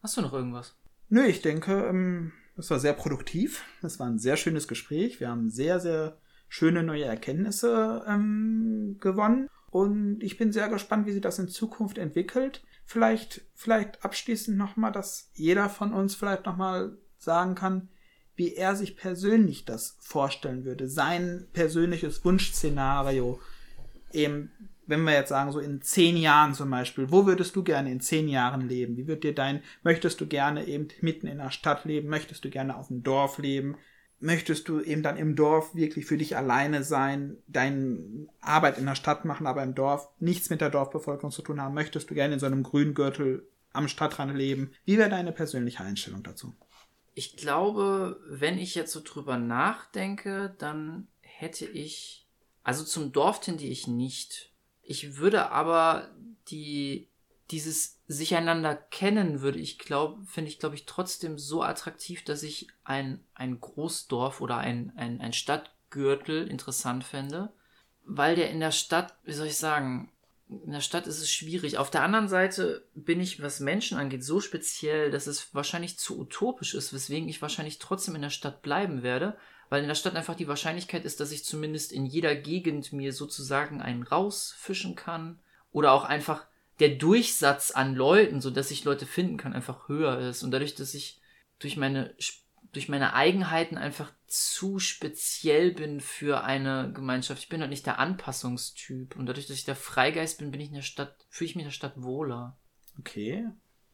Hast 0.02 0.18
du 0.18 0.22
noch 0.22 0.34
irgendwas? 0.34 0.76
Nö, 1.10 1.26
ich 1.26 1.42
denke, 1.42 1.88
ähm, 1.88 2.32
das 2.56 2.70
war 2.70 2.80
sehr 2.80 2.94
produktiv. 2.94 3.64
Es 3.82 4.00
war 4.00 4.08
ein 4.08 4.20
sehr 4.20 4.38
schönes 4.38 4.68
Gespräch. 4.68 5.20
Wir 5.20 5.30
haben 5.30 5.50
sehr, 5.50 5.80
sehr 5.80 6.18
schöne 6.54 6.84
neue 6.84 7.06
Erkenntnisse 7.06 8.06
ähm, 8.08 8.98
gewonnen. 9.00 9.50
Und 9.72 10.22
ich 10.22 10.38
bin 10.38 10.52
sehr 10.52 10.70
gespannt, 10.70 11.08
wie 11.08 11.12
sich 11.12 11.22
das 11.22 11.40
in 11.40 11.48
Zukunft 11.48 11.98
entwickelt. 11.98 12.64
Vielleicht, 12.86 13.42
vielleicht 13.56 14.06
abschließend 14.06 14.56
nochmal, 14.56 14.92
dass 14.92 15.32
jeder 15.34 15.68
von 15.68 15.92
uns 15.94 16.14
vielleicht 16.14 16.46
nochmal 16.46 16.96
sagen 17.18 17.56
kann, 17.56 17.90
wie 18.36 18.54
er 18.54 18.76
sich 18.76 18.98
persönlich 18.98 19.66
das 19.66 19.98
vorstellen 20.00 20.64
würde. 20.64 20.88
Sein 20.88 21.48
persönliches 21.54 22.24
Wunschszenario. 22.24 23.40
Eben, 24.12 24.52
wenn 24.86 25.04
wir 25.06 25.14
jetzt 25.14 25.30
sagen, 25.30 25.52
so 25.52 25.60
in 25.60 25.82
zehn 25.82 26.18
Jahren 26.18 26.54
zum 26.54 26.70
Beispiel, 26.70 27.10
wo 27.10 27.26
würdest 27.26 27.56
du 27.56 27.64
gerne 27.64 27.92
in 27.92 28.00
zehn 28.00 28.28
Jahren 28.28 28.70
leben? 28.70 28.96
Wie 28.96 29.08
wird 29.08 29.24
dir 29.24 29.34
dein, 29.34 29.64
möchtest 29.82 30.22
du 30.22 30.28
gerne 30.28 30.68
eben 30.68 30.90
mitten 31.02 31.26
in 31.26 31.40
der 31.40 31.50
Stadt 31.50 31.84
leben? 31.86 32.10
Möchtest 32.10 32.46
du 32.46 32.52
gerne 32.52 32.78
auf 32.78 32.90
dem 32.90 33.02
Dorf 33.02 33.40
leben? 33.40 33.76
Möchtest 34.24 34.68
du 34.70 34.80
eben 34.80 35.04
dann 35.04 35.18
im 35.18 35.36
Dorf 35.36 35.76
wirklich 35.76 36.06
für 36.06 36.18
dich 36.18 36.38
alleine 36.38 36.84
sein, 36.84 37.38
deine 37.48 38.28
Arbeit 38.42 38.78
in 38.78 38.86
der 38.86 38.96
Stadt 38.96 39.26
machen, 39.26 39.46
aber 39.46 39.62
im 39.64 39.76
Dorf 39.76 40.10
nichts 40.20 40.50
mit 40.50 40.62
der 40.62 40.70
Dorfbevölkerung 40.70 41.32
zu 41.32 41.42
tun 41.42 41.62
haben? 41.62 41.74
Möchtest 41.74 42.10
du 42.10 42.14
gerne 42.16 42.36
in 42.36 42.40
so 42.40 42.46
einem 42.46 42.64
grünen 42.64 42.94
Gürtel 42.94 43.48
am 43.74 43.88
Stadtrand 43.88 44.36
leben? 44.36 44.72
Wie 44.86 44.98
wäre 44.98 45.10
deine 45.10 45.32
persönliche 45.32 45.84
Einstellung 45.84 46.24
dazu? 46.24 46.56
Ich 47.14 47.38
glaube, 47.38 48.20
wenn 48.28 48.58
ich 48.58 48.74
jetzt 48.74 48.94
so 48.94 49.02
drüber 49.04 49.38
nachdenke, 49.38 50.56
dann 50.58 51.08
hätte 51.22 51.66
ich, 51.66 52.26
also 52.64 52.84
zum 52.84 53.12
Dorf 53.12 53.42
tendiere 53.42 53.72
ich 53.72 53.88
nicht. 53.88 54.52
Ich 54.82 55.18
würde 55.18 55.52
aber 55.52 56.10
die 56.50 57.10
dieses 57.52 58.00
sich 58.14 58.36
einander 58.36 58.76
kennen 58.76 59.42
würde 59.42 59.60
ich 59.60 59.80
glaube, 59.80 60.24
finde 60.26 60.50
ich, 60.50 60.60
glaube 60.60 60.76
ich, 60.76 60.86
trotzdem 60.86 61.38
so 61.38 61.62
attraktiv, 61.64 62.24
dass 62.24 62.44
ich 62.44 62.68
ein, 62.84 63.24
ein 63.34 63.60
Großdorf 63.60 64.42
oder 64.42 64.58
ein, 64.58 64.94
ein, 64.96 65.20
ein 65.22 65.34
Stadtgürtel 65.34 66.48
interessant 66.48 67.04
fände, 67.04 67.52
weil 68.06 68.36
der 68.36 68.50
in 68.50 68.60
der 68.60 68.72
Stadt, 68.72 69.16
wie 69.24 69.34
soll 69.34 69.48
ich 69.48 69.58
sagen, 69.58 70.12
in 70.50 70.72
der 70.72 70.82
Stadt 70.82 71.08
ist 71.08 71.20
es 71.20 71.32
schwierig. 71.32 71.78
Auf 71.78 71.90
der 71.90 72.04
anderen 72.04 72.28
Seite 72.28 72.88
bin 72.94 73.20
ich, 73.20 73.42
was 73.42 73.60
Menschen 73.60 73.98
angeht, 73.98 74.24
so 74.24 74.40
speziell, 74.40 75.10
dass 75.10 75.28
es 75.28 75.54
wahrscheinlich 75.56 75.98
zu 75.98 76.20
utopisch 76.20 76.74
ist, 76.76 76.94
weswegen 76.94 77.28
ich 77.30 77.42
wahrscheinlich 77.42 77.80
trotzdem 77.80 78.16
in 78.16 78.22
der 78.22 78.30
Stadt 78.30 78.62
bleiben 78.62 79.04
werde, 79.04 79.38
weil 79.70 79.82
in 79.82 79.88
der 79.88 79.96
Stadt 79.96 80.16
einfach 80.16 80.36
die 80.36 80.48
Wahrscheinlichkeit 80.48 81.06
ist, 81.06 81.20
dass 81.20 81.32
ich 81.32 81.46
zumindest 81.46 81.92
in 81.92 82.06
jeder 82.06 82.36
Gegend 82.36 82.94
mir 82.94 83.14
sozusagen 83.14 83.82
einen 83.82 84.04
rausfischen 84.04 84.96
kann 84.96 85.40
oder 85.72 85.94
auch 85.94 86.04
einfach 86.04 86.46
der 86.84 86.96
Durchsatz 86.98 87.72
an 87.72 87.96
Leuten, 87.96 88.42
so 88.42 88.50
dass 88.50 88.70
ich 88.70 88.84
Leute 88.84 89.06
finden 89.06 89.38
kann, 89.38 89.54
einfach 89.54 89.88
höher 89.88 90.20
ist 90.20 90.44
und 90.44 90.52
dadurch, 90.52 90.76
dass 90.76 90.94
ich 90.94 91.22
durch 91.60 91.78
meine 91.78 92.14
durch 92.74 92.90
meine 92.90 93.14
Eigenheiten 93.14 93.78
einfach 93.78 94.12
zu 94.26 94.80
speziell 94.80 95.72
bin 95.74 96.02
für 96.02 96.44
eine 96.44 96.92
Gemeinschaft. 96.92 97.44
Ich 97.44 97.50
bin 97.50 97.62
halt 97.62 97.70
nicht 97.70 97.86
der 97.86 98.00
Anpassungstyp. 98.00 99.16
Und 99.16 99.28
dadurch, 99.28 99.46
dass 99.46 99.58
ich 99.58 99.64
der 99.64 99.76
Freigeist 99.76 100.40
bin, 100.40 100.50
bin 100.50 100.60
ich 100.60 100.70
in 100.70 100.74
der 100.74 100.82
Stadt, 100.82 101.16
fühle 101.30 101.50
ich 101.50 101.56
mich 101.56 101.64
in 101.66 101.68
der 101.68 101.74
Stadt 101.74 102.02
wohler. 102.02 102.58
Okay. 102.98 103.46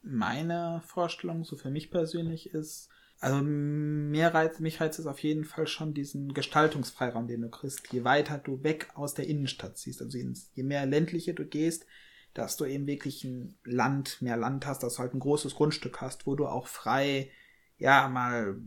Meine 0.01 0.81
Vorstellung, 0.85 1.43
so 1.43 1.57
für 1.57 1.69
mich 1.69 1.91
persönlich, 1.91 2.53
ist, 2.53 2.87
also 3.19 3.41
mir 3.43 4.27
reizt, 4.27 4.61
mich 4.61 4.79
reizt 4.79 4.97
es 4.97 5.07
auf 5.07 5.19
jeden 5.19 5.43
Fall 5.43 5.67
schon 5.67 5.93
diesen 5.93 6.33
Gestaltungsfreiraum, 6.33 7.27
den 7.27 7.41
du 7.41 7.49
kriegst. 7.49 7.91
Je 7.91 8.05
weiter 8.05 8.37
du 8.37 8.63
weg 8.63 8.87
aus 8.95 9.13
der 9.13 9.27
Innenstadt 9.27 9.77
ziehst, 9.77 10.01
also 10.01 10.17
je 10.17 10.63
mehr 10.63 10.85
ländliche 10.85 11.33
du 11.33 11.45
gehst, 11.45 11.85
dass 12.33 12.57
du 12.57 12.65
eben 12.65 12.87
wirklich 12.87 13.23
ein 13.23 13.57
Land, 13.63 14.21
mehr 14.21 14.37
Land 14.37 14.65
hast, 14.65 14.83
dass 14.83 14.95
du 14.95 14.99
halt 14.99 15.13
ein 15.13 15.19
großes 15.19 15.55
Grundstück 15.55 16.01
hast, 16.01 16.27
wo 16.27 16.35
du 16.35 16.47
auch 16.47 16.67
frei 16.67 17.31
ja, 17.79 18.07
mal, 18.09 18.57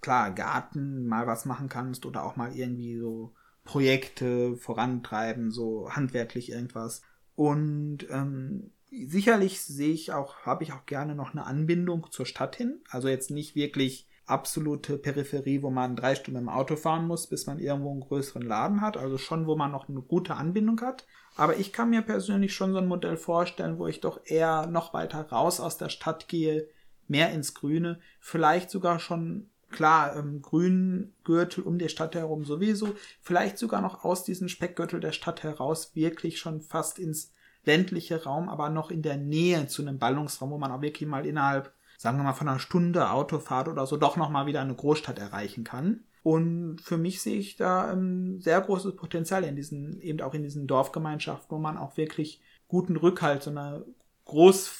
klar, 0.00 0.30
Garten, 0.32 1.06
mal 1.06 1.26
was 1.26 1.44
machen 1.44 1.68
kannst 1.68 2.06
oder 2.06 2.24
auch 2.24 2.36
mal 2.36 2.56
irgendwie 2.56 2.96
so 2.96 3.34
Projekte 3.64 4.56
vorantreiben, 4.56 5.50
so 5.50 5.90
handwerklich 5.90 6.50
irgendwas. 6.50 7.02
Und 7.34 8.06
ähm, 8.08 8.70
sicherlich 8.90 9.60
sehe 9.60 9.92
ich 9.92 10.12
auch, 10.12 10.46
habe 10.46 10.62
ich 10.62 10.72
auch 10.72 10.86
gerne 10.86 11.14
noch 11.14 11.32
eine 11.32 11.44
Anbindung 11.44 12.06
zur 12.10 12.24
Stadt 12.24 12.56
hin. 12.56 12.80
Also 12.88 13.08
jetzt 13.08 13.30
nicht 13.30 13.56
wirklich 13.56 14.08
absolute 14.26 14.98
Peripherie, 14.98 15.62
wo 15.62 15.70
man 15.70 15.96
drei 15.96 16.14
Stunden 16.14 16.40
im 16.40 16.48
Auto 16.48 16.76
fahren 16.76 17.06
muss, 17.06 17.28
bis 17.28 17.46
man 17.46 17.58
irgendwo 17.58 17.90
einen 17.90 18.00
größeren 18.00 18.42
Laden 18.42 18.80
hat. 18.80 18.96
Also 18.96 19.18
schon, 19.18 19.46
wo 19.46 19.56
man 19.56 19.72
noch 19.72 19.88
eine 19.88 20.02
gute 20.02 20.34
Anbindung 20.34 20.80
hat. 20.80 21.06
Aber 21.36 21.56
ich 21.56 21.72
kann 21.72 21.90
mir 21.90 22.02
persönlich 22.02 22.54
schon 22.54 22.72
so 22.72 22.78
ein 22.78 22.88
Modell 22.88 23.16
vorstellen, 23.16 23.78
wo 23.78 23.86
ich 23.86 24.00
doch 24.00 24.20
eher 24.24 24.66
noch 24.66 24.94
weiter 24.94 25.20
raus 25.28 25.60
aus 25.60 25.78
der 25.78 25.88
Stadt 25.88 26.28
gehe, 26.28 26.68
mehr 27.08 27.32
ins 27.32 27.54
Grüne, 27.54 28.00
vielleicht 28.18 28.70
sogar 28.70 28.98
schon 28.98 29.48
klar, 29.70 30.16
ähm, 30.16 30.42
Grüngürtel 30.42 31.62
um 31.62 31.78
die 31.78 31.88
Stadt 31.88 32.14
herum 32.14 32.44
sowieso, 32.44 32.94
vielleicht 33.20 33.58
sogar 33.58 33.80
noch 33.80 34.04
aus 34.04 34.24
diesem 34.24 34.48
Speckgürtel 34.48 35.00
der 35.00 35.12
Stadt 35.12 35.42
heraus 35.42 35.94
wirklich 35.94 36.38
schon 36.38 36.60
fast 36.60 36.98
ins 36.98 37.32
ländliche 37.64 38.24
Raum, 38.24 38.48
aber 38.48 38.70
noch 38.70 38.90
in 38.90 39.02
der 39.02 39.16
Nähe 39.16 39.66
zu 39.66 39.82
einem 39.82 39.98
Ballungsraum, 39.98 40.50
wo 40.50 40.58
man 40.58 40.72
auch 40.72 40.82
wirklich 40.82 41.08
mal 41.08 41.26
innerhalb, 41.26 41.72
sagen 41.98 42.18
wir 42.18 42.24
mal, 42.24 42.32
von 42.32 42.48
einer 42.48 42.58
Stunde 42.58 43.10
Autofahrt 43.10 43.68
oder 43.68 43.86
so 43.86 43.96
doch 43.96 44.16
nochmal 44.16 44.46
wieder 44.46 44.60
eine 44.60 44.74
Großstadt 44.74 45.18
erreichen 45.18 45.64
kann. 45.64 46.04
Und 46.22 46.80
für 46.80 46.98
mich 46.98 47.22
sehe 47.22 47.38
ich 47.38 47.56
da 47.56 47.92
ein 47.92 48.40
sehr 48.40 48.60
großes 48.60 48.96
Potenzial 48.96 49.44
in 49.44 49.54
diesen, 49.54 50.00
eben 50.00 50.20
auch 50.20 50.34
in 50.34 50.42
diesen 50.42 50.66
Dorfgemeinschaften, 50.66 51.50
wo 51.50 51.60
man 51.60 51.78
auch 51.78 51.96
wirklich 51.96 52.40
guten 52.66 52.96
Rückhalt, 52.96 53.44
so 53.44 53.50
eine 53.50 53.84
groß 54.24 54.72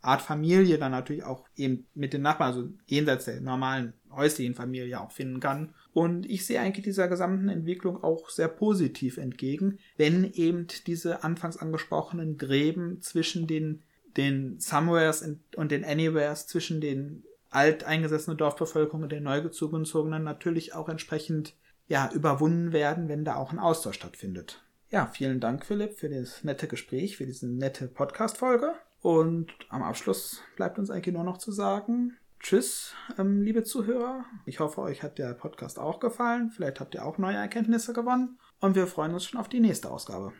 Art 0.00 0.22
Familie 0.22 0.78
dann 0.78 0.92
natürlich 0.92 1.24
auch 1.24 1.48
eben 1.56 1.86
mit 1.94 2.12
den 2.12 2.22
Nachbarn, 2.22 2.52
also 2.52 2.68
jenseits 2.86 3.24
der 3.24 3.40
normalen 3.40 3.94
häuslichen 4.10 4.54
Familie 4.54 5.00
auch 5.00 5.12
finden 5.12 5.40
kann. 5.40 5.74
Und 5.92 6.28
ich 6.28 6.46
sehe 6.46 6.60
eigentlich 6.60 6.84
dieser 6.84 7.08
gesamten 7.08 7.48
Entwicklung 7.48 8.02
auch 8.02 8.30
sehr 8.30 8.48
positiv 8.48 9.18
entgegen, 9.18 9.78
wenn 9.96 10.24
eben 10.32 10.66
diese 10.86 11.24
anfangs 11.24 11.56
angesprochenen 11.56 12.36
Gräben 12.38 13.00
zwischen 13.02 13.46
den, 13.46 13.82
den 14.16 14.58
Somewheres 14.58 15.26
und 15.56 15.70
den 15.70 15.84
Anywheres, 15.84 16.46
zwischen 16.46 16.80
den 16.80 17.24
alteingesessenen 17.50 18.36
Dorfbevölkerung 18.36 19.02
und 19.02 19.12
den 19.12 19.22
neugezogenen 19.22 20.24
natürlich 20.24 20.74
auch 20.74 20.88
entsprechend 20.88 21.54
ja, 21.86 22.10
überwunden 22.12 22.72
werden, 22.72 23.08
wenn 23.08 23.24
da 23.24 23.36
auch 23.36 23.52
ein 23.52 23.58
Austausch 23.58 23.96
stattfindet. 23.96 24.62
Ja, 24.90 25.06
vielen 25.06 25.40
Dank, 25.40 25.64
Philipp, 25.64 25.98
für 25.98 26.08
das 26.08 26.44
nette 26.44 26.66
Gespräch, 26.66 27.16
für 27.16 27.26
diese 27.26 27.46
nette 27.46 27.88
Podcast-Folge. 27.88 28.74
Und 29.00 29.48
am 29.68 29.82
Abschluss 29.82 30.42
bleibt 30.56 30.78
uns 30.78 30.90
eigentlich 30.90 31.14
nur 31.14 31.24
noch 31.24 31.38
zu 31.38 31.52
sagen, 31.52 32.16
Tschüss, 32.40 32.94
ähm, 33.18 33.42
liebe 33.42 33.64
Zuhörer. 33.64 34.24
Ich 34.46 34.60
hoffe, 34.60 34.80
euch 34.80 35.02
hat 35.02 35.18
der 35.18 35.34
Podcast 35.34 35.78
auch 35.78 35.98
gefallen. 35.98 36.50
Vielleicht 36.50 36.78
habt 36.78 36.94
ihr 36.94 37.04
auch 37.04 37.18
neue 37.18 37.36
Erkenntnisse 37.36 37.92
gewonnen. 37.92 38.38
Und 38.60 38.76
wir 38.76 38.86
freuen 38.86 39.12
uns 39.12 39.24
schon 39.24 39.40
auf 39.40 39.48
die 39.48 39.60
nächste 39.60 39.90
Ausgabe. 39.90 40.32